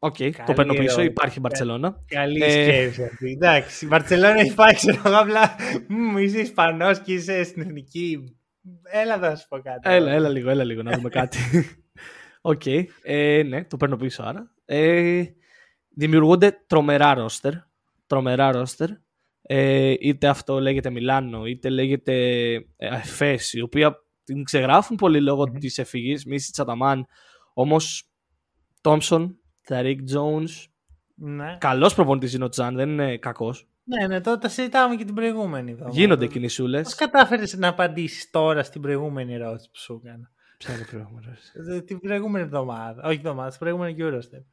Οκ, 0.05 0.15
το 0.45 0.53
παίρνω 0.53 0.71
πίσω. 0.73 0.83
ερώτηση. 0.83 1.05
Υπάρχει 1.05 1.37
η 1.37 1.41
Μπαρτσελώνα. 1.41 2.03
Καλή 2.07 2.43
Ε, 2.43 2.49
σκέψη 2.51 3.03
αυτή. 3.03 3.31
Εντάξει, 3.31 3.85
η 3.85 3.87
Βαρκελόνη 3.87 4.39
έχει 4.39 4.53
πάει, 4.53 4.73
ξέρω 4.73 5.01
εγώ, 5.05 5.15
απλά 5.17 5.55
«Μμμ, 5.87 6.17
είσαι 6.17 6.39
Ισπανός 6.39 6.99
και 6.99 7.13
είσαι 7.13 7.43
στην 7.43 7.61
εθνική. 7.61 8.37
Έλα 8.83 9.17
θα 9.19 9.35
σου 9.35 9.47
πω 9.47 9.59
κάτι. 9.59 9.79
Έλα, 9.89 10.11
έλα 10.11 10.29
λίγο, 10.29 10.49
έλα 10.49 10.63
λίγο 10.63 10.81
να 10.83 10.91
δούμε 10.91 11.09
κάτι. 11.19 11.37
Οκ, 12.41 12.61
ε, 13.03 13.43
ναι, 13.43 13.63
το 13.65 13.77
παίρνω 13.77 13.95
πίσω 13.95 14.23
άρα. 14.23 14.51
Ε, 14.65 15.23
δημιουργούνται 15.89 16.63
τρομερά 16.67 17.13
ρόστερ. 17.13 17.53
Τρομερά 18.07 18.51
ρόστερ. 18.51 18.89
Ε, 19.41 19.93
είτε 19.99 20.27
αυτό 20.27 20.59
λέγεται 20.59 20.89
Μιλάνο, 20.89 21.45
είτε 21.45 21.69
λέγεται 21.69 22.13
ε, 22.53 22.59
Εφές, 22.77 23.53
η 23.53 23.61
οποία 23.61 23.95
την 24.23 24.43
ξεγράφουν 24.43 24.95
πολύ 24.97 25.21
λόγω 25.21 25.47
Μμμ. 25.47 25.57
της 25.59 25.77
εφηγής, 25.77 26.25
Μίσης 26.25 26.51
Τσαταμάν. 26.51 27.05
Όμως, 27.53 28.09
Τόμψον, 29.65 29.77
Ταρίκ 29.77 29.99
Jones, 30.13 30.65
Ναι. 31.15 31.57
καλός 31.59 31.95
προπονητής 31.95 32.33
είναι 32.33 32.43
ο 32.43 32.49
Τζαν, 32.49 32.75
δεν 32.75 32.89
είναι 32.89 33.17
κακός. 33.17 33.67
ναι, 33.83 34.07
ναι, 34.07 34.21
τότε 34.21 34.37
τα 34.37 34.49
συζητάμε 34.49 34.95
και 34.95 35.05
την 35.05 35.15
προηγούμενη. 35.15 35.71
εβδομάδα. 35.71 35.95
Γίνονται 35.99 36.25
Πώς 36.25 36.33
κινησούλες. 36.33 36.95
κατάφερες 36.95 37.53
να 37.57 37.67
απαντήσεις 37.67 38.29
τώρα 38.29 38.63
στην 38.63 38.81
προηγούμενη 38.81 39.33
ερώτηση 39.33 39.69
που 39.71 39.77
σου 39.79 40.01
έκανα; 40.05 40.31
Ποια 40.57 40.73
είναι 40.73 40.83
η 40.83 40.89
προηγούμενη 40.89 41.25
ερώτηση; 41.27 41.51
Ε, 41.75 41.81
Την 41.81 41.99
προηγούμενη 41.99 42.45
εβδομάδα. 42.45 43.03
Όχι 43.03 43.17
εβδομάδα, 43.17 43.49
την 43.49 43.59
προηγούμενη 43.59 43.95
Eurostep. 43.99 44.43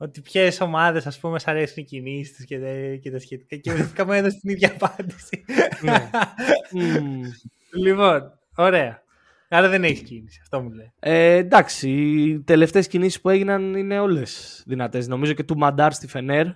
Ότι 0.00 0.20
ποιες 0.20 0.60
ομάδες, 0.60 1.06
ας 1.06 1.18
πούμε, 1.18 1.38
σ' 1.38 1.48
αρέσουν 1.48 1.82
οι 1.82 1.84
κινήσεις 1.86 2.36
του 2.36 2.44
και, 2.44 2.58
τα- 2.60 2.96
και 3.02 3.10
τα 3.10 3.18
σχετικά. 3.18 3.56
Και 3.56 3.72
βρεθήκα 3.72 4.04
μου 4.04 4.12
έδωσε 4.12 4.38
την 4.40 4.50
ίδια 4.50 4.76
απάντηση. 4.80 5.44
Ναι. 5.82 6.10
Μμμ. 7.00 7.22
λοιπόν, 7.84 8.22
ωραία. 8.56 9.02
Άρα 9.48 9.68
δεν 9.68 9.84
έχεις 9.84 10.00
κίνηση. 10.02 10.38
Αυτό 10.42 10.60
μου 10.60 10.70
λέει. 10.70 10.92
Ε, 11.00 11.34
εντάξει, 11.34 11.90
οι 11.90 12.40
τελευταίες 12.40 12.88
κινήσεις 12.88 13.20
που 13.20 13.28
έγιναν 13.28 13.74
είναι 13.74 13.98
όλες 14.00 14.62
δυνατές. 14.66 15.08
Νομίζω 15.08 15.32
και 15.32 15.44
του 15.44 15.56
Μαντάρ 15.58 15.92
στη 15.92 16.06
Φενέρ. 16.06 16.46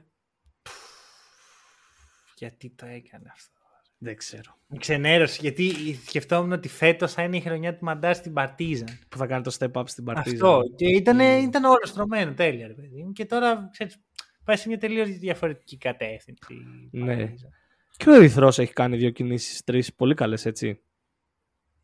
Γιατί 2.36 2.70
το 2.70 2.86
έκανε 2.86 3.31
αυτό. 3.32 3.60
Δεν 3.98 4.16
ξέρω. 4.16 4.59
Με 4.66 4.77
ξενέρωσε. 4.78 5.39
Γιατί 5.40 5.73
σκεφτόμουν 6.06 6.52
ότι 6.52 6.69
φέτος 6.69 7.12
θα 7.12 7.23
είναι 7.23 7.36
η 7.36 7.40
χρονιά 7.40 7.77
του 7.77 7.85
Μαντάρ 7.85 8.14
στην 8.14 8.32
Παρτίζαν. 8.32 8.98
Που 9.09 9.16
θα 9.16 9.27
κάνει 9.27 9.43
το 9.43 9.56
step 9.59 9.73
up 9.73 9.82
στην 9.89 10.05
παρτίζα. 10.05 10.35
Αυτό. 10.35 10.62
Και 10.77 10.86
ήταν, 10.86 11.19
Mm. 11.19 11.43
ήταν 11.43 11.64
όλο 11.64 11.81
στρωμένο. 11.82 12.32
Τέλεια, 12.35 12.66
ρε 12.66 12.73
παιδί 12.73 13.02
μου. 13.02 13.12
Και 13.12 13.24
τώρα 13.24 13.69
ξέρεις, 13.73 13.97
πάει 14.44 14.56
σε 14.56 14.69
μια 14.69 14.78
τελείως 14.78 15.09
διαφορετική 15.09 15.77
κατεύθυνση. 15.77 16.55
η 16.90 16.98
Ναι. 16.98 17.16
Παρτίζαν. 17.16 17.51
Και 17.97 18.10
ο 18.10 18.12
Ερυθρός 18.14 18.59
έχει 18.59 18.73
κάνει 18.73 18.97
δύο 18.97 19.10
κινήσεις, 19.10 19.64
τρεις 19.64 19.94
πολύ 19.94 20.14
καλές 20.14 20.47
έτσι. 20.47 20.82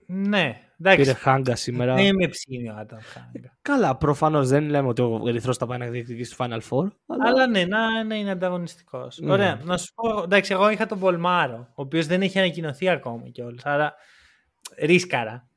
Ναι, 0.06 0.67
εντάξει. 0.78 1.00
Πήρε 1.00 1.12
χάγκα 1.12 1.56
σήμερα. 1.56 1.94
Δεν 1.94 2.14
με 2.14 2.28
ψήνει 2.28 2.68
ο 2.68 2.74
Άνταμ 2.78 2.98
Χάγκα. 3.00 3.58
Καλά, 3.62 3.96
προφανώς 3.96 4.48
δεν 4.48 4.68
λέμε 4.68 4.88
ότι 4.88 5.02
ο 5.02 5.22
Ερυθρός 5.26 5.56
θα 5.56 5.66
πάει 5.66 5.78
να 5.78 5.86
διεκδικήσει 5.86 6.32
στο 6.32 6.44
Final 6.44 6.60
Four. 6.70 6.88
Αλλά, 7.06 7.24
Αλλά 7.26 7.46
ναι, 7.46 7.64
να, 7.64 8.04
να 8.04 8.14
είναι 8.14 8.30
ανταγωνιστικός. 8.30 9.18
Ναι. 9.18 9.32
Ωραία. 9.32 9.60
Να 9.64 9.76
σου 9.76 9.94
πω, 9.94 10.22
εντάξει, 10.22 10.52
εγώ 10.52 10.70
είχα 10.70 10.86
τον 10.86 10.98
Πολμάρο, 10.98 11.68
ο 11.68 11.82
οποίος 11.82 12.06
δεν 12.06 12.22
έχει 12.22 12.38
ανακοινωθεί 12.38 12.88
ακόμα 12.88 13.28
κιόλας. 13.28 13.64
Άρα 13.64 13.94
ρίσκαρα. 14.78 15.48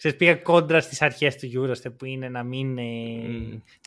Ξέρεις, 0.00 0.16
πήγα 0.18 0.34
κόντρα 0.36 0.80
στις 0.80 1.02
αρχές 1.02 1.36
του 1.36 1.48
Eurostep 1.54 1.92
που 1.98 2.04
είναι 2.04 2.28
να 2.28 2.42
μην. 2.42 2.78
ε, 2.78 2.82
Μμ. 2.82 2.88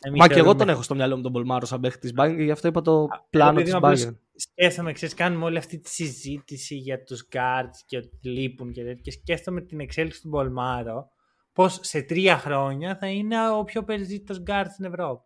να 0.04 0.10
μην 0.10 0.16
Μα 0.16 0.26
και 0.26 0.32
εγώ 0.32 0.32
θεωρούμε- 0.34 0.58
τον 0.58 0.68
έχω 0.68 0.82
στο 0.82 0.94
μυαλό 0.94 1.16
μου 1.16 1.22
τον 1.22 1.32
Πολμάρο 1.32 1.66
σαν 1.66 1.80
παίχτης 1.80 2.10
τη 2.10 2.16
Bayern 2.20 2.34
και 2.36 2.42
γι' 2.42 2.50
αυτό 2.50 2.68
είπα 2.68 2.82
το 2.82 3.02
Α, 3.02 3.20
πλάνο 3.30 3.50
επειδή 3.50 3.64
της 3.64 3.72
μου 3.72 3.78
απλώς 3.78 4.06
Bayern. 4.06 4.14
Σκέφτομαι, 4.34 4.92
ξέρεις, 4.92 5.14
κάνουμε 5.14 5.44
όλη 5.44 5.58
αυτή 5.58 5.78
τη 5.78 5.88
συζήτηση 5.90 6.74
για 6.74 7.02
τους 7.02 7.28
guards 7.32 7.76
και 7.86 7.96
ότι 7.96 8.10
λείπουν 8.20 8.72
και 8.72 8.82
τέτοια. 8.82 9.00
Και 9.02 9.10
σκέφτομαι 9.10 9.60
την 9.60 9.80
εξέλιξη 9.80 10.20
του 10.20 10.28
Πολμάρο. 10.28 11.08
Πως 11.52 11.78
σε 11.82 12.02
τρία 12.02 12.38
χρόνια 12.38 12.96
θα 12.96 13.06
είναι 13.06 13.50
ο 13.50 13.64
πιο 13.64 13.84
περιζήτητος 13.84 14.42
guard 14.46 14.64
στην 14.72 14.84
Ευρώπη. 14.84 15.22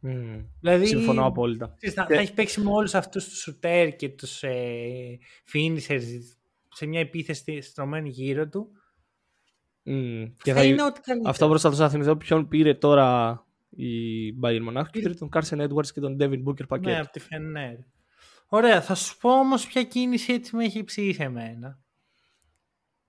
Μμ. 0.00 0.40
Δηλαδή, 0.60 0.86
Συμφωνώ 0.86 1.26
απόλυτα. 1.26 1.74
Ξέρεις, 1.76 1.94
θα, 1.94 2.04
Και- 2.06 2.14
θα 2.14 2.20
έχει 2.20 2.34
παίξει 2.34 2.60
με 2.60 2.70
όλους 2.70 2.94
αυτούς 2.94 3.28
τους 3.28 3.38
σουτέρ 3.38 3.96
και 3.96 4.08
τους 4.08 4.42
ε, 4.42 5.18
finishers 5.52 6.02
σε 6.74 6.86
μια 6.86 7.00
επίθεση 7.00 7.60
στρωμένη 7.60 8.08
γύρω 8.08 8.48
του. 8.48 8.68
Μμ. 9.88 10.24
Και 10.42 10.52
θα, 10.52 10.58
θα... 10.58 10.64
είναι 10.64 10.82
ό,τι 10.82 11.00
καλύτερο. 11.00 11.30
Αυτό 11.30 11.48
προσπαθούσα 11.48 11.82
να 11.82 11.88
θυμηθώ 11.88 12.16
ποιον 12.16 12.48
πήρε 12.48 12.74
τώρα 12.74 13.40
η 13.68 14.30
Bayern 14.42 14.68
Monaco 14.68 14.86
και 14.90 15.00
πήρε 15.00 15.14
τον 15.14 15.28
Carson 15.32 15.68
Edwards 15.68 15.86
και 15.86 16.00
τον 16.00 16.16
Devin 16.20 16.44
Booker 16.44 16.66
πακέτο. 16.68 16.90
Ναι, 16.90 16.98
από 17.00 17.10
τη 17.10 17.20
Φενέρ. 17.20 17.74
Ωραία, 18.46 18.82
θα 18.82 18.94
σου 18.94 19.18
πω 19.18 19.38
όμως 19.38 19.66
ποια 19.66 19.82
κίνηση 19.82 20.32
έτσι 20.32 20.56
με 20.56 20.64
έχει 20.64 20.84
ψήσει 20.84 21.22
εμένα. 21.22 21.80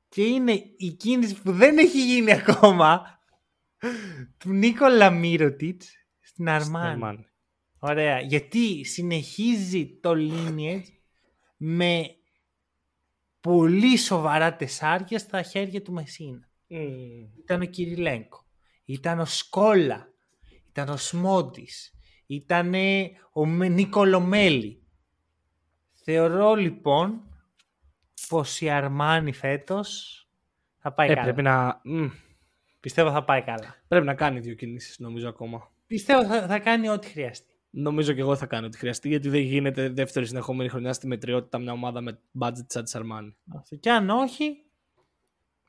Και 0.09 0.23
είναι 0.23 0.51
η 0.77 0.91
κίνηση 0.91 1.41
που 1.41 1.51
δεν 1.51 1.77
έχει 1.77 2.05
γίνει 2.05 2.31
ακόμα 2.31 3.19
του 4.37 4.49
Νίκολα 4.49 5.09
Μύρωτιτς 5.09 5.91
στην 6.19 6.49
Αρμάνη. 6.49 7.01
Armani. 7.03 7.23
Ωραία, 7.79 8.19
γιατί 8.19 8.83
συνεχίζει 8.83 9.99
το 10.01 10.13
lineage 10.15 10.83
με 11.57 12.05
πολύ 13.39 13.97
σοβαρά 13.97 14.55
τεσσάρια 14.55 15.19
στα 15.19 15.41
χέρια 15.41 15.81
του 15.81 15.93
Μεσίνα. 15.93 16.49
Μμ. 16.67 16.79
Ήταν 17.39 17.61
ο 17.61 17.65
Κυριλέγκο, 17.65 18.45
ήταν 18.85 19.19
ο 19.19 19.25
Σκόλα, 19.25 20.13
ήταν 20.69 20.89
ο 20.89 20.97
Σμόντις, 20.97 21.93
ήταν 22.25 22.73
ο 23.33 23.45
Με- 23.45 23.67
Νίκολο 23.67 24.19
Μέλη. 24.19 24.81
Θεωρώ 25.93 26.55
λοιπόν 26.55 27.21
πως 28.27 28.61
η 28.61 28.69
Αρμάνη 28.69 29.31
φέτος 29.33 30.21
θα 30.77 30.93
πάει 30.93 31.09
Ε, 31.09 31.13
καλά. 31.13 31.23
πρέπει, 31.23 31.41
να... 31.41 31.81
μμ. 31.83 32.07
Πιστεύω 32.79 33.11
θα 33.11 33.23
πάει 33.23 33.41
καλά. 33.43 33.75
πρέπει 33.87 34.05
να 34.05 34.13
κάνει 34.13 34.39
δύο 34.39 34.53
κινήσεις 34.53 34.99
νομίζω 34.99 35.29
ακόμα. 35.29 35.71
Πιστεύω 35.87 36.25
θα, 36.25 36.47
θα 36.47 36.59
κάνει 36.59 36.89
ό,τι 36.89 37.07
χρειαστεί. 37.07 37.51
Νομίζω 37.69 38.13
και 38.13 38.19
εγώ 38.21 38.35
θα 38.35 38.45
κάνω 38.45 38.65
ό,τι 38.65 38.77
χρειαστεί 38.77 39.07
γιατί 39.07 39.29
δεν 39.29 39.41
γίνεται 39.41 39.89
δεύτερη 39.89 40.25
συνεχόμενη 40.25 40.69
χρονιά 40.69 40.93
στη 40.93 41.07
μετριότητα 41.07 41.57
μια 41.57 41.71
ομάδα 41.71 42.01
με 42.01 42.19
budget 42.39 42.65
σαν 42.67 42.83
της 42.83 42.95
Armani. 42.97 43.33
Αυτό. 43.57 43.75
Και 43.75 43.91
αν 43.91 44.09
όχι, 44.09 44.65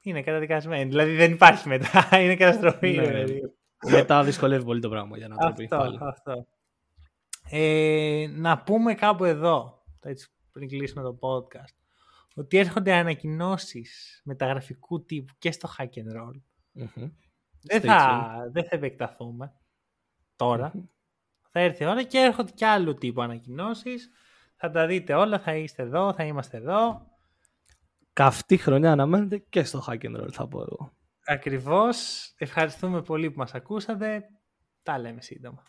είναι 0.08 0.22
καταδικασμένη. 0.22 0.90
Δηλαδή 0.90 1.14
δεν 1.14 1.32
υπάρχει 1.32 1.68
μετά. 1.68 2.08
είναι 2.22 2.36
καταστροφή. 2.36 2.90
Ναι. 2.90 3.04
ρε 3.04 3.12
παιδί. 3.12 3.52
Μετά 3.90 4.24
δυσκολεύει 4.24 4.64
πολύ 4.64 4.80
το 4.80 4.88
πράγμα 4.88 5.16
για 5.16 5.28
να 5.28 5.36
το 5.36 5.52
πει 5.52 5.64
αυτό, 5.64 5.76
πάλι. 5.76 5.98
αυτό. 6.00 6.46
Ε, 7.50 8.26
να 8.30 8.62
πούμε 8.62 8.94
κάπου 8.94 9.24
εδώ. 9.24 9.82
Έτσι, 10.02 10.28
πριν 10.52 10.68
κλείσουμε 10.68 11.02
το 11.02 11.18
podcast, 11.20 11.76
ότι 12.34 12.58
έρχονται 12.58 12.94
ανακοινώσεις 12.94 14.20
μεταγραφικού 14.24 15.04
τύπου 15.04 15.34
και 15.38 15.52
στο 15.52 15.68
hack 15.78 15.82
and 15.82 16.16
roll. 16.16 16.40
Δεν, 17.62 17.80
θα, 17.80 18.30
δεν 18.52 18.64
θα 18.64 18.76
επεκταθούμε 18.76 19.52
Θα 21.50 21.60
έρθει 21.60 21.82
η 21.82 21.86
ώρα 21.86 22.02
και 22.02 22.18
έρχονται 22.18 22.52
και 22.54 22.66
άλλου 22.66 22.94
τύπου 22.94 23.22
ανακοινώσεις. 23.22 24.10
Θα 24.56 24.70
τα 24.70 24.86
δείτε 24.86 25.14
όλα, 25.14 25.38
θα 25.38 25.54
είστε 25.56 25.82
εδώ, 25.82 26.12
θα 26.12 26.24
είμαστε 26.24 26.56
εδώ. 26.56 27.07
Καυτή 28.18 28.56
χρονιά 28.56 28.92
αναμένεται 28.92 29.38
και 29.38 29.64
στο 29.64 29.84
hack 29.86 30.04
and 30.04 30.20
roll 30.20 30.32
θα 30.32 30.48
πω 30.48 30.60
εγώ. 30.60 30.92
Ακριβώς. 31.26 32.28
Ευχαριστούμε 32.38 33.02
πολύ 33.02 33.30
που 33.30 33.38
μας 33.38 33.54
ακούσατε. 33.54 34.24
Τα 34.82 34.98
λέμε 34.98 35.20
σύντομα. 35.20 35.62